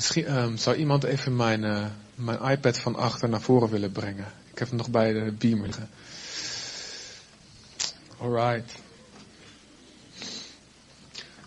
Misschien 0.00 0.26
ehm, 0.26 0.56
zou 0.56 0.76
iemand 0.76 1.04
even 1.04 1.36
mijn, 1.36 1.64
eh, 1.64 1.86
mijn 2.14 2.42
iPad 2.42 2.78
van 2.78 2.96
achter 2.96 3.28
naar 3.28 3.40
voren 3.40 3.68
willen 3.68 3.92
brengen. 3.92 4.26
Ik 4.52 4.58
heb 4.58 4.68
hem 4.68 4.76
nog 4.76 4.90
bij 4.90 5.12
de 5.12 5.32
beamer 5.38 5.66
liggen. 5.66 5.88
Alright. 8.18 8.74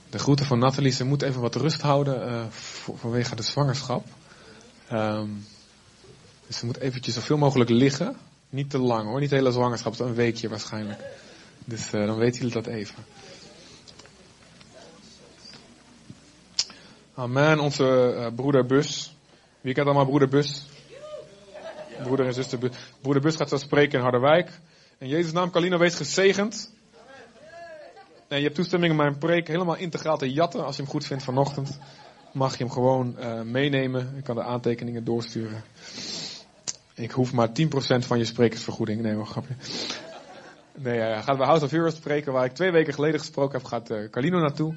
De 0.10 0.20
groeten 0.20 0.46
van 0.46 0.60
Nathalie. 0.60 0.92
Ze 0.92 1.04
moet 1.04 1.22
even 1.22 1.42
wat 1.42 1.56
rust 1.56 1.82
houden 1.82 2.28
eh, 2.28 2.46
vanwege 2.96 3.36
de 3.36 3.44
zwangerschap. 3.44 4.06
Ehm, 4.88 5.30
dus 6.48 6.58
ze 6.58 6.66
moet 6.66 6.78
eventjes 6.78 7.14
zoveel 7.14 7.38
mogelijk 7.38 7.70
liggen. 7.70 8.18
Niet 8.50 8.70
te 8.70 8.80
lang 8.80 9.08
hoor, 9.08 9.20
niet 9.20 9.30
de 9.30 9.36
hele 9.36 9.52
zwangerschap, 9.52 10.00
een 10.00 10.16
weekje 10.16 10.50
waarschijnlijk. 10.50 11.00
Dus 11.66 11.94
eh, 11.94 12.06
dan 12.06 12.18
weten 12.18 12.38
jullie 12.38 12.54
dat 12.54 12.68
even. 12.68 13.06
Amen, 17.16 17.60
onze 17.60 18.14
eh, 18.14 18.36
broeder 18.36 18.66
Bus. 18.66 19.16
Wie 19.62 19.74
kent 19.74 19.86
allemaal 19.86 20.06
broeder 20.06 20.28
Bus? 20.28 20.66
Broeder 22.04 22.26
en 22.26 22.34
zuster 22.34 22.60
Bus. 22.60 22.72
Broeder 23.02 23.22
Bus 23.22 23.36
gaat 23.36 23.50
zo 23.50 23.58
spreken 23.58 23.98
in 23.98 24.04
Harderwijk. 24.04 24.60
In 24.98 25.08
Jezus' 25.08 25.32
naam, 25.32 25.52
Kalino, 25.52 25.78
wees 25.78 25.96
gezegend. 25.96 26.72
En 28.28 28.38
je 28.38 28.44
hebt 28.44 28.56
toestemming 28.56 28.92
om 28.92 28.98
mijn 28.98 29.18
preek 29.18 29.48
helemaal 29.48 29.76
integraal 29.76 30.18
te 30.18 30.34
jatten. 30.34 30.66
Als 30.66 30.76
je 30.76 30.82
hem 30.82 30.92
goed 30.92 31.06
vindt 31.06 31.24
vanochtend, 31.24 31.80
mag 32.32 32.58
je 32.58 32.64
hem 32.64 32.74
gewoon 32.74 33.18
eh, 33.18 33.42
meenemen. 33.42 34.14
Ik 34.18 34.24
kan 34.24 34.36
de 34.36 34.44
aantekeningen 34.44 35.04
doorsturen. 35.04 35.64
Ik 36.96 37.12
hoef 37.12 37.34
maar 37.34 37.50
10% 37.50 37.52
van 38.00 38.18
je 38.18 38.26
sprekersvergoeding. 38.26 39.02
Nee, 39.02 39.16
maar 39.16 39.26
grapje. 39.26 39.56
Nee, 40.76 41.00
hij 41.00 41.22
gaat 41.22 41.38
bij 41.38 41.46
House 41.46 41.66
of 41.66 41.72
Heroes 41.72 41.96
spreken, 41.96 42.34
waar 42.34 42.46
ik 42.46 42.54
twee 42.54 42.72
weken 42.72 42.94
geleden 42.94 43.20
gesproken 43.20 43.58
heb, 43.58 43.68
gaat 43.68 43.90
eh, 43.90 44.10
Carlino 44.10 44.40
naartoe. 44.40 44.76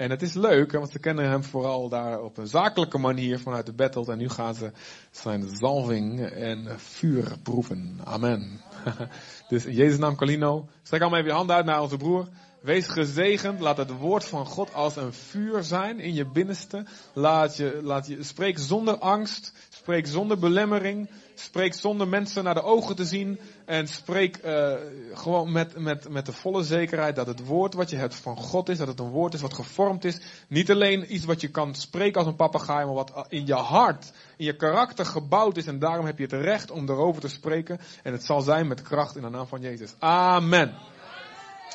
En 0.00 0.10
het 0.10 0.22
is 0.22 0.34
leuk, 0.34 0.72
want 0.72 0.90
ze 0.90 0.98
kennen 0.98 1.28
hem 1.28 1.44
vooral 1.44 1.88
daar 1.88 2.20
op 2.20 2.38
een 2.38 2.46
zakelijke 2.46 2.98
manier 2.98 3.38
vanuit 3.38 3.66
de 3.66 3.72
battle. 3.72 4.12
En 4.12 4.18
nu 4.18 4.28
gaan 4.28 4.54
ze 4.54 4.72
zijn 5.10 5.56
zalving 5.56 6.20
en 6.26 6.80
vuur 6.80 7.38
proeven. 7.42 8.00
Amen. 8.04 8.60
dus 9.48 9.64
in 9.64 9.74
Jezus' 9.74 9.98
naam, 9.98 10.16
Carlino. 10.16 10.68
Strek 10.82 11.00
allemaal 11.00 11.18
even 11.18 11.30
je 11.30 11.36
hand 11.36 11.50
uit 11.50 11.64
naar 11.64 11.82
onze 11.82 11.96
broer. 11.96 12.28
Wees 12.62 12.86
gezegend. 12.86 13.60
Laat 13.60 13.76
het 13.76 13.98
woord 13.98 14.24
van 14.24 14.46
God 14.46 14.74
als 14.74 14.96
een 14.96 15.12
vuur 15.12 15.62
zijn 15.62 15.98
in 15.98 16.14
je 16.14 16.30
binnenste. 16.30 16.86
Laat 17.12 17.56
je, 17.56 17.80
laat 17.82 18.06
je, 18.06 18.22
spreek 18.22 18.58
zonder 18.58 18.98
angst. 18.98 19.52
Spreek 19.80 20.06
zonder 20.06 20.38
belemmering. 20.38 21.10
Spreek 21.34 21.74
zonder 21.74 22.08
mensen 22.08 22.44
naar 22.44 22.54
de 22.54 22.62
ogen 22.62 22.96
te 22.96 23.04
zien. 23.04 23.38
En 23.64 23.88
spreek 23.88 24.44
uh, 24.44 24.72
gewoon 25.14 25.52
met, 25.52 25.78
met, 25.78 26.08
met 26.08 26.26
de 26.26 26.32
volle 26.32 26.62
zekerheid 26.62 27.16
dat 27.16 27.26
het 27.26 27.46
woord 27.46 27.74
wat 27.74 27.90
je 27.90 27.96
hebt 27.96 28.14
van 28.14 28.36
God 28.36 28.68
is. 28.68 28.78
Dat 28.78 28.88
het 28.88 29.00
een 29.00 29.10
woord 29.10 29.34
is 29.34 29.40
wat 29.40 29.54
gevormd 29.54 30.04
is. 30.04 30.20
Niet 30.48 30.70
alleen 30.70 31.14
iets 31.14 31.24
wat 31.24 31.40
je 31.40 31.48
kan 31.48 31.74
spreken 31.74 32.18
als 32.18 32.26
een 32.26 32.36
papegaai, 32.36 32.84
maar 32.84 32.94
wat 32.94 33.26
in 33.28 33.46
je 33.46 33.54
hart, 33.54 34.12
in 34.36 34.44
je 34.44 34.56
karakter 34.56 35.06
gebouwd 35.06 35.56
is. 35.56 35.66
En 35.66 35.78
daarom 35.78 36.06
heb 36.06 36.18
je 36.18 36.24
het 36.24 36.32
recht 36.32 36.70
om 36.70 36.88
erover 36.88 37.20
te 37.20 37.28
spreken. 37.28 37.80
En 38.02 38.12
het 38.12 38.24
zal 38.24 38.40
zijn 38.40 38.66
met 38.66 38.82
kracht 38.82 39.16
in 39.16 39.22
de 39.22 39.30
naam 39.30 39.46
van 39.46 39.60
Jezus. 39.60 39.94
Amen. 39.98 40.74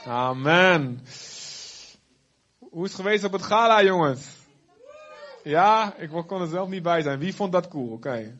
Amen. 0.05 0.99
Hoe 2.59 2.85
is 2.85 2.91
het 2.91 3.01
geweest 3.01 3.23
op 3.23 3.31
het 3.31 3.43
gala, 3.43 3.83
jongens? 3.83 4.34
Ja, 5.45 5.93
ik 5.97 6.09
kon 6.27 6.41
er 6.41 6.47
zelf 6.47 6.69
niet 6.69 6.83
bij 6.83 7.01
zijn. 7.01 7.19
Wie 7.19 7.35
vond 7.35 7.51
dat 7.51 7.67
cool? 7.67 7.91
Oké. 7.91 8.37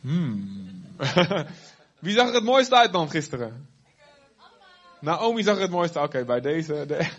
Hmm. 0.00 0.84
Wie 1.98 2.14
zag 2.14 2.28
er 2.28 2.34
het 2.34 2.44
mooiste 2.44 2.76
uit 2.76 2.92
dan 2.92 3.10
gisteren? 3.10 3.68
Naomi 5.00 5.42
zag 5.42 5.56
er 5.56 5.62
het 5.62 5.70
mooiste. 5.70 6.00
Oké, 6.00 6.24
bij 6.24 6.40
deze. 6.40 6.86
De... 6.86 7.10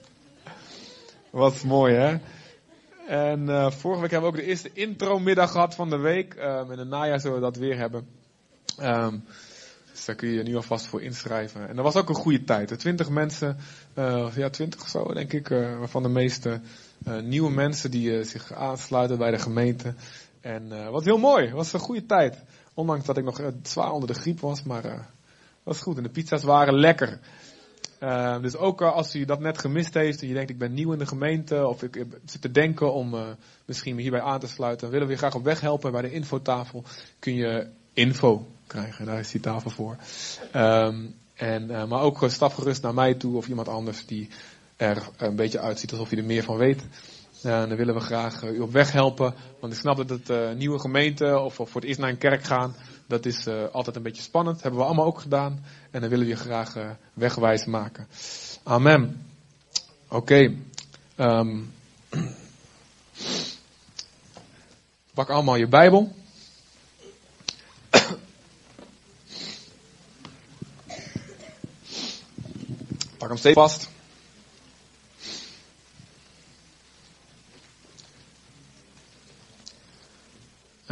Wat 1.30 1.62
mooi, 1.62 1.94
hè? 1.94 2.18
En 3.06 3.40
uh, 3.48 3.70
vorige 3.70 4.00
week 4.00 4.10
hebben 4.10 4.30
we 4.30 4.36
ook 4.36 4.42
de 4.42 4.50
eerste 4.50 4.70
intro-middag 4.72 5.50
gehad 5.50 5.74
van 5.74 5.90
de 5.90 5.98
week. 5.98 6.34
Um, 6.34 6.72
in 6.72 6.78
het 6.78 6.88
najaar 6.88 7.20
zullen 7.20 7.36
we 7.36 7.42
dat 7.42 7.56
weer 7.56 7.76
hebben. 7.76 8.08
Um, 8.80 9.24
dus 9.90 10.04
daar 10.04 10.16
kun 10.16 10.28
je 10.28 10.34
je 10.34 10.42
nu 10.42 10.56
alvast 10.56 10.86
voor 10.86 11.02
inschrijven. 11.02 11.68
En 11.68 11.76
dat 11.76 11.84
was 11.84 11.96
ook 11.96 12.08
een 12.08 12.14
goede 12.14 12.44
tijd. 12.44 12.78
Twintig 12.78 13.08
mensen, 13.08 13.56
uh, 13.98 14.28
ja, 14.34 14.50
twintig 14.50 14.80
of 14.80 14.88
zo 14.88 15.12
denk 15.14 15.32
ik, 15.32 15.50
uh, 15.50 15.78
waarvan 15.78 16.02
de 16.02 16.08
meeste 16.08 16.60
nieuwe 17.22 17.50
mensen 17.50 17.90
die 17.90 18.24
zich 18.24 18.52
aansluiten 18.52 19.18
bij 19.18 19.30
de 19.30 19.38
gemeente. 19.38 19.94
En 20.40 20.90
wat 20.90 21.04
heel 21.04 21.18
mooi, 21.18 21.44
het 21.44 21.54
was 21.54 21.72
een 21.72 21.80
goede 21.80 22.06
tijd. 22.06 22.38
Ondanks 22.74 23.06
dat 23.06 23.16
ik 23.16 23.24
nog 23.24 23.40
zwaar 23.62 23.92
onder 23.92 24.08
de 24.08 24.20
griep 24.20 24.40
was, 24.40 24.62
maar 24.62 24.82
dat 24.82 25.00
was 25.62 25.80
goed. 25.80 25.96
En 25.96 26.02
de 26.02 26.08
pizza's 26.08 26.42
waren 26.42 26.74
lekker. 26.74 27.18
dus 28.40 28.56
ook 28.56 28.82
als 28.82 29.14
u 29.14 29.24
dat 29.24 29.40
net 29.40 29.58
gemist 29.58 29.94
heeft 29.94 30.22
en 30.22 30.28
je 30.28 30.34
denkt 30.34 30.50
ik 30.50 30.58
ben 30.58 30.74
nieuw 30.74 30.92
in 30.92 30.98
de 30.98 31.06
gemeente 31.06 31.66
of 31.66 31.82
ik 31.82 32.06
zit 32.24 32.40
te 32.40 32.50
denken 32.50 32.92
om 32.92 33.14
misschien 33.64 33.94
me 33.94 34.02
hierbij 34.02 34.20
aan 34.20 34.40
te 34.40 34.48
sluiten, 34.48 34.90
willen 34.90 35.06
we 35.06 35.12
je 35.12 35.18
graag 35.18 35.34
op 35.34 35.44
weg 35.44 35.60
helpen. 35.60 35.92
Bij 35.92 36.02
de 36.02 36.12
infotafel 36.12 36.84
kun 37.18 37.34
je 37.34 37.66
info 37.92 38.46
krijgen. 38.66 39.06
Daar 39.06 39.18
is 39.18 39.30
die 39.30 39.40
tafel 39.40 39.70
voor. 39.70 39.96
Um, 40.54 41.14
en, 41.34 41.70
uh, 41.70 41.84
maar 41.84 42.00
ook 42.00 42.24
stap 42.26 42.52
gerust 42.52 42.82
naar 42.82 42.94
mij 42.94 43.14
toe 43.14 43.36
of 43.36 43.48
iemand 43.48 43.68
anders 43.68 44.06
die 44.06 44.28
er 44.82 45.08
een 45.16 45.36
beetje 45.36 45.60
uitziet 45.60 45.90
alsof 45.90 46.10
hij 46.10 46.18
er 46.18 46.24
meer 46.24 46.42
van 46.42 46.56
weet. 46.56 46.82
Uh, 47.42 47.58
dan 47.58 47.76
willen 47.76 47.94
we 47.94 48.00
graag 48.00 48.42
uh, 48.42 48.50
u 48.50 48.60
op 48.60 48.72
weg 48.72 48.92
helpen. 48.92 49.34
Want 49.60 49.72
ik 49.72 49.78
snap 49.78 49.96
dat 49.96 50.08
het 50.08 50.30
uh, 50.30 50.52
nieuwe 50.52 50.78
gemeente 50.78 51.38
of, 51.38 51.60
of 51.60 51.70
voor 51.70 51.80
het 51.80 51.88
eerst 51.88 52.00
naar 52.00 52.10
een 52.10 52.18
kerk 52.18 52.44
gaan, 52.44 52.76
dat 53.06 53.26
is 53.26 53.46
altijd 53.72 53.96
een 53.96 54.02
beetje 54.02 54.22
spannend. 54.22 54.62
Hebben 54.62 54.80
we 54.80 54.86
allemaal 54.86 55.06
ook 55.06 55.20
gedaan. 55.20 55.64
En 55.90 56.00
dan 56.00 56.10
willen 56.10 56.24
we 56.26 56.32
je 56.32 56.38
graag 56.38 56.74
wegwijs 57.14 57.64
maken. 57.64 58.06
Amen. 58.62 59.26
Oké. 60.08 60.54
Um, 61.16 61.72
pak 65.14 65.30
allemaal 65.30 65.56
je 65.56 65.68
Bijbel. 65.68 66.14
Pak 73.18 73.28
hem 73.28 73.36
steeds 73.36 73.54
vast. 73.54 73.91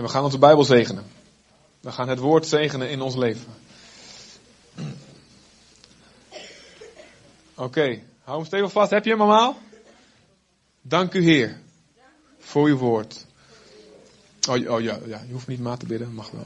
En 0.00 0.06
we 0.06 0.12
gaan 0.12 0.24
onze 0.24 0.38
Bijbel 0.38 0.64
zegenen. 0.64 1.04
We 1.80 1.92
gaan 1.92 2.08
het 2.08 2.18
woord 2.18 2.46
zegenen 2.46 2.90
in 2.90 3.00
ons 3.00 3.16
leven. 3.16 3.52
Oké, 7.54 8.02
hou 8.22 8.36
hem 8.36 8.46
stevig 8.46 8.72
vast. 8.72 8.90
Heb 8.90 9.04
je 9.04 9.10
hem 9.10 9.20
allemaal? 9.20 9.58
Dank 10.82 11.14
u 11.14 11.22
Heer 11.22 11.58
voor 12.38 12.66
uw 12.66 12.76
woord. 12.76 13.26
Oh, 14.48 14.70
oh 14.70 14.80
ja, 14.80 14.98
ja, 15.06 15.22
je 15.26 15.32
hoeft 15.32 15.46
niet 15.46 15.60
ma 15.60 15.76
te 15.76 15.86
bidden, 15.86 16.14
mag 16.14 16.30
wel. 16.30 16.44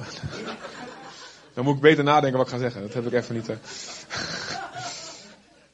Dan 1.54 1.64
moet 1.64 1.74
ik 1.74 1.80
beter 1.80 2.04
nadenken 2.04 2.38
wat 2.38 2.46
ik 2.46 2.52
ga 2.52 2.58
zeggen. 2.58 2.82
Dat 2.82 2.94
heb 2.94 3.06
ik 3.06 3.12
even 3.12 3.34
niet. 3.34 3.48
Uh... 3.48 3.56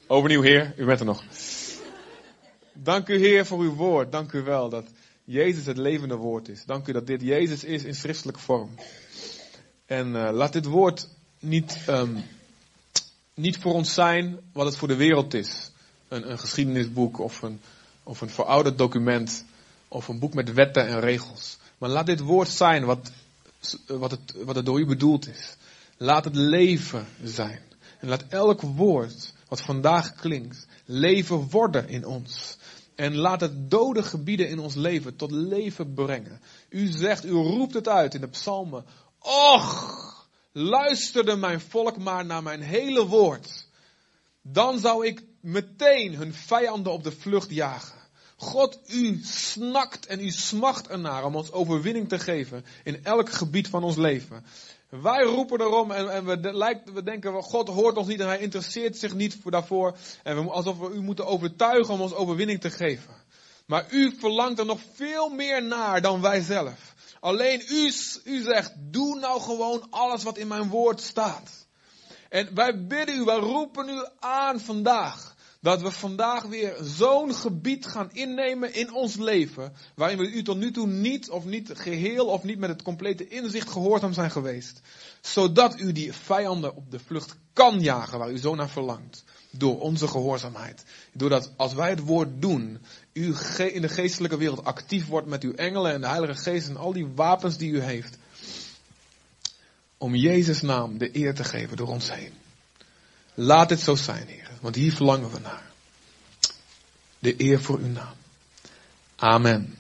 Overnieuw, 0.07 0.43
Heer, 0.43 0.75
u 0.77 0.85
bent 0.85 1.01
er 1.01 1.07
nog. 1.07 1.23
Dank 2.73 3.09
u, 3.09 3.19
Heer, 3.19 3.47
voor 3.47 3.59
uw 3.59 3.75
woord. 3.75 4.13
Dank 4.13 4.33
u 4.33 4.43
wel 4.43 4.69
dat 4.69 4.85
Jezus 5.31 5.67
het 5.67 5.77
levende 5.77 6.17
woord 6.17 6.49
is. 6.49 6.65
Dank 6.65 6.87
u 6.87 6.93
dat 6.93 7.07
dit 7.07 7.21
Jezus 7.21 7.65
is 7.65 7.85
in 7.85 7.95
schriftelijke 7.95 8.41
vorm. 8.41 8.71
En 9.87 10.07
uh, 10.07 10.31
laat 10.33 10.53
dit 10.53 10.65
woord 10.65 11.09
niet, 11.39 11.79
um, 11.89 12.25
niet 13.35 13.59
voor 13.59 13.73
ons 13.73 13.95
zijn 13.95 14.39
wat 14.53 14.67
het 14.67 14.77
voor 14.77 14.89
de 14.89 14.97
wereld 14.97 15.35
is. 15.35 15.71
Een, 16.09 16.31
een 16.31 16.39
geschiedenisboek 16.39 17.19
of 17.19 17.43
een, 17.43 17.61
of 18.03 18.21
een 18.21 18.31
verouderd 18.31 18.79
document. 18.79 19.45
Of 19.89 20.09
een 20.09 20.19
boek 20.19 20.35
met 20.35 20.53
wetten 20.53 20.87
en 20.87 21.01
regels. 21.01 21.59
Maar 21.79 21.91
laat 21.91 22.07
dit 22.07 22.21
woord 22.21 22.49
zijn 22.49 22.85
wat, 22.85 23.11
wat, 23.87 24.11
het, 24.11 24.35
wat 24.45 24.57
het 24.57 24.67
door 24.67 24.81
u 24.81 24.87
bedoeld 24.87 25.29
is. 25.29 25.57
Laat 25.97 26.25
het 26.25 26.35
leven 26.37 27.07
zijn. 27.25 27.61
En 28.01 28.09
laat 28.09 28.25
elk 28.29 28.61
woord 28.61 29.33
wat 29.49 29.61
vandaag 29.61 30.15
klinkt, 30.15 30.67
leven 30.85 31.51
worden 31.51 31.89
in 31.89 32.07
ons. 32.07 32.57
En 33.01 33.17
laat 33.17 33.41
het 33.41 33.71
dode 33.71 34.03
gebieden 34.03 34.49
in 34.49 34.59
ons 34.59 34.75
leven 34.75 35.17
tot 35.17 35.31
leven 35.31 35.95
brengen. 35.95 36.41
U 36.69 36.87
zegt, 36.87 37.25
u 37.25 37.31
roept 37.31 37.75
het 37.75 37.89
uit 37.89 38.15
in 38.15 38.21
de 38.21 38.29
psalmen. 38.29 38.85
Och, 39.19 40.29
luisterde 40.53 41.37
mijn 41.37 41.61
volk 41.61 41.99
maar 41.99 42.27
naar 42.27 42.43
mijn 42.43 42.61
hele 42.61 43.07
woord. 43.07 43.67
Dan 44.43 44.79
zou 44.79 45.07
ik 45.07 45.25
meteen 45.41 46.15
hun 46.15 46.35
vijanden 46.35 46.93
op 46.93 47.05
de 47.05 47.13
vlucht 47.13 47.51
jagen. 47.51 48.01
God, 48.37 48.79
u 48.87 49.21
snakt 49.23 50.07
en 50.07 50.21
u 50.21 50.31
smacht 50.31 50.89
ernaar 50.89 51.25
om 51.25 51.37
ons 51.37 51.53
overwinning 51.53 52.09
te 52.09 52.19
geven 52.19 52.65
in 52.85 53.05
elk 53.05 53.31
gebied 53.31 53.69
van 53.69 53.85
ons 53.85 53.97
leven. 53.97 54.45
Wij 54.91 55.23
roepen 55.23 55.61
erom 55.61 55.91
en, 55.91 56.13
en 56.13 56.25
we, 56.25 56.53
lijkt, 56.53 56.93
we 56.93 57.03
denken, 57.03 57.43
God 57.43 57.69
hoort 57.69 57.97
ons 57.97 58.07
niet 58.07 58.21
en 58.21 58.27
hij 58.27 58.39
interesseert 58.39 58.97
zich 58.97 59.15
niet 59.15 59.39
voor, 59.43 59.51
daarvoor. 59.51 59.97
En 60.23 60.45
we, 60.45 60.51
alsof 60.51 60.79
we 60.79 60.91
u 60.91 61.01
moeten 61.01 61.27
overtuigen 61.27 61.95
om 61.95 62.01
ons 62.01 62.15
overwinning 62.15 62.61
te 62.61 62.71
geven. 62.71 63.15
Maar 63.67 63.87
u 63.91 64.17
verlangt 64.19 64.59
er 64.59 64.67
nog 64.67 64.81
veel 64.95 65.29
meer 65.29 65.63
naar 65.63 66.01
dan 66.01 66.21
wij 66.21 66.41
zelf. 66.41 66.95
Alleen 67.21 67.63
u, 67.69 67.93
u 68.25 68.43
zegt, 68.43 68.73
doe 68.77 69.19
nou 69.19 69.41
gewoon 69.41 69.87
alles 69.91 70.23
wat 70.23 70.39
in 70.39 70.49
mijn 70.49 70.69
woord 70.69 71.01
staat. 71.01 71.67
En 72.29 72.55
wij 72.55 72.87
bidden 72.87 73.17
u, 73.17 73.25
wij 73.25 73.39
roepen 73.39 73.89
u 73.89 74.05
aan 74.19 74.61
vandaag. 74.61 75.35
Dat 75.61 75.83
we 75.83 75.91
vandaag 75.91 76.45
weer 76.45 76.77
zo'n 76.83 77.35
gebied 77.35 77.87
gaan 77.87 78.11
innemen 78.13 78.75
in 78.75 78.93
ons 78.93 79.17
leven, 79.17 79.73
waarin 79.95 80.19
we 80.19 80.31
u 80.31 80.43
tot 80.43 80.57
nu 80.57 80.71
toe 80.71 80.87
niet 80.87 81.31
of 81.31 81.45
niet 81.45 81.71
geheel 81.75 82.27
of 82.27 82.43
niet 82.43 82.59
met 82.59 82.69
het 82.69 82.83
complete 82.83 83.29
inzicht 83.29 83.71
gehoorzaam 83.71 84.13
zijn 84.13 84.31
geweest. 84.31 84.81
Zodat 85.21 85.81
u 85.81 85.93
die 85.93 86.13
vijanden 86.13 86.77
op 86.77 86.91
de 86.91 86.99
vlucht 86.99 87.37
kan 87.53 87.81
jagen 87.81 88.19
waar 88.19 88.31
u 88.31 88.39
zo 88.39 88.55
naar 88.55 88.69
verlangt. 88.69 89.25
Door 89.51 89.81
onze 89.81 90.09
gehoorzaamheid. 90.09 90.85
Doordat 91.13 91.53
als 91.57 91.75
wij 91.75 91.91
het 91.91 92.01
woord 92.01 92.43
doen, 92.43 92.79
u 93.13 93.35
in 93.57 93.83
de 93.83 93.89
geestelijke 93.89 94.37
wereld 94.37 94.65
actief 94.65 95.07
wordt 95.07 95.27
met 95.27 95.43
uw 95.43 95.55
engelen 95.55 95.93
en 95.93 96.01
de 96.01 96.07
Heilige 96.07 96.35
Geest 96.35 96.69
en 96.69 96.77
al 96.77 96.93
die 96.93 97.07
wapens 97.15 97.57
die 97.57 97.71
u 97.71 97.81
heeft. 97.81 98.19
Om 99.99 100.15
Jezus' 100.15 100.61
naam 100.61 100.99
de 100.99 101.17
eer 101.17 101.35
te 101.35 101.45
geven 101.45 101.77
door 101.77 101.89
ons 101.89 102.15
heen. 102.15 102.33
Laat 103.35 103.69
dit 103.69 103.81
zo 103.81 103.95
zijn, 103.95 104.27
Heer, 104.27 104.40
want 104.61 104.75
hier 104.75 104.93
verlangen 104.93 105.31
we 105.31 105.39
naar. 105.39 105.71
De 107.19 107.35
eer 107.41 107.61
voor 107.61 107.79
uw 107.79 107.93
naam. 107.93 108.15
Amen. 109.17 109.79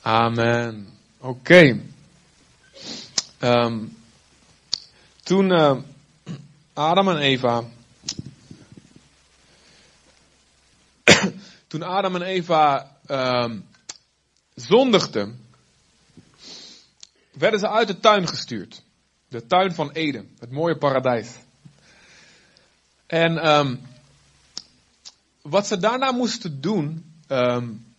Amen. 0.00 0.88
Oké. 1.18 1.28
Okay. 1.28 1.82
Um, 3.40 3.96
toen 5.22 5.52
Adam 6.72 7.08
en 7.08 7.18
Eva. 7.18 7.64
toen 11.66 11.82
Adam 11.82 12.14
en 12.14 12.22
Eva 12.22 12.96
zondigden. 14.54 15.46
werden 17.32 17.60
ze 17.60 17.68
uit 17.68 17.86
de 17.86 18.00
tuin 18.00 18.28
gestuurd. 18.28 18.82
De 19.28 19.46
tuin 19.46 19.74
van 19.74 19.90
Eden, 19.90 20.36
het 20.38 20.50
mooie 20.50 20.78
paradijs. 20.78 21.43
En 23.14 23.48
um, 23.48 23.80
wat 25.42 25.66
ze 25.66 25.78
daarna 25.78 26.12
moesten 26.12 26.60
doen, 26.60 27.14
um, 27.28 27.94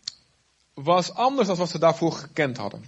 was 0.73 1.13
anders 1.13 1.47
dan 1.47 1.57
wat 1.57 1.69
ze 1.69 1.79
daarvoor 1.79 2.11
gekend 2.11 2.57
hadden. 2.57 2.85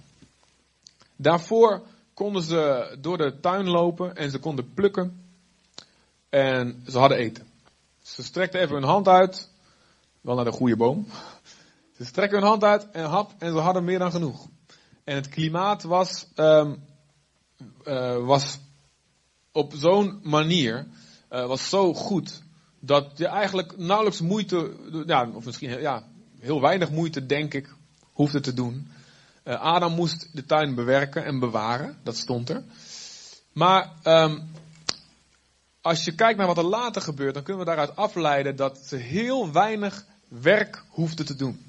Daarvoor 1.16 1.82
konden 2.14 2.42
ze 2.42 2.96
door 3.00 3.18
de 3.18 3.40
tuin 3.40 3.68
lopen 3.68 4.16
en 4.16 4.30
ze 4.30 4.38
konden 4.38 4.74
plukken. 4.74 5.22
En 6.28 6.82
ze 6.88 6.98
hadden 6.98 7.18
eten. 7.18 7.46
Ze 8.02 8.22
strekten 8.22 8.60
even 8.60 8.74
hun 8.74 8.84
hand 8.84 9.08
uit, 9.08 9.48
wel 10.20 10.34
naar 10.34 10.44
de 10.44 10.52
goede 10.52 10.76
boom. 10.76 11.06
Ze 11.96 12.04
strekken 12.04 12.38
hun 12.38 12.48
hand 12.48 12.64
uit 12.64 12.90
en 12.90 13.04
hap 13.04 13.32
en 13.38 13.52
ze 13.52 13.58
hadden 13.58 13.84
meer 13.84 13.98
dan 13.98 14.10
genoeg. 14.10 14.46
En 15.04 15.14
het 15.14 15.28
klimaat 15.28 15.82
was, 15.82 16.26
um, 16.36 16.84
uh, 17.84 18.26
was 18.26 18.58
op 19.52 19.72
zo'n 19.76 20.20
manier 20.22 20.86
uh, 21.30 21.46
was 21.46 21.68
zo 21.68 21.94
goed 21.94 22.42
dat 22.80 23.10
je 23.14 23.26
eigenlijk 23.26 23.76
nauwelijks 23.76 24.20
moeite, 24.20 24.72
ja, 25.06 25.28
of 25.32 25.44
misschien 25.44 25.80
ja, 25.80 26.06
heel 26.38 26.60
weinig 26.60 26.90
moeite, 26.90 27.26
denk 27.26 27.54
ik, 27.54 27.74
hoefde 28.12 28.40
te 28.40 28.54
doen. 28.54 28.90
Uh, 29.44 29.60
Adam 29.60 29.94
moest 29.94 30.28
de 30.32 30.44
tuin 30.44 30.74
bewerken 30.74 31.24
en 31.24 31.38
bewaren, 31.38 31.98
dat 32.02 32.16
stond 32.16 32.48
er. 32.48 32.64
Maar 33.52 33.92
um, 34.04 34.50
als 35.80 36.04
je 36.04 36.14
kijkt 36.14 36.38
naar 36.38 36.46
wat 36.46 36.58
er 36.58 36.64
later 36.64 37.02
gebeurt, 37.02 37.34
dan 37.34 37.42
kunnen 37.42 37.64
we 37.64 37.68
daaruit 37.68 37.96
afleiden 37.96 38.56
dat 38.56 38.78
ze 38.78 38.96
heel 38.96 39.52
weinig 39.52 40.04
werk 40.28 40.84
hoefden 40.88 41.26
te 41.26 41.36
doen. 41.36 41.66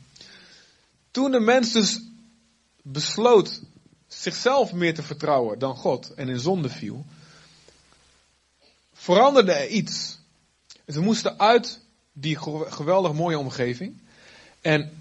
Toen 1.12 1.32
de 1.32 1.40
mens 1.40 1.72
dus 1.72 2.02
besloot 2.82 3.62
zichzelf 4.08 4.74
meer 4.74 4.94
te 4.94 5.04
vertrouwen 5.04 5.60
dan 5.60 5.76
God 5.76 6.14
en 6.14 6.30
in 6.30 6.40
zonde 6.40 6.70
viel, 6.70 7.06
veranderde 9.14 9.52
er 9.52 9.68
iets. 9.68 10.18
Ze 10.88 11.00
moesten 11.00 11.40
uit 11.40 11.80
die 12.14 12.38
geweldig 12.70 13.14
mooie 13.14 13.38
omgeving. 13.38 14.02
En 14.62 14.92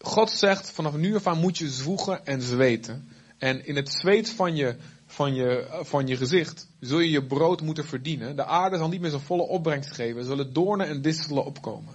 God 0.00 0.30
zegt, 0.30 0.70
vanaf 0.70 0.94
nu 0.94 1.14
af 1.14 1.26
aan 1.26 1.38
moet 1.38 1.58
je 1.58 1.70
zwoegen 1.70 2.26
en 2.26 2.42
zweten. 2.42 3.12
En 3.38 3.66
in 3.66 3.76
het 3.76 3.92
zweet 3.92 4.30
van 4.30 4.56
je, 4.56 4.76
van, 5.06 5.34
je, 5.34 5.66
van 5.82 6.06
je 6.06 6.16
gezicht 6.16 6.66
zul 6.80 6.98
je 6.98 7.10
je 7.10 7.24
brood 7.24 7.60
moeten 7.60 7.84
verdienen. 7.84 8.36
De 8.36 8.44
aarde 8.44 8.76
zal 8.76 8.88
niet 8.88 9.00
meer 9.00 9.10
zijn 9.10 9.22
volle 9.22 9.42
opbrengst 9.42 9.92
geven. 9.92 10.18
Er 10.18 10.26
zullen 10.26 10.52
doornen 10.52 10.86
en 10.86 11.02
distelen 11.02 11.44
opkomen. 11.44 11.94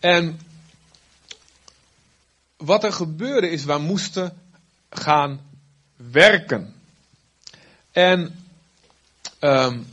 En 0.00 0.40
wat 2.56 2.84
er 2.84 2.92
gebeurde 2.92 3.50
is, 3.50 3.64
wij 3.64 3.78
moesten 3.78 4.38
gaan 4.90 5.40
werken. 5.96 6.74
En 7.92 8.44
um, 9.40 9.86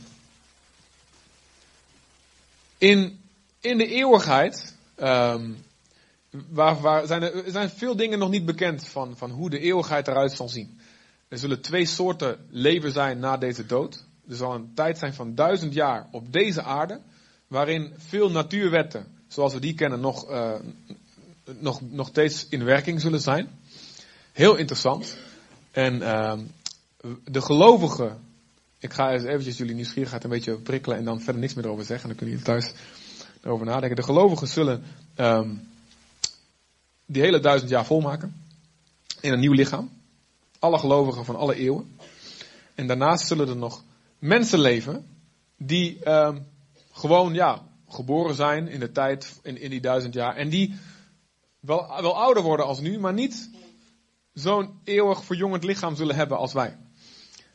in, 2.78 3.20
in 3.60 3.78
de 3.78 3.86
eeuwigheid, 3.86 4.76
um, 4.96 5.56
waar, 6.30 6.80
waar 6.80 7.06
zijn 7.06 7.22
er, 7.22 7.44
zijn 7.46 7.70
veel 7.70 7.96
dingen 7.96 8.18
nog 8.18 8.30
niet 8.30 8.44
bekend 8.44 8.88
van, 8.88 9.16
van 9.16 9.30
hoe 9.30 9.50
de 9.50 9.58
eeuwigheid 9.58 10.08
eruit 10.08 10.32
zal 10.32 10.48
zien. 10.48 10.80
Er 11.28 11.38
zullen 11.38 11.60
twee 11.60 11.86
soorten 11.86 12.46
leven 12.50 12.92
zijn 12.92 13.18
na 13.18 13.36
deze 13.36 13.66
dood. 13.66 14.04
Er 14.28 14.36
zal 14.36 14.54
een 14.54 14.74
tijd 14.74 14.98
zijn 14.98 15.14
van 15.14 15.34
duizend 15.34 15.74
jaar 15.74 16.06
op 16.10 16.32
deze 16.32 16.62
aarde, 16.62 17.00
waarin 17.46 17.92
veel 17.96 18.30
natuurwetten, 18.30 19.06
zoals 19.28 19.52
we 19.52 19.60
die 19.60 19.74
kennen, 19.74 20.00
nog, 20.00 20.30
uh, 20.30 20.54
nog, 21.44 21.80
nog 21.80 22.08
steeds 22.08 22.46
in 22.48 22.64
werking 22.64 23.00
zullen 23.00 23.20
zijn. 23.20 23.48
Heel 24.32 24.56
interessant. 24.56 25.16
En 25.70 25.94
uh, 26.00 26.38
de 27.24 27.40
gelovigen 27.40 28.27
ik 28.78 28.92
ga 28.92 29.12
eens 29.12 29.24
eventjes 29.24 29.56
jullie 29.56 29.74
nieuwsgierigheid 29.74 30.24
een 30.24 30.30
beetje 30.30 30.58
prikkelen 30.58 30.98
en 30.98 31.04
dan 31.04 31.20
verder 31.20 31.40
niks 31.40 31.54
meer 31.54 31.68
over 31.68 31.84
zeggen. 31.84 32.08
Dan 32.08 32.16
kunnen 32.16 32.34
jullie 32.34 32.50
thuis 32.50 32.72
erover 33.42 33.66
nadenken. 33.66 33.96
De 33.96 34.02
gelovigen 34.02 34.48
zullen 34.48 34.84
um, 35.16 35.68
die 37.06 37.22
hele 37.22 37.40
duizend 37.40 37.70
jaar 37.70 37.84
volmaken. 37.84 38.42
In 39.20 39.32
een 39.32 39.40
nieuw 39.40 39.52
lichaam. 39.52 39.90
Alle 40.58 40.78
gelovigen 40.78 41.24
van 41.24 41.36
alle 41.36 41.54
eeuwen. 41.54 41.98
En 42.74 42.86
daarnaast 42.86 43.26
zullen 43.26 43.48
er 43.48 43.56
nog 43.56 43.82
mensen 44.18 44.60
leven 44.60 45.06
die 45.56 46.10
um, 46.10 46.46
gewoon 46.92 47.34
ja, 47.34 47.62
geboren 47.88 48.34
zijn 48.34 48.68
in 48.68 48.80
de 48.80 48.92
tijd, 48.92 49.40
in, 49.42 49.60
in 49.60 49.70
die 49.70 49.80
duizend 49.80 50.14
jaar. 50.14 50.36
En 50.36 50.48
die 50.48 50.74
wel, 51.60 52.02
wel 52.02 52.16
ouder 52.16 52.42
worden 52.42 52.66
als 52.66 52.80
nu, 52.80 52.98
maar 52.98 53.12
niet 53.12 53.50
zo'n 54.32 54.80
eeuwig 54.84 55.24
verjongend 55.24 55.64
lichaam 55.64 55.96
zullen 55.96 56.16
hebben 56.16 56.38
als 56.38 56.52
wij. 56.52 56.76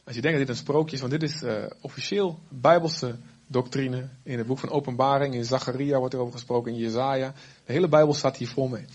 Als 0.06 0.16
je 0.16 0.22
denkt 0.22 0.38
dat 0.38 0.48
dit 0.48 0.56
een 0.56 0.64
sprookje 0.64 0.96
is, 0.96 1.02
want 1.02 1.12
dit 1.12 1.24
is 1.24 1.42
uh, 1.42 1.64
officieel 1.82 2.40
bijbelse 2.50 3.16
doctrine. 3.48 4.10
In 4.24 4.38
het 4.38 4.48
boek 4.48 4.60
van 4.60 4.70
Openbaring, 4.70 5.34
in 5.34 5.46
Zacharia 5.46 6.00
wordt 6.00 6.14
erover 6.14 6.34
gesproken, 6.34 6.72
in 6.72 6.78
Jezaja. 6.78 7.34
De 7.66 7.74
hele 7.74 7.88
Bijbel 7.88 8.14
staat 8.14 8.38
hier 8.38 8.48
vol 8.48 8.68
mee. 8.68 8.86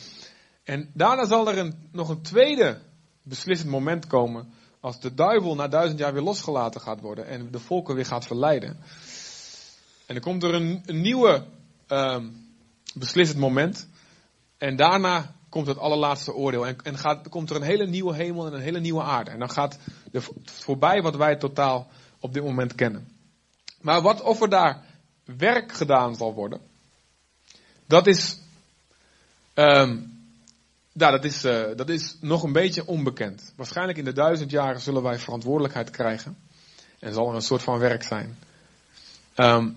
En 0.64 0.90
daarna 0.94 1.26
zal 1.26 1.48
er 1.48 1.58
een, 1.58 1.88
nog 1.92 2.08
een 2.08 2.22
tweede 2.22 2.78
beslissend 3.22 3.70
moment 3.70 4.06
komen. 4.06 4.52
Als 4.80 5.00
de 5.00 5.14
duivel 5.14 5.54
na 5.54 5.68
duizend 5.68 5.98
jaar 5.98 6.12
weer 6.12 6.22
losgelaten 6.22 6.80
gaat 6.80 7.00
worden 7.00 7.26
en 7.26 7.50
de 7.50 7.58
volken 7.58 7.94
weer 7.94 8.06
gaat 8.06 8.26
verleiden. 8.26 8.76
En 10.06 10.14
dan 10.14 10.20
komt 10.20 10.42
er 10.42 10.54
een, 10.54 10.82
nieuwe 10.86 11.44
um, 11.88 12.54
beslissend 12.94 13.38
moment. 13.38 13.88
En 14.58 14.76
daarna 14.76 15.34
komt 15.48 15.66
het 15.66 15.78
allerlaatste 15.78 16.34
oordeel. 16.34 16.66
En, 16.66 16.76
en 16.82 16.98
gaat, 16.98 17.28
komt 17.28 17.50
er 17.50 17.56
een 17.56 17.62
hele 17.62 17.86
nieuwe 17.86 18.14
hemel 18.14 18.46
en 18.46 18.52
een 18.52 18.60
hele 18.60 18.80
nieuwe 18.80 19.02
aarde. 19.02 19.30
En 19.30 19.38
dan 19.38 19.50
gaat 19.50 19.74
er 19.74 19.80
voorbij 20.44 21.02
wat 21.02 21.16
wij 21.16 21.36
totaal 21.36 21.88
op 22.20 22.32
dit 22.32 22.42
moment 22.42 22.74
kennen. 22.74 23.08
Maar 23.80 24.02
wat 24.02 24.22
of 24.22 24.40
er 24.40 24.48
daar 24.48 24.84
werk 25.24 25.72
gedaan 25.72 26.16
zal 26.16 26.34
worden, 26.34 26.60
dat 27.86 28.06
is, 28.06 28.38
um, 29.54 30.16
dat 30.92 31.24
is, 31.24 31.44
uh, 31.44 31.64
dat 31.76 31.88
is 31.88 32.16
nog 32.20 32.42
een 32.42 32.52
beetje 32.52 32.86
onbekend. 32.86 33.52
Waarschijnlijk 33.56 33.98
in 33.98 34.04
de 34.04 34.12
duizend 34.12 34.50
jaren 34.50 34.80
zullen 34.80 35.02
wij 35.02 35.18
verantwoordelijkheid 35.18 35.90
krijgen. 35.90 36.36
En 36.98 37.12
zal 37.14 37.28
er 37.28 37.34
een 37.34 37.42
soort 37.42 37.62
van 37.62 37.78
werk 37.78 38.02
zijn. 38.02 38.38
Um, 39.36 39.76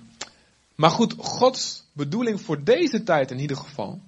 maar 0.75 0.89
goed, 0.89 1.15
Gods 1.17 1.83
bedoeling 1.93 2.41
voor 2.41 2.63
deze 2.63 3.03
tijd 3.03 3.31
in 3.31 3.39
ieder 3.39 3.57
geval 3.57 4.01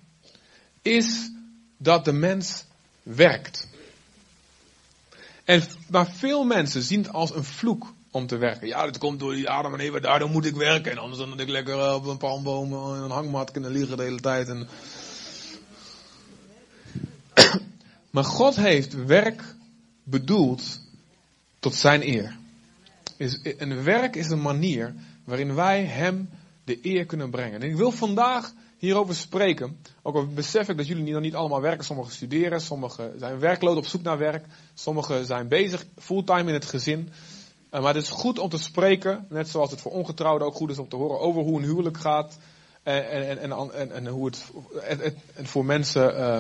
is 0.82 1.32
dat 1.78 2.06
de 2.06 2.12
mens 2.12 2.66
werkt. 3.04 3.68
En, 5.44 5.64
maar 5.90 6.12
veel 6.12 6.44
mensen 6.44 6.82
zien 6.82 7.02
het 7.02 7.14
als 7.14 7.36
een 7.36 7.44
vloek 7.44 7.94
om 8.12 8.28
te 8.28 8.38
werken. 8.38 8.68
Ja, 8.68 8.86
dat 8.86 8.98
komt 8.98 9.20
door 9.20 9.34
die 9.34 9.50
Adam 9.50 9.74
en 9.74 9.80
Eva, 9.80 10.00
daardoor 10.00 10.30
moet 10.30 10.46
ik 10.46 10.56
werken. 10.56 10.92
En 10.92 10.98
anders 10.98 11.20
dan 11.20 11.30
moet 11.30 11.40
ik 11.40 11.50
lekker 11.50 11.80
eh, 11.80 11.94
op 11.94 12.06
een 12.06 12.18
palmboom 12.18 12.74
en 12.74 13.04
een 13.04 13.12
hangmat 13.12 13.52
kunnen 13.52 13.72
liggen 13.72 13.98
de 13.98 14.04
hele 14.04 14.20
tijd. 14.20 14.48
En... 14.48 14.68
maar 18.12 18.24
God 18.24 18.56
heeft 18.56 19.06
werk 19.06 19.44
bedoeld 20.04 20.80
tot 21.60 21.76
zijn 21.76 22.08
eer. 22.08 22.38
Is, 23.18 23.40
een 23.58 23.84
werk 23.84 24.16
is 24.16 24.30
een 24.30 24.42
manier 24.42 24.94
waarin 25.24 25.56
wij 25.56 25.86
hem 25.86 26.30
de 26.64 26.80
eer 26.82 27.06
kunnen 27.06 27.30
brengen. 27.30 27.62
En 27.62 27.70
ik 27.70 27.76
wil 27.76 27.92
vandaag 27.92 28.54
hierover 28.84 29.16
spreken. 29.16 29.80
Ook 30.02 30.16
al 30.16 30.28
besef 30.28 30.70
ik 30.70 30.78
dat 30.78 30.88
jullie 30.88 31.14
nog 31.14 31.22
niet 31.22 31.36
allemaal 31.36 31.62
werken. 31.62 31.86
Sommigen 31.86 32.14
studeren, 32.14 32.62
sommigen 32.62 33.20
zijn 33.20 33.40
werkloos 33.40 33.78
op 33.78 33.86
zoek 33.86 34.02
naar 34.02 34.18
werk. 34.18 34.46
Sommigen 34.74 35.26
zijn 35.26 35.48
bezig 35.48 35.86
fulltime 35.98 36.48
in 36.48 36.54
het 36.54 36.66
gezin. 36.66 37.10
Uh, 37.72 37.82
maar 37.82 37.94
het 37.94 38.04
is 38.04 38.10
goed 38.10 38.40
om 38.40 38.50
te 38.50 38.58
spreken, 38.58 39.26
net 39.30 39.50
zoals 39.50 39.72
het 39.72 39.82
voor 39.82 39.92
ongetrouwden 39.92 40.48
ook 40.48 40.56
goed 40.56 40.70
is 40.70 40.78
om 40.78 40.90
te 40.90 40.96
horen 40.96 41.20
over 41.20 41.42
hoe 41.42 41.60
een 41.60 41.66
huwelijk 41.66 41.98
gaat. 41.98 42.38
En, 42.84 43.10
en, 43.10 43.40
en, 43.40 43.72
en, 43.74 43.92
en 43.92 44.08
hoe 44.08 44.26
het, 44.26 44.52
en 45.34 45.46
voor 45.46 45.66
mensen, 45.66 46.16
uh, 46.16 46.40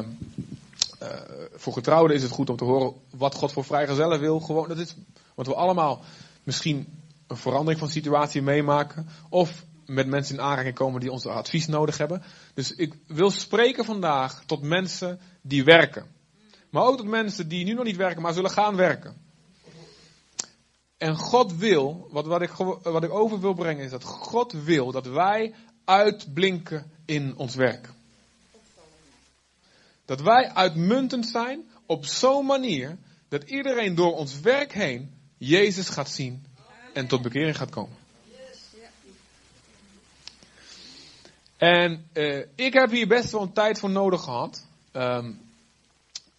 uh, 1.01 1.07
voor 1.53 1.73
getrouwden 1.73 2.15
is 2.15 2.23
het 2.23 2.31
goed 2.31 2.50
om 2.50 2.57
te 2.57 2.63
horen 2.63 2.93
wat 3.09 3.35
God 3.35 3.51
voor 3.51 3.63
vrijgezellen 3.63 4.19
wil. 4.19 4.39
Gewoon, 4.39 4.67
dat 4.67 4.77
is 4.77 4.95
wat 5.35 5.47
we 5.47 5.55
allemaal 5.55 6.01
misschien 6.43 6.88
een 7.27 7.38
verandering 7.38 7.79
van 7.79 7.89
situatie 7.89 8.41
meemaken. 8.41 9.09
Of 9.29 9.63
met 9.86 10.08
mensen 10.08 10.36
in 10.36 10.42
aanraking 10.42 10.75
komen 10.75 11.00
die 11.00 11.12
ons 11.12 11.25
advies 11.25 11.68
nodig 11.68 11.98
hebben. 11.98 12.24
Dus 12.54 12.72
ik 12.72 12.94
wil 13.08 13.32
spreken 13.32 13.86
vandaag 13.86 14.44
tot 14.46 14.62
mensen 14.62 15.20
die 15.42 15.63
werken. 15.63 16.06
Maar 16.70 16.84
ook 16.84 16.98
tot 16.98 17.08
mensen 17.08 17.48
die 17.48 17.66
nu 17.66 17.74
nog 17.74 17.86
niet 17.86 17.96
werken, 17.96 18.22
maar 18.22 18.34
zullen 18.34 18.50
gaan 18.50 18.75
werken. 18.75 19.22
En 20.98 21.16
God 21.16 21.56
wil, 21.56 22.08
wat, 22.12 22.25
wat, 22.25 22.42
ik, 22.42 22.50
wat 22.84 23.04
ik 23.04 23.13
over 23.13 23.40
wil 23.40 23.54
brengen, 23.54 23.84
is 23.84 23.92
dat 23.92 24.04
God 24.04 24.52
wil 24.52 24.92
dat 24.92 25.06
wij 25.06 25.54
uitblinken 25.86 26.92
in 27.06 27.38
ons 27.38 27.56
werk. 27.56 27.90
Dat 30.06 30.22
wij 30.22 30.50
uitmuntend 30.50 31.25
zijn 31.25 31.70
op 31.86 32.06
zo'n 32.06 32.46
manier 32.46 32.98
dat 33.28 33.44
iedereen 33.44 33.96
door 33.96 34.16
ons 34.16 34.40
werk 34.40 34.74
heen 34.74 35.13
Jezus 35.38 35.90
gaat 35.90 36.10
zien 36.10 36.46
en 36.94 37.08
tot 37.08 37.22
bekering 37.22 37.58
gaat 37.58 37.70
komen. 37.70 38.02
En 41.63 42.08
uh, 42.13 42.46
ik 42.55 42.74
heb 42.74 42.91
hier 42.91 43.08
best 43.08 43.32
wel 43.32 43.41
een 43.41 43.53
tijd 43.53 43.79
voor 43.79 43.89
nodig 43.89 44.24
gehad. 44.24 44.65
Um, 44.93 45.41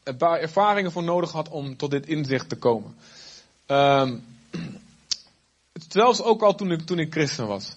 een 0.02 0.16
paar 0.16 0.38
ervaringen 0.38 0.92
voor 0.92 1.02
nodig 1.02 1.30
gehad 1.30 1.48
om 1.48 1.76
tot 1.76 1.90
dit 1.90 2.06
inzicht 2.06 2.48
te 2.48 2.56
komen. 2.56 2.96
Um, 3.66 4.24
zelfs 5.88 6.22
ook 6.22 6.42
al 6.42 6.54
toen 6.54 6.70
ik, 6.70 6.80
toen 6.80 6.98
ik 6.98 7.12
christen 7.12 7.46
was. 7.46 7.76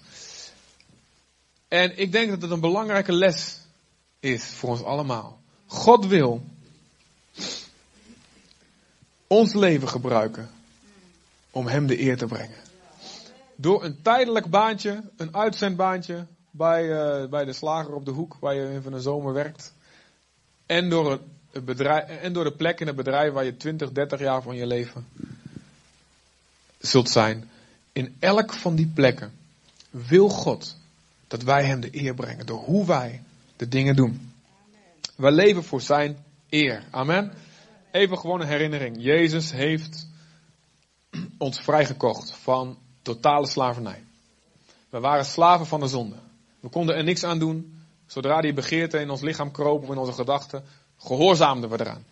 En 1.68 1.98
ik 1.98 2.12
denk 2.12 2.30
dat 2.30 2.42
het 2.42 2.52
een 2.52 2.60
belangrijke 2.60 3.12
les 3.14 3.60
is 4.20 4.44
voor 4.44 4.70
ons 4.70 4.84
allemaal. 4.84 5.40
God 5.66 6.06
wil 6.06 6.44
ons 9.28 9.54
leven 9.54 9.88
gebruiken 9.88 10.50
om 11.52 11.68
Hem 11.68 11.88
de 11.88 12.02
eer 12.02 12.18
te 12.18 12.26
brengen. 12.26 12.60
Door 13.56 13.84
een 13.84 14.02
tijdelijk 14.02 14.50
baantje, 14.50 15.04
een 15.18 15.36
uitzendbaantje 15.36 16.28
bij, 16.58 16.84
uh, 16.84 17.30
bij 17.30 17.46
de 17.46 17.54
slager 17.54 17.94
op 17.94 18.06
de 18.06 18.12
hoek 18.12 18.38
waar 18.40 18.56
je 18.56 18.82
van 18.82 18.92
de 18.92 19.02
zomer 19.02 19.34
werkt. 19.34 19.74
En 20.66 20.90
door, 20.90 21.20
het 21.52 21.66
bedrijf, 21.66 22.08
en 22.08 22.34
door 22.34 22.44
de 22.44 22.56
plek 22.56 22.80
in 22.80 22.88
het 22.88 22.96
bedrijf 22.96 23.34
waar 23.34 23.46
je 23.46 23.58
20, 23.58 23.92
30 23.92 24.20
jaar 24.20 24.42
van 24.42 24.56
je 24.56 24.68
leven 24.68 25.08
zult 26.78 27.10
zijn. 27.10 27.50
In 27.92 28.16
elk 28.20 28.54
van 28.54 28.76
die 28.76 28.88
plekken 28.88 29.32
wil 29.90 30.30
God 30.30 30.78
dat 31.28 31.44
wij 31.44 31.66
Hem 31.66 31.80
de 31.80 31.90
eer 31.92 32.14
brengen 32.14 32.46
door 32.46 32.60
hoe 32.60 32.86
wij 32.86 33.24
de 33.56 33.68
dingen 33.68 33.96
doen. 33.96 34.34
Wij 35.16 35.32
leven 35.32 35.64
voor 35.64 35.82
Zijn 35.82 36.26
eer. 36.50 36.84
Amen. 36.92 37.34
Even 37.92 38.18
gewoon 38.18 38.42
een 38.42 38.48
herinnering. 38.48 38.96
Jezus 39.00 39.52
heeft 39.52 40.08
ons 41.38 41.60
vrijgekocht 41.60 42.32
van 42.32 42.78
totale 43.02 43.48
slavernij. 43.48 44.04
We 44.90 45.00
waren 45.00 45.26
slaven 45.26 45.66
van 45.66 45.80
de 45.80 45.88
zonde. 45.88 46.16
We 46.68 46.74
konden 46.74 46.96
er 46.96 47.04
niks 47.04 47.24
aan 47.24 47.40
doen. 47.40 47.80
Zodra 48.06 48.42
die 48.42 48.54
begeerte 48.54 49.00
in 49.00 49.10
ons 49.10 49.22
lichaam 49.22 49.52
kroop 49.52 49.84
of 49.84 49.90
in 49.90 49.98
onze 49.98 50.14
gedachten, 50.14 50.64
gehoorzaamden 50.98 51.70
we 51.70 51.80
eraan. 51.80 52.06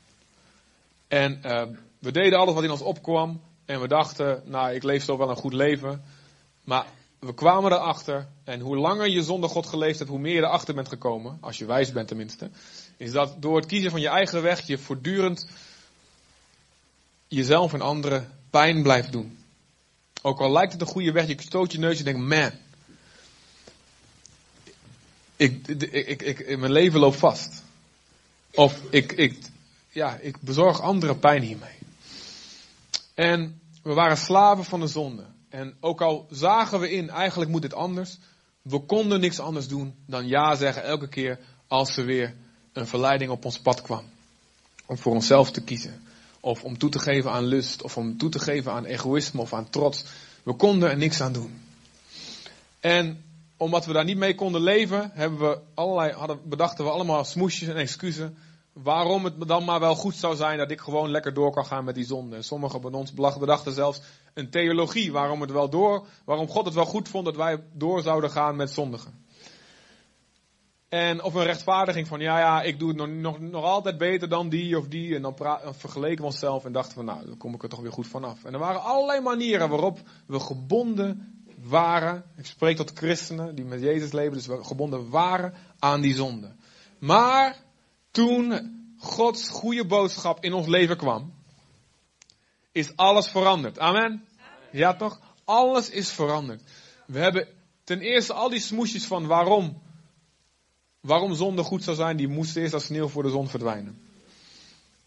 En 1.08 1.42
uh, 1.46 1.64
we 2.00 2.12
deden 2.12 2.40
alles 2.40 2.54
wat 2.54 2.64
in 2.64 2.72
ons 2.72 2.82
opkwam. 2.82 3.42
En 3.66 3.82
we 3.82 3.88
dachten, 3.88 4.42
nou, 4.46 4.74
ik 4.74 4.84
leef 4.84 5.04
zo 5.04 5.18
wel 5.18 5.30
een 5.30 5.36
goed 5.36 5.54
leven. 5.54 6.04
Maar 6.64 6.86
we 7.20 7.34
kwamen 7.34 7.72
erachter, 7.72 8.28
en 8.44 8.60
hoe 8.60 8.78
langer 8.78 9.10
je 9.10 9.24
zonder 9.24 9.50
God 9.50 9.66
geleefd 9.66 9.98
hebt, 9.98 10.10
hoe 10.10 10.20
meer 10.20 10.34
je 10.34 10.42
erachter 10.42 10.76
bent 10.76 10.88
gekomen, 10.88 11.38
als 11.42 11.58
je 11.58 11.66
wijs 11.66 11.92
bent 11.92 12.08
tenminste, 12.08 12.50
is 12.98 13.12
dat 13.12 13.36
door 13.40 13.56
het 13.56 13.66
kiezen 13.66 13.92
van 13.92 14.02
je 14.02 14.10
eigen 14.10 14.42
weg 14.42 14.68
je 14.68 14.78
voortdurend 14.78 15.48
jezelf 17.28 17.74
en 17.74 17.82
anderen 17.82 18.32
pijn 18.50 18.84
blijft 18.84 19.12
doen. 19.12 19.38
Ook 20.22 20.40
al 20.40 20.52
lijkt 20.52 20.72
het 20.72 20.82
een 20.82 20.88
goede 20.88 21.12
weg, 21.12 21.28
je 21.28 21.36
stoot 21.42 21.72
je 21.72 21.80
neus 21.80 21.98
en 21.98 22.06
denkt, 22.06 22.20
man, 22.20 22.52
ik, 25.36 25.68
ik, 25.68 26.22
ik, 26.22 26.58
mijn 26.58 26.72
leven 26.72 27.00
loopt 27.00 27.18
vast. 27.18 27.64
Of 28.54 28.82
ik, 28.90 29.12
ik, 29.12 29.38
ja, 29.90 30.18
ik 30.22 30.42
bezorg 30.42 30.82
anderen 30.82 31.20
pijn 31.20 31.42
hiermee. 31.42 31.78
En 33.14 33.62
we 33.84 33.94
waren 33.94 34.18
slaven 34.18 34.66
van 34.66 34.80
de 34.80 34.88
zonde. 34.88 35.26
En 35.50 35.76
ook 35.80 36.02
al 36.02 36.28
zagen 36.30 36.80
we 36.80 36.92
in, 36.92 37.10
eigenlijk 37.10 37.52
moet 37.52 37.62
dit 37.62 37.74
anders. 37.74 38.18
We 38.62 38.80
konden 38.80 39.20
niks 39.20 39.40
anders 39.40 39.68
doen 39.68 39.96
dan 40.06 40.28
ja 40.28 40.56
zeggen 40.56 40.84
elke 40.84 41.08
keer 41.08 41.40
als 41.68 41.98
er 41.98 42.06
weer 42.06 42.36
een 42.74 42.88
verleiding 42.88 43.32
op 43.32 43.46
ons 43.46 43.60
pad 43.60 43.82
kwam. 43.82 44.04
Om 44.86 44.98
voor 44.98 45.14
onszelf 45.14 45.52
te 45.52 45.62
kiezen. 45.62 46.04
Of 46.40 46.64
om 46.64 46.78
toe 46.78 46.90
te 46.90 47.00
geven 47.00 47.32
aan 47.32 47.46
lust. 47.46 47.82
Of 47.82 47.98
om 47.98 48.18
toe 48.18 48.30
te 48.30 48.40
geven 48.40 48.72
aan 48.72 48.86
egoïsme 48.86 49.42
of 49.42 49.54
aan 49.54 49.70
trots. 49.70 50.06
We 50.44 50.54
konden 50.54 50.90
er 50.90 50.98
niks 50.98 51.22
aan 51.22 51.34
doen. 51.34 51.62
En 52.80 53.24
omdat 53.58 53.86
we 53.86 53.94
daar 53.94 54.06
niet 54.06 54.18
mee 54.18 54.36
konden 54.36 54.62
leven, 54.62 55.12
hebben 55.14 55.40
we 55.40 55.60
allerlei, 55.74 56.12
hadden, 56.12 56.40
bedachten 56.50 56.86
we 56.86 56.92
allemaal 56.92 57.24
smoesjes 57.24 57.68
en 57.68 57.76
excuses 57.76 58.30
waarom 58.84 59.24
het 59.24 59.48
dan 59.48 59.66
maar 59.66 59.80
wel 59.80 59.96
goed 59.96 60.16
zou 60.16 60.36
zijn 60.36 60.58
dat 60.58 60.72
ik 60.72 60.80
gewoon 60.80 61.10
lekker 61.10 61.34
door 61.34 61.52
kan 61.52 61.66
gaan 61.66 61.84
met 61.84 61.96
die 61.96 62.06
zonde. 62.06 62.36
En 62.36 62.44
sommigen 62.44 62.82
van 62.82 62.94
ons 62.94 63.14
bedachten 63.14 63.74
zelfs 63.74 64.02
een 64.34 64.50
theologie 64.50 65.12
waarom, 65.12 65.42
het 65.42 65.52
wel 65.52 65.70
door, 65.70 66.06
waarom 66.26 66.48
God 66.48 66.66
het 66.66 66.74
wel 66.74 66.86
goed 66.86 67.10
vond 67.10 67.26
dat 67.26 67.36
wij 67.36 67.64
door 67.74 68.02
zouden 68.02 68.30
gaan 68.30 68.56
met 68.56 68.72
zondigen. 68.72 69.24
En 70.90 71.24
of 71.24 71.34
een 71.34 71.44
rechtvaardiging 71.44 72.08
van, 72.08 72.20
ja, 72.20 72.40
ja, 72.40 72.62
ik 72.62 72.80
doe 72.80 72.88
het 72.88 72.98
nog, 72.98 73.10
nog, 73.10 73.40
nog 73.40 73.64
altijd 73.64 73.98
beter 73.98 74.30
dan 74.30 74.50
die 74.50 74.78
of 74.78 74.88
die. 74.88 75.16
En 75.16 75.22
dan, 75.22 75.36
vergeleken 75.72 76.18
we 76.18 76.24
onszelf 76.24 76.66
en 76.66 76.72
dachten 76.72 76.98
we, 76.98 77.04
nou, 77.04 77.26
dan 77.26 77.38
kom 77.38 77.54
ik 77.54 77.64
er 77.64 77.70
toch 77.70 77.82
weer 77.82 77.92
goed 77.92 78.08
vanaf. 78.08 78.44
En 78.44 78.54
er 78.54 78.60
waren 78.60 78.84
allerlei 78.84 79.22
manieren 79.22 79.70
waarop 79.70 80.00
we 80.28 80.40
gebonden 80.40 81.35
waren. 81.68 82.24
Ik 82.38 82.46
spreek 82.46 82.76
tot 82.76 82.92
christenen 82.94 83.56
die 83.56 83.66
met 83.66 83.82
Jezus 83.82 84.12
leven, 84.12 84.34
dus 84.34 84.48
we 84.48 84.64
gebonden 84.64 85.10
waren 85.10 85.54
aan 85.80 86.02
die 86.02 86.14
zonde. 86.14 86.56
Maar 87.00 87.58
toen 88.12 88.74
Gods 88.98 89.50
goede 89.50 89.86
boodschap 89.86 90.44
in 90.44 90.54
ons 90.54 90.68
leven 90.68 90.98
kwam, 90.98 91.34
is 92.72 92.96
alles 92.96 93.28
veranderd. 93.28 93.80
Amen? 93.80 94.26
Ja 94.72 94.96
toch? 94.96 95.20
Alles 95.44 95.90
is 95.90 96.12
veranderd. 96.12 96.62
We 97.06 97.20
hebben 97.20 97.48
ten 97.84 98.00
eerste 98.00 98.34
al 98.34 98.50
die 98.50 98.60
smoesjes 98.60 99.06
van 99.06 99.28
waarom, 99.28 99.82
waarom 101.00 101.36
zonde 101.36 101.64
goed 101.64 101.84
zou 101.84 101.96
zijn, 101.96 102.18
die 102.18 102.28
moesten 102.28 102.62
eerst 102.62 102.74
als 102.74 102.86
sneeuw 102.86 103.08
voor 103.08 103.24
de 103.24 103.30
zon 103.30 103.48
verdwijnen. 103.48 104.02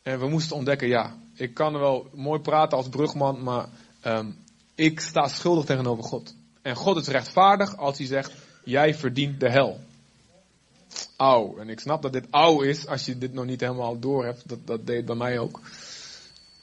En 0.03 0.21
we 0.21 0.29
moesten 0.29 0.57
ontdekken, 0.57 0.89
ja, 0.89 1.19
ik 1.35 1.55
kan 1.55 1.73
wel 1.73 2.11
mooi 2.15 2.41
praten 2.41 2.77
als 2.77 2.89
brugman, 2.89 3.43
maar 3.43 3.69
um, 4.05 4.45
ik 4.75 5.01
sta 5.01 5.29
schuldig 5.29 5.65
tegenover 5.65 6.05
God. 6.05 6.35
En 6.69 6.77
God 6.77 6.97
is 6.97 7.07
rechtvaardig 7.07 7.77
als 7.77 7.99
hij 7.99 8.07
zegt, 8.07 8.33
jij 8.65 8.95
verdient 8.95 9.41
de 9.41 9.51
hel. 9.51 9.81
Auw. 11.17 11.59
En 11.59 11.69
ik 11.69 11.81
snap 11.81 12.03
dat 12.03 12.13
dit 12.13 12.27
auw 12.31 12.61
is 12.61 12.87
als 12.87 13.05
je 13.05 13.19
dit 13.19 13.33
nog 13.33 13.45
niet 13.45 13.61
helemaal 13.61 13.99
door 13.99 14.25
hebt. 14.25 14.49
Dat, 14.49 14.59
dat 14.65 14.87
deed 14.87 15.05
bij 15.05 15.15
mij 15.15 15.39
ook. 15.39 15.61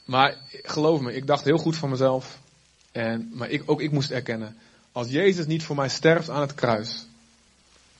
Maar 0.06 0.38
geloof 0.52 1.02
me, 1.02 1.14
ik 1.14 1.28
dacht 1.28 1.44
heel 1.44 1.58
goed 1.58 1.76
van 1.76 1.90
mezelf. 1.90 2.40
En, 2.92 3.32
maar 3.34 3.50
ik, 3.50 3.64
ook 3.66 3.82
ik 3.82 3.92
moest 3.92 4.12
erkennen. 4.12 4.58
Als 4.92 5.10
Jezus 5.10 5.46
niet 5.46 5.64
voor 5.64 5.76
mij 5.76 5.90
sterft 5.90 6.30
aan 6.30 6.42
het 6.42 6.56
kruis, 6.56 7.06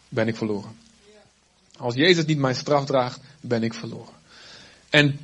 ben 0.10 0.28
ik 0.28 0.36
verloren. 0.36 0.78
Als 1.78 1.96
Jezus 1.96 2.26
niet 2.26 2.38
mijn 2.38 2.56
straf 2.56 2.86
draagt, 2.86 3.20
ben 3.42 3.64
ik 3.64 3.74
verloren. 3.74 4.14
En 4.90 5.20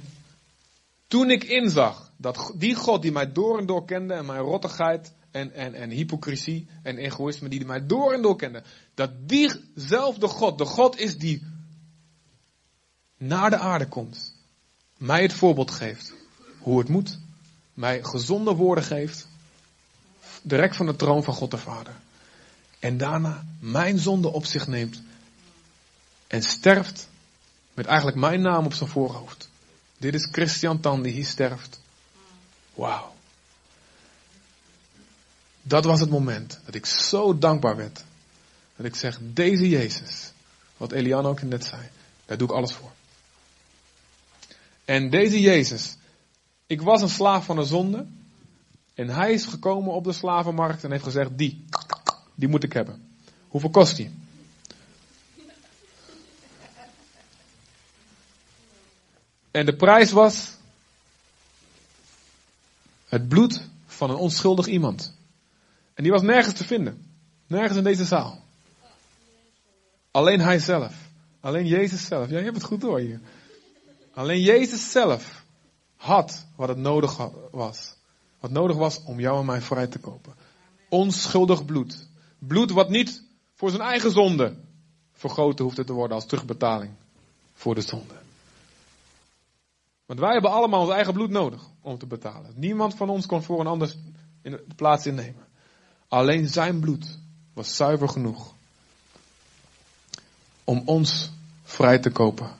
toen 1.07 1.29
ik 1.29 1.43
inzag 1.43 2.11
dat 2.17 2.51
die 2.55 2.75
God 2.75 3.01
die 3.01 3.11
mij 3.11 3.31
door 3.31 3.57
en 3.57 3.65
door 3.65 3.85
kende 3.85 4.13
en 4.13 4.25
mijn 4.25 4.41
rottigheid 4.41 5.11
en, 5.31 5.53
en, 5.53 5.73
en 5.73 5.89
hypocrisie 5.89 6.67
en 6.83 6.97
egoïsme 6.97 7.49
die 7.49 7.65
mij 7.65 7.85
door 7.85 8.13
en 8.13 8.21
door 8.21 8.35
kende. 8.35 8.63
Dat 8.93 9.11
diezelfde 9.29 10.27
God, 10.27 10.57
de 10.57 10.65
God 10.65 10.99
is 10.99 11.17
die 11.17 11.43
naar 13.17 13.49
de 13.49 13.57
aarde 13.57 13.87
komt. 13.87 14.35
Mij 14.97 15.21
het 15.21 15.33
voorbeeld 15.33 15.71
geeft. 15.71 16.13
Hoe 16.59 16.79
het 16.79 16.89
moet. 16.89 17.19
Mij 17.73 18.03
gezonde 18.03 18.53
woorden 18.53 18.83
geeft. 18.83 19.27
Direct 20.41 20.75
van 20.75 20.85
de 20.85 20.95
troon 20.95 21.23
van 21.23 21.33
God 21.33 21.51
de 21.51 21.57
Vader. 21.57 21.93
En 22.79 22.97
daarna 22.97 23.45
mijn 23.59 23.99
zonde 23.99 24.31
op 24.31 24.45
zich 24.45 24.67
neemt. 24.67 25.01
En 26.27 26.41
sterft 26.41 27.09
met 27.73 27.85
eigenlijk 27.85 28.17
mijn 28.17 28.41
naam 28.41 28.65
op 28.65 28.73
zijn 28.73 28.89
voorhoofd. 28.89 29.49
Dit 29.97 30.13
is 30.13 30.29
Christian 30.31 30.79
Tan 30.79 31.01
die 31.01 31.13
hier 31.13 31.25
sterft. 31.25 31.79
Wauw. 32.73 33.13
Dat 35.61 35.85
was 35.85 35.99
het 35.99 36.09
moment 36.09 36.59
dat 36.65 36.75
ik 36.75 36.85
zo 36.85 37.37
dankbaar 37.37 37.75
werd. 37.75 38.03
Dat 38.75 38.85
ik 38.85 38.95
zeg, 38.95 39.19
deze 39.21 39.69
Jezus, 39.69 40.31
wat 40.77 40.91
Eliane 40.91 41.27
ook 41.27 41.41
net 41.41 41.65
zei, 41.65 41.81
daar 42.25 42.37
doe 42.37 42.47
ik 42.47 42.53
alles 42.53 42.71
voor. 42.73 42.91
En 44.85 45.09
deze 45.09 45.41
Jezus, 45.41 45.97
ik 46.67 46.81
was 46.81 47.01
een 47.01 47.09
slaaf 47.09 47.45
van 47.45 47.55
de 47.55 47.63
zonde. 47.63 48.05
En 48.93 49.09
hij 49.09 49.33
is 49.33 49.45
gekomen 49.45 49.93
op 49.93 50.03
de 50.03 50.13
slavenmarkt 50.13 50.83
en 50.83 50.91
heeft 50.91 51.03
gezegd, 51.03 51.37
die, 51.37 51.65
die 52.35 52.47
moet 52.47 52.63
ik 52.63 52.73
hebben. 52.73 53.15
Hoeveel 53.47 53.69
kost 53.69 53.95
die? 53.95 54.11
En 59.51 59.65
de 59.65 59.75
prijs 59.75 60.11
was 60.11 60.55
het 63.07 63.27
bloed 63.27 63.61
van 63.87 64.09
een 64.09 64.15
onschuldig 64.15 64.67
iemand. 64.67 65.13
En 66.01 66.07
die 66.07 66.15
was 66.15 66.25
nergens 66.25 66.53
te 66.53 66.63
vinden. 66.63 67.15
Nergens 67.47 67.77
in 67.77 67.83
deze 67.83 68.05
zaal. 68.05 68.39
Alleen 70.11 70.39
hij 70.39 70.59
zelf. 70.59 70.95
Alleen 71.39 71.65
Jezus 71.65 72.05
zelf. 72.05 72.29
Ja, 72.29 72.37
je 72.37 72.43
hebt 72.43 72.55
het 72.55 72.65
goed 72.65 72.81
door 72.81 72.99
hier. 72.99 73.19
Alleen 74.13 74.41
Jezus 74.41 74.91
zelf 74.91 75.45
had 75.95 76.45
wat 76.55 76.67
het 76.67 76.77
nodig 76.77 77.29
was. 77.51 77.95
Wat 78.39 78.51
nodig 78.51 78.77
was 78.77 79.03
om 79.03 79.19
jou 79.19 79.39
en 79.39 79.45
mij 79.45 79.61
vrij 79.61 79.87
te 79.87 79.99
kopen. 79.99 80.33
Onschuldig 80.89 81.65
bloed. 81.65 82.07
Bloed 82.39 82.71
wat 82.71 82.89
niet 82.89 83.23
voor 83.53 83.69
zijn 83.69 83.81
eigen 83.81 84.11
zonde 84.11 84.55
vergoten 85.13 85.65
hoefde 85.65 85.83
te 85.83 85.93
worden 85.93 86.15
als 86.15 86.25
terugbetaling 86.25 86.91
voor 87.53 87.75
de 87.75 87.81
zonde. 87.81 88.13
Want 90.05 90.19
wij 90.19 90.31
hebben 90.31 90.51
allemaal 90.51 90.81
ons 90.81 90.91
eigen 90.91 91.13
bloed 91.13 91.29
nodig 91.29 91.61
om 91.81 91.97
te 91.97 92.07
betalen. 92.07 92.53
Niemand 92.55 92.95
van 92.95 93.09
ons 93.09 93.25
kon 93.25 93.43
voor 93.43 93.59
een 93.59 93.67
ander 93.67 93.95
plaats 94.75 95.05
innemen. 95.05 95.49
Alleen 96.11 96.47
zijn 96.47 96.79
bloed 96.79 97.17
was 97.53 97.75
zuiver 97.75 98.09
genoeg 98.09 98.53
om 100.63 100.81
ons 100.85 101.31
vrij 101.63 101.99
te 101.99 102.09
kopen. 102.09 102.51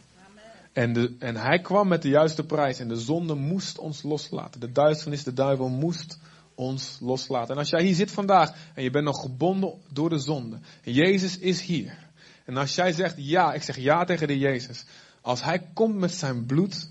En, 0.73 0.93
de, 0.93 1.15
en 1.19 1.35
hij 1.35 1.59
kwam 1.59 1.87
met 1.87 2.01
de 2.01 2.09
juiste 2.09 2.43
prijs 2.45 2.79
en 2.79 2.87
de 2.87 2.99
zonde 2.99 3.35
moest 3.35 3.77
ons 3.77 4.03
loslaten. 4.03 4.59
De 4.59 4.71
duisternis, 4.71 5.23
de 5.23 5.33
duivel 5.33 5.69
moest 5.69 6.19
ons 6.55 6.97
loslaten. 7.01 7.53
En 7.53 7.57
als 7.57 7.69
jij 7.69 7.83
hier 7.83 7.95
zit 7.95 8.11
vandaag 8.11 8.53
en 8.73 8.83
je 8.83 8.89
bent 8.89 9.05
nog 9.05 9.21
gebonden 9.21 9.73
door 9.89 10.09
de 10.09 10.19
zonde. 10.19 10.59
Jezus 10.83 11.37
is 11.37 11.61
hier. 11.61 11.97
En 12.45 12.57
als 12.57 12.75
jij 12.75 12.91
zegt 12.91 13.15
ja, 13.17 13.53
ik 13.53 13.63
zeg 13.63 13.77
ja 13.77 14.03
tegen 14.03 14.27
de 14.27 14.37
Jezus. 14.37 14.85
Als 15.21 15.43
hij 15.43 15.67
komt 15.73 15.95
met 15.95 16.11
zijn 16.11 16.45
bloed. 16.45 16.89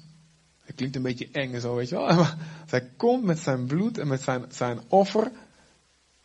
Het 0.62 0.74
klinkt 0.74 0.96
een 0.96 1.02
beetje 1.02 1.28
eng 1.32 1.54
en 1.54 1.60
zo, 1.60 1.74
weet 1.74 1.88
je 1.88 1.94
wel. 1.94 2.06
Maar 2.06 2.36
als 2.62 2.70
hij 2.70 2.90
komt 2.96 3.24
met 3.24 3.38
zijn 3.38 3.66
bloed 3.66 3.98
en 3.98 4.08
met 4.08 4.22
zijn, 4.22 4.44
zijn 4.48 4.80
offer 4.88 5.30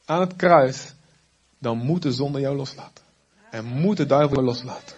aan 0.06 0.20
het 0.20 0.36
kruis. 0.36 0.94
Dan 1.58 1.78
moet 1.78 2.02
de 2.02 2.12
zonde 2.12 2.40
jou 2.40 2.56
loslaten. 2.56 3.04
En 3.50 3.66
moet 3.66 3.98
de 3.98 4.06
duivel 4.06 4.36
jou 4.36 4.46
loslaten. 4.46 4.96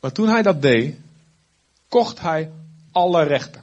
Maar 0.00 0.12
toen 0.12 0.28
hij 0.28 0.42
dat 0.42 0.62
deed, 0.62 0.96
kocht 1.88 2.20
hij 2.20 2.52
alle 2.92 3.22
rechten. 3.22 3.62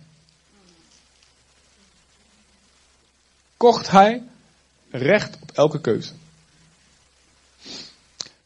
Kocht 3.57 3.89
hij 3.91 4.23
recht 4.89 5.37
op 5.41 5.51
elke 5.51 5.81
keuze. 5.81 6.13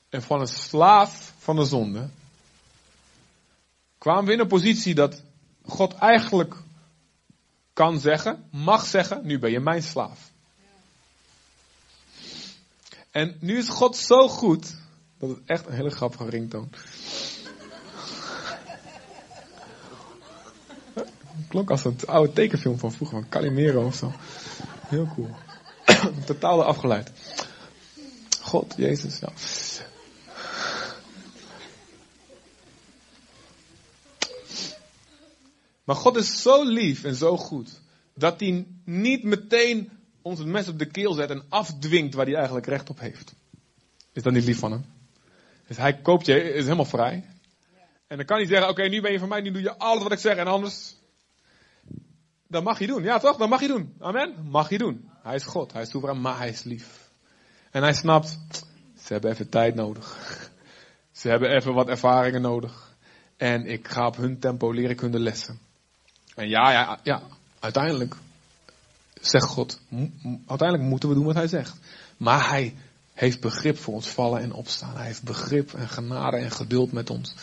En 0.10 0.22
van 0.22 0.40
een 0.40 0.48
slaaf 0.48 1.34
van 1.38 1.56
de 1.56 1.66
zonde 1.66 2.10
kwamen 3.98 4.26
we 4.26 4.34
in 4.34 4.40
een 4.40 4.48
positie 4.48 4.96
dat 4.96 5.22
God 5.66 5.94
eigenlijk 5.94 6.56
kan 7.80 8.00
zeggen, 8.00 8.44
mag 8.52 8.86
zeggen, 8.86 9.26
nu 9.26 9.40
ben 9.40 9.52
je 9.52 9.60
mijn 9.60 9.84
slaaf. 9.84 10.32
En 13.12 13.38
nu 13.40 13.58
is 13.58 13.70
God 13.70 13.96
zo 13.96 14.28
goed, 14.28 14.76
dat 15.18 15.30
het 15.30 15.40
echt 15.46 15.66
een 15.66 15.74
hele 15.74 15.90
grappige 15.90 16.30
ringtoon. 16.30 16.70
Klonk 21.48 21.70
als 21.70 21.86
een 21.86 21.98
oude 22.06 22.34
tekenfilm 22.34 22.80
van 22.80 22.92
vroeger, 22.92 23.20
van 23.20 23.30
Calimero 23.30 23.86
of 23.86 23.96
zo. 23.96 24.14
Heel 24.88 25.08
cool. 25.16 25.36
Totaal 26.26 26.64
afgeleid. 26.64 27.12
God, 28.42 28.74
Jezus, 28.78 29.20
ja. 29.20 29.30
Maar 35.90 35.98
God 35.98 36.16
is 36.16 36.42
zo 36.42 36.64
lief 36.64 37.04
en 37.04 37.16
zo 37.16 37.38
goed, 37.38 37.82
dat 38.14 38.40
hij 38.40 38.68
niet 38.86 39.24
meteen 39.24 39.92
ons 40.22 40.40
het 40.40 40.48
mes 40.48 40.68
op 40.68 40.80
de 40.80 40.86
keel 40.86 41.14
zet 41.14 41.30
en 41.30 41.44
afdwingt 41.50 42.14
waar 42.14 42.26
hij 42.26 42.36
eigenlijk 42.36 42.66
recht 42.66 42.90
op 42.90 43.00
heeft. 43.00 43.36
Is 44.14 44.24
dat 44.24 44.34
niet 44.34 44.44
lief 44.44 44.60
van 44.60 44.72
hem? 44.72 44.86
Dus 45.68 45.78
hij 45.78 46.02
koopt 46.02 46.26
je, 46.26 46.54
is 46.54 46.64
helemaal 46.64 46.86
vrij. 46.86 47.26
En 48.08 48.18
dan 48.18 48.26
kan 48.26 48.38
hij 48.38 48.46
zeggen, 48.46 48.70
oké, 48.70 48.88
nu 48.88 49.02
ben 49.02 49.12
je 49.12 49.20
van 49.20 49.28
mij, 49.28 49.42
nu 49.42 49.52
doe 49.52 49.62
je 49.62 49.78
alles 49.78 50.04
wat 50.04 50.12
ik 50.12 50.20
zeg 50.20 50.36
en 50.36 50.48
anders 50.48 50.96
dat 52.48 52.64
mag 52.64 52.80
je 52.80 52.88
doen. 52.88 53.04
Ja 53.04 53.20
toch? 53.20 53.38
Dat 53.38 53.50
mag 53.50 53.62
je 53.62 53.68
doen. 53.68 53.96
Amen? 54.00 54.48
Mag 54.50 54.70
je 54.70 54.78
doen. 54.78 55.10
Hij 55.24 55.36
is 55.36 55.44
God. 55.44 55.74
Hij 55.74 55.82
is 55.82 55.90
soeverein, 55.90 56.22
maar 56.22 56.38
hij 56.38 56.50
is 56.50 56.64
lief. 56.64 57.12
En 57.72 57.82
hij 57.82 57.94
snapt, 57.94 58.38
ze 58.98 59.14
hebben 59.14 59.32
even 59.32 59.50
tijd 59.50 59.76
nodig. 59.76 60.18
Ze 61.12 61.30
hebben 61.30 61.56
even 61.56 61.74
wat 61.74 61.88
ervaringen 61.88 62.42
nodig. 62.42 62.98
En 63.38 63.66
ik 63.66 63.88
ga 63.88 64.08
op 64.08 64.16
hun 64.16 64.40
tempo 64.40 64.72
leren 64.72 65.12
de 65.12 65.20
lessen. 65.20 65.68
En 66.40 66.50
ja, 66.50 66.72
ja, 66.72 67.00
ja, 67.04 67.22
uiteindelijk 67.60 68.16
zegt 69.22 69.46
God, 69.46 69.80
uiteindelijk 70.48 70.90
moeten 70.90 71.10
we 71.10 71.16
doen 71.16 71.26
wat 71.26 71.36
hij 71.36 71.48
zegt. 71.48 71.78
Maar 72.18 72.50
hij 72.50 72.76
heeft 73.14 73.40
begrip 73.40 73.78
voor 73.78 73.94
ons 73.94 74.08
vallen 74.08 74.42
en 74.42 74.54
opstaan. 74.54 74.96
Hij 74.96 75.06
heeft 75.06 75.24
begrip 75.24 75.74
en 75.74 75.90
genade 75.90 76.38
en 76.38 76.52
geduld 76.52 76.92
met 76.92 77.10
ons. 77.10 77.34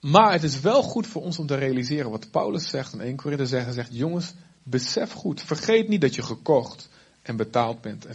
Maar 0.00 0.32
het 0.32 0.42
is 0.42 0.60
wel 0.60 0.82
goed 0.82 1.06
voor 1.06 1.22
ons 1.22 1.38
om 1.38 1.46
te 1.46 1.54
realiseren 1.54 2.10
wat 2.10 2.30
Paulus 2.30 2.68
zegt 2.68 2.92
en 2.92 3.00
1 3.00 3.16
Korinther 3.16 3.46
zegt. 3.46 3.74
Zegt, 3.74 3.96
jongens, 3.96 4.34
besef 4.62 5.12
goed. 5.12 5.42
Vergeet 5.42 5.88
niet 5.88 6.00
dat 6.00 6.14
je 6.14 6.22
gekocht 6.22 6.88
en 7.22 7.36
betaald 7.36 7.80
bent. 7.80 8.06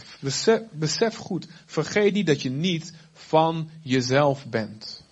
Besef 0.72 1.16
goed. 1.16 1.46
Vergeet 1.66 2.12
niet 2.12 2.26
dat 2.26 2.42
je 2.42 2.50
niet 2.50 2.92
van 3.12 3.70
jezelf 3.82 4.46
bent. 4.46 5.02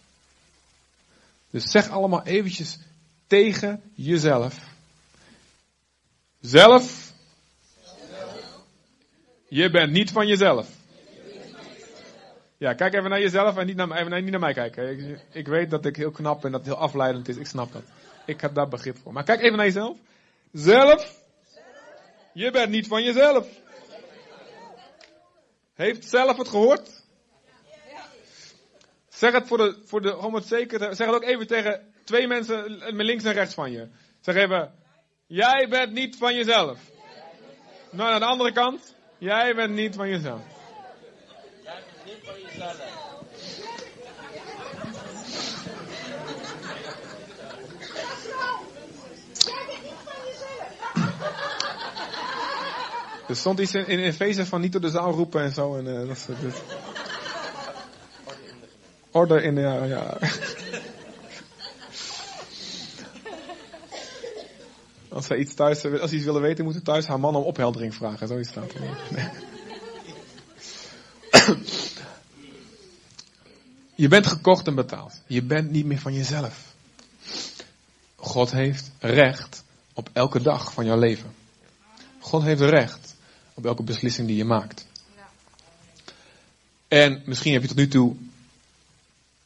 Dus 1.50 1.70
zeg 1.70 1.90
allemaal 1.90 2.24
eventjes 2.24 2.78
tegen 3.26 3.82
jezelf. 3.94 4.58
Zelf. 6.40 7.12
Je 9.48 9.70
bent 9.70 9.92
niet 9.92 10.10
van 10.10 10.26
jezelf. 10.26 10.68
Ja, 12.56 12.72
kijk 12.74 12.94
even 12.94 13.10
naar 13.10 13.20
jezelf 13.20 13.56
en 13.56 13.66
niet 13.66 13.76
naar, 13.76 13.90
even 13.90 14.22
niet 14.22 14.30
naar 14.30 14.40
mij 14.40 14.52
kijken. 14.52 14.90
Ik, 14.90 15.20
ik, 15.32 15.46
weet 15.46 15.70
dat 15.70 15.86
ik 15.86 15.96
heel 15.96 16.10
knap 16.10 16.40
ben, 16.40 16.50
dat 16.50 16.60
het 16.60 16.74
heel 16.74 16.82
afleidend 16.82 17.28
is. 17.28 17.36
Ik 17.36 17.46
snap 17.46 17.72
dat. 17.72 17.82
Ik 18.26 18.40
heb 18.40 18.54
daar 18.54 18.68
begrip 18.68 18.98
voor. 19.02 19.12
Maar 19.12 19.24
kijk 19.24 19.40
even 19.40 19.56
naar 19.56 19.66
jezelf. 19.66 19.96
Zelf. 20.52 21.22
Je 22.32 22.50
bent 22.50 22.70
niet 22.70 22.86
van 22.86 23.02
jezelf. 23.02 23.46
Heeft 25.74 26.08
zelf 26.08 26.36
het 26.36 26.48
gehoord? 26.48 26.97
Zeg 29.18 29.32
het 29.32 29.46
voor 29.46 29.58
de, 29.58 29.82
voor 29.84 30.02
de, 30.02 30.16
om 30.16 30.34
het 30.34 30.46
zeker 30.46 30.78
zeg 30.78 31.06
het 31.06 31.14
ook 31.14 31.22
even 31.22 31.46
tegen 31.46 31.92
twee 32.04 32.26
mensen 32.26 32.64
links 32.94 33.24
en 33.24 33.32
rechts 33.32 33.54
van 33.54 33.72
je. 33.72 33.88
Zeg 34.20 34.34
even, 34.34 34.72
jij 35.26 35.66
bent 35.68 35.92
niet 35.92 36.16
van 36.16 36.34
jezelf. 36.34 36.78
Nou, 37.90 38.12
aan 38.12 38.20
de 38.20 38.26
andere 38.26 38.52
kant, 38.52 38.94
jij 39.18 39.54
bent 39.54 39.74
niet 39.74 39.94
van 39.94 40.08
jezelf. 40.08 40.40
Er 53.28 53.36
stond 53.36 53.58
iets 53.58 53.74
in, 53.74 53.86
in 53.86 53.98
Efeze 53.98 54.46
van 54.46 54.60
niet 54.60 54.72
door 54.72 54.80
de 54.80 54.90
zaal 54.90 55.12
roepen 55.12 55.42
en 55.42 55.52
zo. 55.52 55.76
En, 55.76 55.86
uh, 55.86 56.08
dat, 56.08 56.26
dat. 56.26 56.87
Orde 59.18 59.42
in 59.42 59.54
de, 59.54 59.60
ja, 59.60 59.84
ja. 59.84 60.18
Als 65.08 65.26
ze 65.26 65.36
iets 65.36 65.54
thuis, 65.54 65.84
als 65.84 66.10
ze 66.10 66.16
iets 66.16 66.24
willen 66.24 66.42
weten, 66.42 66.64
moeten 66.64 66.82
thuis 66.82 67.06
haar 67.06 67.20
man 67.20 67.36
om 67.36 67.42
opheldering 67.42 67.94
vragen. 67.94 68.28
Zoiets 68.28 68.48
staat 68.48 68.72
er. 68.72 68.80
Nee. 69.10 69.28
Je 73.94 74.08
bent 74.08 74.26
gekocht 74.26 74.66
en 74.66 74.74
betaald. 74.74 75.20
Je 75.26 75.42
bent 75.42 75.70
niet 75.70 75.84
meer 75.86 75.98
van 75.98 76.14
jezelf. 76.14 76.74
God 78.16 78.50
heeft 78.50 78.90
recht 78.98 79.64
op 79.92 80.10
elke 80.12 80.42
dag 80.42 80.72
van 80.72 80.84
jouw 80.84 80.98
leven. 80.98 81.34
God 82.18 82.42
heeft 82.42 82.60
recht 82.60 83.14
op 83.54 83.66
elke 83.66 83.82
beslissing 83.82 84.26
die 84.26 84.36
je 84.36 84.44
maakt. 84.44 84.86
En 86.88 87.22
misschien 87.24 87.52
heb 87.52 87.62
je 87.62 87.68
tot 87.68 87.76
nu 87.76 87.88
toe 87.88 88.16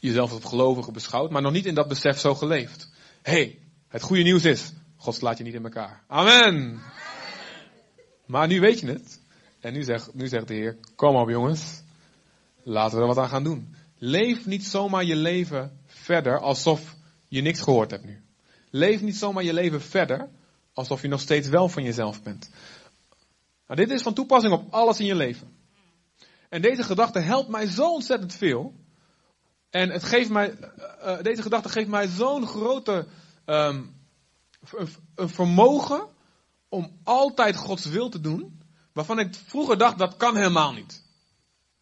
jezelf 0.03 0.33
als 0.33 0.45
gelovige 0.45 0.93
beschouwd, 0.93 1.31
maar 1.31 1.43
nog 1.43 1.53
niet 1.53 1.67
in 1.67 1.75
dat 1.75 1.89
besef 1.89 2.19
zo 2.19 2.35
geleefd. 2.35 2.91
Hé, 3.23 3.33
hey, 3.33 3.59
het 3.89 4.03
goede 4.03 4.23
nieuws 4.23 4.45
is, 4.45 4.73
God 4.97 5.15
slaat 5.15 5.39
je 5.39 5.45
niet 5.45 5.55
in 5.55 5.65
elkaar. 5.65 6.03
Amen. 6.07 6.81
Maar 8.27 8.47
nu 8.47 8.61
weet 8.61 8.81
je 8.81 8.87
het. 8.87 9.21
En 9.61 9.73
nu 9.73 9.83
zegt, 9.83 10.15
nu 10.15 10.29
zegt 10.29 10.49
de 10.49 10.55
Heer, 10.55 10.77
kom 10.95 11.17
op 11.17 11.29
jongens, 11.29 11.83
laten 12.63 12.97
we 12.97 13.03
er 13.03 13.09
wat 13.09 13.19
aan 13.19 13.29
gaan 13.29 13.45
doen. 13.45 13.75
Leef 13.99 14.47
niet 14.47 14.65
zomaar 14.65 15.05
je 15.05 15.17
leven 15.17 15.79
verder 15.87 16.39
alsof 16.39 16.95
je 17.29 17.41
niks 17.41 17.61
gehoord 17.61 17.91
hebt 17.91 18.05
nu. 18.05 18.21
Leef 18.71 19.01
niet 19.01 19.17
zomaar 19.17 19.45
je 19.45 19.53
leven 19.53 19.83
verder 19.83 20.29
alsof 20.73 21.03
je 21.03 21.09
nog 21.09 21.21
steeds 21.21 21.49
wel 21.49 21.69
van 21.69 21.83
jezelf 21.83 22.23
bent. 22.23 22.51
Nou, 23.67 23.81
dit 23.81 23.91
is 23.91 24.03
van 24.03 24.15
toepassing 24.15 24.55
op 24.55 24.73
alles 24.73 25.01
in 25.01 25.07
je 25.07 25.15
leven. 25.15 25.57
En 26.49 26.63
deze 26.63 26.83
gedachte 26.83 27.19
helpt 27.19 27.49
mij 27.49 27.67
zo 27.67 27.93
ontzettend 27.93 28.35
veel. 28.35 28.75
En 29.73 29.91
het 29.91 30.05
geeft 30.05 30.31
mij, 30.31 30.55
uh, 31.05 31.21
deze 31.23 31.43
gedachte 31.43 31.69
geeft 31.69 31.89
mij 31.89 32.07
zo'n 32.07 32.47
grote 32.47 33.07
um, 33.47 33.95
een 35.15 35.29
vermogen 35.29 36.07
om 36.69 37.01
altijd 37.05 37.57
Gods 37.57 37.87
wil 37.87 38.09
te 38.09 38.21
doen, 38.21 38.63
waarvan 38.93 39.19
ik 39.19 39.35
vroeger 39.47 39.79
dacht 39.79 39.99
dat 39.99 40.17
kan 40.17 40.37
helemaal 40.37 40.73
niet. 40.73 41.03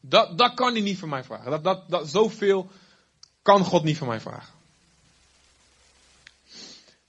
Dat, 0.01 0.39
dat 0.39 0.55
kan 0.55 0.73
hij 0.73 0.83
niet 0.83 0.99
van 0.99 1.09
mij 1.09 1.25
vragen. 1.25 1.51
Dat, 1.51 1.65
dat, 1.65 1.89
dat, 1.89 2.09
zoveel 2.09 2.71
kan 3.43 3.65
God 3.65 3.85
niet 3.85 3.99
van 3.99 4.09
mij 4.09 4.21
vragen. 4.21 4.55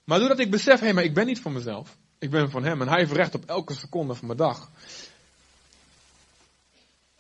Maar 0.04 0.20
doordat 0.20 0.40
ik 0.40 0.52
besef, 0.52 0.80
hé, 0.80 0.86
hey, 0.86 0.94
maar 0.94 1.04
ik 1.04 1.14
ben 1.14 1.26
niet 1.26 1.42
van 1.42 1.54
mezelf. 1.54 1.98
Ik 2.20 2.30
ben 2.30 2.52
van 2.52 2.64
hem 2.64 2.82
en 2.82 2.88
hij 2.88 3.00
heeft 3.00 3.12
recht 3.12 3.36
op 3.36 3.46
elke 3.46 3.74
seconde 3.74 4.16
van 4.16 4.26
mijn 4.28 4.40
dag. 4.40 4.72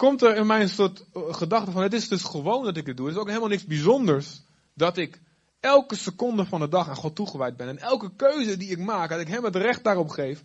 Komt 0.01 0.21
er 0.21 0.35
in 0.35 0.45
mij 0.45 0.61
een 0.61 0.69
soort 0.69 1.05
eh, 1.13 1.21
gedachte 1.33 1.71
van, 1.71 1.81
het 1.81 1.93
is 1.93 2.07
dus 2.07 2.23
gewoon 2.23 2.63
dat 2.63 2.77
ik 2.77 2.85
het 2.85 2.97
doe. 2.97 3.05
Het 3.05 3.15
is 3.15 3.21
ook 3.21 3.27
helemaal 3.27 3.49
niks 3.49 3.65
bijzonders 3.65 4.41
dat 4.73 4.97
ik 4.97 5.21
elke 5.59 5.95
seconde 5.95 6.45
van 6.45 6.59
de 6.59 6.67
dag 6.67 6.89
aan 6.89 6.95
God 6.95 7.15
toegewijd 7.15 7.57
ben. 7.57 7.67
En 7.67 7.77
elke 7.77 8.15
keuze 8.15 8.57
die 8.57 8.69
ik 8.69 8.77
maak, 8.77 9.09
dat 9.09 9.19
ik 9.19 9.27
hem 9.27 9.43
het 9.43 9.55
recht 9.55 9.83
daarop 9.83 10.09
geef. 10.09 10.41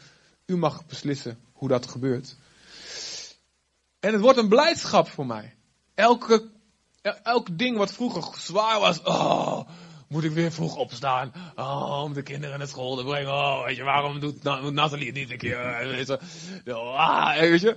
U 0.47 0.57
mag 0.57 0.87
beslissen 0.87 1.39
hoe 1.53 1.69
dat 1.69 1.87
gebeurt. 1.87 2.37
En 4.01 4.13
het 4.13 4.21
wordt 4.21 4.39
een 4.39 4.49
blijdschap 4.49 5.09
voor 5.09 5.27
mij. 5.27 5.55
Elke, 5.95 6.51
elk 7.23 7.59
ding 7.59 7.77
wat 7.77 7.93
vroeger 7.93 8.41
zwaar 8.41 8.81
was. 8.81 9.03
Oh, 9.03 9.69
moet 10.09 10.25
ik 10.25 10.33
weer 10.33 10.53
vroeg 10.53 10.77
opstaan? 10.77 11.33
Oh, 11.55 12.03
om 12.03 12.13
de 12.13 12.23
kinderen 12.23 12.59
naar 12.59 12.69
school 12.69 12.97
te 12.97 13.05
brengen. 13.05 13.33
Oh, 13.33 13.65
weet 13.65 13.77
je, 13.77 13.83
waarom 13.83 14.21
doet 14.21 14.43
Nathalie 14.73 15.07
het 15.07 15.15
niet 15.15 15.31
een 15.31 15.39
keer? 15.39 15.79
Weet 15.79 16.07
je, 16.65 16.75
ah, 16.75 17.39
weet 17.39 17.61
je. 17.61 17.77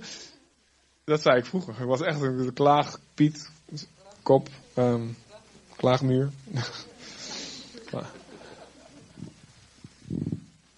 Dat 1.04 1.22
zei 1.22 1.38
ik 1.38 1.46
vroeger. 1.46 1.80
Ik 1.80 1.86
was 1.86 2.00
echt 2.00 2.20
een 2.20 2.52
klaagpiet. 2.52 3.50
Kop. 4.22 4.48
Um, 4.76 5.16
klaagmuur. 5.76 6.30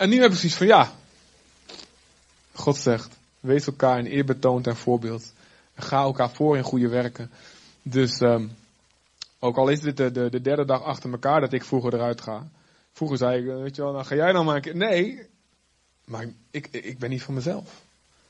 En 0.02 0.08
nu 0.08 0.14
heb 0.14 0.24
ik 0.24 0.30
precies 0.30 0.54
van 0.54 0.66
ja. 0.66 0.92
God 2.52 2.76
zegt, 2.76 3.16
wees 3.40 3.66
elkaar 3.66 3.98
een 3.98 4.06
eerbetoond 4.06 4.66
en 4.66 4.76
voorbeeld. 4.76 5.32
Ga 5.74 6.02
elkaar 6.02 6.30
voor 6.30 6.56
in 6.56 6.62
goede 6.62 6.88
werken. 6.88 7.30
Dus 7.82 8.20
um, 8.20 8.56
ook 9.38 9.56
al 9.56 9.68
is 9.68 9.80
dit 9.80 9.96
de, 9.96 10.10
de, 10.10 10.30
de, 10.30 10.40
derde 10.40 10.64
dag 10.64 10.82
achter 10.82 11.10
elkaar 11.10 11.40
dat 11.40 11.52
ik 11.52 11.64
vroeger 11.64 11.94
eruit 11.94 12.20
ga. 12.20 12.48
Vroeger 12.92 13.16
zei 13.18 13.40
ik, 13.40 13.46
weet 13.62 13.76
je 13.76 13.82
wel, 13.82 13.92
nou 13.92 14.04
ga 14.04 14.14
jij 14.14 14.32
nou 14.32 14.44
maar 14.44 14.56
een 14.56 14.62
keer. 14.62 14.76
Nee, 14.76 15.26
maar 16.04 16.26
ik, 16.50 16.66
ik 16.66 16.98
ben 16.98 17.10
niet 17.10 17.22
van 17.22 17.34
mezelf. 17.34 17.82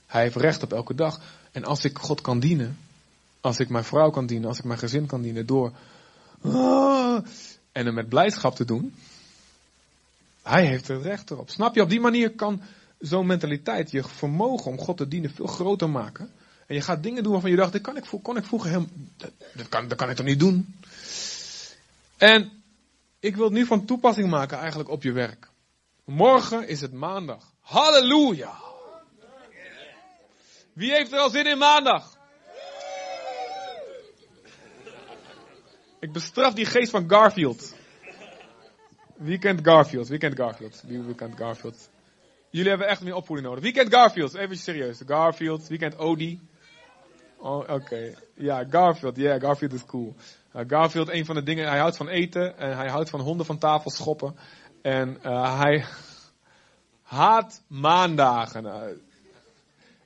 Hij 0.07 0.23
heeft 0.23 0.37
recht 0.37 0.63
op 0.63 0.73
elke 0.73 0.95
dag. 0.95 1.21
En 1.53 1.65
als 1.65 1.85
ik 1.85 1.99
God 1.99 2.21
kan 2.21 2.41
dienen, 2.41 2.79
als 3.41 3.59
ik 3.59 3.69
mijn 3.69 3.85
vrouw 3.85 4.11
kan 4.11 4.27
dienen, 4.27 4.49
als 4.49 4.59
ik 4.59 4.65
mijn 4.65 4.79
gezin 4.79 5.07
kan 5.07 5.23
dienen 5.23 5.47
door. 5.47 5.73
Ah, 6.43 7.25
en 7.73 7.85
hem 7.85 7.95
met 7.95 8.09
blijdschap 8.09 8.55
te 8.55 8.65
doen. 8.65 8.95
Hij 10.43 10.67
heeft 10.67 10.89
het 10.89 11.03
recht 11.03 11.31
erop. 11.31 11.51
Snap 11.51 11.75
je? 11.75 11.83
Op 11.83 11.91
die 11.91 12.01
manier 12.01 12.31
kan 12.31 12.63
zo'n 12.99 13.27
mentaliteit 13.27 13.91
je 13.91 14.05
vermogen 14.05 14.71
om 14.71 14.79
God 14.79 14.97
te 14.97 15.09
dienen 15.09 15.31
veel 15.31 15.47
groter 15.47 15.91
maken. 15.91 16.31
En 16.67 16.75
je 16.75 16.81
gaat 16.81 17.03
dingen 17.03 17.23
doen 17.23 17.33
waarvan 17.33 17.51
je 17.51 17.57
dacht, 17.57 17.73
dat 17.73 17.81
kan 17.81 17.97
ik, 17.97 18.05
kon 18.23 18.37
ik 18.37 18.45
vroeger 18.45 18.71
hem, 18.71 18.89
dat, 19.55 19.69
kan, 19.69 19.89
dat 19.89 19.99
kan 19.99 20.11
ik 20.11 20.17
toch 20.17 20.27
niet 20.27 20.41
doen. 20.41 20.75
En 22.17 22.63
ik 23.21 23.37
wil 23.37 23.45
het 23.45 23.55
nu 23.55 23.67
van 23.67 23.85
toepassing 23.85 24.31
maken 24.31 24.59
eigenlijk 24.59 24.89
op 24.89 25.03
je 25.03 25.13
werk. 25.13 25.49
Morgen 26.05 26.69
is 26.69 26.81
het 26.81 26.93
maandag. 26.93 27.53
Halleluja! 27.61 28.72
Wie 30.73 30.93
heeft 30.93 31.13
er 31.13 31.19
al 31.19 31.31
zin 31.31 31.47
in 31.47 31.59
maandag? 31.59 32.17
Ik 36.01 36.13
bestraf 36.13 36.55
die 36.55 36.67
geest 36.67 36.91
van 36.91 37.11
Garfield. 37.11 37.75
Wie 39.17 39.39
kent 39.39 39.61
Garfield? 39.63 40.09
Wie 40.09 40.19
kent 40.19 40.37
Garfield? 40.37 40.83
Wie, 40.87 41.15
kent 41.15 41.37
Garfield? 41.37 41.89
Jullie 42.51 42.69
hebben 42.69 42.87
echt 42.87 43.01
meer 43.01 43.15
opvoeding 43.15 43.49
nodig. 43.49 43.65
Wie 43.65 43.73
kent 43.73 43.95
Garfield? 43.95 44.35
Even 44.35 44.57
serieus. 44.57 45.03
Garfield. 45.07 45.69
Wie 45.69 45.79
kent 45.79 45.99
Odie? 45.99 46.41
Oh, 47.39 47.69
oké. 47.69 48.15
Ja, 48.35 48.65
Garfield. 48.71 49.17
Ja, 49.17 49.23
yeah, 49.23 49.41
Garfield 49.41 49.73
is 49.73 49.85
cool. 49.85 50.15
Uh, 50.57 50.63
Garfield, 50.67 51.09
een 51.09 51.25
van 51.25 51.35
de 51.35 51.43
dingen, 51.43 51.69
hij 51.69 51.79
houdt 51.79 51.97
van 51.97 52.09
eten 52.09 52.59
en 52.59 52.77
hij 52.77 52.89
houdt 52.89 53.11
van 53.11 53.21
honden 53.21 53.47
van 53.47 53.59
tafel 53.59 53.91
schoppen. 53.91 54.37
En 54.83 55.19
uh, 55.27 55.59
hij 55.59 55.85
haat 57.03 57.63
maandagen. 57.67 58.65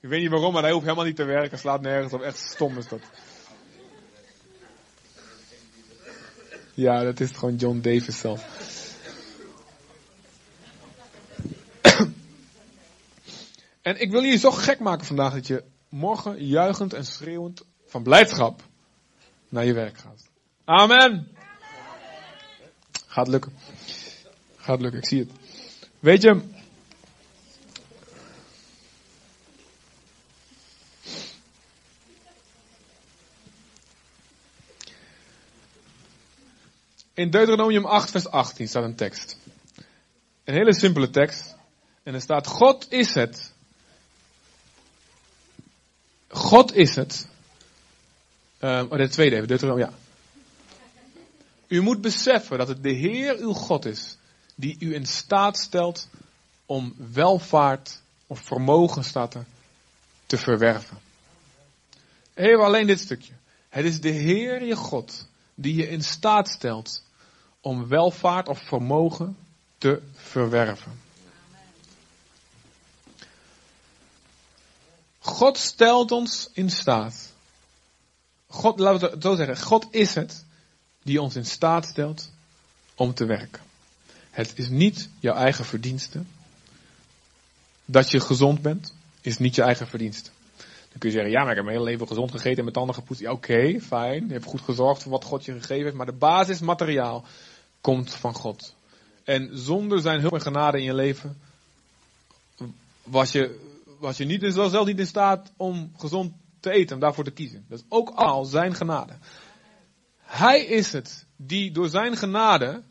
Ik 0.07 0.13
weet 0.13 0.21
niet 0.21 0.31
waarom, 0.31 0.53
maar 0.53 0.63
hij 0.63 0.73
hoeft 0.73 0.85
helemaal 0.85 1.05
niet 1.05 1.17
te 1.17 1.25
werken, 1.25 1.59
slaat 1.59 1.81
nergens 1.81 2.13
op. 2.13 2.21
Echt 2.21 2.39
stom 2.39 2.79
is 2.79 2.89
dat. 2.89 3.01
Ja, 6.75 7.03
dat 7.03 7.21
is 7.21 7.31
gewoon 7.31 7.57
John 7.57 7.81
Davis 7.81 8.19
zelf. 8.19 8.45
en 13.83 14.01
ik 14.01 14.11
wil 14.11 14.23
je 14.23 14.37
zo 14.37 14.51
gek 14.51 14.79
maken 14.79 15.07
vandaag 15.07 15.33
dat 15.33 15.47
je 15.47 15.65
morgen 15.89 16.47
juichend 16.47 16.93
en 16.93 17.07
schreeuwend 17.07 17.63
van 17.87 18.03
blijdschap 18.03 18.63
naar 19.49 19.65
je 19.65 19.73
werk 19.73 19.99
gaat. 19.99 20.29
Amen. 20.65 21.29
Gaat 23.07 23.29
lukken. 23.29 23.53
Gaat 24.57 24.81
lukken, 24.81 25.01
ik 25.01 25.07
zie 25.07 25.19
het. 25.19 25.31
Weet 25.99 26.23
je, 26.23 26.41
In 37.17 37.31
Deuteronomium 37.31 37.87
8, 37.87 38.11
vers 38.11 38.29
18 38.29 38.69
staat 38.69 38.85
een 38.85 38.95
tekst. 38.95 39.37
Een 40.45 40.55
hele 40.55 40.75
simpele 40.75 41.11
tekst. 41.11 41.57
En 42.03 42.15
er 42.15 42.21
staat: 42.21 42.47
God 42.47 42.93
is 42.93 43.15
het. 43.15 43.53
God 46.29 46.75
is 46.75 46.97
het. 46.97 47.27
Um, 48.61 48.87
oh, 48.91 48.99
de 48.99 49.09
tweede 49.09 49.37
even, 49.37 49.49
Deuteronomium, 49.49 49.89
ja. 49.89 49.95
U 51.67 51.81
moet 51.83 52.01
beseffen 52.01 52.59
dat 52.59 52.69
het 52.69 52.83
de 52.83 52.93
Heer 52.93 53.37
uw 53.39 53.53
God 53.53 53.85
is, 53.85 54.17
die 54.55 54.77
u 54.79 54.95
in 54.95 55.07
staat 55.07 55.59
stelt 55.59 56.09
om 56.67 56.95
welvaart 57.13 58.01
of 58.27 58.41
vermogen 58.41 59.05
er, 59.31 59.47
te 60.27 60.39
verwerven. 60.39 60.99
Even 62.35 62.65
alleen 62.65 62.87
dit 62.87 63.01
stukje. 63.01 63.33
Het 63.69 63.85
is 63.85 64.01
de 64.01 64.11
Heer 64.11 64.65
je 64.65 64.77
God 64.77 65.29
die 65.55 65.75
je 65.75 65.89
in 65.89 66.03
staat 66.03 66.49
stelt 66.49 67.05
om 67.67 67.89
welvaart 67.89 68.49
of 68.49 68.59
vermogen 68.59 69.37
te 69.79 70.03
verwerven. 70.15 71.01
God 75.19 75.59
stelt 75.59 76.13
ons 76.13 76.51
in 76.53 76.71
staat. 76.71 77.33
God, 78.47 78.79
laten 78.79 79.01
we 79.01 79.15
het 79.15 79.23
zo 79.23 79.35
zeggen, 79.35 79.59
God 79.59 79.87
is 79.91 80.15
het 80.15 80.45
die 81.03 81.23
ons 81.23 81.37
in 81.37 81.47
staat 81.47 81.87
stelt 81.87 82.31
om 82.95 83.15
te 83.15 83.25
werken. 83.25 83.63
Het 84.31 84.53
is 84.55 84.69
niet 84.69 85.09
jouw 85.19 85.35
eigen 85.35 85.65
verdienste. 85.65 86.23
Dat 87.85 88.11
je 88.11 88.21
gezond 88.21 88.63
bent, 88.63 88.95
is 89.21 89.39
niet 89.39 89.55
je 89.55 89.63
eigen 89.63 89.87
verdienste. 89.87 90.31
Dan 90.89 90.99
kun 90.99 91.11
je 91.11 91.17
zeggen, 91.17 91.33
ja, 91.33 91.41
maar 91.41 91.51
ik 91.51 91.57
heb 91.57 91.65
mijn 91.65 91.77
hele 91.77 91.91
leven 91.91 92.09
gezond 92.09 92.31
gegeten 92.31 92.59
en 92.59 92.65
met 92.65 92.75
tanden 92.75 92.95
gepoetst. 92.95 93.23
Ja, 93.23 93.33
oké, 93.33 93.81
fijn. 93.81 94.27
Je 94.27 94.33
hebt 94.33 94.45
goed 94.45 94.61
gezorgd 94.61 95.03
voor 95.03 95.13
wat 95.13 95.25
God 95.25 95.45
je 95.45 95.53
gegeven 95.53 95.85
heeft. 95.85 95.97
Maar 95.97 96.07
de 96.07 96.13
basismateriaal 96.13 97.25
komt 97.87 98.15
van 98.15 98.35
God. 98.35 98.75
En 99.25 99.51
zonder 99.53 100.01
zijn 100.01 100.21
hulp 100.21 100.33
en 100.33 100.41
genade 100.41 100.79
in 100.79 100.85
je 100.85 100.95
leven 100.95 101.39
was 103.03 103.33
je, 103.33 103.61
was 103.99 104.17
je 104.17 104.25
niet, 104.25 104.53
zelf 104.53 104.87
niet 104.87 104.99
in 104.99 105.07
staat 105.07 105.53
om 105.57 105.93
gezond 105.97 106.33
te 106.61 106.71
eten, 106.71 106.95
om 106.95 107.01
daarvoor 107.01 107.25
te 107.25 107.31
kiezen. 107.31 107.65
Dat 107.69 107.79
is 107.79 107.85
ook 107.89 108.11
al 108.11 108.45
zijn 108.45 108.75
genade. 108.75 109.13
Hij 110.19 110.65
is 110.65 110.93
het 110.93 111.27
die 111.37 111.71
door 111.71 111.89
zijn 111.89 112.17
genade 112.17 112.83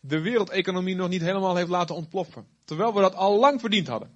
de 0.00 0.20
wereldeconomie 0.20 0.94
nog 0.94 1.08
niet 1.08 1.22
helemaal 1.22 1.56
heeft 1.56 1.68
laten 1.68 1.94
ontploffen. 1.94 2.46
Terwijl 2.64 2.94
we 2.94 3.00
dat 3.00 3.14
al 3.14 3.38
lang 3.38 3.60
verdiend 3.60 3.86
hadden. 3.86 4.10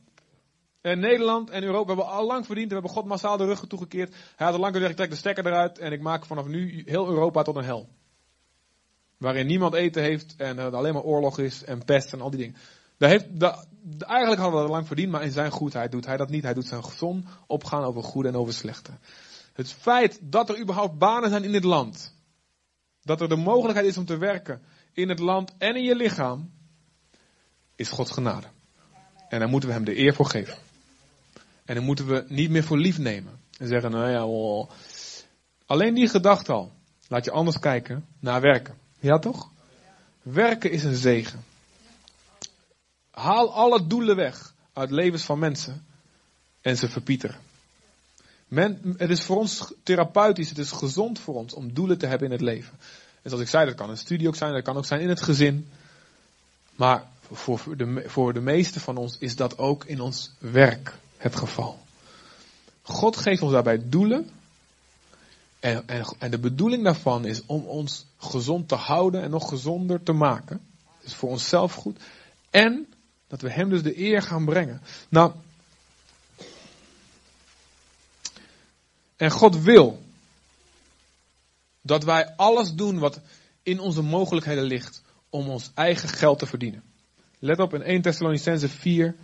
En 0.80 0.98
Nederland 0.98 1.50
en 1.50 1.62
Europa 1.62 1.87
hebben 1.87 2.06
al 2.06 2.26
lang 2.26 2.46
verdiend. 2.46 2.68
We 2.68 2.74
hebben 2.74 2.92
God 2.92 3.04
massaal 3.04 3.37
de 3.37 3.44
ruggen 3.44 3.68
toegekeerd. 3.68 4.14
Hij 4.37 4.46
had 4.46 4.54
al 4.54 4.60
lang 4.60 4.74
gezegd, 4.74 4.90
ik 4.90 4.96
trek 4.96 5.10
de 5.10 5.16
stekker 5.16 5.46
eruit 5.46 5.78
en 5.78 5.92
ik 5.92 6.00
maak 6.00 6.26
vanaf 6.26 6.46
nu 6.46 6.82
heel 6.87 7.08
Europa 7.08 7.42
tot 7.42 7.56
een 7.56 7.64
hel. 7.64 7.88
Waarin 9.24 9.46
niemand 9.46 9.74
eten 9.74 10.02
heeft 10.02 10.34
en 10.37 10.58
er 10.58 10.74
alleen 10.74 10.92
maar 10.92 11.02
oorlog 11.02 11.38
is 11.38 11.64
en 11.64 11.84
pest 11.84 12.12
en 12.12 12.20
al 12.20 12.30
die 12.30 12.38
dingen. 12.38 12.56
Daar 12.96 13.10
heeft, 13.10 13.40
daar, 13.40 13.64
eigenlijk 13.98 14.40
hadden 14.40 14.60
we 14.60 14.66
dat 14.66 14.76
lang 14.76 14.87
verdiend, 14.87 15.10
maar 15.10 15.22
in 15.22 15.30
zijn 15.30 15.50
goedheid 15.50 15.92
doet 15.92 16.06
hij 16.06 16.16
dat 16.16 16.30
niet. 16.30 16.42
Hij 16.42 16.54
doet 16.54 16.66
zijn 16.66 16.82
zon 16.96 17.26
opgaan 17.46 17.84
over 17.84 18.02
goede 18.02 18.28
en 18.28 18.37
over 18.37 18.52
slechte. 18.52 18.90
Het 19.52 19.72
feit 19.72 20.18
dat 20.22 20.48
er 20.48 20.60
überhaupt 20.60 20.98
banen 20.98 21.30
zijn 21.30 21.44
in 21.44 21.52
dit 21.52 21.64
land. 21.64 22.14
Dat 23.02 23.20
er 23.20 23.28
de 23.28 23.37
mogelijkheid 23.37 23.87
is 23.87 23.96
om 23.96 24.04
te 24.04 24.16
werken 24.16 24.62
in 24.92 25.08
het 25.08 25.18
land 25.18 25.54
en 25.58 25.76
in 25.76 25.84
je 25.84 25.96
lichaam, 25.96 26.50
is 27.76 27.88
Gods 27.88 28.10
genade. 28.10 28.46
En 29.28 29.38
daar 29.38 29.48
moeten 29.48 29.68
we 29.68 29.74
hem 29.74 29.84
de 29.84 29.98
eer 29.98 30.14
voor 30.14 30.26
geven. 30.26 30.56
En 31.64 31.74
dan 31.74 31.84
moeten 31.84 32.06
we 32.06 32.24
niet 32.28 32.50
meer 32.50 32.64
voor 32.64 32.78
lief 32.78 32.98
nemen. 32.98 33.40
En 33.58 33.68
zeggen, 33.68 33.90
nou 33.90 34.10
ja, 34.10 34.74
alleen 35.66 35.94
die 35.94 36.08
gedachte 36.08 36.52
al. 36.52 36.72
Laat 37.08 37.24
je 37.24 37.30
anders 37.30 37.58
kijken 37.58 38.06
naar 38.20 38.40
werken. 38.40 38.82
Ja 39.05 39.19
toch? 39.19 39.51
Werken 40.23 40.71
is 40.71 40.85
een 40.85 40.95
zegen. 40.95 41.45
Haal 43.11 43.55
alle 43.55 43.87
doelen 43.87 44.17
weg 44.17 44.55
uit 44.73 44.90
levens 44.90 45.23
van 45.23 45.38
mensen 45.38 45.87
en 46.61 46.77
ze 46.77 46.88
verpieteren. 46.88 47.37
Men, 48.49 48.95
het 48.97 49.11
is 49.11 49.23
voor 49.23 49.37
ons 49.37 49.73
therapeutisch, 49.83 50.49
het 50.49 50.59
is 50.59 50.71
gezond 50.71 51.19
voor 51.19 51.35
ons 51.35 51.55
om 51.55 51.75
doelen 51.75 51.99
te 51.99 52.07
hebben 52.07 52.27
in 52.27 52.33
het 52.33 52.40
leven. 52.40 52.79
En 53.23 53.31
zoals 53.31 53.45
ik 53.45 53.49
zei, 53.49 53.67
dat 53.67 53.75
kan 53.75 53.90
een 53.90 53.99
studie 53.99 54.29
ook 54.29 54.37
zijn, 54.37 54.53
dat 54.53 54.62
kan 54.62 54.77
ook 54.77 54.87
zijn 54.87 55.01
in 55.01 55.09
het 55.09 55.23
gezin. 55.23 55.69
Maar 56.75 57.07
voor 57.33 57.77
de, 57.77 58.05
voor 58.07 58.33
de 58.33 58.40
meeste 58.40 58.81
van 58.81 58.97
ons 58.97 59.19
is 59.19 59.37
dat 59.37 59.59
ook 59.59 59.85
in 59.85 60.01
ons 60.01 60.31
werk 60.38 60.95
het 61.17 61.37
geval. 61.37 61.79
God 62.83 63.17
geeft 63.17 63.43
ons 63.43 63.53
daarbij 63.53 63.88
doelen. 63.88 64.31
En, 65.64 65.88
en, 65.88 66.05
en 66.18 66.31
de 66.31 66.38
bedoeling 66.38 66.85
daarvan 66.85 67.24
is 67.24 67.46
om 67.46 67.64
ons 67.64 68.07
gezond 68.16 68.68
te 68.68 68.74
houden 68.74 69.22
en 69.22 69.31
nog 69.31 69.48
gezonder 69.48 70.03
te 70.03 70.12
maken. 70.12 70.61
Dus 71.03 71.14
voor 71.14 71.31
onszelf 71.31 71.74
goed. 71.74 71.98
En 72.50 72.94
dat 73.27 73.40
we 73.40 73.50
Hem 73.50 73.68
dus 73.68 73.83
de 73.83 73.98
eer 73.98 74.22
gaan 74.22 74.44
brengen. 74.44 74.83
Nou, 75.09 75.33
en 79.16 79.31
God 79.31 79.57
wil 79.57 80.03
dat 81.81 82.05
wij 82.05 82.37
alles 82.37 82.74
doen 82.74 82.98
wat 82.98 83.20
in 83.62 83.81
onze 83.81 84.03
mogelijkheden 84.03 84.64
ligt 84.64 85.03
om 85.29 85.48
ons 85.48 85.70
eigen 85.74 86.09
geld 86.09 86.38
te 86.38 86.46
verdienen. 86.46 86.83
Let 87.38 87.59
op 87.59 87.74
in 87.74 87.83
1 87.83 88.03
Thessalonicense 88.03 88.68
4, 88.68 89.16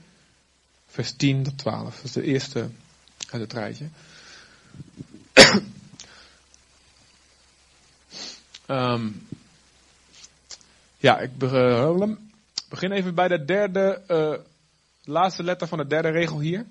vers 0.87 1.13
10 1.13 1.43
tot 1.43 1.59
12. 1.59 1.97
Dat 1.97 2.05
is 2.05 2.13
de 2.13 2.23
eerste 2.23 2.69
uit 3.31 3.43
het 3.43 3.53
rijtje. 3.53 3.89
Um, 8.71 9.27
ja, 10.97 11.19
ik 11.19 11.39
begin 12.69 12.93
even 12.93 13.15
bij 13.15 13.29
de 13.29 13.45
derde, 13.45 14.03
uh, 14.09 14.47
laatste 15.05 15.43
letter 15.43 15.69
van 15.69 15.79
de 15.79 15.87
derde 15.87 16.09
regel 16.09 16.41
hier. 16.41 16.67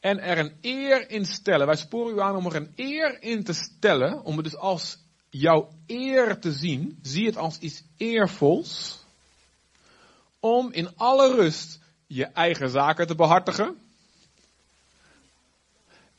En 0.00 0.18
er 0.18 0.38
een 0.38 0.52
eer 0.60 1.10
in 1.10 1.26
stellen. 1.26 1.66
Wij 1.66 1.76
sporen 1.76 2.14
u 2.14 2.20
aan 2.20 2.36
om 2.36 2.46
er 2.46 2.56
een 2.56 2.72
eer 2.76 3.22
in 3.22 3.44
te 3.44 3.52
stellen. 3.52 4.24
Om 4.24 4.34
het 4.34 4.44
dus 4.44 4.56
als 4.56 4.98
jouw 5.30 5.68
eer 5.86 6.38
te 6.38 6.52
zien. 6.52 6.98
Zie 7.02 7.26
het 7.26 7.36
als 7.36 7.58
iets 7.58 7.82
eervols. 7.96 9.02
Om 10.40 10.72
in 10.72 10.96
alle 10.96 11.34
rust 11.34 11.78
je 12.06 12.24
eigen 12.24 12.70
zaken 12.70 13.06
te 13.06 13.14
behartigen. 13.14 13.78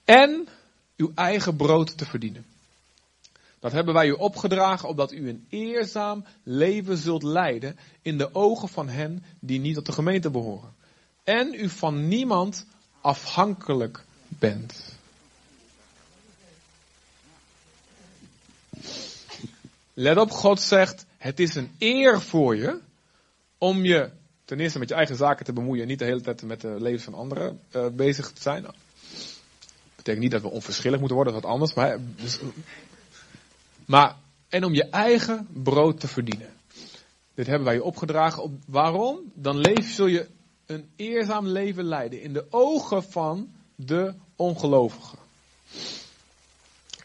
En 0.04 0.47
uw 0.97 1.12
eigen 1.15 1.56
brood 1.56 1.97
te 1.97 2.06
verdienen. 2.06 2.45
Dat 3.65 3.73
hebben 3.73 3.93
wij 3.93 4.08
u 4.08 4.12
opgedragen, 4.12 4.89
opdat 4.89 5.12
u 5.12 5.30
een 5.30 5.45
eerzaam 5.49 6.25
leven 6.43 6.97
zult 6.97 7.23
leiden 7.23 7.78
in 8.01 8.17
de 8.17 8.36
ogen 8.36 8.69
van 8.69 8.89
hen 8.89 9.23
die 9.39 9.60
niet 9.60 9.75
tot 9.75 9.86
de 9.86 9.91
gemeente 9.91 10.30
behoren. 10.30 10.73
En 11.23 11.54
u 11.54 11.69
van 11.69 12.08
niemand 12.08 12.65
afhankelijk 13.01 14.06
bent. 14.28 14.97
Let 19.93 20.17
op, 20.17 20.32
God 20.32 20.62
zegt, 20.62 21.06
het 21.17 21.39
is 21.39 21.56
een 21.56 21.71
eer 21.80 22.21
voor 22.21 22.56
je 22.56 22.80
om 23.58 23.84
je 23.84 24.10
ten 24.45 24.60
eerste 24.60 24.80
met 24.80 24.89
je 24.89 24.95
eigen 24.95 25.15
zaken 25.15 25.45
te 25.45 25.54
bemoeien 25.54 25.82
en 25.82 25.88
niet 25.89 25.99
de 25.99 26.06
hele 26.06 26.21
tijd 26.21 26.41
met 26.41 26.62
de 26.62 26.75
levens 26.80 27.04
van 27.04 27.13
anderen 27.13 27.60
uh, 27.75 27.88
bezig 27.88 28.32
te 28.32 28.41
zijn. 28.41 28.62
Dat 28.63 28.75
betekent 29.95 30.23
niet 30.23 30.32
dat 30.32 30.41
we 30.41 30.49
onverschillig 30.49 30.99
moeten 30.99 31.15
worden, 31.15 31.34
dat 31.34 31.43
is 31.43 31.49
wat 31.49 31.58
anders. 31.58 31.73
Maar, 31.73 31.97
dus, 32.15 32.39
maar, 33.86 34.15
en 34.50 34.63
om 34.63 34.74
je 34.74 34.89
eigen 34.89 35.48
brood 35.54 36.00
te 36.00 36.08
verdienen. 36.08 36.50
Dit 37.34 37.48
hebben 37.48 37.65
wij 37.65 37.76
je 37.76 37.84
opgedragen. 37.84 38.43
Op, 38.43 38.52
waarom? 38.67 39.19
Dan 39.34 39.58
leef, 39.58 39.91
zul 39.91 40.06
je 40.06 40.28
een 40.65 40.89
eerzaam 40.95 41.48
leven 41.48 41.84
leiden 41.84 42.21
in 42.21 42.34
de 42.34 42.45
ogen 42.50 43.04
van 43.04 43.50
de 43.76 44.13
ongelovigen. 44.36 45.19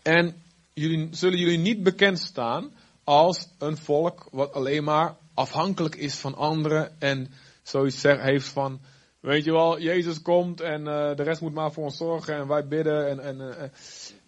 En 0.02 0.42
jullie, 0.72 1.08
zullen 1.10 1.38
jullie 1.38 1.58
niet 1.58 1.82
bekend 1.82 2.18
staan 2.18 2.72
als 3.04 3.48
een 3.58 3.76
volk 3.76 4.28
wat 4.30 4.52
alleen 4.52 4.84
maar 4.84 5.16
afhankelijk 5.34 5.94
is 5.94 6.14
van 6.14 6.34
anderen 6.34 7.00
en 7.00 7.32
zoiets 7.62 8.02
heeft 8.02 8.48
van, 8.48 8.80
weet 9.20 9.44
je 9.44 9.52
wel, 9.52 9.80
Jezus 9.80 10.22
komt 10.22 10.60
en 10.60 10.80
uh, 10.80 11.16
de 11.16 11.22
rest 11.22 11.40
moet 11.40 11.54
maar 11.54 11.72
voor 11.72 11.84
ons 11.84 11.96
zorgen 11.96 12.34
en 12.34 12.46
wij 12.46 12.66
bidden. 12.66 13.08
En, 13.08 13.20
en 13.20 13.40
uh, 13.40 13.54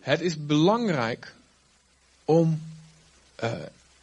het 0.01 0.21
is 0.21 0.47
belangrijk 0.47 1.35
om, 2.25 2.63
uh, 3.45 3.53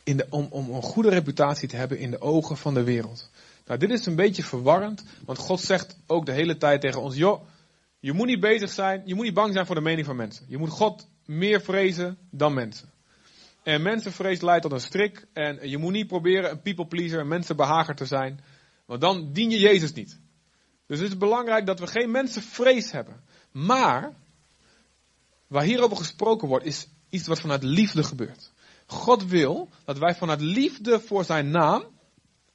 in 0.04 0.18
de, 0.18 0.26
om, 0.30 0.48
om 0.50 0.70
een 0.70 0.82
goede 0.82 1.10
reputatie 1.10 1.68
te 1.68 1.76
hebben 1.76 1.98
in 2.00 2.12
de 2.12 2.22
ogen 2.22 2.58
van 2.58 2.74
de 2.74 2.84
wereld. 2.84 3.30
Nou, 3.66 3.80
dit 3.80 3.90
is 3.90 4.06
een 4.06 4.16
beetje 4.16 4.44
verwarrend, 4.44 5.04
want 5.26 5.38
God 5.38 5.60
zegt 5.60 5.98
ook 6.08 6.26
de 6.26 6.32
hele 6.32 6.58
tijd 6.58 6.82
tegen 6.82 7.02
ons, 7.02 7.16
joh, 7.16 7.42
je 8.00 8.14
moet 8.14 8.28
niet 8.28 8.40
bezig 8.40 8.72
zijn, 8.72 9.02
je 9.06 9.16
moet 9.16 9.26
niet 9.26 9.34
bang 9.34 9.54
zijn 9.54 9.66
voor 9.66 9.76
de 9.76 9.82
mening 9.82 10.06
van 10.06 10.16
mensen. 10.16 10.46
Je 10.48 10.58
moet 10.58 10.70
God 10.70 11.08
meer 11.26 11.62
vrezen 11.62 12.18
dan 12.30 12.54
mensen. 12.54 12.90
En 13.64 13.82
mensenvrees 13.82 14.42
leidt 14.42 14.62
tot 14.62 14.72
een 14.72 14.80
strik. 14.80 15.26
En 15.34 15.70
je 15.70 15.78
moet 15.78 15.92
niet 15.92 16.08
proberen 16.08 16.52
een 16.52 16.62
people 16.62 16.88
pleaser, 16.88 17.20
een 17.20 17.28
mensenbehager 17.28 17.96
te 17.96 18.06
zijn. 18.06 18.40
Want 18.86 19.02
dan 19.02 19.34
dien 19.34 19.50
je 19.50 19.60
Jezus 19.60 19.94
niet. 19.94 20.20
Dus 20.86 21.00
het 21.00 21.08
is 21.08 21.18
belangrijk 21.18 21.66
dat 21.66 21.80
we 21.80 21.88
geen 21.88 22.12
mensenvrees 22.12 22.92
hebben. 22.92 23.22
Maar, 23.52 24.14
waar 25.48 25.64
hierover 25.64 25.98
gesproken 25.98 26.48
wordt, 26.48 26.66
is 26.66 26.88
iets 27.10 27.28
wat 27.28 27.40
vanuit 27.40 27.64
liefde 27.64 28.04
gebeurt. 28.04 28.52
God 28.86 29.26
wil 29.26 29.70
dat 29.86 29.98
wij 29.98 30.16
vanuit 30.16 30.42
liefde 30.42 31.00
voor 31.00 31.24
zijn 31.24 31.52
naam, 31.52 31.84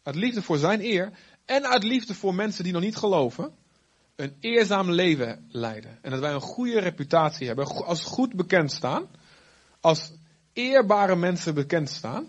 uit 0.03 0.15
liefde 0.15 0.43
voor 0.43 0.59
zijn 0.59 0.81
eer, 0.81 1.13
en 1.45 1.67
uit 1.67 1.83
liefde 1.83 2.15
voor 2.15 2.35
mensen 2.35 2.65
die 2.65 2.73
nog 2.73 2.83
niet 2.83 2.97
geloven, 2.97 3.53
een 4.17 4.37
eerzaam 4.41 4.91
leven 4.91 5.49
leiden. 5.51 5.99
En 6.03 6.11
dat 6.11 6.21
wij 6.21 6.33
een 6.33 6.41
goede 6.41 6.81
reputatie 6.81 7.47
hebben, 7.47 7.67
als 7.67 8.05
goed 8.05 8.35
bekend 8.35 8.73
staan, 8.73 9.07
als 9.81 10.13
eerbare 10.53 11.17
mensen 11.17 11.55
bekend 11.55 11.91
staan. 11.91 12.27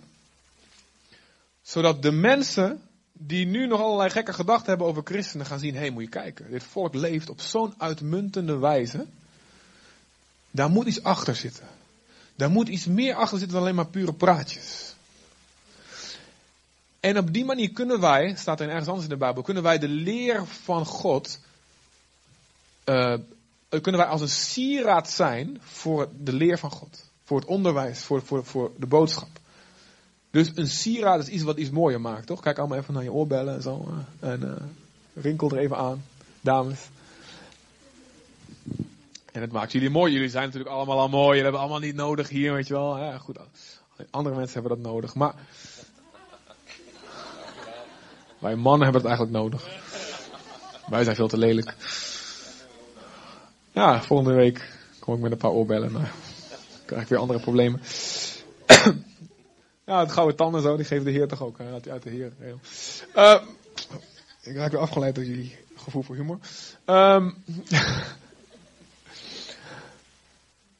Zodat 1.61 2.01
de 2.01 2.11
mensen 2.11 2.81
die 3.13 3.45
nu 3.45 3.67
nog 3.67 3.81
allerlei 3.81 4.09
gekke 4.09 4.33
gedachten 4.33 4.67
hebben 4.67 4.87
over 4.87 5.01
christenen 5.05 5.45
gaan 5.45 5.59
zien, 5.59 5.73
hé 5.73 5.79
hey, 5.79 5.89
moet 5.89 6.03
je 6.03 6.09
kijken, 6.09 6.51
dit 6.51 6.63
volk 6.63 6.93
leeft 6.93 7.29
op 7.29 7.41
zo'n 7.41 7.73
uitmuntende 7.77 8.57
wijze. 8.57 9.05
Daar 10.51 10.69
moet 10.69 10.87
iets 10.87 11.03
achter 11.03 11.35
zitten. 11.35 11.67
Daar 12.35 12.49
moet 12.49 12.67
iets 12.67 12.85
meer 12.85 13.15
achter 13.15 13.37
zitten 13.37 13.55
dan 13.55 13.61
alleen 13.61 13.75
maar 13.75 13.87
pure 13.87 14.13
praatjes. 14.13 14.95
En 16.99 17.17
op 17.17 17.33
die 17.33 17.45
manier 17.45 17.71
kunnen 17.71 17.99
wij, 17.99 18.35
staat 18.35 18.59
er 18.59 18.69
ergens 18.69 18.87
anders 18.87 19.03
in 19.05 19.11
de 19.11 19.17
Bijbel, 19.17 19.43
kunnen 19.43 19.63
wij 19.63 19.77
de 19.77 19.87
leer 19.87 20.45
van 20.45 20.85
God, 20.85 21.39
uh, 22.85 23.13
kunnen 23.69 24.01
wij 24.01 24.05
als 24.05 24.21
een 24.21 24.29
sieraad 24.29 25.09
zijn 25.09 25.57
voor 25.61 26.09
de 26.19 26.33
leer 26.33 26.57
van 26.57 26.71
God. 26.71 27.03
Voor 27.23 27.39
het 27.39 27.47
onderwijs, 27.47 28.03
voor, 28.03 28.21
voor, 28.25 28.45
voor 28.45 28.71
de 28.77 28.85
boodschap. 28.85 29.29
Dus 30.31 30.51
een 30.55 30.67
sieraad 30.67 31.19
is 31.19 31.27
iets 31.27 31.43
wat 31.43 31.57
iets 31.57 31.69
mooier 31.69 32.01
maakt, 32.01 32.27
toch? 32.27 32.41
Kijk 32.41 32.57
allemaal 32.57 32.77
even 32.77 32.93
naar 32.93 33.03
je 33.03 33.11
oorbellen 33.11 33.55
en 33.55 33.61
zo. 33.61 33.93
Eh, 34.19 34.31
en 34.31 34.71
rinkel 35.13 35.51
er 35.51 35.57
even 35.57 35.77
aan, 35.77 36.03
dames. 36.41 36.79
En 39.35 39.41
het 39.41 39.51
maakt 39.51 39.71
jullie 39.71 39.89
mooi. 39.89 40.13
Jullie 40.13 40.29
zijn 40.29 40.43
natuurlijk 40.43 40.71
allemaal 40.71 40.99
al 40.99 41.09
mooi. 41.09 41.27
Jullie 41.27 41.43
hebben 41.43 41.61
allemaal 41.61 41.79
niet 41.79 41.95
nodig 41.95 42.29
hier, 42.29 42.53
weet 42.53 42.67
je 42.67 42.73
wel. 42.73 42.97
Ja, 42.97 43.17
goed. 43.17 43.37
Andere 44.09 44.35
mensen 44.35 44.61
hebben 44.61 44.81
dat 44.81 44.91
nodig. 44.91 45.15
Maar 45.15 45.33
wij 48.39 48.55
mannen 48.55 48.83
hebben 48.83 49.01
het 49.01 49.09
eigenlijk 49.09 49.37
nodig. 49.37 49.67
Wij 50.89 51.03
zijn 51.03 51.15
veel 51.15 51.27
te 51.27 51.37
lelijk. 51.37 51.75
Ja, 53.71 54.01
volgende 54.01 54.33
week 54.33 54.73
kom 54.99 55.15
ik 55.15 55.21
met 55.21 55.31
een 55.31 55.37
paar 55.37 55.51
oorbellen. 55.51 55.91
Maar 55.91 56.11
krijg 56.85 57.03
ik 57.03 57.09
weer 57.09 57.19
andere 57.19 57.39
problemen. 57.39 57.81
ja, 59.85 59.99
het 59.99 60.11
gouden 60.11 60.35
tanden 60.35 60.61
zo, 60.61 60.75
die 60.75 60.85
geeft 60.85 61.05
de 61.05 61.11
Heer 61.11 61.27
toch 61.27 61.41
ook. 61.41 61.59
Uit, 61.59 61.89
uit 61.89 62.03
de 62.03 62.09
Heer. 62.09 62.33
Uh, 63.15 63.41
ik 64.41 64.55
raak 64.55 64.71
weer 64.71 64.81
afgeleid 64.81 65.15
door 65.15 65.23
jullie 65.23 65.57
gevoel 65.75 66.03
voor 66.03 66.15
humor. 66.15 66.39
Um, 66.85 67.35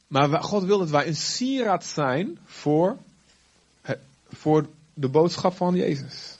maar 0.08 0.44
God 0.44 0.64
wil 0.64 0.78
dat 0.78 0.90
wij 0.90 1.08
een 1.08 1.16
sieraad 1.16 1.86
zijn 1.86 2.38
voor, 2.46 2.98
voor 4.30 4.70
de 4.94 5.10
boodschap 5.10 5.56
van 5.56 5.76
Jezus. 5.76 6.38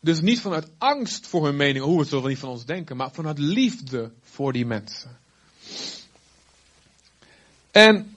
Dus 0.00 0.20
niet 0.20 0.40
vanuit 0.40 0.68
angst 0.78 1.26
voor 1.26 1.44
hun 1.44 1.56
mening, 1.56 1.84
hoe 1.84 2.00
het 2.00 2.08
zullen 2.08 2.28
niet 2.28 2.38
van 2.38 2.48
ons 2.48 2.64
denken, 2.64 2.96
maar 2.96 3.10
vanuit 3.12 3.38
liefde 3.38 4.10
voor 4.22 4.52
die 4.52 4.66
mensen. 4.66 5.18
En 7.70 8.16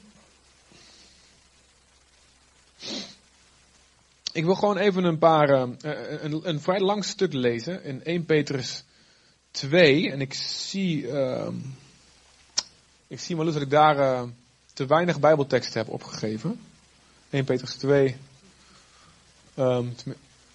Ik 4.36 4.43
wil 4.43 4.56
gewoon 4.56 4.78
even 4.78 5.04
een 5.04 5.17
paar, 5.17 5.49
uh, 5.49 5.62
een, 6.21 6.49
een, 6.49 6.60
vrij 6.62 6.80
lang 6.80 7.06
stuk 7.06 7.34
lezen 7.34 7.84
in 7.84 8.04
1 8.04 8.25
Petrus 8.25 8.84
2. 9.51 10.12
En 10.12 10.21
ik 10.21 10.34
zie, 10.34 11.01
uh, 11.01 11.47
ik 13.07 13.19
zie 13.19 13.35
maar 13.35 13.45
dat 13.45 13.61
ik 13.61 13.69
daar 13.69 13.97
uh, 13.97 14.23
te 14.73 14.85
weinig 14.85 15.19
bijbelteksten 15.19 15.79
heb 15.81 15.93
opgegeven. 15.93 16.59
1 17.29 17.43
Petrus 17.43 17.75
2. 17.75 18.17
Um, 19.57 19.95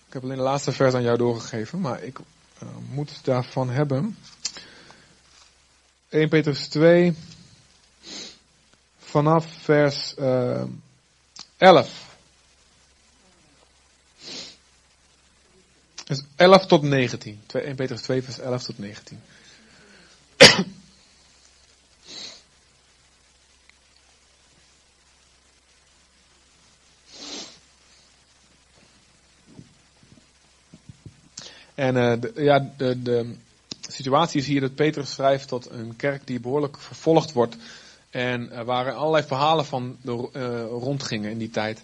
ik 0.07 0.13
heb 0.13 0.23
alleen 0.23 0.37
de 0.37 0.43
laatste 0.43 0.73
vers 0.73 0.95
aan 0.95 1.03
jou 1.03 1.19
doorgegeven, 1.19 1.81
maar 1.81 2.03
ik 2.03 2.19
uh, 2.19 2.69
moet 2.91 3.25
daarvan 3.25 3.71
hebben. 3.71 4.17
1 6.09 6.29
Petrus 6.29 6.69
2, 6.69 7.15
vanaf 8.99 9.47
vers 9.63 10.15
uh, 10.19 10.63
11. 11.57 12.09
Dus 16.05 16.23
11 16.37 16.67
tot 16.67 16.83
19. 16.83 17.41
1 17.53 17.77
Petrus 17.77 18.03
2, 18.03 18.23
vers 18.23 18.39
11 18.39 18.63
tot 18.63 18.79
19. 18.79 19.21
En 31.81 31.97
uh, 31.97 32.13
de, 32.21 32.33
ja, 32.37 32.71
de, 32.77 33.03
de 33.03 33.35
situatie 33.81 34.41
is 34.41 34.47
hier 34.47 34.61
dat 34.61 34.75
Petrus 34.75 35.11
schrijft 35.11 35.49
tot 35.49 35.71
een 35.71 35.97
kerk 35.97 36.27
die 36.27 36.41
behoorlijk 36.41 36.79
vervolgd 36.79 37.33
wordt. 37.33 37.57
En 38.11 38.51
er 38.53 38.65
waren 38.65 38.97
allerlei 38.97 39.25
verhalen 39.25 39.65
van 39.65 39.97
de, 40.03 40.29
uh, 40.33 40.65
rondgingen 40.65 41.31
in 41.31 41.39
die 41.39 41.51
tijd. 41.51 41.83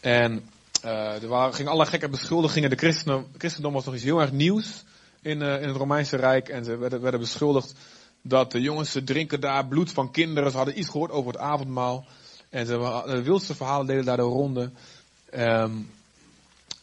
En 0.00 0.48
uh, 0.84 1.22
er 1.22 1.28
waren, 1.28 1.54
gingen 1.54 1.70
allerlei 1.70 1.90
gekke 1.90 2.08
beschuldigingen. 2.08 2.70
De 2.70 2.76
christenen, 2.76 3.26
christendom 3.38 3.72
was 3.72 3.84
nog 3.84 3.94
iets 3.94 4.04
heel 4.04 4.20
erg 4.20 4.32
nieuws 4.32 4.84
in, 5.22 5.42
in 5.42 5.68
het 5.68 5.76
Romeinse 5.76 6.16
Rijk. 6.16 6.48
En 6.48 6.64
ze 6.64 6.76
werden, 6.76 7.00
werden 7.00 7.20
beschuldigd 7.20 7.74
dat 8.22 8.52
de 8.52 8.60
jongens 8.60 8.90
ze 8.90 9.04
drinken 9.04 9.40
daar 9.40 9.66
bloed 9.66 9.92
van 9.92 10.10
kinderen. 10.10 10.50
Ze 10.50 10.56
hadden 10.56 10.78
iets 10.78 10.88
gehoord 10.88 11.10
over 11.10 11.32
het 11.32 11.40
avondmaal. 11.40 12.04
En 12.50 12.66
ze, 12.66 13.02
de 13.06 13.22
wildste 13.22 13.54
verhalen 13.54 13.86
deden 13.86 14.04
daar 14.04 14.16
de 14.16 14.22
ronde. 14.22 14.70
Um, 15.34 15.90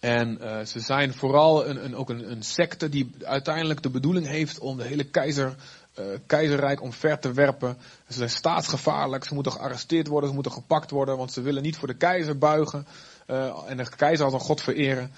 en 0.04 0.38
uh, 0.42 0.66
ze 0.66 0.80
zijn 0.80 1.14
vooral 1.14 1.68
een, 1.68 1.86
een, 1.86 1.96
ook 1.96 2.10
een, 2.10 2.32
een 2.32 2.44
secte 2.44 2.90
die 2.90 3.12
uiteindelijk 3.24 3.82
de 3.82 3.90
bedoeling 3.90 4.28
heeft 4.28 4.60
om 4.60 4.78
de 4.78 4.84
hele 4.84 5.04
keizer, 5.04 5.56
uh, 6.00 6.06
keizerrijk 6.26 6.82
omver 6.82 7.20
te 7.20 7.32
werpen. 7.32 7.78
Ze 8.08 8.14
zijn 8.14 8.30
staatsgevaarlijk, 8.30 9.24
ze 9.24 9.34
moeten 9.34 9.52
gearresteerd 9.52 10.08
worden, 10.08 10.30
ze 10.30 10.36
moeten 10.36 10.52
gepakt 10.52 10.92
worden, 10.92 11.18
want 11.18 11.32
ze 11.32 11.42
willen 11.42 11.64
niet 11.64 11.78
voor 11.78 11.88
de 11.88 11.94
keizer 11.94 12.38
buigen. 12.38 12.88
Uh, 13.28 13.64
en 13.68 13.78
de 13.78 13.90
keizer 13.96 14.26
als 14.26 14.34
een 14.34 14.40
god 14.40 14.62
vereren. 14.62 15.12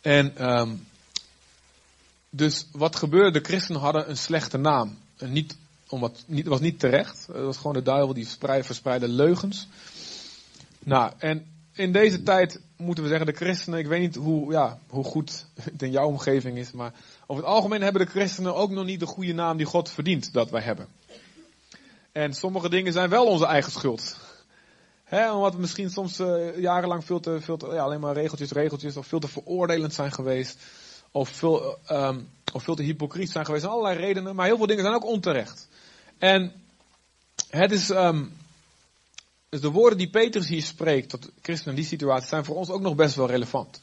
En 0.00 0.50
um, 0.50 0.86
dus 2.30 2.66
wat 2.72 2.96
gebeurde? 2.96 3.38
De 3.38 3.44
christenen 3.44 3.80
hadden 3.80 4.10
een 4.10 4.16
slechte 4.16 4.58
naam. 4.58 4.98
En 5.16 5.32
niet, 5.32 5.56
omdat, 5.88 6.24
niet, 6.26 6.46
was 6.46 6.60
niet 6.60 6.78
terecht. 6.78 7.26
Het 7.26 7.44
was 7.44 7.56
gewoon 7.56 7.72
de 7.72 7.82
duivel 7.82 8.14
die 8.14 8.28
verspreidde 8.62 9.08
leugens. 9.08 9.68
Nou, 10.78 11.12
en 11.18 11.46
in 11.72 11.92
deze 11.92 12.22
tijd 12.22 12.60
moeten 12.80 13.04
we 13.04 13.10
zeggen, 13.10 13.26
de 13.26 13.32
christenen, 13.32 13.78
ik 13.78 13.86
weet 13.86 14.00
niet 14.00 14.14
hoe, 14.14 14.52
ja, 14.52 14.78
hoe 14.88 15.04
goed 15.04 15.46
het 15.60 15.82
in 15.82 15.90
jouw 15.90 16.06
omgeving 16.06 16.58
is, 16.58 16.72
maar 16.72 16.92
over 17.26 17.42
het 17.42 17.52
algemeen 17.52 17.82
hebben 17.82 18.04
de 18.04 18.10
christenen 18.10 18.54
ook 18.54 18.70
nog 18.70 18.84
niet 18.84 19.00
de 19.00 19.06
goede 19.06 19.32
naam 19.32 19.56
die 19.56 19.66
God 19.66 19.90
verdient 19.90 20.32
dat 20.32 20.50
wij 20.50 20.62
hebben. 20.62 20.86
En 22.12 22.34
sommige 22.34 22.68
dingen 22.68 22.92
zijn 22.92 23.10
wel 23.10 23.26
onze 23.26 23.46
eigen 23.46 23.72
schuld. 23.72 24.16
He, 25.04 25.32
omdat 25.32 25.54
we 25.54 25.60
misschien 25.60 25.90
soms 25.90 26.20
uh, 26.20 26.58
jarenlang 26.58 27.04
veel 27.04 27.20
te, 27.20 27.40
veel 27.40 27.74
ja, 27.74 27.82
alleen 27.82 28.00
maar 28.00 28.14
regeltjes, 28.14 28.50
regeltjes, 28.50 28.96
of 28.96 29.06
veel 29.06 29.20
te 29.20 29.28
veroordelend 29.28 29.94
zijn 29.94 30.12
geweest. 30.12 30.58
Of 31.10 31.28
veel, 31.28 31.78
um, 31.90 32.28
of 32.52 32.62
veel 32.62 32.74
te 32.74 32.82
hypocriet 32.82 33.30
zijn 33.30 33.44
geweest. 33.44 33.64
Allerlei 33.64 33.98
redenen, 33.98 34.34
maar 34.34 34.46
heel 34.46 34.56
veel 34.56 34.66
dingen 34.66 34.82
zijn 34.82 34.94
ook 34.94 35.04
onterecht. 35.06 35.68
En 36.18 36.52
het 37.48 37.72
is, 37.72 37.88
um, 37.88 38.36
dus 39.50 39.60
de 39.60 39.70
woorden 39.70 39.98
die 39.98 40.10
Petrus 40.10 40.48
hier 40.48 40.62
spreekt 40.62 41.08
tot 41.08 41.30
christenen 41.42 41.74
in 41.74 41.80
die 41.80 41.90
situatie 41.90 42.28
zijn 42.28 42.44
voor 42.44 42.56
ons 42.56 42.68
ook 42.68 42.80
nog 42.80 42.94
best 42.94 43.14
wel 43.14 43.26
relevant. 43.26 43.80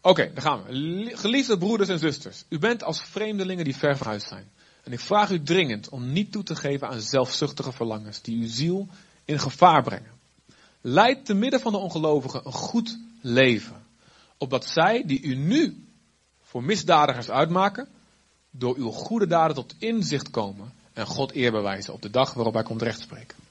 Oké, 0.00 0.08
okay, 0.08 0.32
dan 0.34 0.42
gaan 0.42 0.62
we. 0.62 1.10
Geliefde 1.16 1.58
broeders 1.58 1.88
en 1.88 1.98
zusters, 1.98 2.44
u 2.48 2.58
bent 2.58 2.82
als 2.82 3.02
vreemdelingen 3.02 3.64
die 3.64 3.76
ver 3.76 3.96
van 3.96 4.06
huis 4.06 4.26
zijn. 4.26 4.50
En 4.84 4.92
ik 4.92 5.00
vraag 5.00 5.30
u 5.30 5.42
dringend 5.42 5.88
om 5.88 6.12
niet 6.12 6.32
toe 6.32 6.42
te 6.42 6.56
geven 6.56 6.88
aan 6.88 7.00
zelfzuchtige 7.00 7.72
verlangens 7.72 8.22
die 8.22 8.40
uw 8.40 8.48
ziel 8.48 8.88
in 9.24 9.38
gevaar 9.38 9.82
brengen. 9.82 10.10
Leid 10.80 11.24
te 11.24 11.34
midden 11.34 11.60
van 11.60 11.72
de 11.72 11.78
ongelovigen 11.78 12.40
een 12.44 12.52
goed 12.52 12.98
leven. 13.20 13.86
Opdat 14.38 14.66
zij, 14.66 15.02
die 15.06 15.22
u 15.22 15.34
nu 15.34 15.84
voor 16.42 16.62
misdadigers 16.62 17.30
uitmaken, 17.30 17.88
door 18.50 18.76
uw 18.76 18.90
goede 18.90 19.26
daden 19.26 19.54
tot 19.54 19.74
inzicht 19.78 20.30
komen 20.30 20.72
en 20.92 21.06
God 21.06 21.34
eer 21.34 21.52
bewijzen 21.52 21.92
op 21.92 22.02
de 22.02 22.10
dag 22.10 22.34
waarop 22.34 22.54
hij 22.54 22.62
komt 22.62 22.82
rechtspreken. 22.82 23.47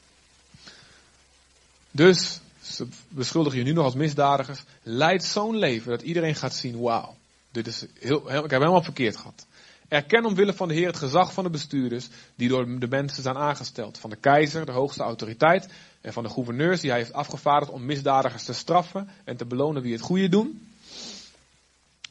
Dus, 1.98 2.40
ze 2.62 2.88
beschuldigen 3.10 3.60
je 3.60 3.66
nu 3.66 3.72
nog 3.72 3.86
als 3.86 3.96
misdadigers. 3.96 4.64
Leid 4.84 5.24
zo'n 5.24 5.58
leven 5.58 5.92
dat 5.92 6.02
iedereen 6.02 6.36
gaat 6.36 6.54
zien, 6.54 6.80
wauw, 6.80 7.16
dit 7.52 7.68
is 7.68 7.86
heel, 8.00 8.18
ik 8.18 8.50
heb 8.50 8.62
helemaal 8.62 8.84
verkeerd 8.84 9.18
gehad. 9.18 9.46
Erken 9.88 10.26
omwille 10.26 10.54
van 10.54 10.68
de 10.68 10.74
Heer 10.74 10.88
het 10.88 10.98
gezag 10.98 11.34
van 11.34 11.44
de 11.44 11.50
bestuurders 11.50 12.08
die 12.36 12.50
door 12.50 12.80
de 12.80 12.88
mensen 12.88 13.24
zijn 13.24 13.38
aangesteld. 13.38 13.98
Van 13.98 14.10
de 14.10 14.16
keizer, 14.16 14.66
de 14.66 14.72
hoogste 14.72 15.04
autoriteit, 15.04 15.68
en 16.02 16.14
van 16.14 16.24
de 16.24 16.30
gouverneurs 16.30 16.82
die 16.82 16.90
hij 16.90 17.00
heeft 17.00 17.14
afgevaardigd 17.14 17.72
om 17.72 17.86
misdadigers 17.86 18.44
te 18.44 18.54
straffen 18.54 19.10
en 19.24 19.38
te 19.38 19.46
belonen 19.46 19.82
wie 19.82 19.94
het 19.94 20.02
goede 20.02 20.30
doen. 20.30 20.68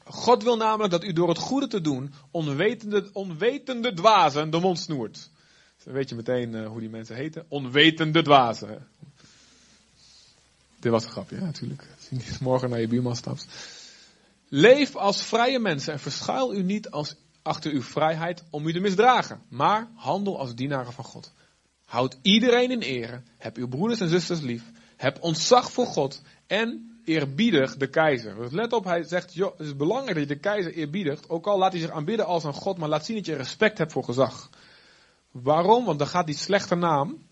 God 0.05 0.43
wil 0.43 0.57
namelijk 0.57 0.91
dat 0.91 1.05
u 1.05 1.13
door 1.13 1.29
het 1.29 1.39
goede 1.39 1.67
te 1.67 1.81
doen 1.81 2.13
onwetende, 2.31 3.11
onwetende 3.13 3.95
dwazen 3.95 4.51
de 4.51 4.61
mond 4.61 4.79
snoert. 4.79 5.31
Dan 5.85 5.95
weet 5.95 6.09
je 6.09 6.15
meteen 6.15 6.55
uh, 6.55 6.67
hoe 6.67 6.81
die 6.81 6.89
mensen 6.89 7.17
heten. 7.17 7.45
Onwetende 7.49 8.23
dwazen. 8.23 8.87
Dit 10.87 10.95
was 10.95 11.05
een 11.05 11.11
grapje, 11.11 11.37
ja, 11.37 11.45
natuurlijk. 11.45 11.87
Morgen 12.41 12.71
naar 12.71 12.81
je 12.81 12.89
buurman 12.89 13.17
stapt. 13.17 13.47
Leef 14.49 14.97
als 14.97 15.23
vrije 15.23 15.59
mensen 15.59 15.93
en 15.93 15.99
verschuil 15.99 16.55
u 16.55 16.63
niet 16.63 16.91
als 16.91 17.17
achter 17.43 17.73
uw 17.73 17.83
vrijheid 17.83 18.43
om 18.51 18.67
u 18.67 18.73
te 18.73 18.81
misdragen, 18.81 19.43
maar 19.49 19.89
handel 19.95 20.39
als 20.39 20.55
dienaren 20.55 20.93
van 20.93 21.05
God. 21.05 21.33
Houd 21.85 22.19
iedereen 22.23 22.71
in 22.71 22.81
ere, 22.81 23.23
heb 23.39 23.57
uw 23.57 23.69
broeders 23.69 24.01
en 24.01 24.09
zusters 24.09 24.41
lief, 24.41 24.63
heb 24.97 25.19
ontzag 25.21 25.73
voor 25.73 25.87
God 25.87 26.23
en 26.47 26.99
eerbiedig 27.05 27.77
de 27.77 27.89
keizer. 27.89 28.35
Dus 28.35 28.53
let 28.53 28.73
op, 28.73 28.85
hij 28.85 29.03
zegt, 29.03 29.35
joh, 29.35 29.59
het 29.59 29.67
is 29.67 29.77
belangrijk 29.77 30.17
dat 30.17 30.29
je 30.29 30.35
de 30.35 30.41
keizer 30.41 30.73
eerbiedigt, 30.73 31.29
ook 31.29 31.47
al 31.47 31.59
laat 31.59 31.73
hij 31.73 31.81
zich 31.81 31.91
aanbidden 31.91 32.27
als 32.27 32.45
een 32.45 32.53
God, 32.53 32.79
maar 32.79 32.89
laat 32.89 33.05
zien 33.05 33.17
dat 33.17 33.27
je 33.27 33.37
respect 33.37 33.79
hebt 33.79 33.93
voor 33.93 34.05
gezag. 34.05 34.51
Waarom? 35.31 35.85
Want 35.85 35.99
dan 35.99 36.09
gaat 36.09 36.27
die 36.27 36.37
slechte 36.37 36.75
naam, 36.75 37.27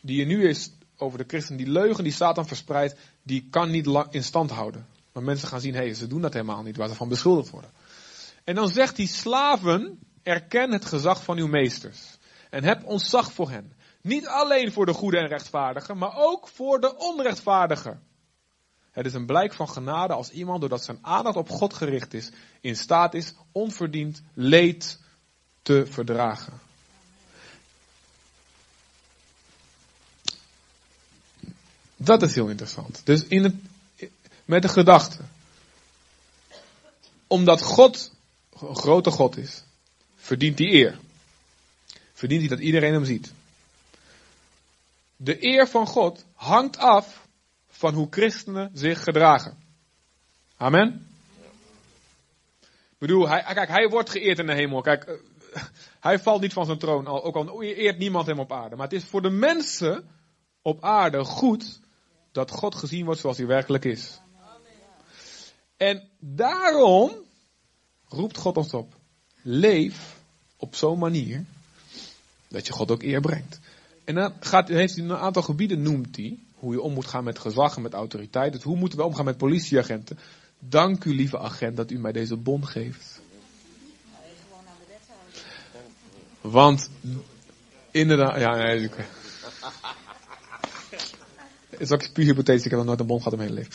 die 0.00 0.20
er 0.20 0.26
nu 0.26 0.48
is 0.48 0.70
over 1.02 1.18
de 1.18 1.24
christen, 1.26 1.56
die 1.56 1.68
leugen 1.68 2.04
die 2.04 2.12
Satan 2.12 2.46
verspreidt, 2.46 2.96
die 3.22 3.48
kan 3.50 3.70
niet 3.70 3.88
in 4.10 4.24
stand 4.24 4.50
houden. 4.50 4.86
Maar 5.12 5.22
mensen 5.22 5.48
gaan 5.48 5.60
zien, 5.60 5.74
hé, 5.74 5.80
hey, 5.80 5.94
ze 5.94 6.06
doen 6.06 6.20
dat 6.20 6.32
helemaal 6.32 6.62
niet, 6.62 6.76
waar 6.76 6.88
ze 6.88 6.94
van 6.94 7.08
beschuldigd 7.08 7.50
worden. 7.50 7.70
En 8.44 8.54
dan 8.54 8.68
zegt 8.68 8.96
hij, 8.96 9.06
slaven, 9.06 9.98
erken 10.22 10.72
het 10.72 10.84
gezag 10.84 11.24
van 11.24 11.38
uw 11.38 11.46
meesters. 11.46 12.18
En 12.50 12.64
heb 12.64 12.84
ontzag 12.84 13.32
voor 13.32 13.50
hen. 13.50 13.72
Niet 14.02 14.26
alleen 14.26 14.72
voor 14.72 14.86
de 14.86 14.92
goede 14.92 15.18
en 15.18 15.28
rechtvaardige, 15.28 15.94
maar 15.94 16.16
ook 16.16 16.48
voor 16.48 16.80
de 16.80 16.96
onrechtvaardige. 16.96 17.98
Het 18.90 19.06
is 19.06 19.14
een 19.14 19.26
blijk 19.26 19.54
van 19.54 19.68
genade 19.68 20.12
als 20.12 20.30
iemand, 20.30 20.60
doordat 20.60 20.84
zijn 20.84 20.98
aandacht 21.02 21.36
op 21.36 21.48
God 21.48 21.74
gericht 21.74 22.14
is, 22.14 22.30
in 22.60 22.76
staat 22.76 23.14
is 23.14 23.34
onverdiend 23.52 24.22
leed 24.34 25.00
te 25.62 25.86
verdragen. 25.86 26.60
Dat 32.04 32.22
is 32.22 32.34
heel 32.34 32.48
interessant. 32.48 33.00
Dus 33.04 33.24
in 33.24 33.42
het, 33.42 33.54
met 34.44 34.62
de 34.62 34.68
gedachte. 34.68 35.18
Omdat 37.26 37.62
God 37.62 38.12
een 38.60 38.76
grote 38.76 39.10
God 39.10 39.36
is, 39.36 39.64
verdient 40.16 40.58
hij 40.58 40.68
eer. 40.68 40.98
Verdient 42.12 42.40
hij 42.40 42.50
dat 42.50 42.58
iedereen 42.58 42.92
hem 42.92 43.04
ziet. 43.04 43.32
De 45.16 45.44
eer 45.44 45.68
van 45.68 45.86
God 45.86 46.24
hangt 46.34 46.78
af 46.78 47.26
van 47.68 47.94
hoe 47.94 48.06
christenen 48.10 48.70
zich 48.74 49.02
gedragen. 49.02 49.58
Amen. 50.56 51.06
Ik 52.62 52.98
bedoel, 52.98 53.28
hij, 53.28 53.42
kijk, 53.54 53.68
hij 53.68 53.88
wordt 53.88 54.10
geëerd 54.10 54.38
in 54.38 54.46
de 54.46 54.54
hemel. 54.54 54.80
Kijk, 54.80 55.04
eh, 55.04 55.62
hij 56.00 56.18
valt 56.18 56.40
niet 56.40 56.52
van 56.52 56.66
zijn 56.66 56.78
troon, 56.78 57.06
ook 57.06 57.36
al 57.36 57.62
eert 57.62 57.98
niemand 57.98 58.26
hem 58.26 58.38
op 58.38 58.52
aarde. 58.52 58.76
Maar 58.76 58.88
het 58.88 59.00
is 59.02 59.04
voor 59.04 59.22
de 59.22 59.30
mensen 59.30 60.08
op 60.62 60.84
aarde 60.84 61.24
goed 61.24 61.80
dat 62.32 62.50
God 62.50 62.74
gezien 62.74 63.04
wordt 63.04 63.20
zoals 63.20 63.36
hij 63.36 63.46
werkelijk 63.46 63.84
is. 63.84 64.20
En 65.76 66.08
daarom 66.18 67.10
roept 68.08 68.36
God 68.36 68.56
ons 68.56 68.74
op. 68.74 68.94
Leef 69.42 70.20
op 70.56 70.74
zo'n 70.74 70.98
manier 70.98 71.44
dat 72.48 72.66
je 72.66 72.72
God 72.72 72.90
ook 72.90 73.02
eer 73.02 73.20
brengt. 73.20 73.60
En 74.04 74.14
dan 74.14 74.32
gaat, 74.40 74.68
heeft 74.68 74.96
hij 74.96 75.04
een 75.04 75.16
aantal 75.16 75.42
gebieden, 75.42 75.82
noemt 75.82 76.16
hij, 76.16 76.38
hoe 76.54 76.72
je 76.72 76.80
om 76.80 76.92
moet 76.92 77.06
gaan 77.06 77.24
met 77.24 77.38
gezag 77.38 77.76
en 77.76 77.82
met 77.82 77.92
autoriteit. 77.92 78.52
Dus 78.52 78.62
hoe 78.62 78.76
moeten 78.76 78.98
we 78.98 79.04
omgaan 79.04 79.24
met 79.24 79.36
politieagenten? 79.36 80.18
Dank 80.58 81.04
u, 81.04 81.14
lieve 81.14 81.38
agent, 81.38 81.76
dat 81.76 81.90
u 81.90 81.98
mij 81.98 82.12
deze 82.12 82.36
bon 82.36 82.66
geeft. 82.66 83.20
Want, 86.40 86.90
inderdaad, 87.90 88.40
ja, 88.40 88.56
nee. 88.56 88.90
Het 91.72 91.80
is 91.80 91.90
ook 91.90 92.12
puur 92.12 92.24
hypothetisch, 92.24 92.64
ik 92.64 92.70
heb 92.70 92.78
nog 92.78 92.88
nooit 92.88 93.00
een 93.00 93.06
bon 93.06 93.18
gehad 93.18 93.32
in 93.32 93.38
mijn 93.38 93.52
leven. 93.52 93.72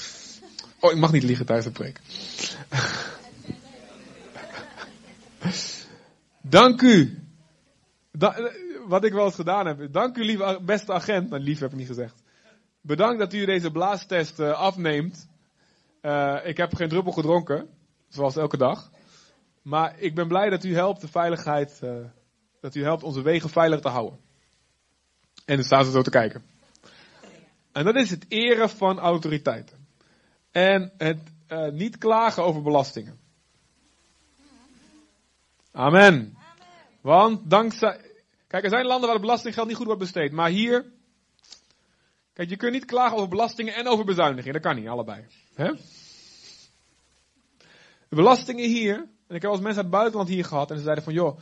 Oh, 0.79 0.91
ik 0.91 0.97
mag 0.97 1.11
niet 1.11 1.23
liegen 1.23 1.45
tijdens 1.45 1.67
de 1.67 1.73
preek. 1.73 1.99
Dank 6.41 6.81
u. 6.81 7.21
wat 8.87 9.03
ik 9.03 9.13
wel 9.13 9.25
eens 9.25 9.35
gedaan 9.35 9.65
heb. 9.65 9.93
Dank 9.93 10.17
u, 10.17 10.23
lieve 10.23 10.59
beste 10.61 10.93
agent. 10.93 11.29
Nou, 11.29 11.41
lief 11.41 11.59
heb 11.59 11.71
ik 11.71 11.77
niet 11.77 11.87
gezegd. 11.87 12.23
Bedankt 12.81 13.19
dat 13.19 13.33
u 13.33 13.45
deze 13.45 13.71
blaastest 13.71 14.39
uh, 14.39 14.51
afneemt. 14.51 15.27
Uh, 16.01 16.37
ik 16.43 16.57
heb 16.57 16.75
geen 16.75 16.89
druppel 16.89 17.11
gedronken, 17.11 17.69
zoals 18.07 18.35
elke 18.35 18.57
dag. 18.57 18.91
Maar 19.61 19.99
ik 19.99 20.15
ben 20.15 20.27
blij 20.27 20.49
dat 20.49 20.63
u 20.63 20.73
helpt 20.73 21.01
de 21.01 21.07
veiligheid, 21.07 21.79
uh, 21.83 21.91
dat 22.61 22.75
u 22.75 22.83
helpt 22.83 23.03
onze 23.03 23.21
wegen 23.21 23.49
veilig 23.49 23.79
te 23.79 23.89
houden. 23.89 24.19
En 25.45 25.55
dan 25.55 25.65
staan 25.65 25.85
ze 25.85 25.91
zo 25.91 26.01
te 26.01 26.09
kijken. 26.09 26.56
En 27.77 27.85
dat 27.85 27.95
is 27.95 28.09
het 28.09 28.25
eren 28.27 28.69
van 28.69 28.99
autoriteiten. 28.99 29.87
En 30.51 30.91
het 30.97 31.19
uh, 31.49 31.69
niet 31.69 31.97
klagen 31.97 32.43
over 32.43 32.61
belastingen. 32.61 33.19
Amen. 35.71 36.37
Want 37.01 37.49
dankzij. 37.49 37.99
Kijk, 38.47 38.63
er 38.63 38.69
zijn 38.69 38.85
landen 38.85 39.09
waar 39.09 39.19
belastinggeld 39.19 39.67
niet 39.67 39.75
goed 39.75 39.85
wordt 39.85 40.01
besteed. 40.01 40.31
Maar 40.31 40.49
hier. 40.49 40.85
Kijk, 42.33 42.49
je 42.49 42.57
kunt 42.57 42.73
niet 42.73 42.85
klagen 42.85 43.17
over 43.17 43.29
belastingen 43.29 43.73
en 43.73 43.87
over 43.87 44.05
bezuinigingen. 44.05 44.53
Dat 44.53 44.71
kan 44.71 44.75
niet, 44.75 44.87
allebei. 44.87 45.25
De 48.09 48.15
belastingen 48.15 48.69
hier. 48.69 48.95
En 49.27 49.35
ik 49.35 49.41
heb 49.41 49.51
als 49.51 49.59
mensen 49.59 49.83
uit 49.83 49.91
het 49.91 49.95
buitenland 49.95 50.29
hier 50.29 50.45
gehad. 50.45 50.71
En 50.71 50.77
ze 50.77 50.83
zeiden 50.83 51.03
van, 51.03 51.13
joh. 51.13 51.39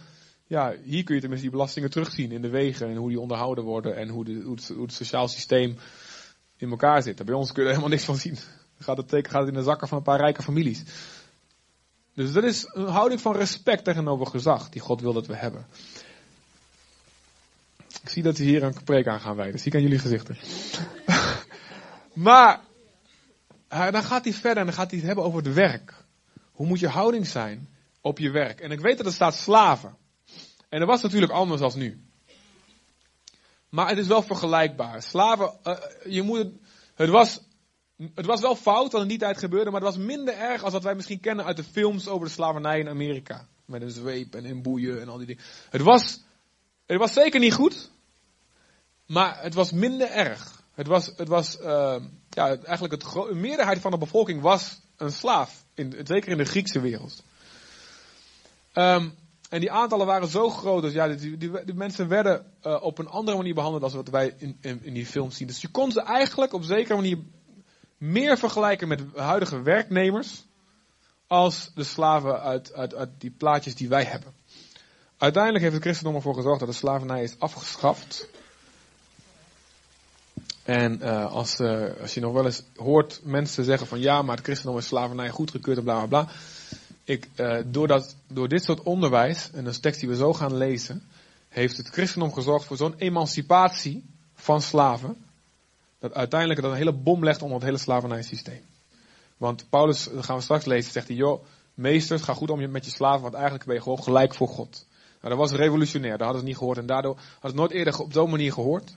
Ja, 0.47 0.75
hier 0.83 1.03
kun 1.03 1.15
je 1.15 1.21
tenminste 1.21 1.47
die 1.47 1.57
belastingen 1.57 1.89
terugzien 1.89 2.31
in 2.31 2.41
de 2.41 2.49
wegen. 2.49 2.87
En 2.87 2.95
hoe 2.95 3.09
die 3.09 3.19
onderhouden 3.19 3.63
worden. 3.63 3.95
En 3.95 4.09
hoe, 4.09 4.25
de, 4.25 4.41
hoe 4.73 4.83
het 4.83 4.93
sociaal 4.93 5.27
systeem 5.27 5.77
in 6.57 6.69
elkaar 6.69 7.03
zit. 7.03 7.25
Bij 7.25 7.35
ons 7.35 7.51
kun 7.51 7.63
je 7.63 7.69
er 7.69 7.75
helemaal 7.75 7.95
niks 7.95 8.05
van 8.05 8.15
zien. 8.15 8.33
Dan 8.33 8.95
gaat 8.95 8.97
het, 8.97 9.27
gaat 9.27 9.39
het 9.39 9.47
in 9.47 9.53
de 9.53 9.63
zakken 9.63 9.87
van 9.87 9.97
een 9.97 10.03
paar 10.03 10.19
rijke 10.19 10.41
families. 10.41 10.83
Dus 12.13 12.33
dat 12.33 12.43
is 12.43 12.69
een 12.73 12.87
houding 12.87 13.21
van 13.21 13.35
respect 13.35 13.83
tegenover 13.83 14.27
gezag 14.27 14.69
die 14.69 14.81
God 14.81 15.01
wil 15.01 15.13
dat 15.13 15.27
we 15.27 15.35
hebben. 15.35 15.65
Ik 18.01 18.09
zie 18.09 18.23
dat 18.23 18.35
ze 18.35 18.43
hier 18.43 18.63
een 18.63 18.83
preek 18.83 19.07
aan 19.07 19.19
gaan 19.19 19.35
wijden. 19.35 19.59
Zie 19.59 19.71
ik 19.71 19.77
aan 19.77 19.83
jullie 19.83 19.99
gezichten. 19.99 20.37
maar 22.27 22.61
dan 23.67 24.03
gaat 24.03 24.23
hij 24.23 24.33
verder 24.33 24.57
en 24.57 24.65
dan 24.65 24.75
gaat 24.75 24.89
hij 24.89 24.99
het 24.99 25.07
hebben 25.07 25.25
over 25.25 25.43
het 25.43 25.53
werk. 25.53 25.93
Hoe 26.51 26.67
moet 26.67 26.79
je 26.79 26.87
houding 26.87 27.27
zijn 27.27 27.69
op 28.01 28.19
je 28.19 28.31
werk? 28.31 28.59
En 28.59 28.71
ik 28.71 28.79
weet 28.79 28.97
dat 28.97 29.05
er 29.05 29.13
staat 29.13 29.35
slaven. 29.35 29.95
En 30.69 30.79
dat 30.79 30.87
was 30.87 31.01
natuurlijk 31.01 31.31
anders 31.31 31.61
als 31.61 31.75
nu. 31.75 32.04
Maar 33.75 33.89
het 33.89 33.97
is 33.97 34.07
wel 34.07 34.21
vergelijkbaar. 34.21 35.01
Slaven, 35.01 35.53
uh, 35.63 35.77
je 36.05 36.21
moet 36.21 36.37
het, 36.37 36.53
het 36.95 37.09
was 37.09 37.41
het 38.15 38.25
was 38.25 38.41
wel 38.41 38.55
fout 38.55 38.91
wat 38.91 39.01
in 39.01 39.07
die 39.07 39.17
tijd 39.17 39.37
gebeurde, 39.37 39.71
maar 39.71 39.81
het 39.81 39.95
was 39.95 40.05
minder 40.05 40.37
erg 40.37 40.63
als 40.63 40.73
wat 40.73 40.83
wij 40.83 40.95
misschien 40.95 41.19
kennen 41.19 41.45
uit 41.45 41.57
de 41.57 41.63
films 41.63 42.07
over 42.07 42.27
de 42.27 42.33
slavernij 42.33 42.79
in 42.79 42.89
Amerika. 42.89 43.47
Met 43.65 43.81
een 43.81 43.91
zweep 43.91 44.35
en 44.35 44.45
in 44.45 44.61
boeien 44.61 45.01
en 45.01 45.09
al 45.09 45.17
die 45.17 45.27
dingen. 45.27 45.43
Het 45.69 45.81
was, 45.81 46.23
het 46.85 46.99
was 46.99 47.13
zeker 47.13 47.39
niet 47.39 47.53
goed, 47.53 47.91
maar 49.05 49.41
het 49.41 49.53
was 49.53 49.71
minder 49.71 50.11
erg. 50.11 50.63
Het 50.73 50.87
was, 50.87 51.11
het 51.15 51.27
was 51.27 51.59
uh, 51.59 51.95
ja, 52.29 52.57
eigenlijk 52.57 52.93
het 52.93 53.01
de 53.01 53.35
meerderheid 53.35 53.79
van 53.79 53.91
de 53.91 53.97
bevolking 53.97 54.41
was 54.41 54.81
een 54.97 55.11
slaaf. 55.11 55.65
In, 55.73 55.93
zeker 56.03 56.31
in 56.31 56.37
de 56.37 56.45
Griekse 56.45 56.79
wereld. 56.79 57.23
Um, 58.73 59.15
en 59.49 59.59
die 59.59 59.71
aantallen 59.71 60.05
waren 60.05 60.27
zo 60.27 60.49
groot, 60.49 60.81
dus 60.81 60.93
ja, 60.93 61.07
die, 61.07 61.37
die, 61.37 61.73
mensen 61.73 62.07
werden 62.07 62.45
uh, 62.63 62.77
op 62.81 62.97
een 62.97 63.07
andere 63.07 63.37
manier 63.37 63.53
behandeld 63.53 63.81
dan 63.81 63.91
wat 63.91 64.09
wij 64.09 64.33
in, 64.37 64.57
in, 64.61 64.93
die 64.93 65.05
films 65.05 65.37
zien. 65.37 65.47
Dus 65.47 65.61
je 65.61 65.67
kon 65.67 65.91
ze 65.91 66.01
eigenlijk 66.01 66.53
op 66.53 66.63
zekere 66.63 66.95
manier 66.95 67.17
meer 67.97 68.37
vergelijken 68.37 68.87
met 68.87 69.03
huidige 69.15 69.61
werknemers 69.61 70.45
als 71.27 71.71
de 71.75 71.83
slaven 71.83 72.41
uit, 72.41 72.73
uit, 72.73 72.95
uit 72.95 73.09
die 73.17 73.31
plaatjes 73.31 73.75
die 73.75 73.89
wij 73.89 74.03
hebben. 74.03 74.33
Uiteindelijk 75.17 75.63
heeft 75.63 75.75
het 75.75 75.83
christendom 75.83 76.15
ervoor 76.15 76.35
gezorgd 76.35 76.59
dat 76.59 76.69
de 76.69 76.75
slavernij 76.75 77.23
is 77.23 77.39
afgeschaft. 77.39 78.27
En 80.63 80.99
uh, 81.01 81.31
als, 81.31 81.59
uh, 81.59 81.85
als 82.01 82.13
je 82.13 82.19
nog 82.19 82.33
wel 82.33 82.45
eens 82.45 82.63
hoort 82.75 83.19
mensen 83.23 83.63
zeggen 83.63 83.87
van 83.87 83.99
ja, 83.99 84.21
maar 84.21 84.35
het 84.35 84.45
christendom 84.45 84.77
is 84.77 84.87
slavernij 84.87 85.29
goedgekeurd 85.29 85.77
en 85.77 85.83
bla 85.83 86.05
bla 86.05 86.23
bla. 86.23 86.33
Ik, 87.03 87.29
doordat, 87.65 88.14
door 88.27 88.47
dit 88.47 88.63
soort 88.63 88.83
onderwijs, 88.83 89.51
en 89.51 89.65
een 89.65 89.81
tekst 89.81 89.99
die 89.99 90.09
we 90.09 90.15
zo 90.15 90.33
gaan 90.33 90.57
lezen, 90.57 91.03
heeft 91.49 91.77
het 91.77 91.87
christendom 91.87 92.33
gezorgd 92.33 92.65
voor 92.65 92.77
zo'n 92.77 92.95
emancipatie 92.97 94.03
van 94.33 94.61
slaven 94.61 95.25
dat 95.99 96.13
uiteindelijk 96.13 96.61
dat 96.61 96.71
een 96.71 96.77
hele 96.77 96.93
bom 96.93 97.23
legt 97.23 97.41
onder 97.41 97.57
het 97.57 97.65
hele 97.65 97.77
slavernijsysteem. 97.77 98.61
Want 99.37 99.69
Paulus, 99.69 100.03
dat 100.03 100.25
gaan 100.25 100.35
we 100.35 100.41
straks 100.41 100.65
lezen, 100.65 100.91
zegt 100.91 101.07
hij, 101.07 101.15
joh, 101.15 101.43
meesters, 101.73 102.21
ga 102.21 102.33
goed 102.33 102.49
om 102.49 102.71
met 102.71 102.85
je 102.85 102.91
slaven, 102.91 103.21
want 103.21 103.33
eigenlijk 103.33 103.65
ben 103.65 103.75
je 103.75 103.81
gewoon 103.81 104.03
gelijk 104.03 104.33
voor 104.33 104.47
God. 104.47 104.85
Nou, 105.21 105.37
dat 105.37 105.49
was 105.49 105.59
revolutionair, 105.59 106.17
dat 106.17 106.21
hadden 106.21 106.39
ze 106.39 106.47
niet 106.47 106.57
gehoord 106.57 106.77
en 106.77 106.85
daardoor 106.85 107.15
had 107.15 107.51
het 107.51 107.55
nooit 107.55 107.71
eerder 107.71 107.99
op 107.99 108.13
zo'n 108.13 108.29
manier 108.29 108.53
gehoord. 108.53 108.95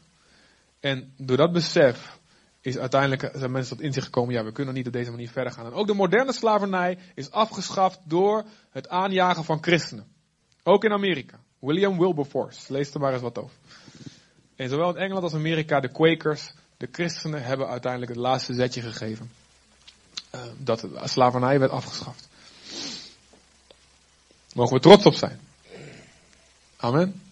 En 0.80 1.12
door 1.16 1.36
dat 1.36 1.52
besef 1.52 2.18
is 2.60 2.78
uiteindelijk 2.78 3.30
zijn 3.34 3.50
mensen 3.50 3.76
tot 3.76 3.84
inzicht 3.84 4.06
gekomen, 4.06 4.34
ja, 4.34 4.44
we 4.44 4.52
kunnen 4.52 4.74
niet 4.74 4.86
op 4.86 4.92
deze 4.92 5.10
manier 5.10 5.30
verder 5.30 5.52
gaan. 5.52 5.66
En 5.66 5.72
ook 5.72 5.86
de 5.86 5.94
moderne 5.94 6.32
slavernij 6.32 6.98
is 7.14 7.30
afgeschaft 7.30 8.00
door 8.04 8.44
het 8.70 8.88
aanjagen 8.88 9.44
van 9.44 9.62
christenen. 9.62 10.06
Ook 10.62 10.84
in 10.84 10.92
Amerika. 10.92 11.38
William 11.58 11.98
Wilberforce, 11.98 12.72
lees 12.72 12.94
er 12.94 13.00
maar 13.00 13.12
eens 13.12 13.22
wat 13.22 13.38
over. 13.38 13.56
En 14.56 14.68
zowel 14.68 14.88
in 14.88 15.02
Engeland 15.02 15.22
als 15.22 15.34
Amerika, 15.34 15.80
de 15.80 15.92
Quakers, 15.92 16.52
de 16.76 16.88
christenen 16.92 17.42
hebben 17.42 17.68
uiteindelijk 17.68 18.12
het 18.12 18.20
laatste 18.20 18.54
zetje 18.54 18.80
gegeven. 18.80 19.30
Uh, 20.34 20.40
dat 20.58 20.80
de 20.80 21.00
slavernij 21.04 21.58
werd 21.58 21.70
afgeschaft. 21.70 22.28
Mogen 24.54 24.74
we 24.74 24.82
trots 24.82 25.06
op 25.06 25.14
zijn. 25.14 25.40
Amen. 26.76 27.22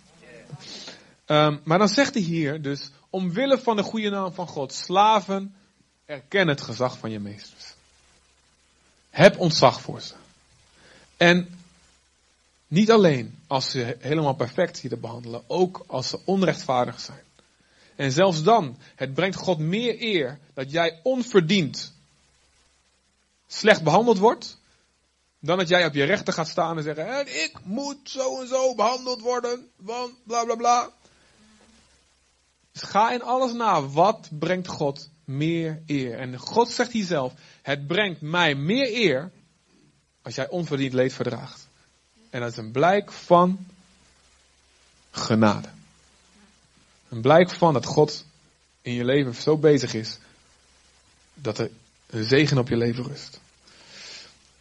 Um, 1.27 1.61
maar 1.65 1.79
dan 1.79 1.89
zegt 1.89 2.15
hij 2.15 2.23
hier 2.23 2.63
dus, 2.63 2.91
omwille 3.11 3.59
van 3.59 3.77
de 3.77 3.83
goede 3.83 4.11
naam 4.11 4.33
van 4.33 4.47
God, 4.47 4.73
slaven, 4.73 5.55
erken 6.05 6.49
het 6.49 6.61
gezag 6.61 6.99
van 6.99 7.11
je 7.11 7.21
meesters. 7.21 7.75
Heb 9.11 9.39
ontzag 9.39 9.81
voor 9.81 10.01
ze. 10.01 10.15
En 11.17 11.59
niet 12.69 12.91
alleen 12.91 13.39
als 13.47 13.71
ze 13.71 13.97
helemaal 14.01 14.35
perfect 14.35 14.79
hier 14.79 14.91
te 14.91 14.97
behandelen, 14.97 15.43
ook 15.47 15.85
als 15.87 16.09
ze 16.09 16.21
onrechtvaardig 16.25 17.01
zijn. 17.01 17.25
En 17.97 18.13
zelfs 18.13 18.43
dan, 18.43 18.79
het 18.95 19.15
brengt 19.15 19.37
God 19.37 19.59
meer 19.59 20.03
eer 20.03 20.39
dat 20.55 20.71
jij 20.71 21.01
onverdiend 21.03 21.93
slecht 23.47 23.83
behandeld 23.83 24.19
wordt, 24.19 24.59
dan 25.39 25.59
dat 25.59 25.69
jij 25.69 25.87
op 25.87 25.95
je 25.95 26.05
rechten 26.05 26.35
gaat 26.35 26.49
staan 26.49 26.77
en 26.77 26.83
zeggen, 26.83 27.07
en 27.19 27.43
ik 27.45 27.59
moet 27.63 27.99
zo 28.11 28.41
en 28.41 28.49
zo 28.49 28.75
behandeld 28.75 29.21
worden, 29.21 29.71
want 29.77 30.13
bla 30.25 30.45
bla 30.45 30.55
bla. 30.55 30.91
Dus 32.77 32.89
ga 32.89 33.13
in 33.13 33.23
alles 33.23 33.53
na, 33.53 33.83
wat 33.83 34.29
brengt 34.31 34.69
God 34.69 35.09
meer 35.25 35.83
eer? 35.87 36.19
En 36.19 36.39
God 36.39 36.71
zegt 36.71 36.93
hier 36.93 37.05
zelf, 37.05 37.33
het 37.63 37.87
brengt 37.87 38.21
mij 38.21 38.55
meer 38.55 38.95
eer 38.95 39.31
als 40.23 40.35
jij 40.35 40.49
onverdiend 40.49 40.93
leed 40.93 41.13
verdraagt. 41.13 41.69
En 42.31 42.41
dat 42.41 42.51
is 42.51 42.57
een 42.57 42.73
blijk 42.73 43.13
van 43.13 43.67
genade. 45.11 45.69
Een 47.09 47.21
blijk 47.21 47.51
van 47.51 47.73
dat 47.73 47.87
God 47.87 48.25
in 48.83 48.93
je 48.93 49.05
leven 49.05 49.35
zo 49.35 49.57
bezig 49.57 49.95
is 49.95 50.19
dat 51.35 51.59
er 51.59 51.71
een 52.07 52.25
zegen 52.25 52.59
op 52.59 52.69
je 52.69 52.77
leven 52.77 53.05
rust. 53.05 53.41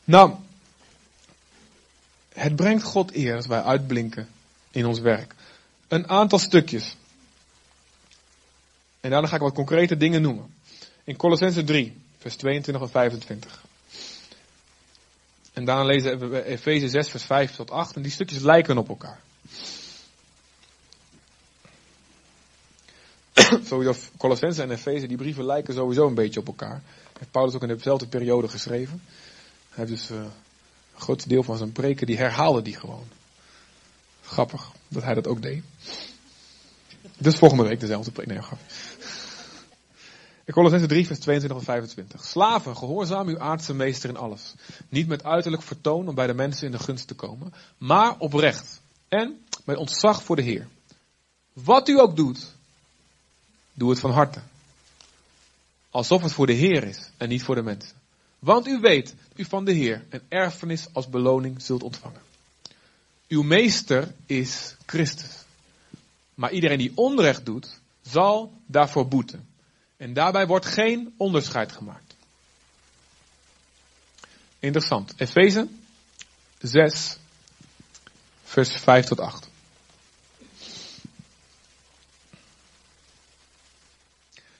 Nou, 0.03 0.36
het 2.34 2.55
brengt 2.55 2.84
God 2.84 3.16
eer 3.16 3.36
als 3.36 3.47
wij 3.47 3.61
uitblinken 3.61 4.30
in 4.72 4.86
ons 4.86 4.99
werk. 4.99 5.36
Een 5.88 6.09
aantal 6.09 6.39
stukjes. 6.39 6.95
En 9.06 9.12
daarna 9.12 9.28
ga 9.28 9.36
ik 9.36 9.41
wat 9.41 9.53
concrete 9.53 9.97
dingen 9.97 10.22
noemen. 10.22 10.53
In 11.03 11.16
Colossense 11.16 11.64
3, 11.64 11.97
vers 12.18 12.36
22 12.36 12.84
en 12.84 12.89
25. 12.89 13.64
En 15.53 15.66
daarna 15.66 15.84
lezen 15.84 16.30
we 16.30 16.43
Efeze 16.43 16.89
6, 16.89 17.10
vers 17.10 17.24
5 17.24 17.56
tot 17.56 17.72
8. 17.72 17.95
En 17.95 18.01
die 18.01 18.12
stukjes 18.12 18.41
lijken 18.41 18.78
op 18.78 18.89
elkaar. 18.89 19.20
sowieso 23.70 23.93
Colossense 24.18 24.62
en 24.62 24.72
Efeze, 24.72 25.08
die 25.08 25.18
brieven 25.18 25.45
lijken 25.45 25.74
sowieso 25.74 26.08
een 26.08 26.14
beetje 26.14 26.39
op 26.39 26.47
elkaar. 26.47 26.82
Heeft 27.18 27.32
Paulus 27.32 27.56
ook 27.56 27.62
in 27.62 27.68
dezelfde 27.68 28.08
periode 28.08 28.47
geschreven. 28.47 29.01
Hij 29.70 29.86
heeft 29.86 29.89
dus 29.89 30.12
uh, 30.12 30.18
een 30.18 30.32
groot 30.95 31.30
deel 31.30 31.43
van 31.43 31.58
zijn 31.58 31.72
preken, 31.72 32.08
die 32.08 32.18
herhaalde 32.18 32.62
die 32.62 32.76
gewoon. 32.76 33.08
Grappig 34.22 34.72
dat 34.88 35.03
hij 35.03 35.14
dat 35.14 35.28
ook 35.28 35.41
deed. 35.41 35.64
Dus 37.18 37.36
volgende 37.36 37.63
week 37.63 37.80
dezelfde 37.80 38.11
preek. 38.11 38.28
Nee, 38.28 38.41
grap. 38.41 38.59
Colossense 40.51 40.88
3, 40.88 41.07
vers 41.07 41.20
22 41.20 41.59
en 41.59 41.66
25. 41.66 42.26
Slaven, 42.26 42.78
gehoorzaam 42.78 43.28
uw 43.28 43.39
aardse 43.39 43.74
meester 43.74 44.09
in 44.09 44.18
alles. 44.18 44.53
Niet 44.89 45.07
met 45.07 45.24
uiterlijk 45.24 45.63
vertoon 45.63 46.07
om 46.07 46.16
bij 46.16 46.28
de 46.28 46.34
mensen 46.34 46.66
in 46.66 46.72
de 46.72 46.80
gunst 46.80 47.07
te 47.07 47.13
komen, 47.13 47.53
maar 47.78 48.18
oprecht. 48.18 48.82
En 49.07 49.45
met 49.63 49.78
ontzag 49.78 50.24
voor 50.24 50.36
de 50.36 50.41
Heer. 50.41 50.68
Wat 51.53 51.88
u 51.88 51.99
ook 51.99 52.16
doet, 52.16 52.53
doe 53.74 53.89
het 53.89 53.99
van 53.99 54.11
harte. 54.11 54.39
Alsof 55.89 56.22
het 56.22 56.32
voor 56.32 56.45
de 56.45 56.53
Heer 56.53 56.84
is 56.84 57.09
en 57.18 57.30
niet 57.30 57.43
voor 57.43 57.55
de 57.55 57.63
mensen. 57.63 57.95
Want 58.39 58.68
u 58.68 58.80
weet 58.80 59.05
dat 59.05 59.39
u 59.39 59.45
van 59.45 59.66
de 59.66 59.72
Heer 59.72 60.05
een 60.09 60.22
erfenis 60.28 60.88
als 60.93 61.09
beloning 61.09 61.61
zult 61.61 61.84
ontvangen. 61.84 62.22
Uw 63.28 63.41
meester 63.41 64.13
is 64.26 64.76
Christus. 64.86 65.44
Maar 66.36 66.51
iedereen 66.51 66.77
die 66.77 66.91
onrecht 66.95 67.45
doet, 67.45 67.79
zal 68.01 68.61
daarvoor 68.65 69.07
boeten. 69.07 69.49
En 69.97 70.13
daarbij 70.13 70.47
wordt 70.47 70.65
geen 70.65 71.13
onderscheid 71.17 71.71
gemaakt. 71.71 72.15
Interessant. 74.59 75.13
Efeze 75.17 75.67
6, 76.61 77.17
vers 78.43 78.71
5 78.71 79.05
tot 79.05 79.19
8. 79.19 79.49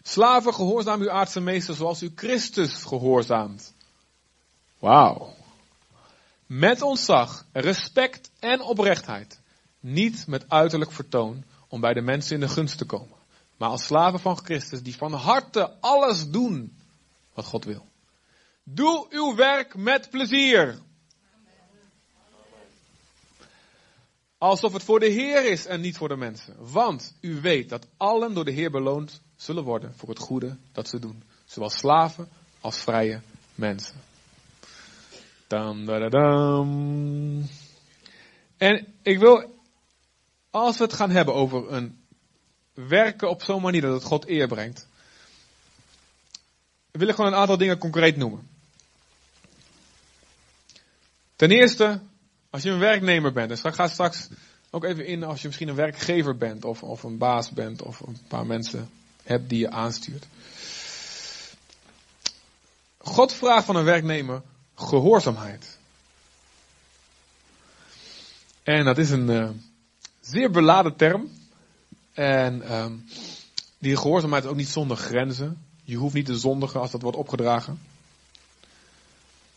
Slaven, 0.04 0.54
gehoorzaam 0.54 1.02
uw 1.02 1.12
aardse 1.12 1.40
meester 1.40 1.76
zoals 1.76 2.02
u 2.02 2.12
Christus 2.16 2.84
gehoorzaamt. 2.84 3.74
Wauw. 4.80 5.36
Met 6.46 6.82
ontzag, 6.82 7.46
respect 7.52 8.30
en 8.40 8.62
oprechtheid. 8.62 9.40
Niet 9.80 10.28
met 10.28 10.50
uiterlijk 10.50 10.92
vertoon 10.92 11.44
om 11.76 11.82
bij 11.82 11.94
de 11.94 12.02
mensen 12.02 12.34
in 12.34 12.40
de 12.40 12.48
gunst 12.48 12.78
te 12.78 12.86
komen. 12.86 13.18
Maar 13.58 13.70
als 13.70 13.86
slaven 13.86 14.20
van 14.20 14.38
Christus 14.38 14.82
die 14.82 14.96
van 14.96 15.14
harte 15.14 15.80
alles 15.80 16.30
doen 16.30 16.78
wat 17.34 17.46
God 17.46 17.66
wil. 17.66 17.86
Doe 18.64 19.08
uw 19.10 19.36
werk 19.36 19.76
met 19.76 20.10
plezier. 20.10 20.80
Alsof 24.38 24.74
het 24.74 24.84
voor 24.84 25.00
de 25.00 25.10
Heer 25.10 25.52
is 25.52 25.66
en 25.66 25.82
niet 25.82 25.98
voor 25.98 26.08
de 26.08 26.16
mensen. 26.16 26.56
Want 26.72 27.16
u 27.22 27.42
weet 27.42 27.70
dat 27.70 27.88
allen 27.98 28.34
door 28.34 28.46
de 28.46 28.52
Heer 28.52 28.72
beloond 28.72 29.22
zullen 29.36 29.64
worden 29.64 29.94
voor 29.96 30.10
het 30.10 30.20
goede 30.20 30.58
dat 30.72 30.88
ze 30.88 31.00
doen. 31.00 31.24
Zowel 31.46 31.70
slaven 31.70 32.30
als 32.62 32.78
vrije 32.78 33.22
mensen. 33.56 34.02
Dam, 35.48 35.86
da, 35.86 36.10
dam. 36.10 37.50
En 38.58 38.94
ik 39.02 39.20
wil, 39.20 39.55
als 40.56 40.78
we 40.78 40.84
het 40.84 40.94
gaan 40.94 41.10
hebben 41.10 41.34
over 41.34 41.74
een 41.74 42.06
werken 42.74 43.30
op 43.30 43.44
zo'n 43.44 43.62
manier 43.62 43.82
dat 43.82 43.94
het 43.94 44.04
God 44.04 44.28
eer 44.28 44.48
brengt, 44.48 44.88
wil 46.92 47.08
ik 47.08 47.16
gewoon 47.16 47.34
een 47.34 47.40
aantal 47.40 47.58
dingen 47.58 47.78
concreet 47.78 48.18
noemen. 48.18 48.50
Ten 51.36 51.52
eerste, 51.52 52.00
als 52.50 52.64
je 52.64 52.70
een 52.70 52.80
werknemer 52.80 53.34
bent, 53.34 53.64
en 53.64 53.74
ga 53.74 53.88
straks 53.88 54.28
ook 54.70 54.84
even 54.84 55.06
in 55.06 55.24
als 55.24 55.42
je 55.42 55.48
misschien 55.48 55.68
een 55.68 55.76
werkgever 55.76 56.38
bent, 56.38 56.66
of, 56.66 56.84
of 56.84 57.04
een 57.04 57.18
baas 57.18 57.50
bent, 57.50 57.82
of 57.82 58.00
een 58.00 58.18
paar 58.28 58.46
mensen 58.46 58.90
hebt 59.24 59.50
die 59.50 59.60
je 59.60 59.70
aanstuurt. 59.70 60.26
God 62.98 63.34
vraagt 63.34 63.66
van 63.66 63.76
een 63.76 63.84
werknemer 63.84 64.42
gehoorzaamheid. 64.76 65.78
En 68.64 68.86
dat 68.86 68.98
is 68.98 69.10
een 69.10 69.30
uh, 69.30 69.50
zeer 70.26 70.52
beladen 70.52 70.96
term. 70.96 71.30
En 72.14 72.74
um, 72.76 73.06
die 73.78 73.98
gehoorzaamheid 73.98 74.44
is 74.44 74.50
ook 74.50 74.56
niet 74.56 74.68
zonder 74.68 74.98
grenzen. 74.98 75.66
Je 75.84 75.96
hoeft 75.96 76.14
niet 76.14 76.26
te 76.26 76.38
zondigen 76.38 76.80
als 76.80 76.92
dat 76.92 77.02
wordt 77.02 77.18
opgedragen. 77.18 77.80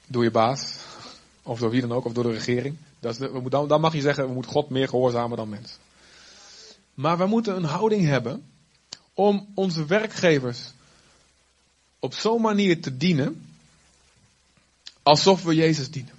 Door 0.06 0.22
je 0.22 0.30
baas. 0.30 0.76
Of 1.42 1.58
door 1.58 1.70
wie 1.70 1.80
dan 1.80 1.92
ook, 1.92 2.04
of 2.04 2.12
door 2.12 2.24
de 2.24 2.32
regering. 2.32 2.76
Dat 3.00 3.16
de, 3.16 3.42
dan, 3.48 3.68
dan 3.68 3.80
mag 3.80 3.92
je 3.92 4.00
zeggen, 4.00 4.26
we 4.26 4.32
moeten 4.32 4.52
God 4.52 4.70
meer 4.70 4.88
gehoorzamen 4.88 5.36
dan 5.36 5.48
mensen. 5.48 5.76
Maar 6.94 7.18
we 7.18 7.26
moeten 7.26 7.56
een 7.56 7.64
houding 7.64 8.06
hebben 8.06 8.44
om 9.14 9.48
onze 9.54 9.84
werkgevers 9.84 10.72
op 11.98 12.14
zo'n 12.14 12.40
manier 12.42 12.80
te 12.80 12.96
dienen 12.96 13.46
alsof 15.02 15.42
we 15.42 15.54
Jezus 15.54 15.90
dienen. 15.90 16.14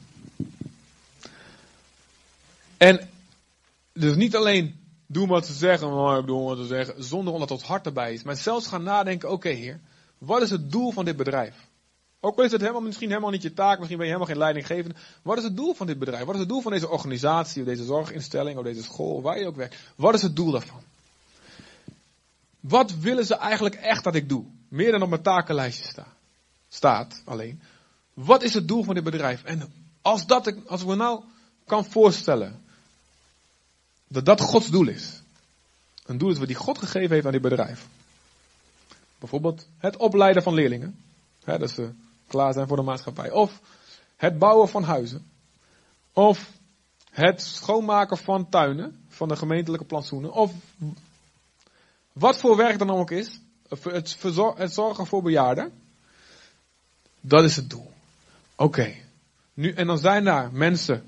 En 2.78 3.10
dus 4.00 4.16
niet 4.16 4.36
alleen 4.36 4.80
doen 5.08 5.28
wat 5.28 5.46
ze 5.46 5.54
zeggen, 5.54 5.94
maar 5.96 6.26
doen 6.26 6.44
wat 6.44 6.58
ze 6.58 6.66
zeggen, 6.66 7.04
zonder 7.04 7.34
omdat 7.34 7.50
het 7.50 7.64
hart 7.64 7.86
erbij 7.86 8.14
is. 8.14 8.24
Maar 8.24 8.36
zelfs 8.36 8.68
gaan 8.68 8.84
nadenken, 8.84 9.32
oké 9.32 9.50
heer, 9.50 9.80
wat 10.18 10.42
is 10.42 10.50
het 10.50 10.72
doel 10.72 10.92
van 10.92 11.06
dit 11.06 11.16
bedrijf? 11.16 11.68
Ook 12.20 12.38
al 12.38 12.44
is 12.44 12.52
het 12.52 12.62
helemaal, 12.62 12.82
misschien 12.82 13.10
helemaal 13.10 13.30
niet 13.30 13.42
je 13.42 13.54
taak, 13.54 13.78
misschien 13.78 13.98
ben 13.98 14.08
je 14.08 14.14
helemaal 14.14 14.34
geen 14.34 14.44
leidinggevende. 14.44 14.96
Wat 15.22 15.38
is 15.38 15.44
het 15.44 15.56
doel 15.56 15.74
van 15.74 15.88
dit 15.88 16.00
bedrijf? 16.00 16.26
Wat 16.26 16.34
is 16.34 16.40
het 16.40 16.50
doel 16.50 16.62
van 16.62 16.72
deze 16.72 16.90
organisatie, 16.90 17.62
of 17.62 17.68
deze 17.68 17.84
zorginstelling, 17.84 18.58
of 18.58 18.64
deze 18.64 18.84
school, 18.84 19.22
waar 19.22 19.40
je 19.40 19.48
ook 19.48 19.56
werkt? 19.56 19.76
Wat 19.96 20.14
is 20.14 20.22
het 20.22 20.36
doel 20.36 20.52
daarvan? 20.52 20.82
Wat 22.60 23.00
willen 23.00 23.26
ze 23.26 23.36
eigenlijk 23.36 23.76
echt 23.76 24.04
dat 24.04 24.16
ik 24.16 24.30
doe? 24.30 24.46
Meer 24.68 24.92
dan 24.92 25.02
op 25.02 25.10
mijn 25.10 25.22
takenlijstje 25.22 25.86
sta, 25.86 26.08
staat 26.68 27.22
alleen. 27.26 27.62
Wat 28.14 28.44
is 28.44 28.54
het 28.54 28.68
doel 28.68 28.84
van 28.84 28.96
dit 28.96 29.04
bedrijf? 29.04 29.44
En 29.44 29.74
als, 30.02 30.26
dat, 30.26 30.54
als 30.68 30.82
ik 30.82 30.88
me 30.88 30.96
nou 30.96 31.24
kan 31.66 31.86
voorstellen 31.86 32.62
dat 34.10 34.26
dat 34.26 34.42
Gods 34.42 34.68
doel 34.68 34.88
is. 34.88 35.22
Een 36.06 36.18
doel 36.18 36.30
is 36.30 36.38
wat 36.38 36.48
die 36.48 36.56
God 36.56 36.78
gegeven 36.78 37.12
heeft 37.12 37.26
aan 37.26 37.32
dit 37.32 37.42
bedrijf. 37.42 37.88
Bijvoorbeeld 39.20 39.68
het 39.78 39.98
opleiden 39.98 40.44
van 40.44 40.54
leerlingen. 40.54 41.04
Hè, 41.44 41.58
dat 41.58 41.70
ze 41.70 41.92
klaar 42.28 42.54
zijn 42.54 42.68
voor 42.68 42.78
de 42.78 42.84
maatschappij. 42.84 43.32
Of 43.32 43.60
het 44.16 44.38
bouwen 44.38 44.70
van 44.70 44.84
huizen. 44.84 45.32
Of 46.14 46.52
het 47.12 47.42
schoonmaken 47.42 48.18
van 48.18 48.50
tuinen. 48.50 49.04
Van 49.08 49.28
de 49.28 49.36
gemeentelijke 49.36 49.86
plantsoenen. 49.86 50.32
Of 50.32 50.54
wat 52.14 52.38
voor 52.38 52.58
werk 52.58 52.80
dan 52.80 52.90
ook 52.90 53.12
is. 53.12 53.40
Het, 53.68 54.18
het 54.56 54.74
zorgen 54.74 55.06
voor 55.06 55.22
bejaarden. 55.22 55.72
Dat 57.22 57.44
is 57.44 57.56
het 57.56 57.70
doel. 57.70 57.92
Oké. 58.56 58.96
Nu, 59.54 59.74
en 59.74 59.88
dan 59.88 59.98
zijn 59.98 60.24
daar 60.24 60.54
mensen 60.54 61.04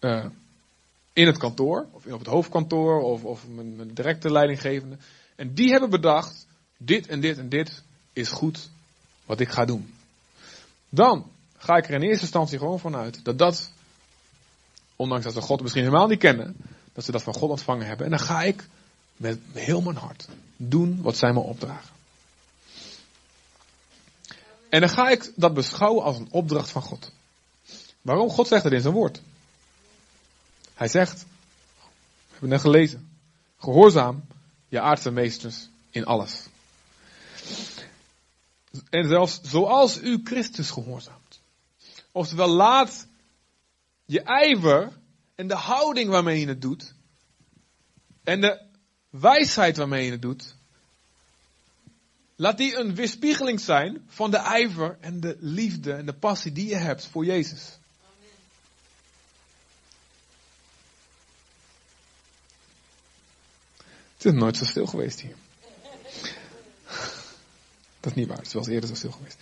uh, 0.00 0.24
in 1.18 1.26
het 1.26 1.38
kantoor, 1.38 1.86
of 1.92 2.06
op 2.06 2.18
het 2.18 2.28
hoofdkantoor, 2.28 3.00
of, 3.00 3.24
of 3.24 3.46
mijn, 3.48 3.94
directe 3.94 4.32
leidinggevende. 4.32 4.96
En 5.36 5.54
die 5.54 5.70
hebben 5.70 5.90
bedacht, 5.90 6.46
dit 6.76 7.06
en 7.06 7.20
dit 7.20 7.38
en 7.38 7.48
dit 7.48 7.82
is 8.12 8.28
goed 8.28 8.70
wat 9.24 9.40
ik 9.40 9.48
ga 9.48 9.64
doen. 9.64 9.94
Dan 10.88 11.30
ga 11.56 11.76
ik 11.76 11.88
er 11.88 11.94
in 11.94 12.02
eerste 12.02 12.22
instantie 12.22 12.58
gewoon 12.58 12.78
vanuit 12.78 13.24
dat 13.24 13.38
dat, 13.38 13.72
ondanks 14.96 15.24
dat 15.24 15.34
ze 15.34 15.40
God 15.40 15.62
misschien 15.62 15.84
helemaal 15.84 16.06
niet 16.06 16.18
kennen, 16.18 16.56
dat 16.92 17.04
ze 17.04 17.12
dat 17.12 17.22
van 17.22 17.34
God 17.34 17.50
ontvangen 17.50 17.86
hebben. 17.86 18.04
En 18.04 18.10
dan 18.10 18.20
ga 18.20 18.42
ik 18.42 18.68
met 19.16 19.38
heel 19.52 19.80
mijn 19.80 19.96
hart 19.96 20.28
doen 20.56 21.02
wat 21.02 21.16
zij 21.16 21.32
me 21.32 21.40
opdragen. 21.40 21.96
En 24.68 24.80
dan 24.80 24.90
ga 24.90 25.08
ik 25.08 25.32
dat 25.36 25.54
beschouwen 25.54 26.04
als 26.04 26.18
een 26.18 26.28
opdracht 26.30 26.70
van 26.70 26.82
God. 26.82 27.12
Waarom? 28.02 28.30
God 28.30 28.48
zegt 28.48 28.64
het 28.64 28.72
in 28.72 28.80
zijn 28.80 28.94
woord. 28.94 29.20
Hij 30.78 30.88
zegt, 30.88 31.20
we 31.20 32.30
hebben 32.30 32.48
net 32.48 32.60
gelezen, 32.60 33.10
gehoorzaam 33.56 34.24
je 34.68 34.80
aardse 34.80 35.10
meesters 35.10 35.68
in 35.90 36.04
alles. 36.04 36.46
En 38.90 39.08
zelfs 39.08 39.40
zoals 39.42 40.02
u 40.02 40.20
Christus 40.24 40.70
gehoorzaamt. 40.70 41.40
Oftewel, 42.12 42.48
laat 42.48 43.06
je 44.04 44.22
ijver 44.22 44.92
en 45.34 45.48
de 45.48 45.54
houding 45.54 46.10
waarmee 46.10 46.40
je 46.40 46.48
het 46.48 46.62
doet, 46.62 46.94
en 48.24 48.40
de 48.40 48.62
wijsheid 49.10 49.76
waarmee 49.76 50.04
je 50.04 50.10
het 50.10 50.22
doet, 50.22 50.54
laat 52.36 52.56
die 52.56 52.76
een 52.76 52.94
weerspiegeling 52.94 53.60
zijn 53.60 54.04
van 54.06 54.30
de 54.30 54.36
ijver 54.36 54.96
en 55.00 55.20
de 55.20 55.36
liefde 55.40 55.92
en 55.92 56.06
de 56.06 56.14
passie 56.14 56.52
die 56.52 56.68
je 56.68 56.76
hebt 56.76 57.06
voor 57.06 57.24
Jezus. 57.24 57.77
Het 64.18 64.26
is 64.26 64.32
nooit 64.32 64.56
zo 64.56 64.64
stil 64.64 64.86
geweest 64.86 65.20
hier. 65.20 65.36
Dat 68.00 68.10
is 68.10 68.14
niet 68.14 68.28
waar, 68.28 68.38
het 68.38 68.52
was 68.52 68.66
eerder 68.66 68.88
zo 68.88 68.94
stil 68.94 69.10
geweest. 69.10 69.38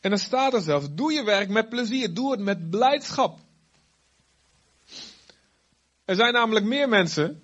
En 0.00 0.10
dan 0.10 0.18
staat 0.18 0.52
er 0.52 0.60
zelfs, 0.60 0.86
doe 0.90 1.12
je 1.12 1.24
werk 1.24 1.48
met 1.48 1.68
plezier, 1.68 2.14
doe 2.14 2.30
het 2.30 2.40
met 2.40 2.70
blijdschap. 2.70 3.38
Er 6.04 6.14
zijn 6.14 6.32
namelijk 6.32 6.66
meer 6.66 6.88
mensen 6.88 7.42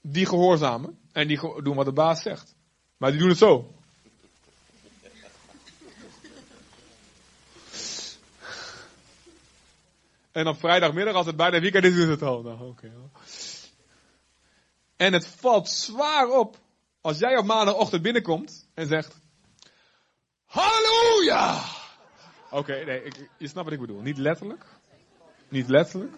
die 0.00 0.26
gehoorzamen 0.26 0.98
en 1.12 1.28
die 1.28 1.62
doen 1.62 1.76
wat 1.76 1.84
de 1.84 1.92
baas 1.92 2.22
zegt. 2.22 2.54
Maar 2.96 3.10
die 3.10 3.20
doen 3.20 3.28
het 3.28 3.38
zo. 3.38 3.74
En 10.32 10.46
op 10.46 10.58
vrijdagmiddag, 10.58 11.14
als 11.14 11.26
het 11.26 11.36
bijna 11.36 11.60
weekend 11.60 11.84
is, 11.84 11.96
is 11.96 12.08
het 12.08 12.22
al. 12.22 12.42
Nou, 12.42 12.68
oké. 12.68 12.92
En 15.02 15.12
het 15.12 15.26
valt 15.26 15.68
zwaar 15.68 16.28
op 16.28 16.58
als 17.00 17.18
jij 17.18 17.36
op 17.36 17.44
maandagochtend 17.44 18.02
binnenkomt 18.02 18.68
en 18.74 18.86
zegt, 18.86 19.20
Halleluja! 20.44 21.64
Oké, 22.50 22.84
nee, 22.84 23.02
ik, 23.02 23.28
je 23.38 23.48
snapt 23.48 23.64
wat 23.64 23.74
ik 23.74 23.80
bedoel. 23.80 24.00
Niet 24.00 24.18
letterlijk. 24.18 24.64
Niet 25.48 25.68
letterlijk. 25.68 26.12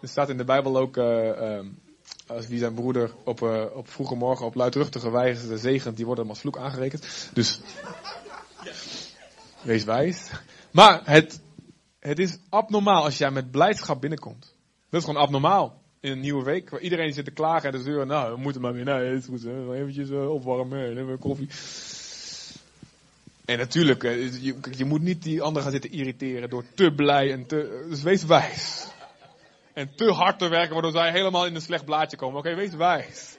Er 0.00 0.08
staat 0.08 0.28
in 0.28 0.36
de 0.36 0.44
Bijbel 0.44 0.76
ook, 0.76 0.96
uh, 0.96 1.60
als 2.26 2.46
wie 2.46 2.58
zijn 2.58 2.74
broeder 2.74 3.10
op, 3.24 3.40
uh, 3.40 3.64
op 3.74 3.88
vroege 3.88 4.14
morgen 4.14 4.46
op 4.46 4.54
luidruchtige 4.54 5.10
wijze 5.10 5.58
zegent, 5.58 5.96
die 5.96 6.04
wordt 6.04 6.20
hem 6.20 6.30
als 6.30 6.40
vloek 6.40 6.58
aangerekend. 6.58 7.30
Dus, 7.32 7.60
wees 9.62 9.84
wijs. 9.84 10.30
Maar 10.70 11.00
het, 11.04 11.40
het 11.98 12.18
is 12.18 12.38
abnormaal 12.48 13.04
als 13.04 13.18
jij 13.18 13.30
met 13.30 13.50
blijdschap 13.50 14.00
binnenkomt. 14.00 14.54
Dat 14.90 15.00
is 15.00 15.06
gewoon 15.06 15.22
abnormaal. 15.22 15.81
In 16.02 16.10
een 16.10 16.20
nieuwe 16.20 16.44
week, 16.44 16.70
waar 16.70 16.80
iedereen 16.80 17.12
zit 17.12 17.24
te 17.24 17.30
klagen 17.30 17.72
en 17.72 17.78
de 17.78 17.84
zeuren, 17.84 18.06
nou, 18.06 18.34
we 18.34 18.40
moeten 18.40 18.60
maar 18.60 18.72
weer, 18.72 18.84
nou, 18.84 19.04
het 19.04 19.24
goed, 19.24 19.42
hè. 19.42 19.74
eventjes 19.74 20.10
uh, 20.10 20.30
opwarmen, 20.30 20.96
en 20.96 21.18
koffie. 21.18 21.48
En 23.44 23.58
natuurlijk, 23.58 24.02
je, 24.02 24.58
je, 24.76 24.84
moet 24.84 25.02
niet 25.02 25.22
die 25.22 25.40
anderen 25.40 25.62
gaan 25.62 25.72
zitten 25.72 25.92
irriteren 25.92 26.50
door 26.50 26.64
te 26.74 26.92
blij 26.94 27.32
en 27.32 27.46
te, 27.46 27.86
dus 27.88 28.02
wees 28.02 28.24
wijs. 28.24 28.86
En 29.72 29.94
te 29.94 30.10
hard 30.10 30.38
te 30.38 30.48
werken, 30.48 30.72
waardoor 30.72 30.92
zij 30.92 31.10
helemaal 31.10 31.46
in 31.46 31.54
een 31.54 31.60
slecht 31.60 31.84
blaadje 31.84 32.16
komen. 32.16 32.38
Oké, 32.38 32.54
wees 32.54 32.74
wijs. 32.74 33.38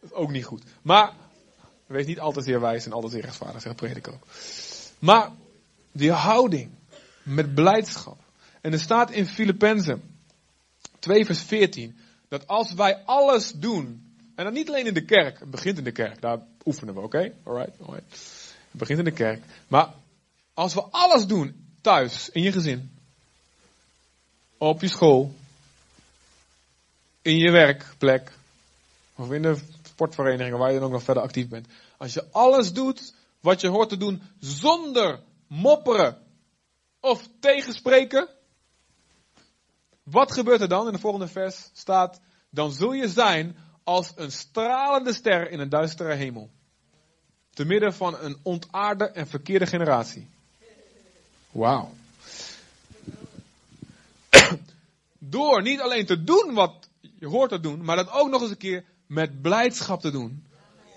Is 0.00 0.12
ook 0.12 0.30
niet 0.30 0.44
goed. 0.44 0.62
Maar, 0.82 1.12
wees 1.86 2.06
niet 2.06 2.20
altijd 2.20 2.44
zeer 2.44 2.60
wijs 2.60 2.86
en 2.86 2.92
altijd 2.92 3.12
zeer 3.12 3.22
rechtvaardig, 3.22 3.62
zegt 3.62 3.76
predik 3.76 4.08
ook. 4.08 4.26
Maar, 4.98 5.30
die 5.92 6.12
houding, 6.12 6.70
met 7.22 7.54
blijdschap. 7.54 8.18
En 8.60 8.72
er 8.72 8.80
staat 8.80 9.10
in 9.10 9.26
Filippenzen 9.26 10.14
2 11.06 11.24
vers 11.24 11.42
14, 11.42 11.96
dat 12.28 12.46
als 12.46 12.72
wij 12.74 13.02
alles 13.04 13.52
doen, 13.52 14.14
en 14.34 14.44
dan 14.44 14.52
niet 14.52 14.68
alleen 14.68 14.86
in 14.86 14.94
de 14.94 15.04
kerk, 15.04 15.38
het 15.38 15.50
begint 15.50 15.78
in 15.78 15.84
de 15.84 15.92
kerk, 15.92 16.20
daar 16.20 16.38
oefenen 16.64 16.94
we, 16.94 17.00
oké? 17.00 17.16
Okay? 17.16 17.34
Alright, 17.44 17.80
alright. 17.80 18.10
Het 18.70 18.80
begint 18.80 18.98
in 18.98 19.04
de 19.04 19.10
kerk. 19.10 19.42
Maar 19.68 19.94
als 20.54 20.74
we 20.74 20.82
alles 20.82 21.26
doen, 21.26 21.66
thuis, 21.80 22.30
in 22.30 22.42
je 22.42 22.52
gezin, 22.52 22.90
op 24.58 24.80
je 24.80 24.88
school, 24.88 25.34
in 27.22 27.36
je 27.36 27.50
werkplek, 27.50 28.32
of 29.16 29.32
in 29.32 29.42
de 29.42 29.58
sportverenigingen 29.82 30.58
waar 30.58 30.72
je 30.72 30.78
dan 30.78 30.86
ook 30.86 30.92
nog 30.92 31.02
verder 31.02 31.22
actief 31.22 31.48
bent. 31.48 31.66
Als 31.96 32.14
je 32.14 32.24
alles 32.30 32.72
doet 32.72 33.14
wat 33.40 33.60
je 33.60 33.68
hoort 33.68 33.88
te 33.88 33.96
doen 33.96 34.22
zonder 34.38 35.20
mopperen 35.46 36.18
of 37.00 37.28
tegenspreken. 37.40 38.28
Wat 40.10 40.32
gebeurt 40.32 40.60
er 40.60 40.68
dan? 40.68 40.86
In 40.86 40.92
de 40.92 40.98
volgende 40.98 41.28
vers 41.28 41.70
staat, 41.72 42.20
dan 42.50 42.72
zul 42.72 42.92
je 42.92 43.08
zijn 43.08 43.56
als 43.84 44.12
een 44.16 44.32
stralende 44.32 45.12
ster 45.12 45.50
in 45.50 45.60
een 45.60 45.68
duistere 45.68 46.14
hemel. 46.14 46.50
Te 47.50 47.64
midden 47.64 47.94
van 47.94 48.16
een 48.20 48.38
ontaarde 48.42 49.04
en 49.04 49.26
verkeerde 49.26 49.66
generatie. 49.66 50.28
Wauw. 51.50 51.90
Door 55.18 55.62
niet 55.62 55.80
alleen 55.80 56.06
te 56.06 56.24
doen 56.24 56.54
wat 56.54 56.88
je 57.18 57.26
hoort 57.26 57.50
te 57.50 57.60
doen, 57.60 57.84
maar 57.84 57.96
dat 57.96 58.10
ook 58.10 58.28
nog 58.28 58.40
eens 58.40 58.50
een 58.50 58.56
keer 58.56 58.84
met 59.06 59.42
blijdschap 59.42 60.00
te 60.00 60.10
doen. 60.10 60.44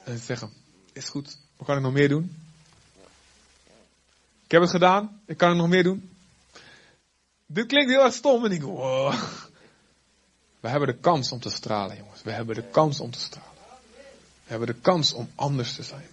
En 0.05 0.15
te 0.15 0.21
zeggen, 0.21 0.53
is 0.93 1.09
goed, 1.09 1.37
wat 1.57 1.67
kan 1.67 1.77
ik 1.77 1.83
nog 1.83 1.93
meer 1.93 2.09
doen? 2.09 2.35
Ik 4.43 4.51
heb 4.51 4.61
het 4.61 4.71
gedaan, 4.71 5.21
ik 5.25 5.37
kan 5.37 5.49
er 5.49 5.55
nog 5.55 5.67
meer 5.67 5.83
doen. 5.83 6.09
Dit 7.51 7.65
klinkt 7.65 7.91
heel 7.91 8.03
erg 8.03 8.13
stom 8.13 8.45
en 8.45 8.51
ik 8.51 8.61
wow. 8.61 9.13
We 10.59 10.69
hebben 10.69 10.87
de 10.87 10.99
kans 10.99 11.31
om 11.31 11.39
te 11.39 11.49
stralen, 11.49 11.97
jongens. 11.97 12.21
We 12.21 12.31
hebben 12.31 12.55
de 12.55 12.63
kans 12.63 12.99
om 12.99 13.11
te 13.11 13.19
stralen. 13.19 13.49
We 14.43 14.49
hebben 14.49 14.67
de 14.67 14.81
kans 14.81 15.13
om 15.13 15.29
anders 15.35 15.75
te 15.75 15.83
zijn. 15.83 16.07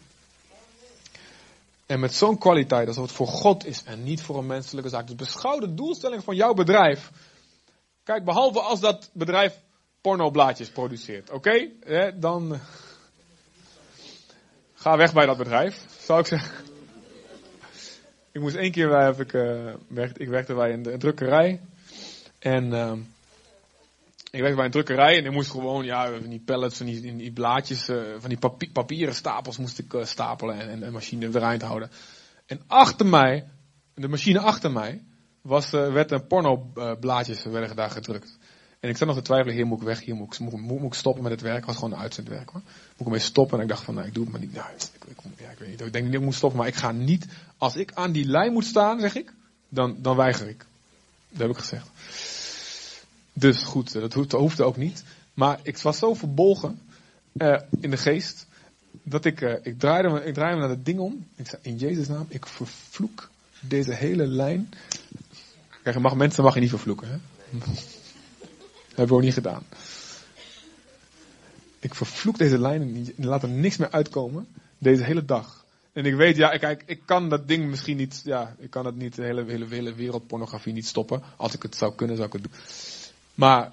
En 1.86 2.00
met 2.00 2.14
zo'n 2.14 2.38
kwaliteit 2.38 2.88
alsof 2.88 3.02
het 3.02 3.12
voor 3.12 3.26
God 3.26 3.66
is 3.66 3.82
en 3.84 4.02
niet 4.02 4.22
voor 4.22 4.38
een 4.38 4.46
menselijke 4.46 4.90
zaak. 4.90 5.06
Dus 5.06 5.16
beschouw 5.16 5.58
de 5.58 5.74
doelstelling 5.74 6.24
van 6.24 6.36
jouw 6.36 6.54
bedrijf. 6.54 7.10
Kijk, 8.04 8.24
behalve 8.24 8.60
als 8.60 8.80
dat 8.80 9.10
bedrijf 9.12 9.60
pornoblaadjes 10.00 10.68
produceert. 10.68 11.30
Oké, 11.30 11.70
dan 12.14 12.54
eh, 12.54 12.60
ga 14.74 14.96
weg 14.96 15.12
bij 15.12 15.26
dat 15.26 15.36
bedrijf, 15.36 15.84
zou 16.00 16.20
ik 16.20 16.26
zeggen. 16.26 16.75
Ik 18.36 18.42
moest 18.42 18.56
één 18.56 18.70
keer, 18.70 18.98
heb 18.98 19.20
ik, 19.20 19.32
werkte, 19.88 20.20
ik 20.20 20.28
werkte 20.28 20.54
bij 20.54 20.72
een, 20.72 20.98
drukkerij. 20.98 21.60
En 22.38 22.64
uh, 22.64 22.92
ik 24.30 24.40
werkte 24.40 24.56
bij 24.56 24.64
een 24.64 24.70
drukkerij 24.70 25.18
en 25.18 25.24
ik 25.24 25.30
moest 25.32 25.50
gewoon, 25.50 25.84
ja, 25.84 26.18
van 26.20 26.28
die 26.28 26.42
pallets, 26.44 26.76
van 26.76 26.86
die, 26.86 27.16
die 27.16 27.32
blaadjes, 27.32 27.88
uh, 27.88 28.02
van 28.18 28.28
die 28.28 28.38
papieren 28.72 29.14
stapels 29.14 29.58
moest 29.58 29.78
ik 29.78 29.92
uh, 29.92 30.04
stapelen 30.04 30.60
en, 30.60 30.80
de 30.80 30.90
machine 30.90 31.26
eruit 31.26 31.62
houden. 31.62 31.90
En 32.46 32.60
achter 32.66 33.06
mij, 33.06 33.44
de 33.94 34.08
machine 34.08 34.40
achter 34.40 34.72
mij, 34.72 35.02
was, 35.40 35.70
werd 35.70 36.10
een 36.10 36.26
pornoblaadjes 36.26 37.44
werden 37.44 37.76
daar 37.76 37.90
gedrukt. 37.90 38.38
En 38.86 38.92
ik 38.92 38.98
zat 38.98 39.06
nog 39.06 39.16
te 39.16 39.22
twijfelen, 39.22 39.54
hier 39.54 39.66
moet 39.66 39.78
ik 39.78 39.84
weg, 39.86 40.00
hier 40.00 40.14
moet 40.14 40.40
ik, 40.82 40.94
stoppen 40.94 41.22
met 41.22 41.32
het 41.32 41.40
werk. 41.40 41.56
Het 41.56 41.66
was 41.66 41.74
gewoon 41.74 41.92
een 41.92 41.98
uitzendwerk 41.98 42.50
hoor. 42.50 42.60
Moet 42.62 42.98
ik 42.98 43.04
ermee 43.04 43.18
stoppen? 43.18 43.56
En 43.56 43.62
ik 43.62 43.68
dacht 43.68 43.84
van, 43.84 43.94
nou, 43.94 44.06
ik 44.06 44.14
doe 44.14 44.22
het 44.22 44.32
maar 44.32 44.40
niet. 44.40 44.54
Nou, 44.54 44.66
ik, 44.74 44.82
ik, 45.06 45.16
ik 45.50 45.58
weet 45.58 45.68
niet. 45.68 45.80
Ik 45.80 45.92
denk 45.92 46.04
niet 46.04 46.12
dat 46.12 46.20
ik 46.20 46.26
moet 46.26 46.34
stoppen, 46.34 46.58
maar 46.58 46.68
ik 46.68 46.74
ga 46.74 46.92
niet, 46.92 47.26
als 47.56 47.76
ik 47.76 47.92
aan 47.94 48.12
die 48.12 48.24
lijn 48.24 48.52
moet 48.52 48.64
staan, 48.64 49.00
zeg 49.00 49.14
ik, 49.14 49.32
dan, 49.68 49.96
dan 49.98 50.16
weiger 50.16 50.48
ik. 50.48 50.66
Dat 51.28 51.40
heb 51.40 51.50
ik 51.50 51.56
gezegd. 51.56 51.88
Dus 53.32 53.62
goed, 53.62 53.92
dat 53.92 54.12
hoefde, 54.32 54.64
ook 54.64 54.76
niet. 54.76 55.04
Maar 55.34 55.58
ik 55.62 55.78
was 55.78 55.98
zo 55.98 56.14
verbolgen 56.14 56.80
uh, 57.32 57.60
in 57.80 57.90
de 57.90 57.96
geest, 57.96 58.46
dat 59.02 59.24
ik, 59.24 59.40
uh, 59.40 59.54
ik, 59.62 59.78
draaide 59.78 60.08
me, 60.08 60.24
ik 60.24 60.34
draaide 60.34 60.54
me 60.54 60.66
naar 60.66 60.76
dat 60.76 60.84
ding 60.84 60.98
om. 60.98 61.26
Ik 61.36 61.46
zei, 61.46 61.62
in 61.62 61.76
Jezus 61.76 62.08
naam, 62.08 62.26
ik 62.28 62.46
vervloek 62.46 63.30
deze 63.60 63.94
hele 63.94 64.26
lijn. 64.26 64.68
Kijk, 65.82 65.98
mag, 65.98 66.14
mensen 66.14 66.44
mag 66.44 66.54
je 66.54 66.60
niet 66.60 66.70
vervloeken. 66.70 67.08
Hè? 67.08 67.16
Dat 68.96 69.08
hebben 69.08 69.16
we 69.16 69.22
ook 69.22 69.36
niet 69.36 69.44
gedaan. 69.44 69.62
Ik 71.80 71.94
vervloek 71.94 72.38
deze 72.38 72.58
lijnen 72.58 72.92
niet 72.92 73.14
en 73.14 73.26
laat 73.26 73.42
er 73.42 73.48
niks 73.48 73.76
meer 73.76 73.90
uitkomen. 73.90 74.48
Deze 74.78 75.02
hele 75.02 75.24
dag. 75.24 75.64
En 75.92 76.04
ik 76.04 76.14
weet, 76.14 76.36
ja, 76.36 76.56
kijk, 76.56 76.82
ik 76.86 77.00
kan 77.04 77.28
dat 77.28 77.48
ding 77.48 77.68
misschien 77.68 77.96
niet, 77.96 78.20
ja, 78.24 78.56
ik 78.58 78.70
kan 78.70 78.86
het 78.86 78.96
niet, 78.96 79.14
de 79.14 79.22
hele, 79.22 79.44
hele, 79.44 79.66
hele 79.68 79.94
wereldpornografie 79.94 80.72
niet 80.72 80.86
stoppen. 80.86 81.22
Als 81.36 81.54
ik 81.54 81.62
het 81.62 81.76
zou 81.76 81.94
kunnen, 81.94 82.16
zou 82.16 82.28
ik 82.28 82.32
het 82.32 82.42
doen. 82.42 82.52
Maar, 83.34 83.72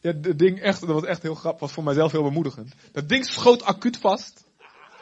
ja, 0.00 0.12
het 0.22 0.38
ding 0.38 0.60
echt, 0.60 0.80
dat 0.80 0.90
was 0.90 1.04
echt 1.04 1.22
heel 1.22 1.34
grappig, 1.34 1.60
was 1.60 1.72
voor 1.72 1.84
mijzelf 1.84 2.12
heel 2.12 2.22
bemoedigend. 2.22 2.72
Dat 2.92 3.08
ding 3.08 3.26
schoot 3.26 3.62
acuut 3.62 3.96
vast. 3.96 4.44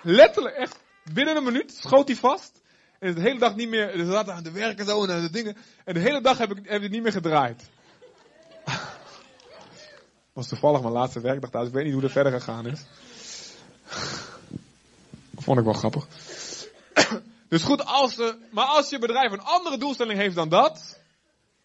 Letterlijk, 0.03 0.55
echt, 0.55 0.79
binnen 1.13 1.37
een 1.37 1.45
minuut 1.45 1.73
schoot 1.75 2.09
hij 2.09 2.17
vast. 2.17 2.61
En 2.99 3.15
de 3.15 3.21
hele 3.21 3.39
dag 3.39 3.57
niet 3.57 3.69
meer, 3.69 4.01
er 4.01 4.07
zaten 4.07 4.35
aan 4.35 4.43
de 4.43 4.53
werken 4.53 4.87
zo 4.87 5.05
en 5.05 5.11
aan 5.11 5.23
de 5.23 5.31
dingen. 5.31 5.57
En 5.85 5.95
de 5.95 6.01
hele 6.01 6.21
dag 6.21 6.39
heb 6.39 6.51
ik, 6.51 6.69
heb 6.69 6.83
ik 6.83 6.91
niet 6.91 7.03
meer 7.03 7.13
gedraaid 7.13 7.63
was 10.39 10.49
toevallig 10.49 10.81
mijn 10.81 10.93
laatste 10.93 11.21
werkdag 11.21 11.51
thuis. 11.51 11.67
Ik 11.67 11.73
weet 11.73 11.85
niet 11.85 11.93
hoe 11.93 12.03
het 12.03 12.13
verder 12.13 12.33
gegaan 12.33 12.67
is. 12.67 12.81
Vond 15.37 15.59
ik 15.59 15.65
wel 15.65 15.73
grappig. 15.73 16.07
Dus 17.49 17.63
goed, 17.63 17.85
als, 17.85 18.17
maar 18.51 18.65
als 18.65 18.91
je 18.91 18.99
bedrijf 18.99 19.33
een 19.33 19.41
andere 19.41 19.79
doelstelling 19.79 20.19
heeft 20.19 20.35
dan 20.35 20.49
dat, 20.49 20.99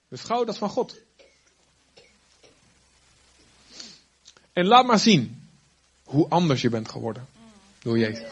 beschouw 0.07 0.43
dat 0.43 0.57
van 0.57 0.69
God. 0.69 0.95
En 4.53 4.65
laat 4.65 4.85
maar 4.85 4.99
zien 4.99 5.49
hoe 6.03 6.29
anders 6.29 6.61
je 6.61 6.69
bent 6.69 6.89
geworden 6.89 7.27
door 7.79 7.97
Jezus. 7.97 8.31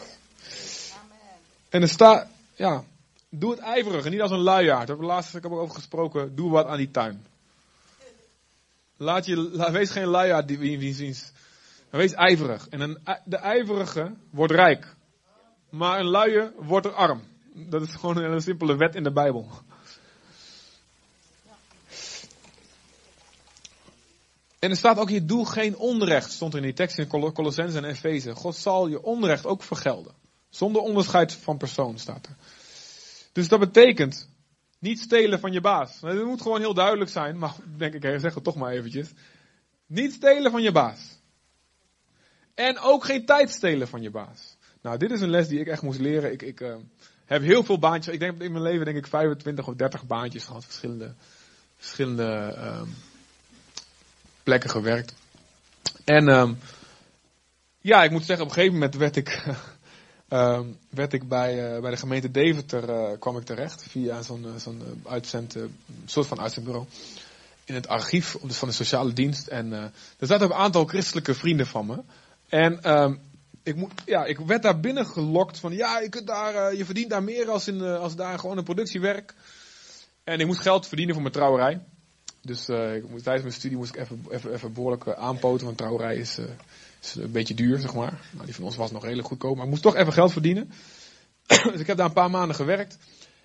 En 1.68 1.82
er 1.82 1.88
staat, 1.88 2.28
ja, 2.54 2.84
doe 3.28 3.50
het 3.50 3.60
ijverig 3.60 4.04
en 4.04 4.10
niet 4.10 4.20
als 4.20 4.30
een 4.30 4.38
luiaard. 4.38 4.86
Daar 4.86 4.96
heb 4.96 5.04
ik 5.04 5.10
laatst 5.10 5.34
ik 5.34 5.46
over 5.46 5.74
gesproken. 5.74 6.34
Doe 6.34 6.50
wat 6.50 6.66
aan 6.66 6.76
die 6.76 6.90
tuin. 6.90 7.26
Laat 9.02 9.26
je, 9.26 9.70
wees 9.72 9.90
geen 9.90 10.06
luiaard 10.06 10.48
die 10.48 10.58
wie 10.58 10.94
ziens. 10.94 11.32
Wees 11.90 12.12
ijverig. 12.12 12.68
En 12.68 12.80
een, 12.80 12.98
de 13.24 13.36
ijverige 13.36 14.12
wordt 14.30 14.52
rijk. 14.52 14.94
Maar 15.70 16.00
een 16.00 16.08
luie 16.08 16.50
wordt 16.56 16.86
er 16.86 16.92
arm. 16.92 17.22
Dat 17.54 17.82
is 17.82 17.94
gewoon 17.94 18.16
een 18.16 18.40
simpele 18.40 18.76
wet 18.76 18.94
in 18.94 19.02
de 19.02 19.12
Bijbel. 19.12 19.50
En 24.58 24.70
er 24.70 24.76
staat 24.76 24.98
ook 24.98 25.08
hier, 25.08 25.26
doe 25.26 25.46
geen 25.46 25.76
onrecht, 25.76 26.32
stond 26.32 26.52
er 26.52 26.58
in 26.58 26.64
die 26.64 26.74
tekst 26.74 26.98
in 26.98 27.32
Colossense 27.32 27.76
en 27.76 27.84
Efeze. 27.84 28.34
God 28.34 28.56
zal 28.56 28.86
je 28.86 29.02
onrecht 29.02 29.46
ook 29.46 29.62
vergelden. 29.62 30.12
Zonder 30.50 30.82
onderscheid 30.82 31.32
van 31.32 31.56
persoon 31.56 31.98
staat 31.98 32.26
er. 32.26 32.36
Dus 33.32 33.48
dat 33.48 33.60
betekent, 33.60 34.28
niet 34.82 35.00
stelen 35.00 35.40
van 35.40 35.52
je 35.52 35.60
baas. 35.60 36.00
Dat 36.00 36.24
moet 36.24 36.42
gewoon 36.42 36.60
heel 36.60 36.74
duidelijk 36.74 37.10
zijn, 37.10 37.38
maar 37.38 37.54
denk 37.76 37.94
ik, 37.94 38.20
zeg 38.20 38.34
het 38.34 38.44
toch 38.44 38.56
maar 38.56 38.72
eventjes. 38.72 39.10
Niet 39.86 40.12
stelen 40.12 40.50
van 40.50 40.62
je 40.62 40.72
baas. 40.72 41.20
En 42.54 42.78
ook 42.78 43.04
geen 43.04 43.24
tijd 43.24 43.50
stelen 43.50 43.88
van 43.88 44.02
je 44.02 44.10
baas. 44.10 44.56
Nou, 44.80 44.98
dit 44.98 45.10
is 45.10 45.20
een 45.20 45.30
les 45.30 45.48
die 45.48 45.60
ik 45.60 45.66
echt 45.66 45.82
moest 45.82 46.00
leren. 46.00 46.32
Ik, 46.32 46.42
ik 46.42 46.60
uh, 46.60 46.74
heb 47.24 47.42
heel 47.42 47.64
veel 47.64 47.78
baantjes. 47.78 48.14
Ik 48.14 48.20
denk 48.20 48.42
in 48.42 48.52
mijn 48.52 48.64
leven 48.64 48.84
denk 48.84 48.96
ik 48.96 49.06
25 49.06 49.66
of 49.66 49.74
30 49.74 50.06
baantjes 50.06 50.44
gehad. 50.44 50.64
Verschillende, 50.64 51.14
verschillende 51.76 52.54
uh, 52.56 52.82
plekken 54.42 54.70
gewerkt. 54.70 55.14
En 56.04 56.28
um, 56.28 56.58
ja, 57.78 58.04
ik 58.04 58.10
moet 58.10 58.24
zeggen, 58.24 58.44
op 58.44 58.50
een 58.50 58.56
gegeven 58.56 58.78
moment 58.78 58.94
werd 58.94 59.16
ik, 59.16 59.44
werd 60.90 61.12
ik 61.12 61.28
bij, 61.28 61.74
uh, 61.74 61.80
bij 61.80 61.90
de 61.90 61.96
gemeente 61.96 62.30
Deventer 62.30 62.88
uh, 62.88 63.18
kwam 63.18 63.36
ik 63.36 63.44
terecht 63.44 63.82
via 63.88 64.22
zo'n 64.22 64.46
zo'n 64.56 65.02
uitzend, 65.06 65.56
soort 66.04 66.26
van 66.26 66.40
uitzendbureau 66.40 66.86
in 67.64 67.74
het 67.74 67.88
archief 67.88 68.36
van 68.40 68.68
de 68.68 68.74
sociale 68.74 69.12
dienst. 69.12 69.46
En 69.46 69.66
uh, 69.66 69.82
er 70.18 70.26
zaten 70.26 70.46
een 70.46 70.56
aantal 70.56 70.84
christelijke 70.84 71.34
vrienden 71.34 71.66
van 71.66 71.86
me. 71.86 72.02
En 72.48 72.92
um, 73.02 73.20
ik, 73.62 73.76
moet, 73.76 73.92
ja, 74.04 74.24
ik 74.24 74.38
werd 74.38 74.62
daar 74.62 74.80
binnen 74.80 75.06
gelokt 75.06 75.58
van 75.58 75.72
ja, 75.72 75.98
je, 75.98 76.08
kunt 76.08 76.26
daar, 76.26 76.76
je 76.76 76.84
verdient 76.84 77.10
daar 77.10 77.22
meer 77.22 77.50
als, 77.50 77.68
in, 77.68 77.80
als 77.80 78.16
daar 78.16 78.38
gewoon 78.38 78.58
een 78.58 78.64
productiewerk. 78.64 79.34
En 80.24 80.40
ik 80.40 80.46
moest 80.46 80.60
geld 80.60 80.86
verdienen 80.86 81.14
voor 81.14 81.22
mijn 81.22 81.34
trouwerij. 81.34 81.80
Dus 82.40 82.68
ik 82.68 83.08
moest, 83.08 83.24
tijdens 83.24 83.44
mijn 83.44 83.58
studie 83.58 83.76
moest 83.76 83.94
ik 83.94 84.00
even, 84.00 84.24
even, 84.30 84.52
even 84.52 84.72
behoorlijk 84.72 85.08
aanpoten, 85.08 85.66
want 85.66 85.78
trouwerij 85.78 86.16
is, 86.16 86.38
is 87.04 87.14
een 87.14 87.32
beetje 87.32 87.54
duur, 87.54 87.78
zeg 87.78 87.94
maar. 87.94 88.20
Nou, 88.32 88.44
die 88.44 88.54
van 88.54 88.64
ons 88.64 88.76
was 88.76 88.90
nog 88.90 89.02
redelijk 89.02 89.28
goedkoop, 89.28 89.54
maar 89.54 89.64
ik 89.64 89.70
moest 89.70 89.82
toch 89.82 89.96
even 89.96 90.12
geld 90.12 90.32
verdienen. 90.32 90.72
dus 91.46 91.80
ik 91.80 91.86
heb 91.86 91.96
daar 91.96 92.06
een 92.06 92.12
paar 92.12 92.30
maanden 92.30 92.56
gewerkt. 92.56 92.98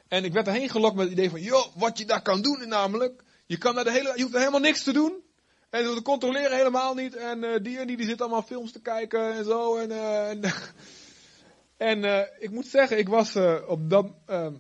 En 0.08 0.24
ik 0.24 0.34
werd 0.34 0.48
erheen 0.48 0.70
gelokt 0.70 0.96
met 0.96 1.04
het 1.04 1.14
idee 1.14 1.30
van, 1.30 1.42
joh, 1.42 1.66
wat 1.76 1.98
je 1.98 2.06
daar 2.06 2.22
kan 2.22 2.42
doen 2.42 2.68
namelijk. 2.68 3.24
Je, 3.46 3.58
kan 3.58 3.76
naar 3.76 3.84
de 3.84 3.92
hele, 3.92 4.12
je 4.16 4.22
hoeft 4.22 4.34
er 4.34 4.40
helemaal 4.40 4.60
niks 4.60 4.84
te 4.84 4.94
doen. 4.94 5.26
En 5.70 5.84
ze 5.84 6.02
controleren 6.02 6.58
helemaal 6.58 6.94
niet. 6.94 7.16
En 7.16 7.44
uh, 7.44 7.56
die 7.62 7.80
en 7.80 7.88
die, 7.88 7.98
die 7.98 8.06
zitten 8.06 8.26
allemaal 8.26 8.44
films 8.44 8.72
te 8.72 8.82
kijken 8.82 9.34
en 9.34 9.44
zo. 9.44 9.78
En, 9.78 9.90
uh, 9.92 10.30
en, 11.78 12.04
uh, 12.04 12.22
ik 12.40 12.52
moet 12.52 12.68
zeggen, 12.68 12.98
ik 12.98 13.08
was 13.08 13.36
op 13.68 13.90
dat. 13.90 14.06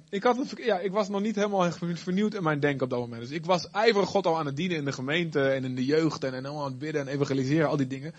ik, 0.10 0.24
had 0.24 0.54
ja, 0.56 0.80
ik 0.80 0.92
was 0.92 1.10
nog 1.10 1.22
niet 1.22 1.36
helemaal 1.36 1.72
vernieuwd 1.72 2.34
in 2.34 2.44
mijn 2.44 2.60
denken 2.60 2.84
op 2.84 2.90
dat 2.90 3.00
moment. 3.00 3.22
Dus 3.22 3.32
ik 3.32 3.46
was 3.46 3.70
ijverig 3.70 4.10
God 4.10 4.26
al 4.26 4.38
aan 4.38 4.46
het 4.46 4.56
dienen 4.56 4.78
in 4.78 4.86
de 4.86 4.92
gemeente 4.92 5.50
en 5.50 5.64
in 5.64 5.76
de 5.76 5.86
jeugd. 5.86 6.24
En, 6.24 6.34
en 6.34 6.46
allemaal 6.46 6.64
aan 6.64 6.70
het 6.72 6.80
bidden 6.80 7.02
en 7.02 7.08
evangeliseren, 7.08 7.70
al 7.70 7.78
die 7.78 7.88
dingen. 7.88 8.14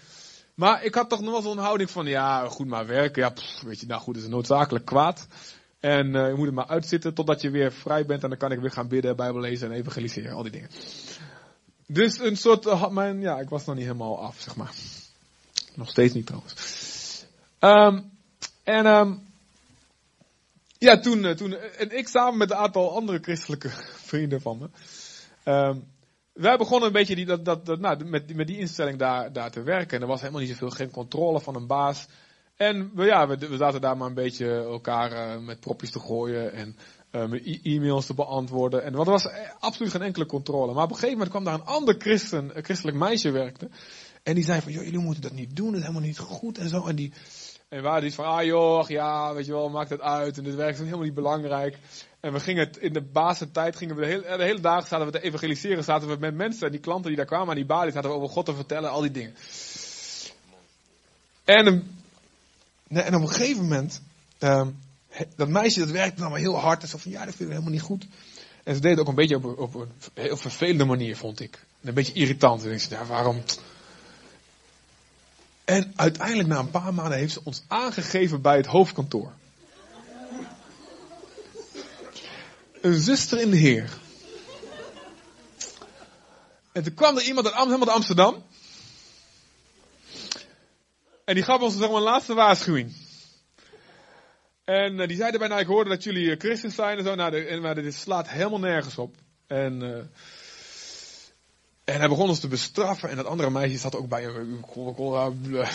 Maar 0.58 0.84
ik 0.84 0.94
had 0.94 1.08
toch 1.08 1.20
nog 1.20 1.30
wel 1.30 1.42
zo'n 1.42 1.58
houding 1.58 1.90
van, 1.90 2.06
ja, 2.06 2.48
goed 2.48 2.66
maar 2.66 2.86
werken. 2.86 3.22
Ja, 3.22 3.32
weet 3.64 3.80
je, 3.80 3.86
nou 3.86 4.00
goed, 4.00 4.16
is 4.16 4.26
noodzakelijk 4.26 4.84
kwaad. 4.84 5.26
En 5.80 6.06
uh, 6.06 6.28
je 6.28 6.34
moet 6.36 6.46
het 6.46 6.54
maar 6.54 6.66
uitzitten 6.66 7.14
totdat 7.14 7.40
je 7.40 7.50
weer 7.50 7.72
vrij 7.72 8.06
bent. 8.06 8.22
En 8.22 8.28
dan 8.28 8.38
kan 8.38 8.52
ik 8.52 8.60
weer 8.60 8.70
gaan 8.70 8.88
bidden, 8.88 9.16
bijbel 9.16 9.40
lezen 9.40 9.70
en 9.70 9.76
evangeliseren. 9.76 10.32
Al 10.32 10.42
die 10.42 10.52
dingen. 10.52 10.70
Dus 11.86 12.18
een 12.18 12.36
soort, 12.36 12.66
uh, 12.66 12.88
mijn, 12.88 13.20
ja, 13.20 13.38
ik 13.38 13.48
was 13.48 13.64
nog 13.64 13.74
niet 13.74 13.84
helemaal 13.84 14.22
af, 14.22 14.40
zeg 14.40 14.56
maar. 14.56 14.72
Nog 15.74 15.88
steeds 15.88 16.14
niet 16.14 16.26
trouwens. 16.26 16.54
Um, 17.60 18.10
en 18.64 18.86
um, 18.86 19.26
ja, 20.78 21.00
toen, 21.00 21.24
uh, 21.24 21.30
toen, 21.30 21.54
en 21.54 21.96
ik 21.96 22.08
samen 22.08 22.38
met 22.38 22.50
een 22.50 22.56
aantal 22.56 22.94
andere 22.94 23.18
christelijke 23.22 23.70
vrienden 24.10 24.40
van 24.40 24.58
me. 24.58 24.68
Um, 25.52 25.84
wij 26.38 26.56
begonnen 26.56 26.86
een 26.86 26.94
beetje 26.94 27.14
die, 27.14 27.26
dat, 27.26 27.44
dat, 27.44 27.78
nou, 27.78 28.04
met, 28.04 28.34
met 28.34 28.46
die 28.46 28.58
instelling 28.58 28.98
daar, 28.98 29.32
daar 29.32 29.50
te 29.50 29.62
werken. 29.62 29.96
En 29.96 30.02
er 30.02 30.08
was 30.08 30.20
helemaal 30.20 30.40
niet 30.40 30.50
zoveel, 30.50 30.70
geen 30.70 30.90
controle 30.90 31.40
van 31.40 31.54
een 31.54 31.66
baas. 31.66 32.06
En 32.56 32.90
we, 32.94 33.04
ja, 33.04 33.28
we, 33.28 33.48
we 33.48 33.56
zaten 33.56 33.80
daar 33.80 33.96
maar 33.96 34.08
een 34.08 34.14
beetje 34.14 34.54
elkaar 34.54 35.12
uh, 35.12 35.44
met 35.44 35.60
propjes 35.60 35.90
te 35.90 36.00
gooien 36.00 36.52
en 36.52 36.76
uh, 37.12 37.26
met 37.26 37.60
e-mails 37.62 38.06
te 38.06 38.14
beantwoorden. 38.14 38.84
En, 38.84 38.92
want 38.92 39.06
er 39.06 39.12
was 39.12 39.28
absoluut 39.58 39.92
geen 39.92 40.02
enkele 40.02 40.26
controle. 40.26 40.72
Maar 40.72 40.84
op 40.84 40.90
een 40.90 40.94
gegeven 40.94 41.18
moment 41.18 41.30
kwam 41.30 41.44
daar 41.44 41.54
een 41.54 41.74
ander 41.74 41.94
christen, 41.98 42.50
een 42.56 42.64
christelijk 42.64 42.96
meisje 42.96 43.30
werkte. 43.30 43.68
En 44.22 44.34
die 44.34 44.44
zei 44.44 44.60
van, 44.60 44.72
joh, 44.72 44.84
jullie 44.84 44.98
moeten 44.98 45.22
dat 45.22 45.32
niet 45.32 45.56
doen, 45.56 45.66
dat 45.66 45.76
is 45.76 45.80
helemaal 45.80 46.02
niet 46.02 46.18
goed 46.18 46.58
en 46.58 46.68
zo. 46.68 46.86
En 46.86 46.96
die, 46.96 47.12
en 47.68 47.82
waren 47.82 48.02
die 48.02 48.14
van, 48.14 48.24
ah 48.24 48.44
joh, 48.44 48.88
ja, 48.88 49.34
weet 49.34 49.46
je 49.46 49.52
wel, 49.52 49.68
maakt 49.68 49.90
het 49.90 50.00
uit. 50.00 50.38
En 50.38 50.44
dit 50.44 50.54
werk 50.54 50.72
is 50.72 50.78
helemaal 50.78 51.00
niet 51.00 51.14
belangrijk. 51.14 51.78
En 52.20 52.32
we 52.32 52.40
gingen 52.40 52.66
het, 52.66 52.76
in 52.76 52.92
de 52.92 53.02
basentijd 53.02 53.76
gingen 53.76 53.94
we 53.94 54.00
de 54.00 54.06
hele, 54.06 54.36
de 54.36 54.44
hele 54.44 54.60
dag 54.60 54.86
zaten 54.86 55.06
we 55.06 55.12
te 55.12 55.20
evangeliseren. 55.20 55.84
Zaten 55.84 56.08
we 56.08 56.16
met 56.20 56.34
mensen, 56.34 56.66
en 56.66 56.72
die 56.72 56.80
klanten 56.80 57.06
die 57.06 57.16
daar 57.16 57.26
kwamen 57.26 57.48
aan 57.48 57.54
die 57.54 57.66
balie, 57.66 57.92
zaten 57.92 58.10
we 58.10 58.16
over 58.16 58.28
God 58.28 58.46
te 58.46 58.54
vertellen, 58.54 58.90
al 58.90 59.00
die 59.00 59.10
dingen. 59.10 59.34
En 61.44 61.96
en 62.88 63.14
op 63.14 63.22
een 63.22 63.28
gegeven 63.28 63.62
moment, 63.62 64.02
um, 64.38 64.78
dat 65.36 65.48
meisje 65.48 65.78
dat 65.78 65.90
werkte 65.90 66.20
dan 66.20 66.30
maar 66.30 66.40
heel 66.40 66.58
hard. 66.58 66.82
En 66.82 66.88
zo 66.88 66.98
van, 66.98 67.10
ja, 67.10 67.24
dat 67.24 67.34
vind 67.34 67.40
ik 67.40 67.48
helemaal 67.48 67.72
niet 67.72 67.80
goed. 67.80 68.06
En 68.64 68.74
ze 68.74 68.80
deed 68.80 68.90
het 68.90 69.00
ook 69.00 69.08
een 69.08 69.14
beetje 69.14 69.36
op, 69.36 69.58
op 69.58 69.74
een 69.74 69.90
heel 70.14 70.36
vervelende 70.36 70.84
manier, 70.84 71.16
vond 71.16 71.40
ik. 71.40 71.64
een 71.82 71.94
beetje 71.94 72.12
irritant. 72.12 72.64
En 72.64 72.72
ik 72.72 72.80
zei, 72.80 73.00
ja, 73.00 73.06
waarom... 73.06 73.42
En 75.64 75.92
uiteindelijk 75.96 76.48
na 76.48 76.58
een 76.58 76.70
paar 76.70 76.94
maanden 76.94 77.18
heeft 77.18 77.32
ze 77.32 77.40
ons 77.44 77.62
aangegeven 77.66 78.42
bij 78.42 78.56
het 78.56 78.66
hoofdkantoor. 78.66 79.32
Een 82.80 83.00
zuster 83.00 83.40
in 83.40 83.50
de 83.50 83.56
Heer. 83.56 83.90
En 86.72 86.82
toen 86.82 86.94
kwam 86.94 87.16
er 87.16 87.22
iemand 87.22 87.52
uit 87.52 87.64
helemaal 87.64 87.94
Amsterdam. 87.94 88.44
En 91.24 91.34
die 91.34 91.42
gaf 91.42 91.60
ons 91.60 91.76
maar, 91.76 91.90
een 91.90 92.02
laatste 92.02 92.34
waarschuwing. 92.34 92.92
En 94.64 94.98
uh, 94.98 95.06
die 95.06 95.16
zeiden 95.16 95.40
bijna, 95.40 95.58
ik 95.58 95.66
hoorde 95.66 95.90
dat 95.90 96.02
jullie 96.02 96.24
uh, 96.26 96.38
christen 96.38 96.70
zijn 96.70 96.98
en 96.98 97.04
zo. 97.04 97.14
Nou, 97.14 97.46
en, 97.46 97.60
maar 97.60 97.74
dit 97.74 97.94
slaat 97.94 98.28
helemaal 98.28 98.58
nergens 98.58 98.98
op. 98.98 99.14
En, 99.46 99.80
uh, 99.80 99.96
en 101.84 101.98
hij 101.98 102.08
begon 102.08 102.28
ons 102.28 102.40
te 102.40 102.48
bestraffen. 102.48 103.10
En 103.10 103.16
dat 103.16 103.26
andere 103.26 103.50
meisje 103.50 103.78
zat 103.78 103.96
ook 103.96 104.08
bij 104.08 104.22
hem. 104.22 104.64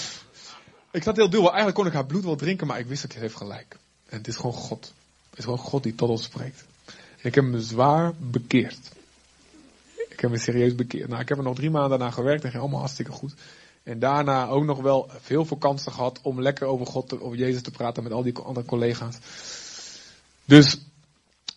Ik 0.91 1.03
zat 1.03 1.15
heel 1.15 1.29
dubbel. 1.29 1.47
Eigenlijk 1.47 1.75
kon 1.75 1.87
ik 1.87 1.93
haar 1.93 2.05
bloed 2.05 2.23
wel 2.23 2.35
drinken, 2.35 2.67
maar 2.67 2.79
ik 2.79 2.87
wist 2.87 3.01
dat 3.01 3.11
hij 3.11 3.21
heeft 3.21 3.35
gelijk. 3.35 3.77
En 4.09 4.17
het 4.17 4.27
is 4.27 4.35
gewoon 4.35 4.53
God. 4.53 4.93
Het 5.29 5.37
is 5.37 5.43
gewoon 5.43 5.59
God 5.59 5.83
die 5.83 5.95
tot 5.95 6.09
ons 6.09 6.23
spreekt. 6.23 6.65
Ik 7.23 7.35
heb 7.35 7.43
me 7.43 7.61
zwaar 7.61 8.13
bekeerd. 8.17 8.91
Ik 10.09 10.19
heb 10.19 10.29
me 10.29 10.37
serieus 10.37 10.75
bekeerd. 10.75 11.09
Nou, 11.09 11.21
ik 11.21 11.29
heb 11.29 11.37
er 11.37 11.43
nog 11.43 11.55
drie 11.55 11.69
maanden 11.69 11.89
daarna 11.89 12.13
gewerkt 12.13 12.43
en 12.43 12.49
ging 12.49 12.61
allemaal 12.61 12.79
hartstikke 12.79 13.11
goed. 13.11 13.33
En 13.83 13.99
daarna 13.99 14.47
ook 14.47 14.63
nog 14.63 14.81
wel 14.81 15.09
veel 15.21 15.45
vakantie 15.45 15.91
gehad 15.91 16.19
om 16.21 16.41
lekker 16.41 16.67
over 16.67 16.85
God, 16.85 17.09
te, 17.09 17.21
over 17.21 17.37
Jezus 17.37 17.61
te 17.61 17.71
praten 17.71 18.03
met 18.03 18.11
al 18.11 18.23
die 18.23 18.37
andere 18.37 18.65
collega's. 18.65 19.17
Dus, 20.45 20.77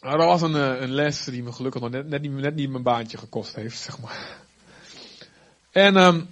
nou, 0.01 0.17
dat 0.17 0.27
was 0.27 0.43
een, 0.43 0.55
eh, 0.55 0.81
een 0.81 0.93
les 0.93 1.25
die 1.25 1.43
me 1.43 1.53
gelukkig 1.53 1.81
nog 1.81 1.91
net, 1.91 2.09
net, 2.09 2.55
niet, 2.55 2.71
mijn 2.71 2.83
baantje 2.83 3.19
gekost 3.19 3.55
heeft, 3.55 3.79
zeg 3.79 3.99
maar. 3.99 4.39
En, 5.71 5.97
um, 5.97 6.29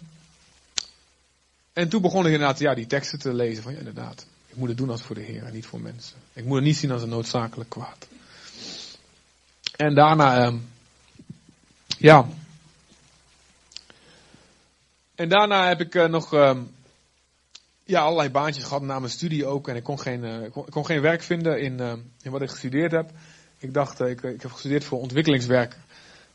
en 1.73 1.89
toen 1.89 2.03
begon 2.03 2.27
ik 2.27 2.33
inderdaad 2.33 2.59
ja, 2.59 2.75
die 2.75 2.87
teksten 2.87 3.19
te 3.19 3.35
lezen 3.35 3.63
van 3.63 3.73
ja, 3.73 3.79
inderdaad. 3.79 4.27
Ik 4.47 4.57
moet 4.57 4.69
het 4.69 4.79
doen 4.79 4.91
als 4.91 5.03
voor 5.03 5.15
de 5.15 5.23
Heer 5.23 5.45
en 5.45 5.53
niet 5.53 5.67
voor 5.67 5.81
mensen. 5.81 6.17
Ik 6.33 6.45
moet 6.45 6.55
het 6.55 6.65
niet 6.65 6.77
zien 6.77 6.91
als 6.91 7.03
een 7.03 7.09
noodzakelijk 7.09 7.71
kwaad. 7.71 8.07
En 9.77 9.95
daarna, 9.95 10.47
um, 10.47 10.69
ja, 11.99 12.27
en 15.15 15.29
daarna 15.29 15.69
heb 15.69 15.81
ik 15.81 15.95
uh, 15.95 16.05
nog 16.05 16.35
uh, 16.35 16.57
ja, 17.85 18.01
allerlei 18.01 18.31
baantjes 18.31 18.65
gehad 18.65 18.83
na 18.83 18.99
mijn 18.99 19.13
studie 19.13 19.47
ook. 19.47 19.69
En 19.69 19.77
ik 19.77 19.83
kon 19.83 20.01
geen, 20.01 20.25
uh, 20.25 20.51
kon, 20.71 20.87
geen 20.87 21.01
werk 21.01 21.23
vinden 21.23 21.61
in, 21.61 21.81
in 22.23 22.31
wat 22.31 22.43
ik 22.43 22.51
gestudeerd 22.51 22.93
heb. 22.93 23.11
Ik 23.59 23.75
dacht, 23.75 24.01
ik, 24.01 24.23
ik 24.23 24.43
heb 24.43 24.53
gestudeerd 24.53 24.85
voor 24.85 25.01
ontwikkelingswerk. 25.01 25.77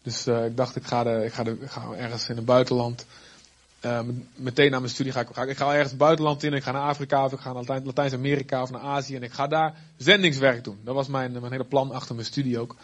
Dus 0.02 0.28
ik 0.28 0.58
dacht, 0.58 0.76
ik 0.76 0.84
ga, 0.84 1.04
de, 1.04 1.22
ik, 1.26 1.34
ga 1.34 1.44
de, 1.44 1.58
ga 1.66 1.94
ergens 1.98 2.30
in 2.30 2.36
het 2.36 2.46
buitenland. 2.46 3.06
meteen 4.36 4.72
na 4.72 4.80
mijn 4.80 4.92
studie 4.92 5.12
ga 5.12 5.20
ik, 5.20 5.28
ga, 5.32 5.44
ik 5.44 5.58
ga 5.58 5.72
ergens 5.72 5.90
het 5.90 6.00
buitenland 6.00 6.44
in. 6.44 6.54
Ik 6.54 6.64
ga 6.64 6.72
naar 6.72 6.82
Afrika 6.82 7.26
of 7.26 7.34
ik 7.34 7.40
ga 7.40 7.54
naar 7.54 7.82
Latijns-Amerika 7.84 8.62
of 8.62 8.72
naar 8.72 8.82
Azië. 8.82 9.16
En 9.16 9.24
ik 9.24 9.32
ga 9.32 9.48
daar 9.48 9.76
zendingswerk 9.98 10.64
doen. 10.64 10.80
Dat 10.84 10.96
was 10.96 11.08
mijn, 11.08 11.32
mijn 11.32 11.52
hele 11.52 11.66
plan 11.66 11.92
achter 11.92 12.16
mijn 12.16 12.28
studie 12.28 12.60
ook. 12.60 12.76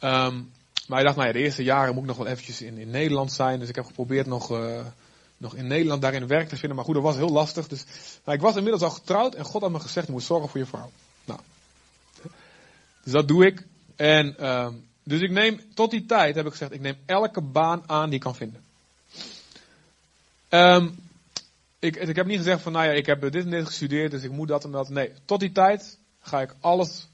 Um, 0.00 0.52
maar 0.88 0.98
ik 0.98 1.04
dacht, 1.04 1.16
nou 1.16 1.28
ja, 1.28 1.32
de 1.32 1.38
eerste 1.38 1.62
jaren 1.62 1.94
moet 1.94 2.02
ik 2.02 2.08
nog 2.08 2.16
wel 2.16 2.26
eventjes 2.26 2.62
in, 2.62 2.78
in 2.78 2.90
Nederland 2.90 3.32
zijn. 3.32 3.58
Dus 3.58 3.68
ik 3.68 3.74
heb 3.74 3.84
geprobeerd 3.84 4.26
nog, 4.26 4.50
uh, 4.50 4.80
nog 5.36 5.54
in 5.54 5.66
Nederland 5.66 6.02
daarin 6.02 6.26
werk 6.26 6.48
te 6.48 6.56
vinden. 6.56 6.76
Maar 6.76 6.84
goed, 6.84 6.94
dat 6.94 7.02
was 7.02 7.16
heel 7.16 7.30
lastig. 7.30 7.68
Dus 7.68 7.84
ik 8.26 8.40
was 8.40 8.56
inmiddels 8.56 8.82
al 8.82 8.90
getrouwd 8.90 9.34
en 9.34 9.44
God 9.44 9.62
had 9.62 9.70
me 9.70 9.80
gezegd, 9.80 10.06
je 10.06 10.12
moet 10.12 10.22
zorgen 10.22 10.48
voor 10.48 10.60
je 10.60 10.66
vrouw. 10.66 10.90
Nou, 11.24 11.40
dus 13.02 13.12
dat 13.12 13.28
doe 13.28 13.46
ik. 13.46 13.66
En 13.96 14.36
uh, 14.40 14.68
dus 15.02 15.20
ik 15.20 15.30
neem, 15.30 15.60
tot 15.74 15.90
die 15.90 16.06
tijd 16.06 16.34
heb 16.34 16.46
ik 16.46 16.50
gezegd, 16.50 16.72
ik 16.72 16.80
neem 16.80 16.96
elke 17.06 17.40
baan 17.40 17.82
aan 17.86 18.04
die 18.04 18.14
ik 18.14 18.20
kan 18.20 18.34
vinden. 18.34 18.64
Um, 20.48 20.98
ik, 21.78 21.96
ik 21.96 22.16
heb 22.16 22.26
niet 22.26 22.36
gezegd 22.36 22.62
van, 22.62 22.72
nou 22.72 22.86
ja, 22.86 22.92
ik 22.92 23.06
heb 23.06 23.20
dit 23.20 23.44
en 23.44 23.50
dit 23.50 23.66
gestudeerd, 23.66 24.10
dus 24.10 24.22
ik 24.22 24.30
moet 24.30 24.48
dat 24.48 24.64
en 24.64 24.70
dat. 24.70 24.88
Nee, 24.88 25.12
tot 25.24 25.40
die 25.40 25.52
tijd 25.52 25.98
ga 26.20 26.40
ik 26.40 26.54
alles, 26.60 27.08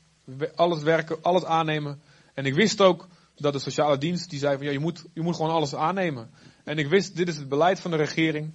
alles 0.54 0.82
werken, 0.82 1.22
alles 1.22 1.44
aannemen. 1.44 2.02
En 2.34 2.46
ik 2.46 2.54
wist 2.54 2.80
ook, 2.80 3.08
dat 3.36 3.52
de 3.52 3.58
sociale 3.58 3.98
dienst 3.98 4.30
die 4.30 4.38
zei 4.38 4.56
van 4.56 4.66
ja, 4.66 4.72
je 4.72 4.78
moet, 4.78 5.04
je 5.12 5.20
moet 5.20 5.36
gewoon 5.36 5.50
alles 5.50 5.74
aannemen. 5.74 6.30
En 6.64 6.78
ik 6.78 6.88
wist, 6.88 7.16
dit 7.16 7.28
is 7.28 7.36
het 7.36 7.48
beleid 7.48 7.80
van 7.80 7.90
de 7.90 7.96
regering. 7.96 8.52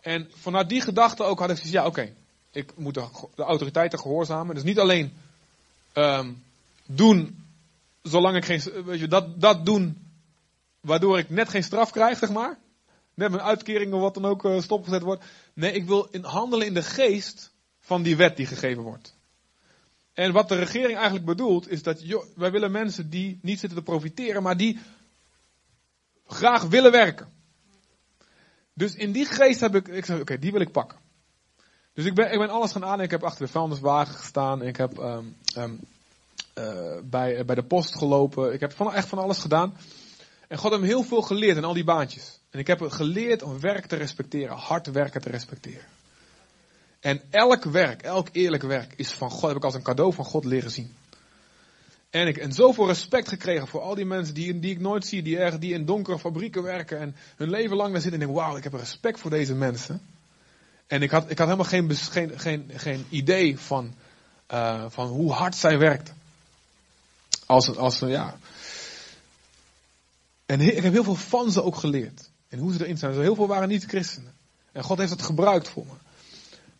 En 0.00 0.30
vanuit 0.34 0.68
die 0.68 0.80
gedachte 0.80 1.22
ook 1.22 1.38
had 1.38 1.50
ik 1.50 1.56
gezegd, 1.56 1.74
ja 1.74 1.86
oké, 1.86 2.12
ik 2.50 2.72
moet 2.76 2.94
de, 2.94 3.08
autoriteiten 3.42 3.98
gehoorzamen. 3.98 4.54
Dus 4.54 4.64
niet 4.64 4.78
alleen 4.78 5.12
um, 5.94 6.42
doen, 6.86 7.44
zolang 8.02 8.36
ik 8.36 8.44
geen, 8.44 8.84
weet 8.84 9.00
je, 9.00 9.08
dat, 9.08 9.40
dat 9.40 9.66
doen, 9.66 10.06
waardoor 10.80 11.18
ik 11.18 11.30
net 11.30 11.48
geen 11.48 11.64
straf 11.64 11.90
krijg, 11.90 12.18
zeg 12.18 12.30
maar. 12.30 12.58
Net 13.14 13.30
mijn 13.30 13.42
uitkering 13.42 13.92
of 13.92 14.00
wat 14.00 14.14
dan 14.14 14.24
ook 14.24 14.44
uh, 14.44 14.60
stopgezet 14.60 15.02
wordt. 15.02 15.24
Nee, 15.54 15.72
ik 15.72 15.86
wil 15.86 16.08
handelen 16.22 16.66
in 16.66 16.74
de 16.74 16.82
geest 16.82 17.52
van 17.80 18.02
die 18.02 18.16
wet 18.16 18.36
die 18.36 18.46
gegeven 18.46 18.82
wordt. 18.82 19.17
En 20.18 20.32
wat 20.32 20.48
de 20.48 20.54
regering 20.54 20.94
eigenlijk 20.94 21.24
bedoelt, 21.24 21.68
is 21.68 21.82
dat 21.82 22.02
wij 22.34 22.50
willen 22.50 22.70
mensen 22.70 23.10
die 23.10 23.38
niet 23.42 23.58
zitten 23.58 23.78
te 23.78 23.84
profiteren, 23.84 24.42
maar 24.42 24.56
die 24.56 24.78
graag 26.26 26.62
willen 26.62 26.90
werken. 26.90 27.28
Dus 28.74 28.94
in 28.94 29.12
die 29.12 29.26
geest 29.26 29.60
heb 29.60 29.74
ik, 29.74 29.88
ik 29.88 30.04
zei, 30.04 30.20
oké, 30.20 30.38
die 30.38 30.52
wil 30.52 30.60
ik 30.60 30.72
pakken. 30.72 30.98
Dus 31.92 32.04
ik 32.04 32.14
ben, 32.14 32.32
ik 32.32 32.38
ben 32.38 32.50
alles 32.50 32.72
gaan 32.72 32.84
aan. 32.84 33.00
Ik 33.00 33.10
heb 33.10 33.22
achter 33.22 33.46
de 33.46 33.52
vuilniswagen 33.52 34.14
gestaan. 34.14 34.62
Ik 34.62 34.76
heb 34.76 34.98
um, 34.98 35.36
um, 35.56 35.80
uh, 36.58 36.98
bij, 37.04 37.44
bij 37.44 37.54
de 37.54 37.64
post 37.64 37.96
gelopen. 37.96 38.52
Ik 38.52 38.60
heb 38.60 38.72
van, 38.72 38.94
echt 38.94 39.08
van 39.08 39.18
alles 39.18 39.38
gedaan. 39.38 39.76
En 40.48 40.58
God 40.58 40.70
heeft 40.70 40.82
me 40.82 40.88
heel 40.88 41.04
veel 41.04 41.22
geleerd 41.22 41.56
in 41.56 41.64
al 41.64 41.74
die 41.74 41.84
baantjes. 41.84 42.40
En 42.50 42.58
ik 42.58 42.66
heb 42.66 42.80
geleerd 42.80 43.42
om 43.42 43.60
werk 43.60 43.86
te 43.86 43.96
respecteren, 43.96 44.56
hard 44.56 44.86
werken 44.86 45.20
te 45.20 45.30
respecteren. 45.30 45.97
En 47.00 47.22
elk 47.30 47.64
werk, 47.64 48.02
elk 48.02 48.28
eerlijk 48.32 48.62
werk 48.62 48.92
is 48.96 49.12
van 49.12 49.30
God, 49.30 49.48
heb 49.48 49.56
ik 49.56 49.64
als 49.64 49.74
een 49.74 49.82
cadeau 49.82 50.12
van 50.12 50.24
God 50.24 50.44
leren 50.44 50.70
zien. 50.70 50.96
En 52.10 52.26
ik 52.26 52.36
en 52.36 52.52
zoveel 52.52 52.86
respect 52.86 53.28
gekregen 53.28 53.68
voor 53.68 53.80
al 53.80 53.94
die 53.94 54.04
mensen 54.04 54.34
die, 54.34 54.58
die 54.58 54.70
ik 54.70 54.80
nooit 54.80 55.06
zie, 55.06 55.22
die, 55.22 55.38
erg, 55.38 55.58
die 55.58 55.72
in 55.74 55.84
donkere 55.84 56.18
fabrieken 56.18 56.62
werken 56.62 56.98
en 56.98 57.16
hun 57.36 57.50
leven 57.50 57.76
lang 57.76 57.92
daar 57.92 58.00
zitten. 58.00 58.20
En 58.20 58.26
denk, 58.26 58.38
wauw, 58.38 58.56
ik 58.56 58.64
heb 58.64 58.72
respect 58.72 59.20
voor 59.20 59.30
deze 59.30 59.54
mensen. 59.54 60.00
En 60.86 61.02
ik 61.02 61.10
had, 61.10 61.30
ik 61.30 61.38
had 61.38 61.46
helemaal 61.46 61.70
geen, 61.70 61.96
geen, 61.96 62.38
geen, 62.38 62.70
geen 62.74 63.06
idee 63.08 63.58
van, 63.58 63.94
uh, 64.50 64.84
van 64.88 65.06
hoe 65.06 65.32
hard 65.32 65.54
zij 65.54 65.78
werkten. 65.78 66.16
Als, 67.46 67.76
als, 67.76 67.98
ja. 67.98 68.38
En 70.46 70.60
ik 70.60 70.82
heb 70.82 70.92
heel 70.92 71.04
veel 71.04 71.14
van 71.14 71.50
ze 71.50 71.62
ook 71.62 71.76
geleerd. 71.76 72.30
En 72.48 72.58
hoe 72.58 72.72
ze 72.72 72.82
erin 72.84 72.98
zijn. 72.98 73.20
Heel 73.20 73.34
veel 73.34 73.46
waren 73.46 73.68
niet 73.68 73.84
christenen. 73.84 74.32
En 74.72 74.82
God 74.82 74.98
heeft 74.98 75.10
het 75.10 75.22
gebruikt 75.22 75.68
voor 75.68 75.86
me. 75.86 76.07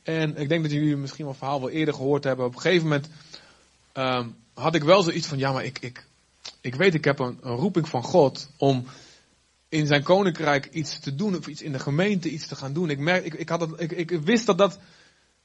En 0.03 0.37
ik 0.37 0.49
denk 0.49 0.63
dat 0.63 0.73
jullie 0.73 0.97
misschien 0.97 1.25
wel 1.25 1.35
verhaal 1.35 1.61
wel 1.61 1.71
eerder 1.71 1.95
gehoord 1.95 2.25
hebben. 2.25 2.47
Op 2.47 2.55
een 2.55 2.61
gegeven 2.61 2.89
moment 2.89 3.09
um, 3.95 4.37
had 4.55 4.75
ik 4.75 4.83
wel 4.83 5.03
zoiets 5.03 5.27
van, 5.27 5.39
ja, 5.39 5.53
maar 5.53 5.65
ik, 5.65 5.79
ik, 5.79 6.07
ik 6.61 6.75
weet, 6.75 6.95
ik 6.95 7.05
heb 7.05 7.19
een, 7.19 7.39
roeping 7.41 7.89
van 7.89 8.03
God 8.03 8.49
om 8.57 8.85
in 9.69 9.87
zijn 9.87 10.03
koninkrijk 10.03 10.67
iets 10.67 10.99
te 10.99 11.15
doen, 11.15 11.37
of 11.37 11.47
iets 11.47 11.63
in 11.63 11.73
de 11.73 11.79
gemeente 11.79 12.31
iets 12.31 12.47
te 12.47 12.57
gaan 12.57 12.73
doen. 12.73 12.91
Ik, 12.91 12.99
merk, 12.99 13.25
ik, 13.25 13.35
ik, 13.35 13.49
had 13.49 13.61
het, 13.61 13.81
ik, 13.81 13.93
ik 13.93 14.11
wist 14.11 14.47
dat 14.47 14.59
dat 14.59 14.79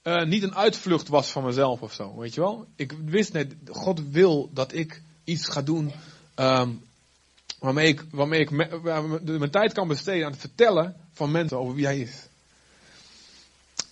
uh, 0.04 0.24
niet 0.24 0.44
een 0.44 0.56
uitvlucht 0.56 1.08
was 1.08 1.30
van 1.30 1.44
mezelf 1.44 1.82
of 1.82 1.94
zo, 1.94 2.18
weet 2.18 2.34
je 2.34 2.42
wel? 2.42 2.68
Ik 2.76 2.94
wist 3.06 3.34
net, 3.34 3.56
God 3.70 4.02
wil 4.10 4.50
dat 4.54 4.74
ik 4.74 5.02
iets 5.24 5.48
ga 5.48 5.62
doen 5.62 5.92
um, 6.36 6.82
waarmee 7.60 7.88
ik, 7.88 8.04
waarmee 8.12 8.40
ik 8.40 8.50
mijn 9.24 9.52
tijd 9.52 9.74
kan 9.74 9.88
besteden 9.88 10.26
aan 10.26 10.32
het 10.32 10.40
vertellen 10.42 10.96
van 11.14 11.32
mensen 11.32 11.58
over 11.58 11.76
wie 11.76 11.86
hij 11.86 12.00
is. 12.00 12.28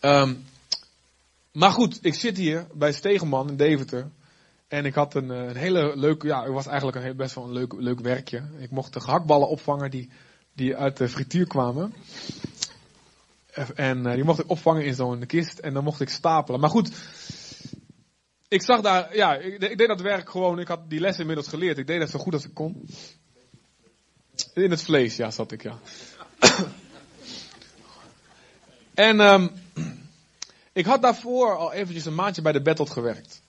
Um, 0.02 0.46
maar 1.52 1.72
goed, 1.72 2.00
ik 2.02 2.14
zit 2.14 2.38
hier 2.38 2.68
bij 2.74 2.92
Stegenman 2.92 3.50
in 3.50 3.56
Deventer. 3.56 4.12
En 4.68 4.86
ik 4.86 4.94
had 4.94 5.16
een, 5.16 5.30
een 5.30 5.56
hele 5.56 5.98
leuke, 5.98 6.28
ja, 6.28 6.44
het 6.44 6.54
was 6.54 6.68
eigenlijk 6.68 7.06
een 7.06 7.16
best 7.16 7.36
wel 7.36 7.44
een 7.44 7.52
leuk, 7.52 7.74
leuk 7.74 8.00
werkje. 8.00 8.44
Ik 8.58 8.72
mocht 8.72 8.94
de 8.94 9.00
gehaktballen 9.00 9.48
opvangen 9.48 9.92
die, 9.92 10.10
die 10.54 10.76
uit 10.76 10.98
de 10.98 11.10
frituur 11.10 11.48
kwamen. 11.48 11.94
En 13.76 14.08
uh, 14.08 14.14
die 14.14 14.24
mocht 14.24 14.40
ik 14.40 14.50
opvangen 14.50 14.86
in 14.86 14.94
zo'n 14.94 15.26
kist 15.26 15.60
en 15.60 15.74
dan 15.74 15.84
mocht 15.84 16.02
ik 16.02 16.10
stapelen. 16.10 16.60
Maar 16.60 16.70
goed, 16.70 16.92
ik 18.48 18.62
zag 18.62 18.82
daar, 18.82 19.16
ja, 19.16 19.36
ik, 19.36 19.62
ik, 19.62 19.78
deed 19.78 19.88
dat 19.88 20.02
werk 20.02 20.30
gewoon, 20.30 20.60
ik 20.60 20.68
had 20.68 20.90
die 20.90 21.00
les 21.00 21.20
inmiddels 21.20 21.48
geleerd. 21.48 21.78
Ik 21.78 21.88
deed 21.88 22.00
dat 22.00 22.10
zo 22.10 22.20
goed 22.20 22.34
als 22.34 22.46
ik 22.46 22.54
kon. 22.54 22.88
In 24.54 24.72
het 24.72 24.84
vlees, 24.84 25.16
ja, 25.16 25.32
zat 25.32 25.52
ik, 25.52 25.64
ja. 25.64 25.80
en 28.94 29.20
um, 29.20 29.52
ik 30.74 30.86
had 30.86 31.02
daarvoor 31.02 31.58
al 31.58 31.74
eventjes 31.74 32.06
een 32.06 32.16
maandje 32.16 32.42
bij 32.42 32.52
de 32.52 32.62
Battle 32.62 32.86
gewerkt. 32.86 33.42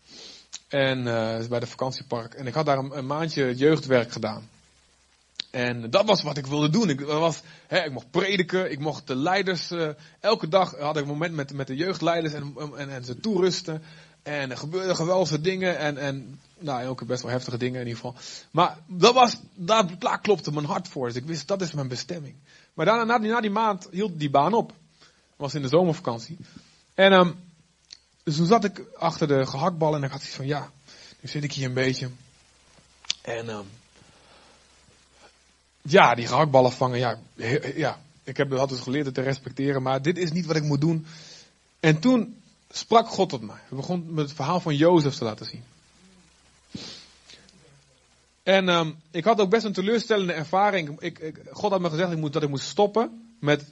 En 0.68 0.99
uh, 0.99 1.47
bij 1.47 1.61
de 1.61 1.66
vakantiepark. 1.66 2.35
En 2.35 2.47
ik 2.47 2.55
had 2.55 2.66
daar 2.66 2.79
een, 2.79 3.07
maandje 3.07 3.55
jeugdwerk 3.55 4.12
gedaan. 4.12 4.49
En 5.51 5.91
dat 5.91 6.07
was 6.07 6.23
wat 6.23 6.37
ik 6.37 6.47
wilde 6.47 6.70
doen. 6.70 6.89
Ik, 6.89 7.01
was, 7.01 7.41
hè, 7.66 7.85
ik 7.85 7.93
mocht 7.93 8.11
prediken, 8.11 8.70
ik 8.70 8.79
mocht 8.79 9.07
de 9.07 9.16
leiders. 9.16 9.70
Uh, 9.70 9.89
elke 10.20 10.49
dag 10.49 10.79
had 10.79 10.97
ik 10.97 11.03
een 11.03 11.09
moment 11.09 11.35
met, 11.35 11.53
met 11.53 11.66
de 11.66 11.77
jeugdleiders 11.77 12.35
en, 12.35 12.55
en, 12.77 13.05
ze 13.05 13.20
toerusten. 13.20 13.83
En 14.23 14.51
er 14.51 14.57
gebeurden 14.57 14.97
geweldige 14.97 15.41
dingen. 15.41 15.79
En, 15.79 15.99
en 15.99 16.41
nou, 16.59 16.87
ook 16.87 17.07
best 17.07 17.23
wel 17.23 17.31
heftige 17.31 17.59
dingen 17.59 17.81
in 17.81 17.87
ieder 17.87 18.01
geval. 18.01 18.14
Maar 18.51 18.79
dat 18.87 19.14
was, 19.14 19.37
daar, 19.55 19.99
daar 19.99 20.20
klopte 20.20 20.53
mijn 20.53 20.66
hart 20.66 20.89
voor. 20.89 21.07
Dus 21.07 21.16
ik 21.16 21.25
wist, 21.25 21.49
dat 21.49 21.61
is 21.61 21.73
mijn 21.73 21.89
bestemming. 21.89 22.35
Maar 22.75 22.87
daarna, 22.87 23.05
na 23.05 23.18
die, 23.18 23.31
na 23.31 23.41
die 23.41 23.51
maand, 23.51 23.89
hield 23.91 24.18
die 24.18 24.31
baan 24.31 24.53
op. 24.53 24.73
was 25.37 25.55
in 25.55 25.62
de 25.62 25.68
zomervakantie. 25.68 26.37
En 26.95 27.12
um, 27.12 27.34
dus 28.22 28.36
toen 28.36 28.47
zat 28.47 28.64
ik 28.64 28.84
achter 28.99 29.28
de 29.28 29.47
gehaktballen 29.47 29.99
en 29.99 30.05
ik 30.05 30.12
had 30.12 30.22
iets 30.22 30.34
van, 30.34 30.47
ja, 30.47 30.70
nu 31.20 31.28
zit 31.28 31.45
ik 31.45 31.53
hier 31.53 31.66
een 31.66 31.74
beetje. 31.74 32.11
En 33.22 33.49
um, 33.49 33.66
ja, 35.82 36.14
die 36.14 36.26
gehaktballen 36.26 36.72
vangen, 36.72 36.99
ja, 36.99 37.18
ja, 37.74 38.01
ik 38.24 38.36
heb 38.36 38.53
altijd 38.53 38.80
geleerd 38.80 39.14
te 39.14 39.20
respecteren, 39.20 39.82
maar 39.82 40.03
dit 40.03 40.18
is 40.18 40.32
niet 40.32 40.47
wat 40.47 40.57
ik 40.57 40.62
moet 40.62 40.80
doen. 40.80 41.07
En 41.80 42.01
toen 42.01 42.43
sprak 42.70 43.09
God 43.09 43.28
tot 43.28 43.43
mij. 43.43 43.57
Hij 43.68 43.76
begon 43.76 44.14
met 44.14 44.24
het 44.24 44.34
verhaal 44.34 44.61
van 44.61 44.76
Jozef 44.76 45.14
te 45.14 45.24
laten 45.24 45.47
zien. 45.47 45.64
En 48.43 48.68
um, 48.68 48.97
ik 49.11 49.24
had 49.24 49.40
ook 49.40 49.51
best 49.51 49.64
een 49.64 49.72
teleurstellende 49.72 50.32
ervaring. 50.32 51.01
Ik, 51.01 51.18
ik, 51.18 51.40
God 51.51 51.70
had 51.70 51.80
me 51.80 51.90
gezegd 51.90 52.32
dat 52.32 52.43
ik 52.43 52.49
moest 52.49 52.68
stoppen 52.68 53.34
met, 53.38 53.64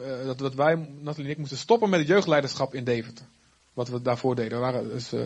uh, 0.00 0.24
dat, 0.24 0.38
dat 0.38 0.54
wij, 0.54 0.74
Nathalie 0.74 1.24
en 1.24 1.30
ik, 1.30 1.38
moesten 1.38 1.58
stoppen 1.58 1.90
met 1.90 1.98
het 1.98 2.08
jeugdleiderschap 2.08 2.74
in 2.74 2.84
Deventer. 2.84 3.24
Wat 3.72 3.88
we 3.88 4.02
daarvoor 4.02 4.34
deden. 4.34 4.52
We 4.52 4.64
waren 4.64 4.88
dus 4.88 5.12
uh, 5.12 5.22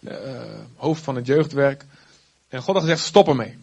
uh, 0.00 0.42
hoofd 0.76 1.02
van 1.02 1.16
het 1.16 1.26
jeugdwerk. 1.26 1.84
En 2.48 2.62
God 2.62 2.74
had 2.74 2.84
gezegd, 2.84 3.04
stop 3.04 3.28
ermee. 3.28 3.56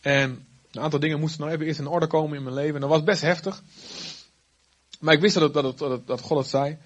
En 0.00 0.46
een 0.70 0.82
aantal 0.82 1.00
dingen 1.00 1.20
moesten 1.20 1.40
nou 1.40 1.52
even 1.52 1.66
eerst 1.66 1.80
in 1.80 1.86
orde 1.86 2.06
komen 2.06 2.36
in 2.36 2.42
mijn 2.42 2.54
leven. 2.54 2.74
En 2.74 2.80
dat 2.80 2.90
was 2.90 3.04
best 3.04 3.20
heftig. 3.20 3.62
Maar 5.00 5.14
ik 5.14 5.20
wist 5.20 5.34
dat, 5.34 5.54
dat, 5.54 5.78
dat, 5.78 6.06
dat 6.06 6.20
God 6.20 6.38
het 6.38 6.46
zei. 6.46 6.78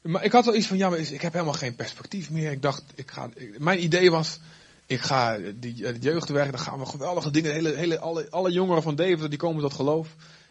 Maar 0.00 0.24
ik 0.24 0.32
had 0.32 0.44
wel 0.44 0.54
iets 0.54 0.66
van, 0.66 0.76
ja, 0.76 0.88
maar 0.88 0.98
ik 0.98 1.20
heb 1.20 1.32
helemaal 1.32 1.54
geen 1.54 1.74
perspectief 1.74 2.30
meer. 2.30 2.50
Ik 2.50 2.62
dacht, 2.62 2.82
ik 2.94 3.10
ga, 3.10 3.30
mijn 3.58 3.82
idee 3.82 4.10
was, 4.10 4.38
ik 4.86 5.00
ga 5.00 5.38
die, 5.54 5.86
het 5.86 6.02
jeugdwerk, 6.02 6.50
dan 6.50 6.60
gaan 6.60 6.78
we 6.78 6.86
geweldige 6.86 7.30
dingen. 7.30 7.52
Hele, 7.52 7.74
hele, 7.74 7.98
alle, 7.98 8.30
alle 8.30 8.52
jongeren 8.52 8.82
van 8.82 8.94
Deventer, 8.94 9.30
die 9.30 9.38
komen 9.38 9.62
tot 9.62 9.74
geloof. 9.74 10.08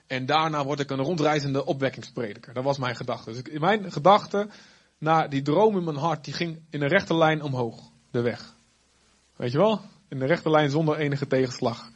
En 0.10 0.26
daarna 0.26 0.64
word 0.64 0.80
ik 0.80 0.90
een 0.90 1.02
rondreizende 1.02 1.66
opwekkingsprediker. 1.66 2.54
Dat 2.54 2.64
was 2.64 2.78
mijn 2.78 2.96
gedachte. 2.96 3.30
Dus 3.30 3.40
ik, 3.40 3.60
mijn 3.60 3.92
gedachte 3.92 4.48
naar 4.98 5.30
die 5.30 5.42
droom 5.42 5.78
in 5.78 5.84
mijn 5.84 5.98
hart, 5.98 6.26
die 6.26 6.34
ging 6.34 6.62
in 6.70 6.82
een 6.82 6.88
rechte 6.88 7.16
lijn 7.16 7.42
omhoog, 7.42 7.92
de 8.12 8.22
weg. 8.22 8.56
Weet 9.36 9.52
je 9.52 9.58
wel? 9.58 9.82
In 10.08 10.20
de 10.20 10.26
rechte 10.26 10.50
lijn 10.50 10.70
zonder 10.70 10.98
enige 10.98 11.28
tegenslag. 11.28 11.92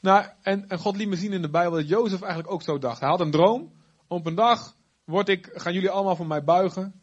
Nou, 0.00 0.26
en, 0.42 0.68
en 0.68 0.78
God 0.78 0.96
liet 0.96 1.08
me 1.08 1.16
zien 1.16 1.32
in 1.32 1.42
de 1.42 1.50
Bijbel 1.50 1.72
dat 1.72 1.88
Jozef 1.88 2.20
eigenlijk 2.20 2.52
ook 2.52 2.62
zo 2.62 2.78
dacht. 2.78 3.00
Hij 3.00 3.08
had 3.08 3.20
een 3.20 3.30
droom. 3.30 3.72
Op 4.06 4.26
een 4.26 4.34
dag 4.34 4.76
word 5.04 5.28
ik, 5.28 5.50
gaan 5.52 5.72
jullie 5.72 5.90
allemaal 5.90 6.16
voor 6.16 6.26
mij 6.26 6.44
buigen. 6.44 7.02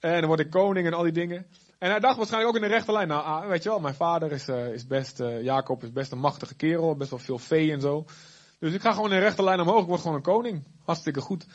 En 0.00 0.18
dan 0.18 0.26
word 0.26 0.40
ik 0.40 0.50
koning 0.50 0.86
en 0.86 0.94
al 0.94 1.02
die 1.02 1.12
dingen. 1.12 1.46
En 1.78 1.90
hij 1.90 2.00
dacht 2.00 2.16
waarschijnlijk 2.16 2.56
ook 2.56 2.62
in 2.62 2.68
de 2.68 2.74
rechte 2.74 2.92
lijn. 2.92 3.08
Nou, 3.08 3.24
ah, 3.24 3.48
weet 3.48 3.62
je 3.62 3.68
wel, 3.68 3.80
mijn 3.80 3.94
vader 3.94 4.32
is, 4.32 4.48
uh, 4.48 4.72
is 4.72 4.86
best, 4.86 5.20
uh, 5.20 5.42
Jacob 5.42 5.82
is 5.82 5.92
best 5.92 6.12
een 6.12 6.18
machtige 6.18 6.54
kerel. 6.54 6.96
Best 6.96 7.10
wel 7.10 7.18
veel 7.18 7.38
vee 7.38 7.72
en 7.72 7.80
zo. 7.80 8.04
Dus 8.58 8.72
ik 8.72 8.80
ga 8.80 8.92
gewoon 8.92 9.12
in 9.12 9.18
rechte 9.18 9.42
lijn 9.42 9.60
omhoog. 9.60 9.82
Ik 9.82 9.88
word 9.88 10.00
gewoon 10.00 10.16
een 10.16 10.22
koning. 10.22 10.62
Hartstikke 10.84 11.20
goed. 11.20 11.46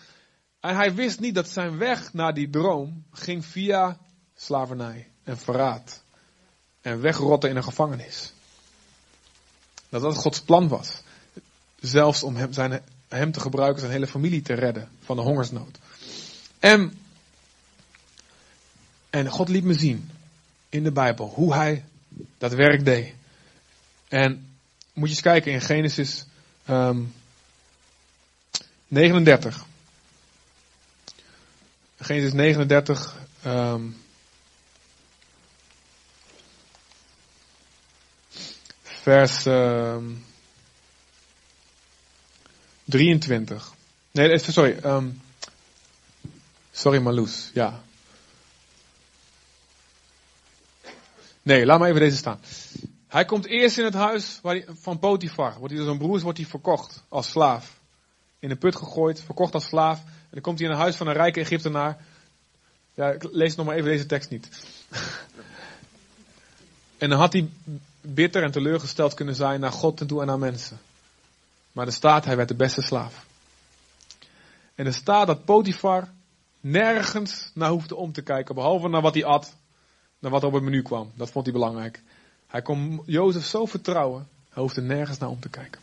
En 0.59 0.75
hij 0.75 0.93
wist 0.93 1.19
niet 1.19 1.35
dat 1.35 1.49
zijn 1.49 1.77
weg 1.77 2.13
naar 2.13 2.33
die 2.33 2.49
droom 2.49 3.03
ging 3.11 3.45
via 3.45 3.97
slavernij 4.35 5.07
en 5.23 5.37
verraad. 5.37 6.03
En 6.81 7.01
wegrotten 7.01 7.49
in 7.49 7.55
een 7.55 7.63
gevangenis. 7.63 8.33
Dat 9.89 10.01
dat 10.01 10.15
Gods 10.15 10.41
plan 10.41 10.67
was. 10.67 11.01
Zelfs 11.79 12.23
om 12.23 12.35
hem, 12.35 12.53
zijn, 12.53 12.81
hem 13.07 13.31
te 13.31 13.39
gebruiken, 13.39 13.79
zijn 13.79 13.91
hele 13.91 14.07
familie 14.07 14.41
te 14.41 14.53
redden 14.53 14.89
van 14.99 15.15
de 15.15 15.21
hongersnood. 15.21 15.79
En, 16.59 16.99
en 19.09 19.27
God 19.27 19.49
liet 19.49 19.63
me 19.63 19.73
zien 19.73 20.11
in 20.69 20.83
de 20.83 20.91
Bijbel 20.91 21.31
hoe 21.35 21.53
hij 21.53 21.85
dat 22.37 22.53
werk 22.53 22.85
deed. 22.85 23.13
En 24.07 24.57
moet 24.93 25.07
je 25.07 25.13
eens 25.13 25.23
kijken 25.23 25.51
in 25.51 25.61
Genesis 25.61 26.25
um, 26.69 27.13
39. 28.87 29.65
Genesis 32.01 32.33
39. 32.33 33.13
Um, 33.45 33.95
vers 38.83 39.45
um, 39.45 40.25
23. 42.85 43.73
Nee, 44.11 44.37
sorry. 44.37 44.77
Um, 44.83 45.21
sorry, 46.71 46.99
Marloes. 46.99 47.51
Ja. 47.53 47.81
Nee, 51.41 51.65
laat 51.65 51.79
maar 51.79 51.89
even 51.89 52.01
deze 52.01 52.17
staan. 52.17 52.39
Hij 53.09 53.25
komt 53.25 53.45
eerst 53.45 53.77
in 53.77 53.83
het 53.83 53.93
huis 53.93 54.41
van 54.81 54.99
Potifar. 54.99 55.57
Wordt 55.57 55.67
hij 55.67 55.77
door 55.77 55.85
zijn 55.85 55.97
broers 55.97 56.23
wordt 56.23 56.37
hij 56.37 56.47
verkocht 56.47 57.03
als 57.07 57.29
slaaf. 57.29 57.79
In 58.39 58.51
een 58.51 58.57
put 58.57 58.75
gegooid, 58.75 59.21
verkocht 59.21 59.53
als 59.53 59.65
slaaf. 59.65 59.99
En 59.99 60.31
dan 60.31 60.41
komt 60.41 60.59
hij 60.59 60.67
in 60.67 60.73
een 60.73 60.79
huis 60.79 60.95
van 60.95 61.07
een 61.07 61.13
rijke 61.13 61.39
Egyptenaar. 61.39 62.05
Ja, 62.93 63.09
ik 63.09 63.23
lees 63.31 63.55
nog 63.55 63.65
maar 63.65 63.75
even 63.75 63.89
deze 63.89 64.05
tekst 64.05 64.29
niet. 64.29 64.49
en 66.97 67.09
dan 67.09 67.19
had 67.19 67.33
hij 67.33 67.49
bitter 68.01 68.43
en 68.43 68.51
teleurgesteld 68.51 69.13
kunnen 69.13 69.35
zijn 69.35 69.59
naar 69.59 69.71
God 69.71 70.01
en 70.01 70.07
toe 70.07 70.21
en 70.21 70.27
naar 70.27 70.39
mensen. 70.39 70.79
Maar 71.71 71.85
er 71.85 71.93
staat, 71.93 72.25
hij 72.25 72.35
werd 72.35 72.47
de 72.47 72.55
beste 72.55 72.81
slaaf. 72.81 73.25
En 74.75 74.85
er 74.85 74.93
staat 74.93 75.27
dat 75.27 75.45
Potifar 75.45 76.07
nergens 76.59 77.51
naar 77.53 77.69
hoefde 77.69 77.95
om 77.95 78.11
te 78.11 78.21
kijken, 78.21 78.55
behalve 78.55 78.87
naar 78.87 79.01
wat 79.01 79.13
hij 79.13 79.25
at, 79.25 79.55
naar 80.19 80.31
wat 80.31 80.41
er 80.41 80.47
op 80.47 80.53
het 80.53 80.63
menu 80.63 80.81
kwam. 80.81 81.11
Dat 81.15 81.31
vond 81.31 81.45
hij 81.45 81.53
belangrijk. 81.53 82.01
Hij 82.49 82.61
kon 82.61 83.03
Jozef 83.05 83.45
zo 83.45 83.65
vertrouwen, 83.65 84.27
hij 84.49 84.61
hoefde 84.61 84.81
nergens 84.81 85.17
naar 85.17 85.29
om 85.29 85.39
te 85.39 85.49
kijken. 85.49 85.81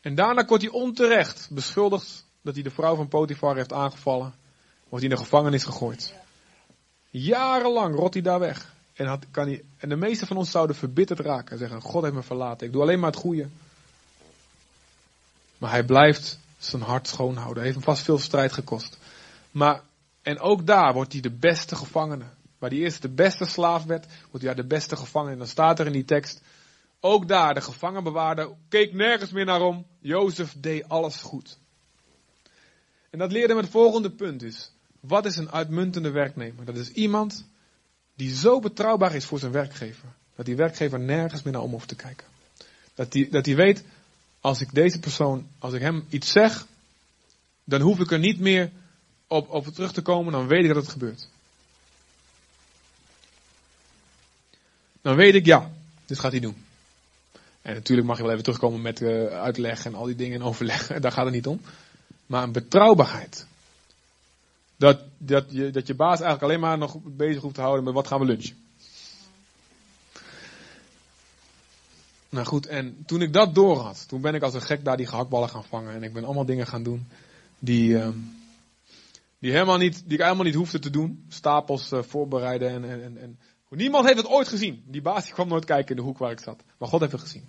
En 0.00 0.14
daarna 0.14 0.44
wordt 0.44 0.62
hij 0.62 0.72
onterecht 0.72 1.48
beschuldigd 1.50 2.24
dat 2.42 2.54
hij 2.54 2.62
de 2.62 2.70
vrouw 2.70 2.96
van 2.96 3.08
Potifar 3.08 3.56
heeft 3.56 3.72
aangevallen. 3.72 4.34
Wordt 4.88 5.04
hij 5.04 5.12
in 5.12 5.18
de 5.18 5.22
gevangenis 5.22 5.64
gegooid. 5.64 6.14
Jarenlang 7.10 7.94
rot 7.94 8.14
hij 8.14 8.22
daar 8.22 8.38
weg. 8.38 8.72
En, 8.94 9.06
had, 9.06 9.24
kan 9.30 9.46
hij, 9.46 9.64
en 9.76 9.88
de 9.88 9.96
meeste 9.96 10.26
van 10.26 10.36
ons 10.36 10.50
zouden 10.50 10.76
verbitterd 10.76 11.20
raken 11.20 11.52
en 11.52 11.58
zeggen: 11.58 11.80
God 11.80 12.02
heeft 12.02 12.14
me 12.14 12.22
verlaten, 12.22 12.66
ik 12.66 12.72
doe 12.72 12.82
alleen 12.82 13.00
maar 13.00 13.10
het 13.10 13.20
goede. 13.20 13.48
Maar 15.58 15.70
hij 15.70 15.84
blijft 15.84 16.38
zijn 16.58 16.82
hart 16.82 17.08
schoonhouden. 17.08 17.54
Hij 17.54 17.64
heeft 17.64 17.76
hem 17.76 17.84
vast 17.84 18.04
veel 18.04 18.18
strijd 18.18 18.52
gekost. 18.52 18.98
Maar, 19.50 19.82
en 20.22 20.40
ook 20.40 20.66
daar 20.66 20.92
wordt 20.92 21.12
hij 21.12 21.20
de 21.20 21.30
beste 21.30 21.76
gevangene. 21.76 22.24
Waar 22.58 22.70
hij 22.70 22.78
eerst 22.78 23.02
de 23.02 23.08
beste 23.08 23.44
slaaf 23.44 23.84
werd, 23.84 24.06
wordt 24.30 24.46
hij 24.46 24.54
de 24.54 24.66
beste 24.66 24.96
gevangene. 24.96 25.32
En 25.32 25.38
dan 25.38 25.46
staat 25.46 25.78
er 25.78 25.86
in 25.86 25.92
die 25.92 26.04
tekst, 26.04 26.42
ook 27.00 27.28
daar, 27.28 27.54
de 27.54 27.60
gevangenbewaarder 27.60 28.48
keek 28.68 28.92
nergens 28.92 29.32
meer 29.32 29.44
naar 29.44 29.60
om. 29.60 29.86
Jozef 30.00 30.54
deed 30.58 30.88
alles 30.88 31.16
goed. 31.16 31.58
En 33.10 33.18
dat 33.18 33.32
leerde 33.32 33.54
me 33.54 33.60
het 33.60 33.70
volgende 33.70 34.10
punt 34.10 34.42
is. 34.42 34.72
Wat 35.00 35.26
is 35.26 35.36
een 35.36 35.50
uitmuntende 35.50 36.10
werknemer? 36.10 36.64
Dat 36.64 36.76
is 36.76 36.90
iemand 36.90 37.46
die 38.14 38.34
zo 38.34 38.60
betrouwbaar 38.60 39.14
is 39.14 39.24
voor 39.24 39.38
zijn 39.38 39.52
werkgever. 39.52 40.08
Dat 40.34 40.46
die 40.46 40.56
werkgever 40.56 41.00
nergens 41.00 41.42
meer 41.42 41.52
naar 41.52 41.62
om 41.62 41.70
hoeft 41.70 41.88
te 41.88 41.96
kijken. 41.96 42.26
Dat 42.94 43.12
die, 43.12 43.30
dat 43.30 43.44
die 43.44 43.56
weet, 43.56 43.84
als 44.40 44.60
ik 44.60 44.74
deze 44.74 44.98
persoon, 44.98 45.48
als 45.58 45.72
ik 45.72 45.80
hem 45.80 46.04
iets 46.08 46.32
zeg, 46.32 46.66
dan 47.64 47.80
hoef 47.80 48.00
ik 48.00 48.10
er 48.10 48.18
niet 48.18 48.40
meer 48.40 48.70
op, 49.26 49.50
op 49.50 49.66
terug 49.66 49.92
te 49.92 50.02
komen, 50.02 50.32
dan 50.32 50.46
weet 50.46 50.62
ik 50.62 50.68
dat 50.68 50.82
het 50.82 50.88
gebeurt. 50.88 51.28
Dan 55.04 55.16
weet 55.16 55.34
ik, 55.34 55.46
ja, 55.46 55.70
dit 56.06 56.18
gaat 56.18 56.30
hij 56.30 56.40
doen. 56.40 56.56
En 57.62 57.74
natuurlijk 57.74 58.06
mag 58.08 58.16
je 58.16 58.22
wel 58.22 58.32
even 58.32 58.44
terugkomen 58.44 58.82
met 58.82 59.00
uh, 59.00 59.26
uitleg 59.26 59.84
en 59.84 59.94
al 59.94 60.04
die 60.04 60.14
dingen 60.14 60.40
en 60.40 60.46
overleg. 60.46 60.86
Daar 61.00 61.12
gaat 61.12 61.24
het 61.24 61.34
niet 61.34 61.46
om. 61.46 61.60
Maar 62.26 62.42
een 62.42 62.52
betrouwbaarheid. 62.52 63.46
Dat, 64.76 65.00
dat, 65.18 65.44
je, 65.48 65.70
dat 65.70 65.86
je 65.86 65.94
baas 65.94 66.20
eigenlijk 66.20 66.42
alleen 66.42 66.60
maar 66.60 66.78
nog 66.78 66.96
bezig 67.02 67.42
hoeft 67.42 67.54
te 67.54 67.60
houden 67.60 67.84
met 67.84 67.94
wat 67.94 68.06
gaan 68.06 68.20
we 68.20 68.26
lunchen. 68.26 68.56
Nou 72.28 72.46
goed, 72.46 72.66
en 72.66 73.02
toen 73.06 73.22
ik 73.22 73.32
dat 73.32 73.54
door 73.54 73.78
had, 73.78 74.08
toen 74.08 74.20
ben 74.20 74.34
ik 74.34 74.42
als 74.42 74.54
een 74.54 74.62
gek 74.62 74.84
daar 74.84 74.96
die 74.96 75.06
gehaktballen 75.06 75.48
gaan 75.48 75.64
vangen. 75.64 75.94
En 75.94 76.02
ik 76.02 76.12
ben 76.12 76.24
allemaal 76.24 76.46
dingen 76.46 76.66
gaan 76.66 76.82
doen 76.82 77.06
die, 77.58 77.88
uh, 77.88 78.08
die, 79.38 79.52
helemaal 79.52 79.78
niet, 79.78 80.02
die 80.04 80.18
ik 80.18 80.24
helemaal 80.24 80.44
niet 80.44 80.54
hoefde 80.54 80.78
te 80.78 80.90
doen. 80.90 81.24
Stapels 81.28 81.92
uh, 81.92 82.02
voorbereiden 82.02 82.68
en, 82.70 82.84
en, 82.84 83.02
en, 83.02 83.18
en, 83.18 83.38
Niemand 83.76 84.04
heeft 84.06 84.18
het 84.18 84.26
ooit 84.26 84.48
gezien. 84.48 84.84
Die 84.86 85.02
baas 85.02 85.30
kwam 85.30 85.48
nooit 85.48 85.64
kijken 85.64 85.90
in 85.90 85.96
de 85.96 86.02
hoek 86.02 86.18
waar 86.18 86.30
ik 86.30 86.40
zat. 86.40 86.62
Maar 86.78 86.88
God 86.88 87.00
heeft 87.00 87.12
het 87.12 87.20
gezien. 87.20 87.48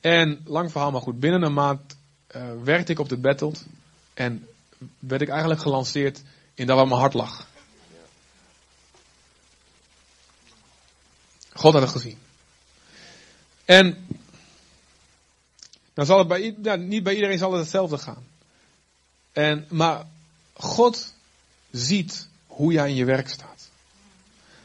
En 0.00 0.40
lang 0.44 0.70
verhaal 0.70 0.90
maar 0.90 1.00
goed, 1.00 1.20
binnen 1.20 1.42
een 1.42 1.52
maand 1.52 1.96
uh, 2.36 2.42
werkte 2.62 2.92
ik 2.92 2.98
op 2.98 3.08
de 3.08 3.16
battle. 3.16 3.52
En 4.14 4.48
werd 4.98 5.22
ik 5.22 5.28
eigenlijk 5.28 5.60
gelanceerd 5.60 6.22
in 6.54 6.66
dat 6.66 6.76
waar 6.76 6.88
mijn 6.88 7.00
hart 7.00 7.14
lag. 7.14 7.46
God 11.52 11.72
had 11.72 11.82
het 11.82 11.90
gezien. 11.90 12.18
En 13.64 14.06
dan 15.94 16.06
zal 16.06 16.18
het 16.18 16.28
bij, 16.28 16.76
niet 16.76 17.02
bij 17.02 17.14
iedereen 17.14 17.38
zal 17.38 17.52
het 17.52 17.60
hetzelfde 17.60 17.98
gaan. 17.98 18.26
En, 19.32 19.66
maar 19.70 20.06
God 20.52 21.14
ziet 21.70 22.28
hoe 22.46 22.72
jij 22.72 22.88
in 22.88 22.94
je 22.94 23.04
werk 23.04 23.28
staat. 23.28 23.51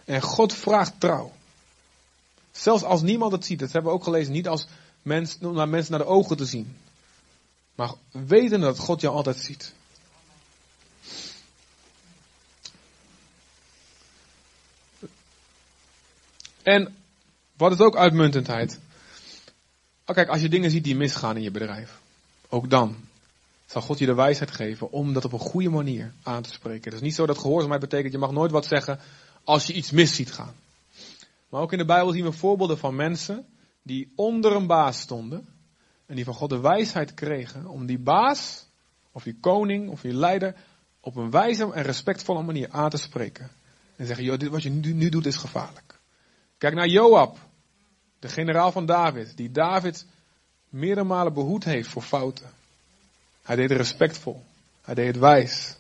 En 0.07 0.21
God 0.21 0.53
vraagt 0.53 0.99
trouw. 0.99 1.31
Zelfs 2.51 2.83
als 2.83 3.01
niemand 3.01 3.31
het 3.31 3.45
ziet. 3.45 3.59
Dat 3.59 3.71
hebben 3.71 3.91
we 3.91 3.97
ook 3.97 4.03
gelezen. 4.03 4.33
Niet 4.33 4.47
als 4.47 4.67
mens, 5.01 5.39
naar 5.39 5.69
mensen 5.69 5.91
naar 5.91 6.01
de 6.01 6.07
ogen 6.07 6.37
te 6.37 6.45
zien. 6.45 6.77
Maar 7.75 7.93
weten 8.11 8.59
dat 8.59 8.79
God 8.79 9.01
jou 9.01 9.15
altijd 9.15 9.37
ziet. 9.37 9.73
En 16.63 16.95
wat 17.57 17.71
is 17.71 17.79
ook 17.79 17.95
uitmuntendheid? 17.95 18.79
Oh, 20.05 20.15
kijk, 20.15 20.29
als 20.29 20.41
je 20.41 20.49
dingen 20.49 20.71
ziet 20.71 20.83
die 20.83 20.95
misgaan 20.95 21.35
in 21.35 21.43
je 21.43 21.51
bedrijf, 21.51 21.99
ook 22.49 22.69
dan 22.69 22.95
zal 23.65 23.81
God 23.81 23.99
je 23.99 24.05
de 24.05 24.13
wijsheid 24.13 24.51
geven 24.51 24.91
om 24.91 25.13
dat 25.13 25.25
op 25.25 25.33
een 25.33 25.39
goede 25.39 25.69
manier 25.69 26.13
aan 26.23 26.41
te 26.41 26.51
spreken. 26.51 26.83
Het 26.83 26.93
is 26.93 27.01
niet 27.01 27.15
zo 27.15 27.25
dat 27.25 27.37
gehoorzaamheid 27.37 27.81
betekent, 27.81 28.13
je 28.13 28.19
mag 28.19 28.31
nooit 28.31 28.51
wat 28.51 28.65
zeggen 28.65 28.99
als 29.47 29.65
je 29.67 29.73
iets 29.73 29.91
mis 29.91 30.15
ziet 30.15 30.31
gaan. 30.31 30.55
Maar 31.49 31.61
ook 31.61 31.71
in 31.71 31.77
de 31.77 31.85
Bijbel 31.85 32.11
zien 32.11 32.23
we 32.23 32.31
voorbeelden 32.31 32.77
van 32.77 32.95
mensen 32.95 33.45
die 33.81 34.11
onder 34.15 34.55
een 34.55 34.67
baas 34.67 34.99
stonden 34.99 35.47
en 36.05 36.15
die 36.15 36.25
van 36.25 36.33
God 36.33 36.49
de 36.49 36.59
wijsheid 36.59 37.13
kregen 37.13 37.65
om 37.65 37.85
die 37.85 37.99
baas, 37.99 38.65
of 39.11 39.23
die 39.23 39.37
koning, 39.39 39.89
of 39.89 40.01
die 40.01 40.13
leider, 40.13 40.55
op 40.99 41.15
een 41.15 41.31
wijze 41.31 41.73
en 41.73 41.83
respectvolle 41.83 42.41
manier 42.43 42.69
aan 42.71 42.89
te 42.89 42.97
spreken. 42.97 43.49
En 43.95 44.05
zeggen, 44.05 44.25
joh, 44.25 44.37
dit 44.37 44.49
wat 44.49 44.63
je 44.63 44.69
nu, 44.69 44.93
nu 44.93 45.09
doet 45.09 45.25
is 45.25 45.35
gevaarlijk. 45.35 45.99
Kijk 46.57 46.73
naar 46.73 46.87
Joab, 46.87 47.37
de 48.19 48.27
generaal 48.27 48.71
van 48.71 48.85
David, 48.85 49.37
die 49.37 49.51
David 49.51 50.05
meerdere 50.69 51.07
malen 51.07 51.33
behoed 51.33 51.63
heeft 51.63 51.89
voor 51.89 52.01
fouten. 52.01 52.49
Hij 53.41 53.55
deed 53.55 53.69
het 53.69 53.77
respectvol. 53.77 54.43
Hij 54.81 54.95
deed 54.95 55.07
het 55.07 55.17
wijs. 55.17 55.75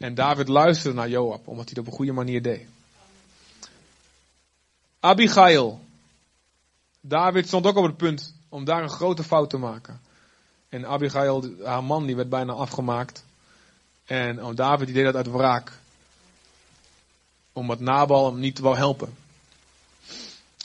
En 0.00 0.14
David 0.14 0.48
luisterde 0.48 0.96
naar 0.96 1.08
Joab, 1.08 1.48
omdat 1.48 1.64
hij 1.64 1.74
het 1.74 1.78
op 1.78 1.86
een 1.86 1.92
goede 1.92 2.12
manier 2.12 2.42
deed. 2.42 2.66
Abigail. 5.00 5.80
David 7.00 7.46
stond 7.46 7.66
ook 7.66 7.76
op 7.76 7.84
het 7.84 7.96
punt 7.96 8.34
om 8.48 8.64
daar 8.64 8.82
een 8.82 8.90
grote 8.90 9.24
fout 9.24 9.50
te 9.50 9.56
maken. 9.56 10.00
En 10.68 10.86
Abigail, 10.86 11.44
haar 11.64 11.84
man, 11.84 12.06
die 12.06 12.16
werd 12.16 12.28
bijna 12.28 12.52
afgemaakt. 12.52 13.24
En 14.04 14.44
oh, 14.44 14.54
David 14.54 14.86
die 14.86 14.94
deed 14.94 15.04
dat 15.04 15.16
uit 15.16 15.30
wraak. 15.30 15.72
Omdat 17.52 17.80
Nabal 17.80 18.26
hem 18.26 18.40
niet 18.40 18.58
wou 18.58 18.76
helpen. 18.76 19.14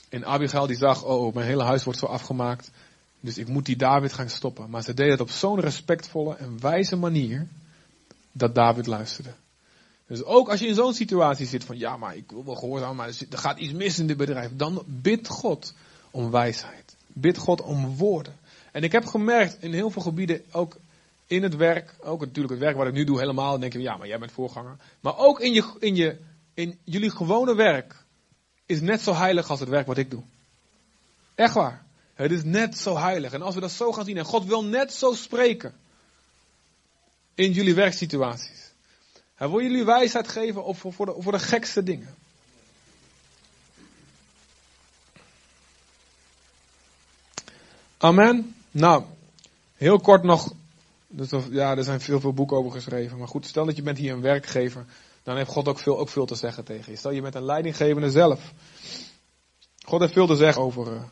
En 0.08 0.26
Abigail 0.26 0.66
die 0.66 0.76
zag, 0.76 1.02
oh, 1.02 1.34
mijn 1.34 1.46
hele 1.46 1.64
huis 1.64 1.84
wordt 1.84 1.98
zo 1.98 2.06
afgemaakt. 2.06 2.70
Dus 3.20 3.38
ik 3.38 3.48
moet 3.48 3.66
die 3.66 3.76
David 3.76 4.12
gaan 4.12 4.30
stoppen. 4.30 4.70
Maar 4.70 4.82
ze 4.82 4.94
deed 4.94 5.10
het 5.10 5.20
op 5.20 5.30
zo'n 5.30 5.60
respectvolle 5.60 6.36
en 6.36 6.60
wijze 6.60 6.96
manier. 6.96 7.48
Dat 8.38 8.54
David 8.54 8.86
luisterde. 8.86 9.30
Dus 10.06 10.24
ook 10.24 10.48
als 10.48 10.60
je 10.60 10.66
in 10.66 10.74
zo'n 10.74 10.94
situatie 10.94 11.46
zit 11.46 11.64
van, 11.64 11.78
ja, 11.78 11.96
maar 11.96 12.16
ik 12.16 12.30
wil 12.30 12.44
wel 12.44 12.54
gehoorzaam, 12.54 12.96
maar 12.96 13.08
er 13.30 13.38
gaat 13.38 13.58
iets 13.58 13.72
mis 13.72 13.98
in 13.98 14.06
dit 14.06 14.16
bedrijf. 14.16 14.50
Dan 14.56 14.82
bid 14.86 15.28
God 15.28 15.74
om 16.10 16.30
wijsheid. 16.30 16.96
Bid 17.06 17.38
God 17.38 17.62
om 17.62 17.96
woorden. 17.96 18.36
En 18.72 18.82
ik 18.82 18.92
heb 18.92 19.04
gemerkt 19.04 19.56
in 19.62 19.72
heel 19.72 19.90
veel 19.90 20.02
gebieden, 20.02 20.42
ook 20.50 20.76
in 21.26 21.42
het 21.42 21.56
werk, 21.56 21.94
ook 22.00 22.20
natuurlijk 22.20 22.54
het 22.54 22.62
werk 22.62 22.76
wat 22.76 22.86
ik 22.86 22.92
nu 22.92 23.04
doe 23.04 23.18
helemaal, 23.18 23.50
dan 23.50 23.60
denk 23.60 23.72
je, 23.72 23.80
ja, 23.80 23.96
maar 23.96 24.06
jij 24.06 24.18
bent 24.18 24.32
voorganger. 24.32 24.76
Maar 25.00 25.18
ook 25.18 25.40
in, 25.40 25.52
je, 25.52 25.64
in, 25.78 25.94
je, 25.94 26.18
in 26.54 26.78
jullie 26.84 27.10
gewone 27.10 27.54
werk 27.54 28.04
is 28.66 28.80
net 28.80 29.00
zo 29.00 29.14
heilig 29.14 29.50
als 29.50 29.60
het 29.60 29.68
werk 29.68 29.86
wat 29.86 29.98
ik 29.98 30.10
doe. 30.10 30.22
Echt 31.34 31.54
waar. 31.54 31.84
Het 32.14 32.30
is 32.30 32.44
net 32.44 32.78
zo 32.78 32.96
heilig. 32.96 33.32
En 33.32 33.42
als 33.42 33.54
we 33.54 33.60
dat 33.60 33.70
zo 33.70 33.92
gaan 33.92 34.04
zien, 34.04 34.16
en 34.16 34.24
God 34.24 34.44
wil 34.44 34.64
net 34.64 34.92
zo 34.92 35.12
spreken 35.12 35.74
in 37.36 37.52
jullie 37.52 37.74
werksituaties. 37.74 38.72
Hij 39.34 39.48
wil 39.48 39.60
jullie 39.60 39.84
wijsheid 39.84 40.28
geven 40.28 40.64
op, 40.64 40.76
voor, 40.76 41.06
de, 41.06 41.14
voor 41.18 41.32
de 41.32 41.38
gekste 41.38 41.82
dingen. 41.82 42.14
Amen. 47.98 48.54
Nou, 48.70 49.04
heel 49.76 50.00
kort 50.00 50.22
nog. 50.22 50.52
Dus, 51.06 51.30
ja, 51.50 51.76
er 51.76 51.84
zijn 51.84 52.00
veel, 52.00 52.20
veel 52.20 52.32
boeken 52.32 52.56
over 52.56 52.72
geschreven. 52.72 53.18
Maar 53.18 53.28
goed, 53.28 53.46
stel 53.46 53.64
dat 53.64 53.76
je 53.76 53.82
bent 53.82 53.98
hier 53.98 54.12
een 54.12 54.20
werkgever 54.20 54.86
dan 55.26 55.36
heeft 55.36 55.50
God 55.50 55.68
ook 55.68 55.78
veel, 55.78 55.98
ook 55.98 56.08
veel 56.08 56.26
te 56.26 56.34
zeggen 56.34 56.64
tegen 56.64 56.92
je. 56.92 56.98
Stel 56.98 57.10
je 57.10 57.22
met 57.22 57.34
een 57.34 57.44
leidinggevende 57.44 58.10
zelf. 58.10 58.52
God 59.84 60.00
heeft 60.00 60.12
veel 60.12 60.26
te 60.26 60.36
zeggen 60.36 60.62
over, 60.62 60.92
uh, 60.92 61.02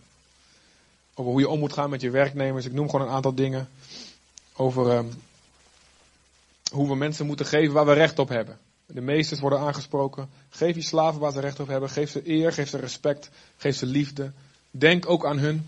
over 1.14 1.32
hoe 1.32 1.40
je 1.40 1.48
om 1.48 1.58
moet 1.58 1.72
gaan 1.72 1.90
met 1.90 2.00
je 2.00 2.10
werknemers. 2.10 2.66
Ik 2.66 2.72
noem 2.72 2.90
gewoon 2.90 3.06
een 3.06 3.12
aantal 3.12 3.34
dingen. 3.34 3.68
Over 4.56 4.86
uh, 4.86 5.12
hoe 6.74 6.88
we 6.88 6.96
mensen 6.96 7.26
moeten 7.26 7.46
geven 7.46 7.74
waar 7.74 7.86
we 7.86 7.92
recht 7.92 8.18
op 8.18 8.28
hebben. 8.28 8.58
De 8.86 9.00
meesters 9.00 9.40
worden 9.40 9.58
aangesproken. 9.58 10.28
Geef 10.48 10.74
je 10.74 10.82
slaven 10.82 11.20
waar 11.20 11.32
ze 11.32 11.40
recht 11.40 11.60
op 11.60 11.68
hebben. 11.68 11.90
Geef 11.90 12.10
ze 12.10 12.30
eer, 12.30 12.52
geef 12.52 12.68
ze 12.68 12.78
respect, 12.78 13.30
geef 13.56 13.76
ze 13.76 13.86
liefde. 13.86 14.32
Denk 14.70 15.08
ook 15.08 15.26
aan 15.26 15.38
hun. 15.38 15.66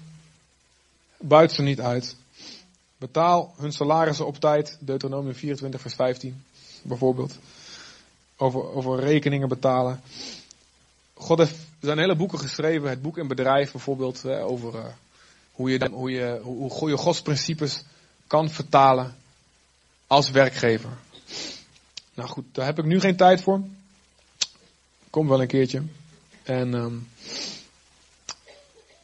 Buit 1.17 1.53
ze 1.53 1.63
niet 1.63 1.81
uit. 1.81 2.17
Betaal 2.99 3.55
hun 3.57 3.73
salarissen 3.73 4.27
op 4.27 4.37
tijd. 4.37 4.79
Deuteronomium 4.81 5.35
24, 5.35 5.81
vers 5.81 5.95
15, 5.95 6.43
bijvoorbeeld 6.83 7.39
over, 8.37 8.73
over 8.73 9.01
rekeningen 9.01 9.49
betalen. 9.49 10.01
God 11.15 11.39
heeft, 11.39 11.55
er 11.55 11.87
zijn 11.87 11.99
hele 11.99 12.17
boeken 12.17 12.39
geschreven, 12.39 12.89
het 12.89 13.03
boek 13.03 13.19
in 13.19 13.29
bedrijf 13.29 13.73
bijvoorbeeld, 13.73 14.27
over 14.27 14.75
uh, 14.75 14.85
hoe, 15.53 15.71
je 15.71 15.79
dan, 15.79 15.93
hoe, 15.93 16.11
je, 16.11 16.41
hoe, 16.43 16.73
hoe 16.73 16.89
je 16.89 16.97
Gods 16.97 17.23
principes 17.23 17.83
kan 18.27 18.51
vertalen 18.51 19.15
als 20.07 20.31
werkgever. 20.31 20.91
Nou 22.15 22.29
goed, 22.29 22.45
daar 22.53 22.67
heb 22.67 22.79
ik 22.79 22.85
nu 22.85 23.01
geen 23.01 23.17
tijd 23.17 23.43
voor. 23.43 23.61
Kom 25.11 25.29
wel 25.29 25.41
een 25.41 25.47
keertje. 25.47 25.83
En, 26.43 26.75
um, 26.75 27.09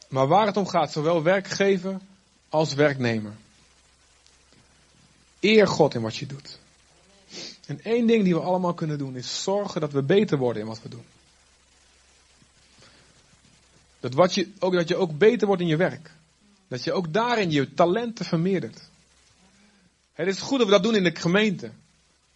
maar 0.07 0.27
waar 0.27 0.45
het 0.45 0.57
om 0.57 0.67
gaat, 0.67 0.91
zowel 0.91 1.23
werkgever 1.23 1.99
als 2.49 2.73
werknemer. 2.73 3.33
Eer 5.39 5.67
God 5.67 5.93
in 5.93 6.01
wat 6.01 6.15
je 6.15 6.25
doet. 6.25 6.59
En 7.65 7.83
één 7.83 8.07
ding 8.07 8.23
die 8.23 8.33
we 8.33 8.41
allemaal 8.41 8.73
kunnen 8.73 8.97
doen 8.97 9.15
is 9.15 9.43
zorgen 9.43 9.81
dat 9.81 9.91
we 9.91 10.03
beter 10.03 10.37
worden 10.37 10.61
in 10.61 10.67
wat 10.67 10.81
we 10.81 10.89
doen. 10.89 11.05
Dat, 13.99 14.13
wat 14.13 14.33
je, 14.33 14.51
ook, 14.59 14.73
dat 14.73 14.87
je 14.87 14.95
ook 14.95 15.17
beter 15.17 15.47
wordt 15.47 15.61
in 15.61 15.67
je 15.67 15.77
werk. 15.77 16.11
Dat 16.67 16.83
je 16.83 16.93
ook 16.93 17.13
daarin 17.13 17.51
je 17.51 17.73
talenten 17.73 18.25
vermeerdert. 18.25 18.89
Het 20.13 20.27
is 20.27 20.39
goed 20.39 20.57
dat 20.57 20.67
we 20.67 20.73
dat 20.73 20.83
doen 20.83 20.95
in 20.95 21.03
de 21.03 21.15
gemeente. 21.15 21.71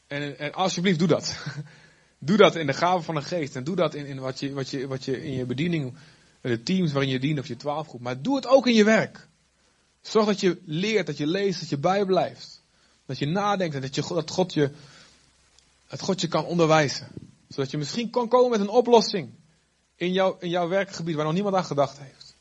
En, 0.08 0.40
en 0.40 0.54
alsjeblieft, 0.54 1.00
doe 1.00 1.08
dat. 1.08 1.38
doe 2.20 2.38
dat 2.38 2.56
in 2.56 2.66
de 2.66 2.74
gave 2.74 3.04
van 3.04 3.16
de 3.16 3.22
geest. 3.22 3.56
En 3.56 3.64
doe 3.64 3.76
dat 3.76 3.94
in, 3.94 4.06
in 4.06 4.20
wat, 4.20 4.40
je, 4.40 4.54
wat, 4.54 4.70
je, 4.70 4.88
wat 4.88 5.06
je 5.06 5.24
in 5.24 5.34
je 5.34 5.46
bediening, 5.46 5.94
de 6.42 6.64
teams 6.64 6.92
waarin 6.92 7.12
je 7.12 7.20
dient 7.20 7.40
of 7.40 7.48
je 7.48 7.56
twaalfgroep. 7.56 8.02
Maar 8.02 8.22
doe 8.22 8.36
het 8.36 8.48
ook 8.48 8.68
in 8.68 8.74
je 8.74 8.84
werk. 8.84 9.28
Zorg 10.02 10.26
dat 10.26 10.40
je 10.40 10.62
leert, 10.66 11.06
dat 11.06 11.18
je 11.18 11.28
leest, 11.28 11.60
dat 11.60 11.70
je 11.70 11.78
bijblijft. 11.78 12.62
Dat 13.06 13.18
je 13.18 13.26
nadenkt 13.26 13.76
en 13.76 13.82
dat, 13.82 13.96
je, 13.96 14.02
dat, 14.08 14.30
God 14.30 14.54
je, 14.54 14.72
dat 15.88 16.02
God 16.02 16.22
je 16.22 16.28
kan 16.28 16.46
onderwijzen. 16.46 17.08
Zodat 17.48 17.72
je 17.72 17.78
misschien 17.78 18.10
kan 18.10 18.28
komen 18.28 18.50
met 18.50 18.60
een 18.60 18.70
oplossing 18.70 19.30
in, 19.96 20.12
jouw 20.12 20.38
in 20.40 20.50
jouw 20.50 20.68
werkgebied 20.68 21.16
waar 21.16 21.26
nog 21.26 21.34
niemand 21.34 21.56
aan 21.56 21.66
gedacht 21.66 21.98
heeft. 22.00 22.36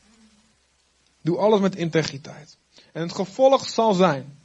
Doe 1.20 1.38
alles 1.38 1.60
met 1.60 1.76
integriteit. 1.76 2.56
En 2.92 3.02
het 3.02 3.12
gevolg 3.12 3.68
zal 3.68 3.94
zijn 3.94 4.38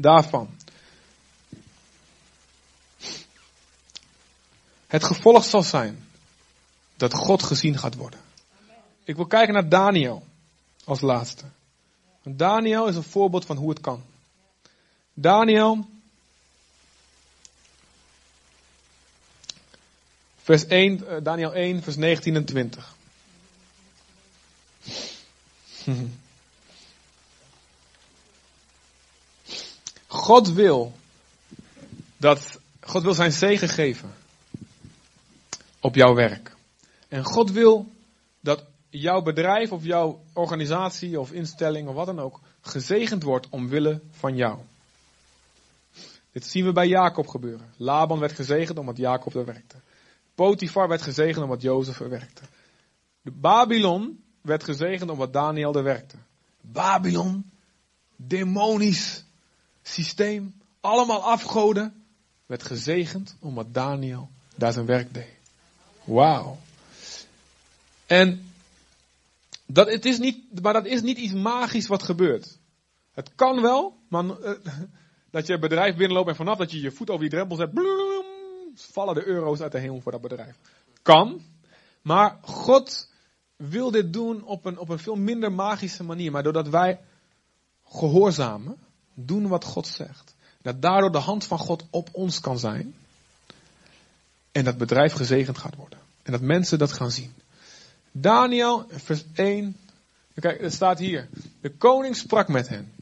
daarvan. 0.00 0.48
Het 4.86 5.04
gevolg 5.04 5.44
zal 5.44 5.62
zijn 5.62 6.08
dat 6.96 7.14
God 7.14 7.42
gezien 7.42 7.78
gaat 7.78 7.94
worden. 7.94 8.20
Ik 9.04 9.16
wil 9.16 9.26
kijken 9.26 9.54
naar 9.54 9.68
Daniel 9.68 10.26
als 10.84 11.00
laatste. 11.00 11.44
Daniel 12.22 12.86
is 12.86 12.96
een 12.96 13.02
voorbeeld 13.02 13.44
van 13.44 13.56
hoe 13.56 13.70
het 13.70 13.80
kan. 13.80 14.02
Daniel, 15.14 15.88
vers 20.42 20.66
1, 20.66 21.06
eh, 21.06 21.16
Daniel 21.22 21.54
1, 21.54 21.82
vers 21.82 21.96
19 21.96 22.36
en 22.36 22.44
20. 22.44 22.94
God 30.20 30.52
wil 30.52 30.92
dat 32.16 32.60
God 32.80 33.02
wil 33.02 33.14
zijn 33.14 33.32
zegen 33.32 33.68
geven 33.68 34.14
op 35.80 35.94
jouw 35.94 36.14
werk. 36.14 36.56
En 37.08 37.24
God 37.24 37.50
wil 37.50 37.92
dat 38.40 38.64
jouw 38.88 39.22
bedrijf 39.22 39.72
of 39.72 39.84
jouw 39.84 40.22
organisatie 40.32 41.20
of 41.20 41.32
instelling 41.32 41.88
of 41.88 41.94
wat 41.94 42.06
dan 42.06 42.18
ook 42.18 42.40
gezegend 42.60 43.22
wordt 43.22 43.48
omwille 43.48 44.00
van 44.10 44.36
jou. 44.36 44.58
Dit 46.32 46.46
zien 46.46 46.64
we 46.64 46.72
bij 46.72 46.88
Jacob 46.88 47.26
gebeuren. 47.26 47.72
Laban 47.76 48.18
werd 48.18 48.32
gezegend 48.32 48.78
omdat 48.78 48.96
Jacob 48.96 49.34
er 49.34 49.44
werkte. 49.44 49.76
Potifar 50.34 50.88
werd 50.88 51.02
gezegend 51.02 51.44
omdat 51.44 51.62
Jozef 51.62 52.00
er 52.00 52.08
werkte. 52.08 52.42
De 53.22 53.30
Babylon 53.30 54.22
werd 54.40 54.64
gezegend 54.64 55.10
omdat 55.10 55.32
Daniel 55.32 55.74
er 55.74 55.82
werkte. 55.82 56.16
Babylon, 56.60 57.50
demonisch 58.16 59.24
systeem, 59.90 60.60
allemaal 60.80 61.22
afgoden, 61.22 62.04
werd 62.46 62.62
gezegend 62.62 63.36
omdat 63.40 63.74
Daniel 63.74 64.30
daar 64.56 64.72
zijn 64.72 64.86
werk 64.86 65.14
deed. 65.14 65.38
Wauw. 66.04 66.58
En 68.06 68.52
dat, 69.66 69.90
het 69.90 70.04
is 70.04 70.18
niet, 70.18 70.62
maar 70.62 70.72
dat 70.72 70.86
is 70.86 71.02
niet 71.02 71.18
iets 71.18 71.32
magisch 71.32 71.86
wat 71.86 72.02
gebeurt. 72.02 72.58
Het 73.12 73.30
kan 73.34 73.62
wel, 73.62 73.96
maar 74.08 74.24
uh, 74.24 74.50
dat 75.30 75.46
je 75.46 75.58
bedrijf 75.58 75.96
binnenloopt 75.96 76.28
en 76.28 76.36
vanaf 76.36 76.58
dat 76.58 76.70
je 76.70 76.80
je 76.80 76.90
voet 76.90 77.10
over 77.10 77.20
die 77.20 77.30
drempel 77.30 77.56
zet, 77.56 77.72
bloem, 77.72 78.24
vallen 78.74 79.14
de 79.14 79.26
euro's 79.26 79.60
uit 79.60 79.72
de 79.72 79.78
hemel 79.78 80.00
voor 80.00 80.12
dat 80.12 80.20
bedrijf. 80.20 80.56
Kan, 81.02 81.42
maar 82.02 82.38
God 82.42 83.10
wil 83.56 83.90
dit 83.90 84.12
doen 84.12 84.44
op 84.44 84.64
een, 84.64 84.78
op 84.78 84.88
een 84.88 84.98
veel 84.98 85.16
minder 85.16 85.52
magische 85.52 86.04
manier. 86.04 86.30
Maar 86.30 86.42
doordat 86.42 86.68
wij 86.68 87.00
gehoorzamen, 87.84 88.78
doen 89.14 89.48
wat 89.48 89.64
God 89.64 89.86
zegt. 89.86 90.34
Dat 90.62 90.82
daardoor 90.82 91.12
de 91.12 91.18
hand 91.18 91.44
van 91.44 91.58
God 91.58 91.84
op 91.90 92.08
ons 92.12 92.40
kan 92.40 92.58
zijn. 92.58 92.94
En 94.52 94.64
dat 94.64 94.78
bedrijf 94.78 95.12
gezegend 95.12 95.58
gaat 95.58 95.76
worden. 95.76 95.98
En 96.22 96.32
dat 96.32 96.40
mensen 96.40 96.78
dat 96.78 96.92
gaan 96.92 97.10
zien. 97.10 97.32
Daniel, 98.12 98.86
vers 98.88 99.24
1. 99.34 99.76
Kijk, 100.34 100.60
het 100.60 100.74
staat 100.74 100.98
hier. 100.98 101.28
De 101.60 101.76
koning 101.76 102.16
sprak 102.16 102.48
met 102.48 102.68
hen. 102.68 102.92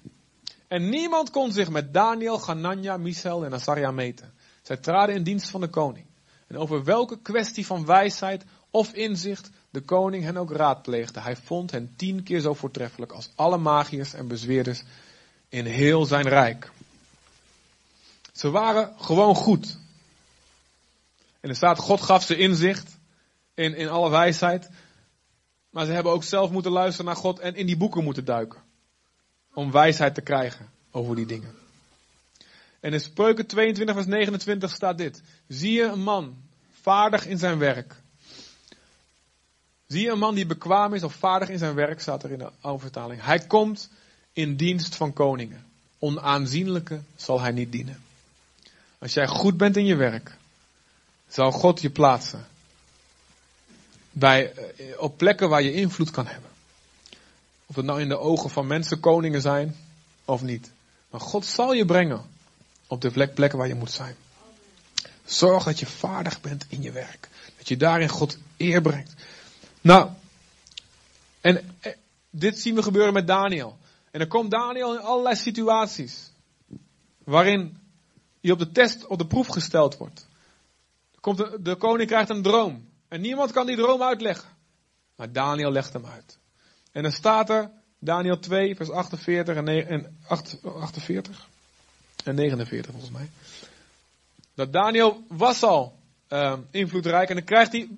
En 0.69 0.89
niemand 0.89 1.31
kon 1.31 1.53
zich 1.53 1.71
met 1.71 1.95
Daniel, 1.95 2.39
Ganania, 2.39 2.97
Misael 2.97 3.45
en 3.45 3.55
Azaria 3.55 3.91
meten. 3.91 4.33
Zij 4.63 4.77
traden 4.77 5.15
in 5.15 5.23
dienst 5.23 5.51
van 5.51 5.61
de 5.61 5.69
koning. 5.69 6.05
En 6.47 6.57
over 6.57 6.85
welke 6.85 7.19
kwestie 7.19 7.67
van 7.67 7.87
wijsheid 7.87 8.45
of 8.71 8.93
inzicht 8.93 9.51
de 9.71 9.81
koning 9.81 10.25
hen 10.25 10.37
ook 10.37 10.53
raadpleegde. 10.53 11.21
Hij 11.21 11.37
vond 11.37 11.71
hen 11.71 11.93
tien 11.97 12.23
keer 12.23 12.41
zo 12.41 12.55
voortreffelijk 12.55 13.13
als 13.13 13.31
alle 13.35 13.59
magiërs 13.59 14.15
en 14.15 14.29
bezweerders 14.29 14.83
in 15.49 15.67
heel 15.67 16.05
zijn 16.05 16.29
rijk. 16.29 16.71
Ze 18.33 18.51
waren 18.51 18.95
gewoon 18.99 19.35
goed. 19.35 19.79
En 21.41 21.49
er 21.49 21.57
staat, 21.57 21.79
God 21.79 22.01
gaf 22.01 22.23
ze 22.23 22.37
inzicht 22.37 22.99
in, 23.55 23.75
in 23.75 23.89
alle 23.89 24.11
wijsheid. 24.11 24.69
Maar 25.71 25.85
ze 25.85 25.93
hebben 25.93 26.13
ook 26.13 26.25
zelf 26.25 26.51
moeten 26.51 26.73
luisteren 26.73 27.07
naar 27.07 27.17
God 27.17 27.39
en 27.39 27.55
in 27.55 27.67
die 27.67 27.77
boeken 27.77 28.05
moeten 28.05 28.25
duiken. 28.25 28.61
Om 29.55 29.71
wijsheid 29.71 30.15
te 30.15 30.21
krijgen 30.21 30.71
over 30.91 31.17
die 31.17 31.27
dingen. 31.27 31.55
En 32.81 32.93
in 32.93 33.01
Spreuken 33.01 33.47
22 33.47 33.95
vers 33.95 34.07
29 34.07 34.71
staat 34.71 34.99
dit. 34.99 35.23
Zie 35.49 35.73
je 35.73 35.85
een 35.85 36.03
man, 36.03 36.37
vaardig 36.81 37.27
in 37.27 37.39
zijn 37.39 37.59
werk. 37.59 37.95
Zie 39.87 40.03
je 40.03 40.11
een 40.11 40.19
man 40.19 40.35
die 40.35 40.47
bekwaam 40.47 40.95
is 40.95 41.03
of 41.03 41.15
vaardig 41.15 41.49
in 41.49 41.59
zijn 41.59 41.75
werk, 41.75 42.01
staat 42.01 42.23
er 42.23 42.31
in 42.31 42.39
de 42.39 42.51
oude 42.61 42.83
vertaling. 42.83 43.23
Hij 43.23 43.39
komt 43.39 43.91
in 44.39 44.57
dienst 44.57 44.95
van 44.95 45.12
koningen. 45.12 45.64
Onaanzienlijke 45.99 47.01
zal 47.16 47.41
hij 47.41 47.51
niet 47.51 47.72
dienen. 47.72 48.03
Als 48.99 49.14
jij 49.14 49.26
goed 49.26 49.57
bent 49.57 49.76
in 49.76 49.84
je 49.84 49.97
werk, 49.97 50.36
zal 51.28 51.53
God 51.53 51.80
je 51.80 51.91
plaatsen. 51.91 52.47
Bij, 54.10 54.52
eh, 54.52 54.86
op 54.98 55.16
plekken 55.16 55.48
waar 55.48 55.62
je 55.62 55.73
invloed 55.73 56.10
kan 56.10 56.27
hebben. 56.27 56.51
Of 57.66 57.77
het 57.77 57.85
nou 57.85 58.01
in 58.01 58.09
de 58.09 58.19
ogen 58.19 58.51
van 58.51 58.66
mensen 58.66 59.01
koningen 59.01 59.40
zijn 59.40 59.77
of 60.24 60.43
niet. 60.43 60.70
Maar 61.10 61.20
God 61.20 61.47
zal 61.47 61.73
je 61.73 61.85
brengen 61.85 62.23
op 62.86 63.01
de 63.01 63.10
plekken 63.10 63.59
waar 63.59 63.69
je 63.69 63.74
moet 63.74 63.93
zijn. 63.93 64.16
Zorg 65.24 65.65
dat 65.65 65.78
je 65.78 65.86
vaardig 65.86 66.40
bent 66.40 66.65
in 66.69 66.82
je 66.82 66.93
werk. 66.93 67.28
Dat 67.56 67.69
je 67.69 67.77
daarin 67.77 68.09
God 68.09 68.39
eer 68.56 68.81
brengt. 68.81 69.15
Nou, 69.81 70.10
en 71.40 71.77
eh, 71.81 71.93
dit 72.31 72.60
zien 72.60 72.74
we 72.74 72.82
gebeuren 72.82 73.12
met 73.12 73.27
Daniel. 73.27 73.78
En 74.10 74.18
dan 74.18 74.28
komt 74.28 74.51
Daniel 74.51 74.94
in 74.94 75.01
allerlei 75.01 75.36
situaties. 75.36 76.32
Waarin 77.24 77.78
hij 78.40 78.51
op 78.51 78.59
de 78.59 78.70
test, 78.70 79.06
op 79.06 79.18
de 79.18 79.26
proef 79.26 79.47
gesteld 79.47 79.97
wordt. 79.97 80.26
Komt 81.20 81.64
de, 81.64 81.76
koning 81.76 82.09
krijgt 82.09 82.30
een 82.30 82.43
droom. 82.43 82.89
En 83.09 83.20
niemand 83.20 83.51
kan 83.51 83.66
die 83.66 83.76
droom 83.76 84.02
uitleggen. 84.02 84.48
Maar 85.16 85.32
Daniel 85.32 85.72
legt 85.72 85.93
hem 85.93 86.06
uit. 86.06 86.39
En 86.93 87.02
dan 87.02 87.12
staat 87.12 87.51
er, 87.51 87.70
Daniel 87.98 88.39
2, 88.39 88.76
vers 88.76 88.90
48 88.90 89.56
en, 89.56 90.18
48 90.26 91.48
en 92.24 92.35
49 92.35 92.93
volgens 92.93 93.12
mij. 93.12 93.30
Dat 94.55 94.72
Daniel 94.72 95.24
was 95.28 95.62
al 95.62 95.98
uh, 96.28 96.59
invloedrijk 96.70 97.28
en 97.28 97.35
dan 97.35 97.44
krijgt 97.44 97.72
hij 97.72 97.89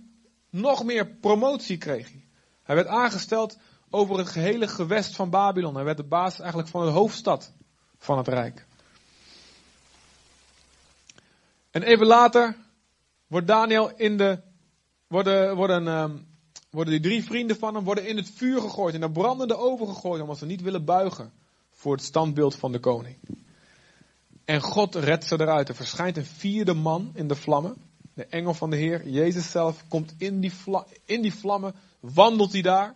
nog 0.50 0.84
meer 0.84 1.06
promotie 1.06 1.78
kreeg 1.78 2.10
hij. 2.10 2.24
Hij 2.62 2.74
werd 2.74 2.88
aangesteld 2.88 3.56
over 3.90 4.18
het 4.18 4.28
gehele 4.28 4.68
gewest 4.68 5.16
van 5.16 5.30
Babylon. 5.30 5.74
Hij 5.74 5.84
werd 5.84 5.96
de 5.96 6.04
baas 6.04 6.38
eigenlijk 6.38 6.68
van 6.68 6.84
de 6.84 6.90
hoofdstad 6.90 7.52
van 7.98 8.18
het 8.18 8.28
rijk. 8.28 8.66
En 11.70 11.82
even 11.82 12.06
later 12.06 12.56
wordt 13.26 13.46
Daniel 13.46 13.96
in 13.96 14.16
de, 14.16 14.40
worden, 15.06 15.56
worden, 15.56 15.86
um, 15.86 16.26
worden 16.70 16.92
die 16.92 17.02
drie 17.02 17.24
vrienden 17.24 17.56
van 17.56 17.74
hem 17.74 17.84
worden 17.84 18.06
in 18.06 18.16
het 18.16 18.30
vuur 18.30 18.60
gegooid, 18.60 18.94
in 18.94 19.00
de 19.00 19.10
brandende 19.10 19.56
oven 19.56 19.86
gegooid, 19.86 20.22
omdat 20.22 20.38
ze 20.38 20.46
niet 20.46 20.62
willen 20.62 20.84
buigen 20.84 21.32
voor 21.70 21.92
het 21.92 22.04
standbeeld 22.04 22.54
van 22.54 22.72
de 22.72 22.78
koning. 22.78 23.16
En 24.44 24.60
God 24.60 24.94
redt 24.94 25.24
ze 25.24 25.40
eruit. 25.40 25.68
Er 25.68 25.74
verschijnt 25.74 26.16
een 26.16 26.24
vierde 26.24 26.74
man 26.74 27.10
in 27.14 27.28
de 27.28 27.34
vlammen. 27.34 27.76
De 28.14 28.26
engel 28.26 28.54
van 28.54 28.70
de 28.70 28.76
Heer, 28.76 29.08
Jezus 29.08 29.50
zelf, 29.50 29.84
komt 29.88 30.14
in 30.18 30.40
die, 30.40 30.52
in 31.04 31.22
die 31.22 31.34
vlammen, 31.34 31.74
wandelt 32.00 32.52
hij 32.52 32.62
daar. 32.62 32.94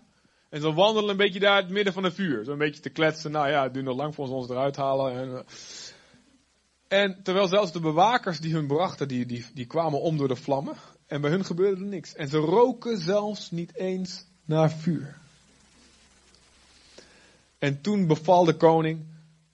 En 0.54 0.60
ze 0.60 0.72
wandelen 0.72 1.10
een 1.10 1.16
beetje 1.16 1.40
daar 1.40 1.56
het 1.56 1.70
midden 1.70 1.92
van 1.92 2.04
het 2.04 2.14
vuur. 2.14 2.44
Zo'n 2.44 2.58
beetje 2.58 2.80
te 2.80 2.90
kletsen. 2.90 3.30
Nou 3.30 3.48
ja, 3.48 3.62
het 3.62 3.74
duurt 3.74 3.84
nog 3.84 3.96
lang 3.96 4.14
voor 4.14 4.24
ons 4.24 4.34
ons 4.34 4.48
eruit 4.48 4.76
halen. 4.76 5.12
En, 5.12 5.36
eh. 6.88 7.00
en 7.00 7.22
terwijl 7.22 7.48
zelfs 7.48 7.72
de 7.72 7.80
bewakers 7.80 8.40
die 8.40 8.52
hun 8.52 8.66
brachten, 8.66 9.08
die, 9.08 9.26
die, 9.26 9.46
die 9.54 9.66
kwamen 9.66 10.00
om 10.00 10.16
door 10.16 10.28
de 10.28 10.36
vlammen. 10.36 10.74
En 11.06 11.20
bij 11.20 11.30
hun 11.30 11.44
gebeurde 11.44 11.80
er 11.80 11.86
niks. 11.86 12.14
En 12.14 12.28
ze 12.28 12.36
roken 12.36 12.98
zelfs 12.98 13.50
niet 13.50 13.74
eens 13.76 14.26
naar 14.44 14.70
vuur. 14.70 15.16
En 17.58 17.80
toen 17.80 18.06
beval 18.06 18.44
de 18.44 18.56
koning, 18.56 19.06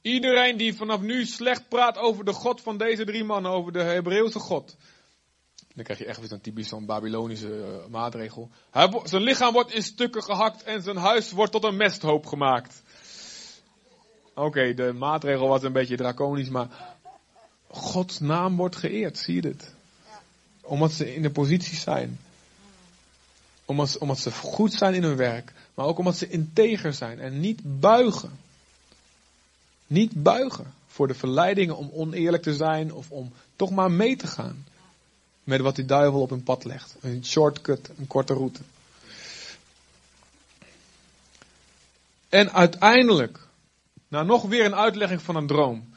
iedereen 0.02 0.56
die 0.56 0.74
vanaf 0.74 1.01
nu 1.01 1.24
slecht 1.24 1.68
praat 1.68 1.98
over 1.98 2.24
de 2.24 2.32
God 2.32 2.60
van 2.60 2.78
deze 2.78 3.05
drie 3.05 3.24
mannen, 3.24 3.51
over 3.51 3.72
de 3.72 3.82
Hebreeuwse 3.82 4.39
God. 4.39 4.77
Dan 5.81 5.89
krijg 5.89 6.05
je 6.05 6.11
echt 6.11 6.20
weer 6.20 6.28
zo'n 6.28 6.40
typisch 6.40 6.69
zo'n 6.69 6.86
Babylonische 6.86 7.48
uh, 7.48 7.90
maatregel. 7.90 8.51
Hij, 8.70 9.01
zijn 9.05 9.23
lichaam 9.23 9.52
wordt 9.52 9.73
in 9.73 9.82
stukken 9.82 10.23
gehakt 10.23 10.62
en 10.62 10.82
zijn 10.82 10.97
huis 10.97 11.31
wordt 11.31 11.52
tot 11.52 11.65
een 11.65 11.77
mesthoop 11.77 12.27
gemaakt. 12.27 12.82
Oké, 14.35 14.74
de 14.74 14.93
maatregel 14.93 15.48
was 15.48 15.62
een 15.62 15.73
beetje 15.73 15.97
draconisch, 15.97 16.48
maar 16.48 16.69
Gods 17.69 18.19
naam 18.19 18.57
wordt 18.57 18.77
geëerd, 18.77 19.19
zie 19.19 19.35
je 19.35 19.40
dit? 19.40 19.74
Omdat 20.61 20.93
ze 20.93 21.15
in 21.15 21.23
de 21.23 21.31
positie 21.31 21.77
zijn. 21.77 22.19
Omdat 23.65 24.19
ze 24.19 24.32
goed 24.32 24.73
zijn 24.73 24.94
in 24.94 25.02
hun 25.02 25.16
werk. 25.16 25.52
Maar 25.74 25.86
ook 25.86 25.98
omdat 25.98 26.16
ze 26.16 26.28
integer 26.28 26.94
zijn 26.94 27.20
en 27.20 27.40
niet 27.40 27.81
buigen. 27.81 28.39
Niet 29.86 30.23
buigen 30.23 30.74
voor 30.86 31.07
de 31.07 31.15
verleidingen 31.15 31.77
om 31.77 31.90
oneerlijk 31.93 32.43
te 32.43 32.55
zijn 32.55 32.93
of 32.93 33.11
om 33.11 33.32
toch 33.57 33.70
maar 33.70 33.90
mee 33.90 34.16
te 34.16 34.27
gaan. 34.27 34.65
Met 35.44 35.60
wat 35.60 35.76
die 35.76 35.84
duivel 35.84 36.20
op 36.20 36.30
hun 36.30 36.42
pad 36.42 36.64
legt. 36.64 36.96
Een 37.00 37.24
shortcut, 37.24 37.90
een 37.98 38.06
korte 38.06 38.34
route. 38.34 38.60
En 42.28 42.52
uiteindelijk, 42.52 43.38
na 44.08 44.22
nog 44.22 44.42
weer 44.42 44.64
een 44.64 44.74
uitlegging 44.74 45.22
van 45.22 45.36
een 45.36 45.46
droom, 45.46 45.94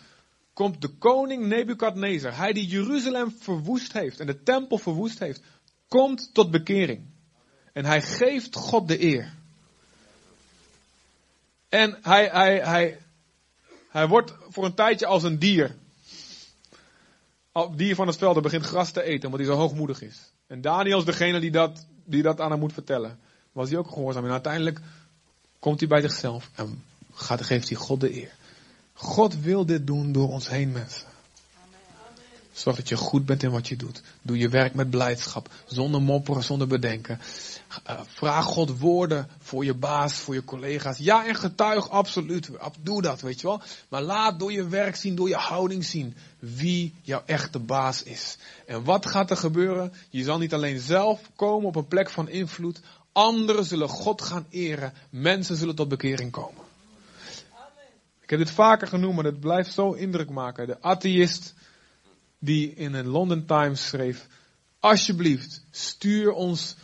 komt 0.54 0.82
de 0.82 0.88
koning 0.88 1.46
Nebukadnezar, 1.46 2.38
hij 2.38 2.54
die 2.54 2.68
Jeruzalem 2.68 3.36
verwoest 3.40 3.94
heeft 3.94 4.20
en 4.20 4.28
de 4.28 4.44
tempel 4.44 4.78
verwoest 4.78 5.20
heeft, 5.20 5.42
komt 5.88 6.34
tot 6.34 6.52
bekering. 6.52 7.06
En 7.74 7.86
hij 7.86 8.02
geeft 8.02 8.56
God 8.56 8.88
de 8.88 9.02
eer. 9.02 9.34
En 11.70 11.98
hij, 12.02 12.28
hij, 12.28 12.60
hij, 12.60 13.00
hij 13.90 14.08
wordt 14.08 14.34
voor 14.50 14.66
een 14.66 14.76
tijdje 14.76 15.06
als 15.06 15.24
een 15.24 15.40
dier. 15.40 15.76
Dier 17.76 17.96
van 17.96 18.08
het 18.08 18.18
veld 18.18 18.42
begint 18.42 18.66
gras 18.66 18.92
te 18.92 19.04
eten, 19.04 19.26
omdat 19.26 19.46
hij 19.46 19.56
zo 19.56 19.60
hoogmoedig 19.60 20.02
is. 20.02 20.34
En 20.48 20.62
Daniel 20.62 20.98
is 20.98 21.06
degene 21.06 21.40
die 21.40 21.52
dat, 21.52 21.86
die 22.06 22.22
dat 22.22 22.42
aan 22.42 22.52
hem 22.52 22.60
moet 22.60 22.74
vertellen. 22.74 23.20
Was 23.52 23.70
hij 23.70 23.78
ook 23.78 23.88
gehoorzaam. 23.88 24.26
En 24.26 24.32
uiteindelijk 24.32 24.80
komt 25.60 25.80
hij 25.80 25.90
bij 25.90 26.02
zichzelf 26.02 26.50
en 26.56 26.84
gaat, 27.14 27.42
geeft 27.42 27.70
hij 27.70 27.78
God 27.78 28.02
de 28.02 28.16
eer. 28.22 28.36
God 28.94 29.40
wil 29.40 29.66
dit 29.66 29.88
doen 29.88 30.12
door 30.12 30.30
ons 30.30 30.50
heen, 30.50 30.72
mensen. 30.72 31.08
Zorg 32.54 32.76
dat 32.76 32.90
je 32.90 32.98
goed 32.98 33.26
bent 33.26 33.44
in 33.44 33.52
wat 33.52 33.68
je 33.68 33.76
doet. 33.76 34.02
Doe 34.22 34.38
je 34.38 34.50
werk 34.50 34.74
met 34.74 34.90
blijdschap. 34.90 35.50
Zonder 35.66 36.02
mopperen, 36.02 36.44
zonder 36.44 36.68
bedenken. 36.68 37.20
Uh, 37.90 38.00
vraag 38.08 38.46
God 38.46 38.80
woorden 38.80 39.28
voor 39.40 39.66
je 39.66 39.74
baas, 39.74 40.14
voor 40.14 40.34
je 40.34 40.44
collega's. 40.44 40.98
Ja, 40.98 41.26
en 41.26 41.36
getuig, 41.36 41.90
absoluut. 41.90 42.50
Doe 42.82 43.02
dat, 43.02 43.22
weet 43.22 43.42
je 43.42 43.48
wel. 43.48 43.62
Maar 43.90 44.02
laat 44.02 44.40
door 44.40 44.52
je 44.52 44.68
werk 44.68 44.96
zien, 44.96 45.16
door 45.16 45.28
je 45.28 45.36
houding 45.36 45.86
zien 45.86 46.16
wie 46.40 46.94
jouw 47.02 47.24
echte 47.26 47.60
baas 47.60 48.04
is. 48.04 48.38
En 48.68 48.84
wat 48.84 49.06
gaat 49.06 49.30
er 49.30 49.38
gebeuren? 49.38 49.94
Je 50.10 50.24
zal 50.24 50.38
niet 50.38 50.54
alleen 50.54 50.80
zelf 50.80 51.22
komen 51.36 51.68
op 51.68 51.76
een 51.76 51.88
plek 51.88 52.10
van 52.10 52.30
invloed. 52.30 52.82
Anderen 53.12 53.66
zullen 53.66 53.90
God 53.90 54.22
gaan 54.22 54.46
eren. 54.50 54.94
Mensen 55.10 55.56
zullen 55.56 55.76
tot 55.76 55.90
bekering 55.90 56.32
komen. 56.32 56.62
Ik 58.22 58.30
heb 58.30 58.40
dit 58.40 58.52
vaker 58.52 58.88
genoemd, 58.88 59.16
maar 59.16 59.26
het 59.26 59.40
blijft 59.40 59.74
zo 59.74 59.92
indruk 59.92 60.30
maken. 60.30 60.68
De 60.68 60.82
atheïst 60.82 61.54
die 62.44 62.74
in 62.74 62.94
een 62.94 63.08
London 63.08 63.46
Times 63.46 63.88
schreef: 63.88 64.28
Alsjeblieft, 64.80 65.62
stuur 65.72 66.32
ons, 66.32 66.76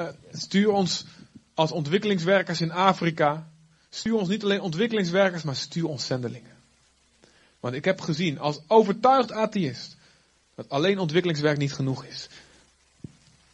uh, 0.00 0.08
stuur 0.32 0.70
ons 0.70 1.04
als 1.54 1.72
ontwikkelingswerkers 1.72 2.60
in 2.60 2.72
Afrika. 2.72 3.48
Stuur 3.90 4.14
ons 4.14 4.28
niet 4.28 4.42
alleen 4.42 4.60
ontwikkelingswerkers, 4.60 5.42
maar 5.42 5.56
stuur 5.56 5.88
ons 5.88 6.06
zendelingen. 6.06 6.56
Want 7.60 7.74
ik 7.74 7.84
heb 7.84 8.00
gezien 8.00 8.38
als 8.38 8.60
overtuigd 8.66 9.32
atheïst 9.32 9.96
dat 10.54 10.68
alleen 10.68 10.98
ontwikkelingswerk 10.98 11.58
niet 11.58 11.72
genoeg 11.72 12.04
is. 12.04 12.28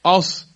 Als 0.01 0.47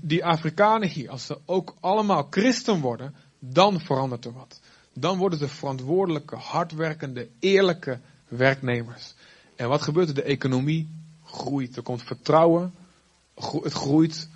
die 0.00 0.24
Afrikanen 0.24 0.88
hier, 0.88 1.10
als 1.10 1.26
ze 1.26 1.38
ook 1.44 1.74
allemaal 1.80 2.26
christen 2.30 2.80
worden, 2.80 3.14
dan 3.38 3.80
verandert 3.80 4.24
er 4.24 4.32
wat. 4.32 4.60
Dan 4.92 5.18
worden 5.18 5.38
ze 5.38 5.48
verantwoordelijke, 5.48 6.36
hardwerkende, 6.36 7.28
eerlijke 7.38 8.00
werknemers. 8.28 9.14
En 9.56 9.68
wat 9.68 9.82
gebeurt 9.82 10.08
er? 10.08 10.14
De 10.14 10.22
economie 10.22 10.88
groeit. 11.24 11.76
Er 11.76 11.82
komt 11.82 12.02
vertrouwen. 12.02 12.74
Het 13.62 13.72
groeit. 13.72 14.28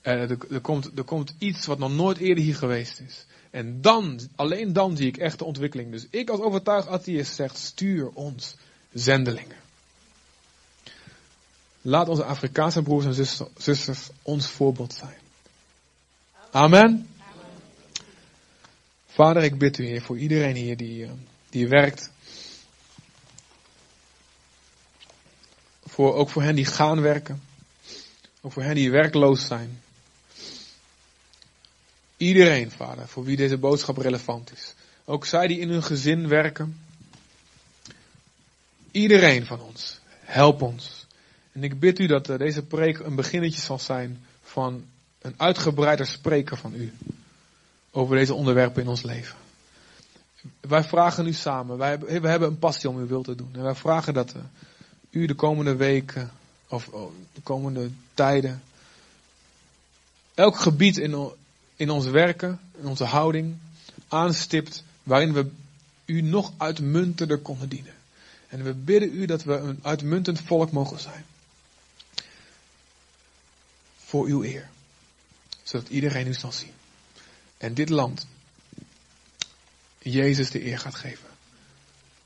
Er, 0.00 0.36
er, 0.50 0.60
komt, 0.60 0.90
er 0.96 1.04
komt 1.04 1.34
iets 1.38 1.66
wat 1.66 1.78
nog 1.78 1.94
nooit 1.94 2.18
eerder 2.18 2.44
hier 2.44 2.56
geweest 2.56 3.00
is. 3.00 3.26
En 3.50 3.80
dan, 3.80 4.20
alleen 4.34 4.72
dan 4.72 4.96
zie 4.96 5.06
ik 5.06 5.16
echte 5.16 5.44
ontwikkeling. 5.44 5.90
Dus 5.90 6.06
ik 6.10 6.30
als 6.30 6.40
overtuigd 6.40 6.88
atheïst 6.88 7.34
zeg, 7.34 7.56
stuur 7.56 8.08
ons 8.08 8.54
zendelingen. 8.92 9.56
Laat 11.80 12.08
onze 12.08 12.24
Afrikaanse 12.24 12.82
broers 12.82 13.04
en 13.04 13.14
zusters, 13.14 13.50
zusters 13.56 14.08
ons 14.22 14.46
voorbeeld 14.46 14.92
zijn. 14.92 15.18
Amen. 16.50 17.08
Vader, 19.06 19.42
ik 19.42 19.58
bid 19.58 19.78
u, 19.78 19.86
Heer, 19.86 20.02
voor 20.02 20.18
iedereen 20.18 20.54
hier 20.54 20.76
die, 20.76 21.04
eh, 21.04 21.10
die 21.50 21.68
werkt. 21.68 22.10
Voor, 25.96 26.14
ook 26.14 26.30
voor 26.30 26.42
hen 26.42 26.54
die 26.54 26.64
gaan 26.64 27.00
werken. 27.00 27.42
Ook 28.40 28.52
voor 28.52 28.62
hen 28.62 28.74
die 28.74 28.90
werkloos 28.90 29.46
zijn. 29.46 29.82
Iedereen, 32.16 32.70
vader, 32.70 33.08
voor 33.08 33.24
wie 33.24 33.36
deze 33.36 33.58
boodschap 33.58 33.96
relevant 33.96 34.52
is. 34.52 34.74
Ook 35.04 35.24
zij 35.24 35.46
die 35.46 35.58
in 35.58 35.68
hun 35.68 35.82
gezin 35.82 36.28
werken. 36.28 36.80
Iedereen 38.90 39.46
van 39.46 39.60
ons, 39.60 40.00
help 40.20 40.62
ons. 40.62 41.06
En 41.52 41.64
ik 41.64 41.80
bid 41.80 41.98
u 41.98 42.06
dat 42.06 42.26
deze 42.26 42.62
preek 42.62 42.98
een 42.98 43.14
beginnetje 43.14 43.60
zal 43.60 43.78
zijn 43.78 44.24
van 44.42 44.84
een 45.20 45.34
uitgebreider 45.36 46.06
spreken 46.06 46.56
van 46.56 46.74
u 46.74 46.92
over 47.90 48.16
deze 48.16 48.34
onderwerpen 48.34 48.82
in 48.82 48.88
ons 48.88 49.02
leven. 49.02 49.36
Wij 50.60 50.84
vragen 50.84 51.26
u 51.26 51.32
samen, 51.32 51.78
wij, 51.78 51.98
we 51.98 52.28
hebben 52.28 52.48
een 52.48 52.58
passie 52.58 52.88
om 52.88 52.96
uw 52.96 53.06
wil 53.06 53.22
te 53.22 53.34
doen. 53.34 53.50
En 53.52 53.62
wij 53.62 53.74
vragen 53.74 54.14
dat 54.14 54.34
uh, 54.34 54.42
u 55.10 55.26
de 55.26 55.34
komende 55.34 55.76
weken, 55.76 56.30
of 56.68 56.88
oh, 56.88 57.12
de 57.32 57.40
komende 57.40 57.90
tijden, 58.14 58.62
elk 60.34 60.56
gebied 60.56 60.96
in, 60.96 61.30
in 61.76 61.90
ons 61.90 62.06
werken, 62.06 62.60
in 62.78 62.86
onze 62.86 63.04
houding, 63.04 63.56
aanstipt 64.08 64.84
waarin 65.02 65.32
we 65.32 65.50
u 66.04 66.20
nog 66.20 66.52
uitmuntender 66.56 67.38
konden 67.38 67.68
dienen. 67.68 67.94
En 68.48 68.64
we 68.64 68.74
bidden 68.74 69.14
u 69.14 69.26
dat 69.26 69.42
we 69.44 69.56
een 69.56 69.78
uitmuntend 69.82 70.40
volk 70.40 70.70
mogen 70.70 71.00
zijn. 71.00 71.24
Voor 73.96 74.26
uw 74.26 74.44
eer. 74.44 74.68
Zodat 75.62 75.88
iedereen 75.88 76.26
u 76.26 76.34
zal 76.34 76.52
zien 76.52 76.72
en 77.58 77.74
dit 77.74 77.88
land 77.88 78.26
Jezus 79.98 80.50
de 80.50 80.64
eer 80.64 80.78
gaat 80.78 80.94
geven. 80.94 81.28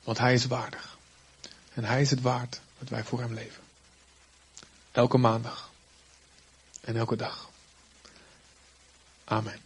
Want 0.03 0.17
Hij 0.17 0.33
is 0.33 0.45
waardig. 0.45 0.97
En 1.73 1.83
Hij 1.83 2.01
is 2.01 2.09
het 2.09 2.21
waard 2.21 2.61
dat 2.81 2.89
wij 2.89 3.03
voor 3.03 3.19
Hem 3.19 3.33
leven. 3.33 3.63
Elke 4.91 5.17
maandag. 5.17 5.69
En 6.81 6.95
elke 6.95 7.15
dag. 7.15 7.49
Amen. 9.23 9.59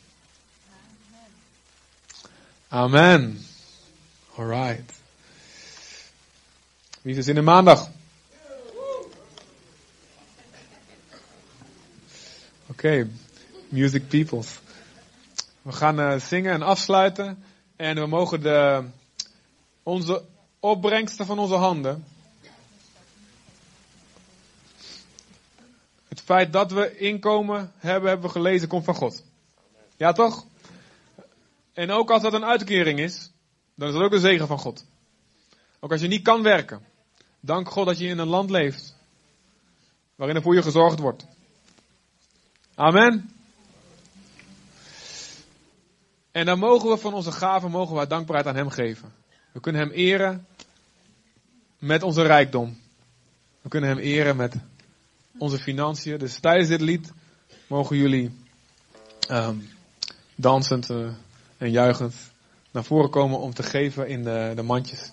Amen. 2.68 3.46
Alright. 4.36 4.92
Wie 7.02 7.16
is 7.16 7.28
in 7.28 7.36
de 7.36 7.42
maandag? 7.42 7.90
Oké. 12.68 13.10
Music 13.70 14.08
Peoples. 14.08 14.60
We 15.62 15.72
gaan 15.72 16.00
uh, 16.00 16.20
zingen 16.20 16.54
en 16.54 16.62
afsluiten. 16.62 17.44
En 17.76 17.96
we 17.96 18.06
mogen 18.06 18.42
de, 18.42 18.86
onze 19.84 20.24
opbrengsten 20.60 21.26
van 21.26 21.40
onze 21.40 21.56
handen. 21.56 22.06
Het 26.16 26.24
feit 26.24 26.54
dat 26.54 26.72
we 26.72 26.98
inkomen 26.98 27.72
hebben, 27.78 28.10
hebben 28.10 28.26
we 28.26 28.32
gelezen, 28.32 28.68
komt 28.68 28.84
van 28.84 28.96
God. 28.96 29.24
Ja, 29.98 30.12
toch? 30.12 30.46
En 31.74 31.92
ook 31.92 32.12
als 32.12 32.22
dat 32.22 32.34
een 32.34 32.46
uitkering 32.46 33.00
is, 33.00 33.32
dan 33.74 33.88
is 33.88 33.94
dat 33.94 34.04
ook 34.04 34.12
een 34.12 34.20
zegen 34.20 34.48
van 34.48 34.60
God. 34.60 34.86
Ook 35.80 35.92
als 35.92 36.02
je 36.02 36.08
niet 36.08 36.22
kan 36.22 36.44
werken. 36.44 36.86
Dank 37.40 37.70
God 37.70 37.86
dat 37.86 37.98
je 37.98 38.08
in 38.08 38.18
een 38.18 38.28
land 38.28 38.50
leeft. 38.50 38.96
Waarin 40.16 40.36
er 40.36 40.42
voor 40.42 40.56
je 40.56 40.62
gezorgd 40.62 41.00
wordt. 41.00 41.26
Amen. 42.76 43.30
En 46.32 46.46
dan 46.46 46.60
mogen 46.60 46.90
we 46.90 46.98
van 46.98 47.14
onze 47.14 47.32
gaven, 47.32 47.72
mogen 47.72 47.96
we 47.96 48.08
dankbaarheid 48.08 48.48
aan 48.48 48.56
Hem 48.56 48.70
geven. 48.70 49.14
We 49.52 49.60
kunnen 49.60 49.82
Hem 49.82 49.92
eren 49.92 50.48
met 51.80 52.04
onze 52.04 52.22
rijkdom. 52.22 52.78
We 53.62 53.70
kunnen 53.70 53.90
Hem 53.90 54.00
eren 54.00 54.36
met 54.36 54.56
onze 55.38 55.58
financiën. 55.58 56.18
Dus 56.18 56.40
tijdens 56.40 56.68
dit 56.68 56.82
lied 56.82 57.12
mogen 57.68 57.98
jullie 57.98 58.32
um, 59.32 59.70
dansend 60.36 60.90
uh, 60.90 61.08
en 61.58 61.72
juichend 61.72 62.16
naar 62.72 62.84
voren 62.84 63.10
komen 63.10 63.40
om 63.40 63.54
te 63.54 63.64
geven 63.64 64.08
in 64.08 64.24
de, 64.24 64.52
de 64.56 64.62
mandjes. 64.62 65.12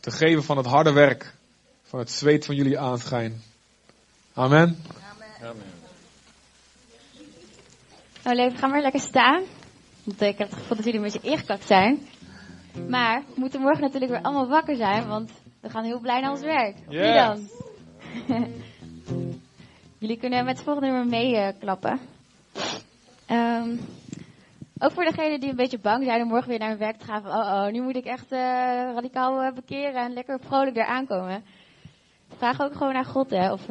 Te 0.00 0.10
geven 0.10 0.44
van 0.44 0.56
het 0.56 0.66
harde 0.66 0.92
werk, 0.92 1.34
van 1.82 1.98
het 1.98 2.10
zweet 2.10 2.44
van 2.44 2.54
jullie 2.54 2.78
aanschijn. 2.78 3.42
Amen. 4.34 4.82
Amen. 5.40 5.74
Nou, 8.22 8.36
leven, 8.36 8.58
ga 8.58 8.66
maar 8.66 8.82
lekker 8.82 9.00
staan. 9.00 9.42
Want 10.04 10.20
ik 10.20 10.38
heb 10.38 10.50
het 10.50 10.58
gevoel 10.58 10.76
dat 10.76 10.84
jullie 10.84 11.00
een 11.00 11.12
beetje 11.12 11.30
ingekakt 11.30 11.66
zijn. 11.66 12.08
Maar 12.88 13.22
we 13.34 13.40
moeten 13.40 13.60
morgen 13.60 13.80
natuurlijk 13.80 14.12
weer 14.12 14.22
allemaal 14.22 14.48
wakker 14.48 14.76
zijn, 14.76 15.08
want 15.08 15.30
we 15.60 15.70
gaan 15.70 15.84
heel 15.84 16.00
blij 16.00 16.20
naar 16.20 16.30
ons 16.30 16.40
werk. 16.40 16.76
Wie 16.88 17.12
dan? 17.12 17.48
jullie 19.98 20.18
kunnen 20.18 20.44
met 20.44 20.56
het 20.56 20.64
volgende 20.64 20.88
nummer 20.88 21.06
meeklappen. 21.06 22.00
Uh, 23.30 23.62
um, 23.62 23.80
ook 24.78 24.92
voor 24.92 25.04
degenen 25.04 25.40
die 25.40 25.50
een 25.50 25.56
beetje 25.56 25.78
bang 25.78 26.04
zijn 26.04 26.22
om 26.22 26.28
morgen 26.28 26.48
weer 26.48 26.58
naar 26.58 26.68
hun 26.68 26.78
werk 26.78 26.96
te 26.96 27.04
gaan. 27.04 27.22
Van, 27.22 27.30
oh, 27.30 27.36
oh, 27.36 27.66
nu 27.66 27.82
moet 27.82 27.96
ik 27.96 28.04
echt 28.04 28.32
uh, 28.32 28.38
radicaal 28.94 29.44
uh, 29.44 29.52
bekeren 29.52 29.94
en 29.94 30.12
lekker 30.12 30.40
vrolijk 30.40 30.76
er 30.76 30.86
aankomen. 30.86 31.44
Vraag 32.36 32.60
ook 32.60 32.72
gewoon 32.72 32.92
naar 32.92 33.04
God, 33.04 33.30
hè, 33.30 33.52
of, 33.52 33.68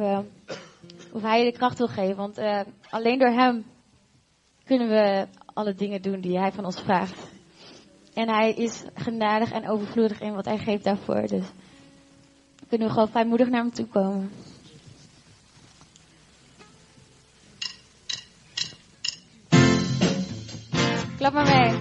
of 1.12 1.22
Hij 1.22 1.44
je 1.44 1.50
de 1.50 1.58
kracht 1.58 1.78
wil 1.78 1.88
geven. 1.88 2.16
Want 2.16 2.38
alleen 2.90 3.18
door 3.18 3.30
Hem 3.30 3.64
kunnen 4.64 4.88
we 4.88 5.26
alle 5.52 5.74
dingen 5.74 6.02
doen 6.02 6.20
die 6.20 6.38
Hij 6.38 6.52
van 6.52 6.64
ons 6.64 6.80
vraagt. 6.80 7.30
En 8.14 8.28
Hij 8.28 8.52
is 8.52 8.84
genadig 8.94 9.52
en 9.52 9.68
overvloedig 9.68 10.20
in 10.20 10.34
wat 10.34 10.44
Hij 10.44 10.58
geeft 10.58 10.84
daarvoor. 10.84 11.26
Dus 11.26 11.46
kunnen 12.68 12.86
we 12.86 12.92
gewoon 12.92 13.08
vrijmoedig 13.08 13.48
naar 13.48 13.60
Hem 13.60 13.72
toe 13.72 13.86
komen. 13.86 14.30
Klap 21.16 21.32
maar 21.32 21.44
mee. 21.44 21.78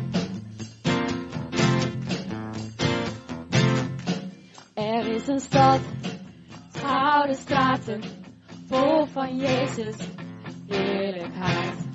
Er 4.73 5.07
is 5.07 5.27
een 5.27 5.39
stad, 5.39 5.79
gouden 6.71 7.35
straten, 7.35 8.01
vol 8.67 9.05
van 9.05 9.37
Jezus 9.37 9.95
heerlijkheid. 10.67 11.87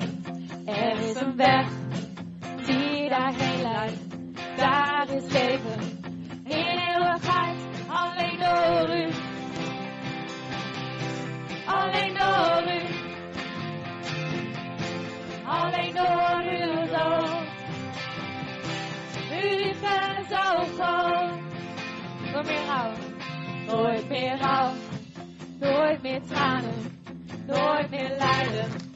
Er 0.65 0.99
is 0.99 1.21
een 1.21 1.37
weg 1.37 1.69
die 2.67 3.09
daarheen 3.09 3.63
leidt, 3.63 3.99
daar 4.57 5.09
is 5.11 5.33
leven 5.33 5.99
eeuwigheid, 6.45 7.70
alleen 7.91 8.39
door 8.39 8.97
u. 8.97 9.09
Alleen 11.67 12.15
door 12.15 12.63
u. 12.73 12.81
Alleen 15.47 15.95
door 15.95 16.43
uw 16.45 16.87
zoon. 16.87 17.49
Zo 20.29 20.65
groot. 20.79 21.31
Nooit 22.33 22.47
meer 22.47 22.67
rouw. 22.67 22.93
Nooit 23.67 24.09
meer 24.09 24.39
rouw. 24.39 24.73
Nooit 25.59 26.03
meer 26.03 26.21
tranen. 26.29 26.99
Nooit 27.47 27.91
meer 27.91 28.17
lijden. 28.19 28.90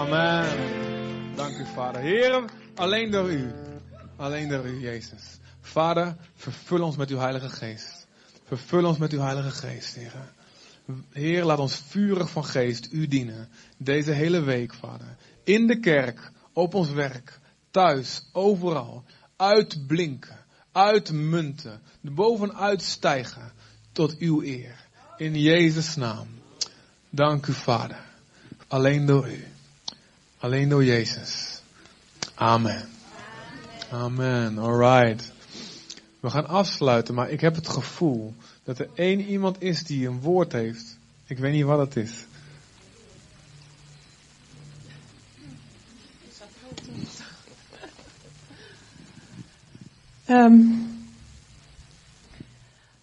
Amen. 0.00 1.34
Dank 1.36 1.58
u, 1.58 1.66
Vader. 1.74 2.00
Heer, 2.00 2.44
alleen 2.74 3.10
door 3.10 3.30
u. 3.30 3.52
Alleen 4.16 4.48
door 4.48 4.64
u, 4.64 4.80
Jezus. 4.80 5.38
Vader, 5.60 6.16
vervul 6.34 6.82
ons 6.82 6.96
met 6.96 7.10
uw 7.10 7.18
Heilige 7.18 7.48
Geest. 7.48 8.06
Vervul 8.44 8.84
ons 8.84 8.98
met 8.98 9.12
uw 9.12 9.20
Heilige 9.20 9.50
Geest, 9.50 9.94
Heer. 9.94 10.12
Heer, 11.12 11.44
laat 11.44 11.58
ons 11.58 11.82
vurig 11.88 12.30
van 12.30 12.44
geest 12.44 12.88
u 12.92 13.06
dienen. 13.06 13.48
Deze 13.76 14.10
hele 14.10 14.40
week, 14.40 14.74
Vader. 14.74 15.16
In 15.44 15.66
de 15.66 15.80
kerk, 15.80 16.30
op 16.52 16.74
ons 16.74 16.90
werk, 16.90 17.38
thuis, 17.70 18.22
overal, 18.32 19.04
uitblinken, 19.36 20.44
uitmunten, 20.72 21.82
bovenuit 22.00 22.82
stijgen 22.82 23.52
tot 23.92 24.18
uw 24.18 24.42
eer. 24.42 24.86
In 25.16 25.40
Jezus' 25.40 25.96
naam. 25.96 26.28
Dank 27.10 27.46
u, 27.46 27.52
Vader. 27.52 28.00
Alleen 28.68 29.06
door 29.06 29.30
u. 29.30 29.49
Alleen 30.40 30.68
door 30.68 30.84
Jezus. 30.84 31.62
Amen. 32.34 32.88
Amen. 33.90 34.58
Alright. 34.58 35.32
We 36.20 36.30
gaan 36.30 36.48
afsluiten, 36.48 37.14
maar 37.14 37.30
ik 37.30 37.40
heb 37.40 37.54
het 37.54 37.68
gevoel 37.68 38.34
dat 38.64 38.78
er 38.78 38.88
één 38.94 39.20
iemand 39.20 39.62
is 39.62 39.82
die 39.82 40.08
een 40.08 40.20
woord 40.20 40.52
heeft. 40.52 40.98
Ik 41.26 41.38
weet 41.38 41.52
niet 41.52 41.64
wat 41.64 41.78
het 41.78 41.96
is. 41.96 42.24
Um, 50.28 50.88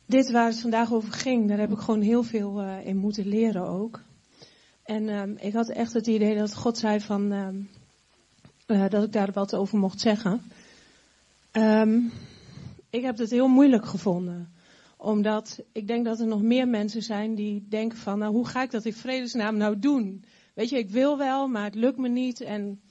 dit 0.06 0.32
waar 0.32 0.48
het 0.48 0.62
vandaag 0.62 0.92
over 0.92 1.14
ging, 1.14 1.48
daar 1.48 1.60
heb 1.60 1.72
ik 1.72 1.80
gewoon 1.80 2.02
heel 2.02 2.24
veel 2.24 2.62
uh, 2.62 2.86
in 2.86 2.98
moeten 2.98 3.28
leren 3.28 3.68
ook. 3.68 4.06
En 4.88 5.10
um, 5.10 5.38
ik 5.38 5.54
had 5.54 5.70
echt 5.70 5.94
het 5.94 6.08
idee 6.08 6.38
dat 6.38 6.56
God 6.56 6.78
zei 6.78 7.00
van 7.00 7.32
um, 7.32 7.70
uh, 8.68 8.90
dat 8.90 9.04
ik 9.04 9.12
daar 9.12 9.32
wat 9.32 9.56
over 9.56 9.78
mocht 9.78 10.00
zeggen. 10.00 10.42
ik 12.90 13.02
heb 13.02 13.18
het 13.18 13.30
heel 13.30 13.48
moeilijk 13.48 13.86
gevonden 13.86 14.56
omdat 14.98 15.60
ik 15.72 15.88
denk 15.88 16.06
dat 16.06 16.20
er 16.20 16.28
nog 16.28 16.42
meer 16.42 16.68
mensen 16.68 17.02
zijn 17.02 17.36
die 17.36 17.66
denken 17.70 17.98
van, 17.98 18.20
nou 18.20 18.34
hoe 18.34 18.48
ga 18.48 18.62
ik 18.62 18.72
dat 18.72 18.86
in 18.86 18.94
vredesnaam 18.94 19.58
nou 19.58 19.80
doen? 19.80 20.24
Weet 20.54 20.70
je, 20.70 20.78
ik 20.78 20.90
wil 20.90 21.18
wel, 21.18 21.48
maar 21.48 21.64
het 21.64 21.76
lukt 21.76 21.98
me 21.98 22.08
niet. 22.08 22.42
En 22.42 22.82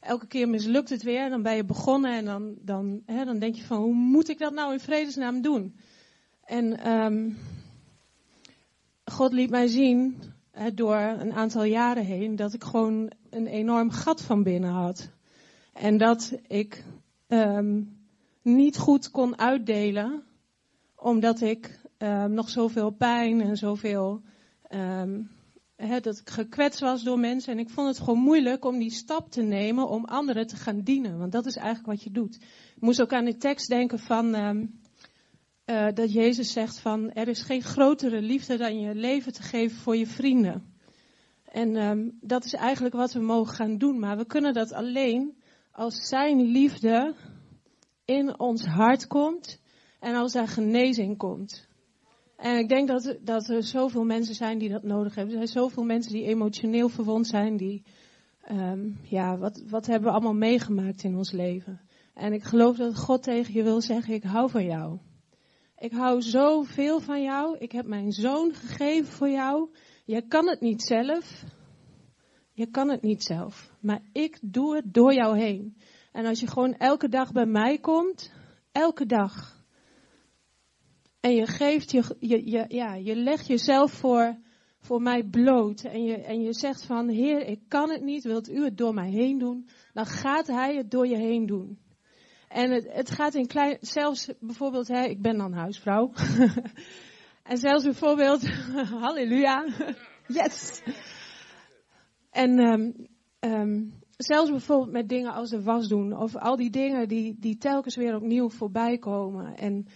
elke 0.00 0.26
keer 0.26 0.48
mislukt 0.48 0.90
het 0.90 1.02
weer. 1.02 1.30
Dan 1.30 1.42
ben 1.42 1.56
je 1.56 1.64
begonnen 1.64 2.16
en 2.16 2.24
dan, 2.24 2.54
dan, 2.60 3.02
hè, 3.06 3.24
dan 3.24 3.38
denk 3.38 3.54
je 3.54 3.64
van, 3.64 3.76
hoe 3.76 3.94
moet 3.94 4.28
ik 4.28 4.38
dat 4.38 4.52
nou 4.52 4.72
in 4.72 4.80
vredesnaam 4.80 5.42
doen? 5.42 5.76
En 6.44 7.36
God 9.04 9.32
liet 9.32 9.50
mij 9.50 9.66
zien, 9.66 10.16
door 10.74 10.96
een 10.96 11.32
aantal 11.32 11.64
jaren 11.64 12.04
heen, 12.04 12.36
dat 12.36 12.52
ik 12.52 12.64
gewoon 12.64 13.10
een 13.30 13.46
enorm 13.46 13.90
gat 13.90 14.22
van 14.22 14.42
binnen 14.42 14.70
had. 14.70 15.08
En 15.72 15.96
dat 15.98 16.32
ik 16.46 16.84
um, 17.28 17.96
niet 18.42 18.76
goed 18.76 19.10
kon 19.10 19.38
uitdelen 19.38 20.22
omdat 20.94 21.40
ik 21.40 21.80
um, 21.98 22.32
nog 22.32 22.48
zoveel 22.48 22.90
pijn 22.90 23.40
en 23.40 23.56
zoveel. 23.56 24.22
Um, 24.70 25.30
dat 25.76 26.18
ik 26.18 26.30
gekwetst 26.30 26.80
was 26.80 27.02
door 27.02 27.18
mensen. 27.18 27.52
En 27.52 27.58
ik 27.58 27.70
vond 27.70 27.88
het 27.88 27.98
gewoon 27.98 28.18
moeilijk 28.18 28.64
om 28.64 28.78
die 28.78 28.90
stap 28.90 29.30
te 29.30 29.42
nemen 29.42 29.88
om 29.88 30.04
anderen 30.04 30.46
te 30.46 30.56
gaan 30.56 30.80
dienen. 30.80 31.18
Want 31.18 31.32
dat 31.32 31.46
is 31.46 31.56
eigenlijk 31.56 31.86
wat 31.86 32.02
je 32.02 32.10
doet. 32.10 32.34
Ik 32.76 32.82
moest 32.82 33.02
ook 33.02 33.12
aan 33.12 33.24
de 33.24 33.36
tekst 33.36 33.68
denken 33.68 33.98
van. 33.98 34.34
Uh, 35.66 35.86
dat 35.94 36.12
Jezus 36.12 36.52
zegt 36.52 36.78
van. 36.78 37.12
Er 37.12 37.28
is 37.28 37.42
geen 37.42 37.62
grotere 37.62 38.20
liefde 38.20 38.56
dan 38.56 38.80
je 38.80 38.94
leven 38.94 39.32
te 39.32 39.42
geven 39.42 39.76
voor 39.76 39.96
je 39.96 40.06
vrienden. 40.06 40.74
En 41.44 41.76
um, 41.76 42.18
dat 42.20 42.44
is 42.44 42.52
eigenlijk 42.52 42.94
wat 42.94 43.12
we 43.12 43.20
mogen 43.20 43.54
gaan 43.54 43.78
doen. 43.78 43.98
Maar 43.98 44.16
we 44.16 44.26
kunnen 44.26 44.54
dat 44.54 44.72
alleen 44.72 45.36
als 45.72 46.08
zijn 46.08 46.42
liefde 46.42 47.14
in 48.04 48.38
ons 48.38 48.64
hart 48.64 49.06
komt 49.06 49.60
en 50.00 50.14
als 50.14 50.34
er 50.34 50.48
genezing 50.48 51.16
komt. 51.16 51.68
En 52.36 52.58
ik 52.58 52.68
denk 52.68 52.88
dat, 52.88 53.18
dat 53.20 53.48
er 53.48 53.62
zoveel 53.62 54.04
mensen 54.04 54.34
zijn 54.34 54.58
die 54.58 54.68
dat 54.68 54.82
nodig 54.82 55.14
hebben. 55.14 55.34
Er 55.34 55.46
zijn 55.46 55.64
zoveel 55.64 55.84
mensen 55.84 56.12
die 56.12 56.24
emotioneel 56.24 56.88
verwond 56.88 57.26
zijn, 57.26 57.56
die, 57.56 57.82
um, 58.50 58.98
ja, 59.02 59.38
wat, 59.38 59.62
wat 59.68 59.86
hebben 59.86 60.08
we 60.08 60.14
allemaal 60.14 60.34
meegemaakt 60.34 61.02
in 61.02 61.16
ons 61.16 61.30
leven. 61.30 61.80
En 62.14 62.32
ik 62.32 62.42
geloof 62.42 62.76
dat 62.76 62.98
God 62.98 63.22
tegen 63.22 63.54
je 63.54 63.62
wil 63.62 63.80
zeggen, 63.80 64.14
ik 64.14 64.22
hou 64.22 64.50
van 64.50 64.64
jou. 64.64 64.98
Ik 65.78 65.92
hou 65.92 66.22
zoveel 66.22 67.00
van 67.00 67.22
jou. 67.22 67.58
Ik 67.58 67.72
heb 67.72 67.86
mijn 67.86 68.12
zoon 68.12 68.54
gegeven 68.54 69.12
voor 69.12 69.30
jou. 69.30 69.70
Je 70.04 70.26
kan 70.26 70.48
het 70.48 70.60
niet 70.60 70.82
zelf. 70.82 71.44
Je 72.52 72.70
kan 72.70 72.90
het 72.90 73.02
niet 73.02 73.22
zelf. 73.22 73.70
Maar 73.80 74.02
ik 74.12 74.38
doe 74.42 74.74
het 74.74 74.94
door 74.94 75.14
jou 75.14 75.38
heen. 75.38 75.76
En 76.12 76.26
als 76.26 76.40
je 76.40 76.46
gewoon 76.46 76.74
elke 76.74 77.08
dag 77.08 77.32
bij 77.32 77.46
mij 77.46 77.78
komt, 77.78 78.32
elke 78.72 79.06
dag, 79.06 79.64
en 81.24 81.34
je 81.34 81.46
geeft 81.46 81.90
je, 81.90 82.16
je, 82.20 82.50
je, 82.50 82.64
ja, 82.68 82.94
je 82.94 83.16
legt 83.16 83.46
jezelf 83.46 83.92
voor, 83.92 84.38
voor 84.78 85.02
mij 85.02 85.22
bloot. 85.22 85.84
En 85.84 86.04
je, 86.04 86.16
en 86.16 86.42
je 86.42 86.54
zegt 86.54 86.84
van, 86.86 87.08
Heer, 87.08 87.46
ik 87.46 87.60
kan 87.68 87.90
het 87.90 88.02
niet, 88.02 88.24
wilt 88.24 88.50
u 88.50 88.64
het 88.64 88.76
door 88.76 88.94
mij 88.94 89.10
heen 89.10 89.38
doen? 89.38 89.68
Dan 89.92 90.06
gaat 90.06 90.46
Hij 90.46 90.76
het 90.76 90.90
door 90.90 91.06
je 91.06 91.16
heen 91.16 91.46
doen. 91.46 91.78
En 92.54 92.70
het, 92.70 92.86
het 92.92 93.10
gaat 93.10 93.34
in 93.34 93.46
klein, 93.46 93.76
zelfs 93.80 94.30
bijvoorbeeld, 94.40 94.88
hè, 94.88 95.04
ik 95.04 95.22
ben 95.22 95.36
dan 95.36 95.52
huisvrouw. 95.52 96.12
en 97.50 97.56
zelfs 97.56 97.84
bijvoorbeeld, 97.84 98.48
halleluja, 99.04 99.66
yes. 100.38 100.82
En 102.30 102.58
um, 102.58 103.08
um, 103.40 103.92
zelfs 104.16 104.50
bijvoorbeeld 104.50 104.92
met 104.92 105.08
dingen 105.08 105.32
als 105.32 105.50
de 105.50 105.62
was 105.62 105.88
doen, 105.88 106.16
of 106.16 106.36
al 106.36 106.56
die 106.56 106.70
dingen 106.70 107.08
die, 107.08 107.36
die 107.38 107.58
telkens 107.58 107.96
weer 107.96 108.16
opnieuw 108.16 108.50
voorbij 108.50 108.98
komen. 108.98 109.56
En 109.56 109.86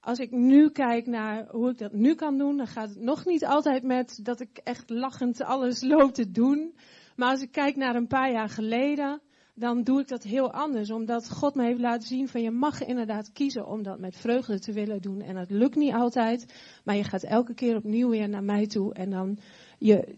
als 0.00 0.18
ik 0.18 0.30
nu 0.30 0.70
kijk 0.70 1.06
naar 1.06 1.48
hoe 1.50 1.70
ik 1.70 1.78
dat 1.78 1.92
nu 1.92 2.14
kan 2.14 2.38
doen, 2.38 2.56
dan 2.56 2.66
gaat 2.66 2.88
het 2.88 3.00
nog 3.00 3.24
niet 3.24 3.44
altijd 3.44 3.82
met 3.82 4.18
dat 4.22 4.40
ik 4.40 4.60
echt 4.64 4.90
lachend 4.90 5.42
alles 5.42 5.82
loop 5.82 6.12
te 6.12 6.30
doen. 6.30 6.74
Maar 7.16 7.30
als 7.30 7.42
ik 7.42 7.52
kijk 7.52 7.76
naar 7.76 7.94
een 7.94 8.06
paar 8.06 8.32
jaar 8.32 8.48
geleden, 8.48 9.20
dan 9.54 9.82
doe 9.82 10.00
ik 10.00 10.08
dat 10.08 10.22
heel 10.22 10.52
anders. 10.52 10.90
Omdat 10.90 11.30
God 11.30 11.54
me 11.54 11.64
heeft 11.64 11.80
laten 11.80 12.08
zien 12.08 12.28
van 12.28 12.42
je 12.42 12.50
mag 12.50 12.84
inderdaad 12.84 13.32
kiezen 13.32 13.66
om 13.66 13.82
dat 13.82 13.98
met 13.98 14.16
vreugde 14.16 14.58
te 14.58 14.72
willen 14.72 15.00
doen. 15.00 15.20
En 15.20 15.34
dat 15.34 15.50
lukt 15.50 15.76
niet 15.76 15.92
altijd, 15.92 16.54
maar 16.84 16.96
je 16.96 17.04
gaat 17.04 17.22
elke 17.22 17.54
keer 17.54 17.76
opnieuw 17.76 18.08
weer 18.08 18.28
naar 18.28 18.44
mij 18.44 18.66
toe. 18.66 18.94
En 18.94 19.10
dan, 19.10 19.38
je, 19.78 20.16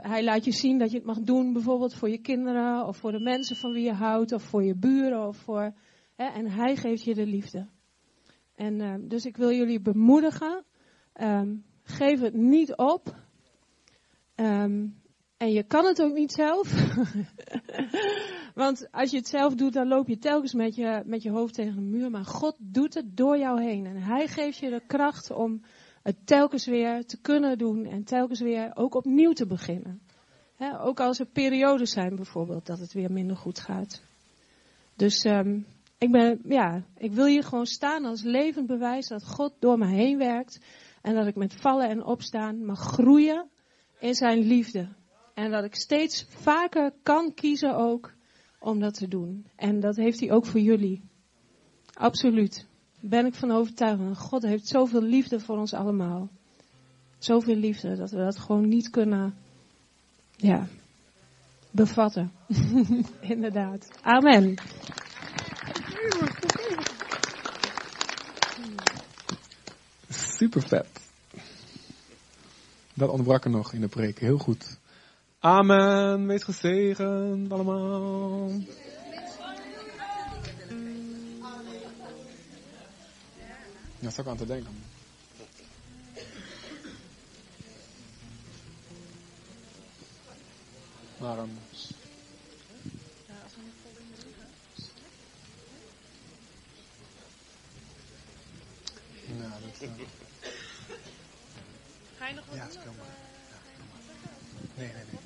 hij 0.00 0.24
laat 0.24 0.44
je 0.44 0.52
zien 0.52 0.78
dat 0.78 0.90
je 0.90 0.96
het 0.96 1.06
mag 1.06 1.20
doen 1.20 1.52
bijvoorbeeld 1.52 1.94
voor 1.94 2.10
je 2.10 2.18
kinderen 2.18 2.86
of 2.86 2.96
voor 2.96 3.12
de 3.12 3.20
mensen 3.20 3.56
van 3.56 3.72
wie 3.72 3.84
je 3.84 3.92
houdt 3.92 4.32
of 4.32 4.42
voor 4.42 4.64
je 4.64 4.74
buren 4.74 5.26
of 5.26 5.36
voor, 5.36 5.74
en 6.16 6.50
hij 6.50 6.76
geeft 6.76 7.04
je 7.04 7.14
de 7.14 7.26
liefde. 7.26 7.66
En 8.54 8.80
uh, 8.80 8.94
dus 9.00 9.24
ik 9.24 9.36
wil 9.36 9.52
jullie 9.52 9.80
bemoedigen. 9.80 10.64
Um, 11.20 11.64
geef 11.82 12.20
het 12.20 12.34
niet 12.34 12.76
op. 12.76 13.14
Um, 14.36 15.02
en 15.44 15.52
je 15.52 15.62
kan 15.62 15.84
het 15.84 16.02
ook 16.02 16.14
niet 16.14 16.32
zelf. 16.32 16.72
Want 18.54 18.88
als 18.90 19.10
je 19.10 19.16
het 19.16 19.28
zelf 19.28 19.54
doet, 19.54 19.72
dan 19.72 19.88
loop 19.88 20.08
je 20.08 20.18
telkens 20.18 20.54
met 20.54 20.74
je, 20.74 21.02
met 21.06 21.22
je 21.22 21.30
hoofd 21.30 21.54
tegen 21.54 21.74
de 21.74 21.80
muur. 21.80 22.10
Maar 22.10 22.24
God 22.24 22.56
doet 22.58 22.94
het 22.94 23.16
door 23.16 23.38
jou 23.38 23.62
heen. 23.62 23.86
En 23.86 23.96
Hij 23.96 24.26
geeft 24.26 24.58
je 24.58 24.70
de 24.70 24.82
kracht 24.86 25.30
om 25.30 25.62
het 26.02 26.16
telkens 26.24 26.66
weer 26.66 27.06
te 27.06 27.20
kunnen 27.20 27.58
doen. 27.58 27.86
En 27.86 28.04
telkens 28.04 28.40
weer 28.40 28.70
ook 28.74 28.94
opnieuw 28.94 29.32
te 29.32 29.46
beginnen. 29.46 30.00
Ook 30.80 31.00
als 31.00 31.18
er 31.18 31.26
periodes 31.26 31.90
zijn 31.90 32.16
bijvoorbeeld 32.16 32.66
dat 32.66 32.78
het 32.78 32.92
weer 32.92 33.12
minder 33.12 33.36
goed 33.36 33.58
gaat. 33.58 34.02
Dus 34.96 35.24
um, 35.24 35.66
ik, 35.98 36.10
ben, 36.10 36.40
ja, 36.44 36.82
ik 36.96 37.12
wil 37.12 37.26
hier 37.26 37.44
gewoon 37.44 37.66
staan 37.66 38.04
als 38.04 38.22
levend 38.22 38.66
bewijs 38.66 39.08
dat 39.08 39.26
God 39.26 39.52
door 39.58 39.78
me 39.78 39.86
heen 39.86 40.18
werkt. 40.18 40.60
En 41.02 41.14
dat 41.14 41.26
ik 41.26 41.34
met 41.34 41.54
vallen 41.54 41.88
en 41.88 42.04
opstaan 42.04 42.64
mag 42.64 42.78
groeien 42.78 43.48
in 43.98 44.14
zijn 44.14 44.38
liefde. 44.38 44.88
En 45.34 45.50
dat 45.50 45.64
ik 45.64 45.74
steeds 45.74 46.26
vaker 46.28 46.92
kan 47.02 47.34
kiezen 47.34 47.76
ook 47.76 48.12
om 48.58 48.80
dat 48.80 48.94
te 48.94 49.08
doen. 49.08 49.46
En 49.56 49.80
dat 49.80 49.96
heeft 49.96 50.20
hij 50.20 50.32
ook 50.32 50.46
voor 50.46 50.60
jullie. 50.60 51.02
Absoluut. 51.92 52.66
Ben 53.00 53.26
ik 53.26 53.34
van 53.34 53.50
overtuigd. 53.50 54.18
God 54.18 54.42
heeft 54.42 54.66
zoveel 54.66 55.02
liefde 55.02 55.40
voor 55.40 55.58
ons 55.58 55.74
allemaal. 55.74 56.28
Zoveel 57.18 57.56
liefde 57.56 57.96
dat 57.96 58.10
we 58.10 58.16
dat 58.16 58.38
gewoon 58.38 58.68
niet 58.68 58.90
kunnen 58.90 59.34
ja, 60.36 60.66
bevatten. 61.70 62.32
Inderdaad. 63.20 63.88
Amen. 64.02 64.54
Super 70.08 70.62
vet. 70.62 70.86
Dat 72.94 73.08
ontbrak 73.08 73.44
er 73.44 73.50
nog 73.50 73.72
in 73.72 73.80
de 73.80 73.88
preek. 73.88 74.18
Heel 74.18 74.38
goed. 74.38 74.78
Amen. 75.44 76.26
Wees 76.26 76.42
gezegend 76.42 77.52
allemaal. 77.52 78.50
Ja, 83.98 84.10
dat 84.10 84.18
ik 84.18 84.26
aan 84.26 84.36
te 84.36 84.46
denken. 84.46 84.82
Maar 91.18 91.38
um, 91.38 91.58
Ja, 99.26 99.48
dat, 99.48 99.88
uh... 99.88 100.06
Ga 102.18 102.28
je 102.28 102.34
nog 102.34 102.44
wat 102.46 102.56
ja, 102.56 102.64
doen? 102.64 102.72
speel 102.72 102.92
maar. 102.98 103.06
Ja, 103.50 103.56
speel 103.72 103.84
maar. 103.88 104.04
Nee, 104.76 104.92
nee, 104.92 105.04
nee. 105.10 105.23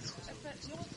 Ga 0.00 0.32
maar. 0.42 0.54
Ga 0.68 0.89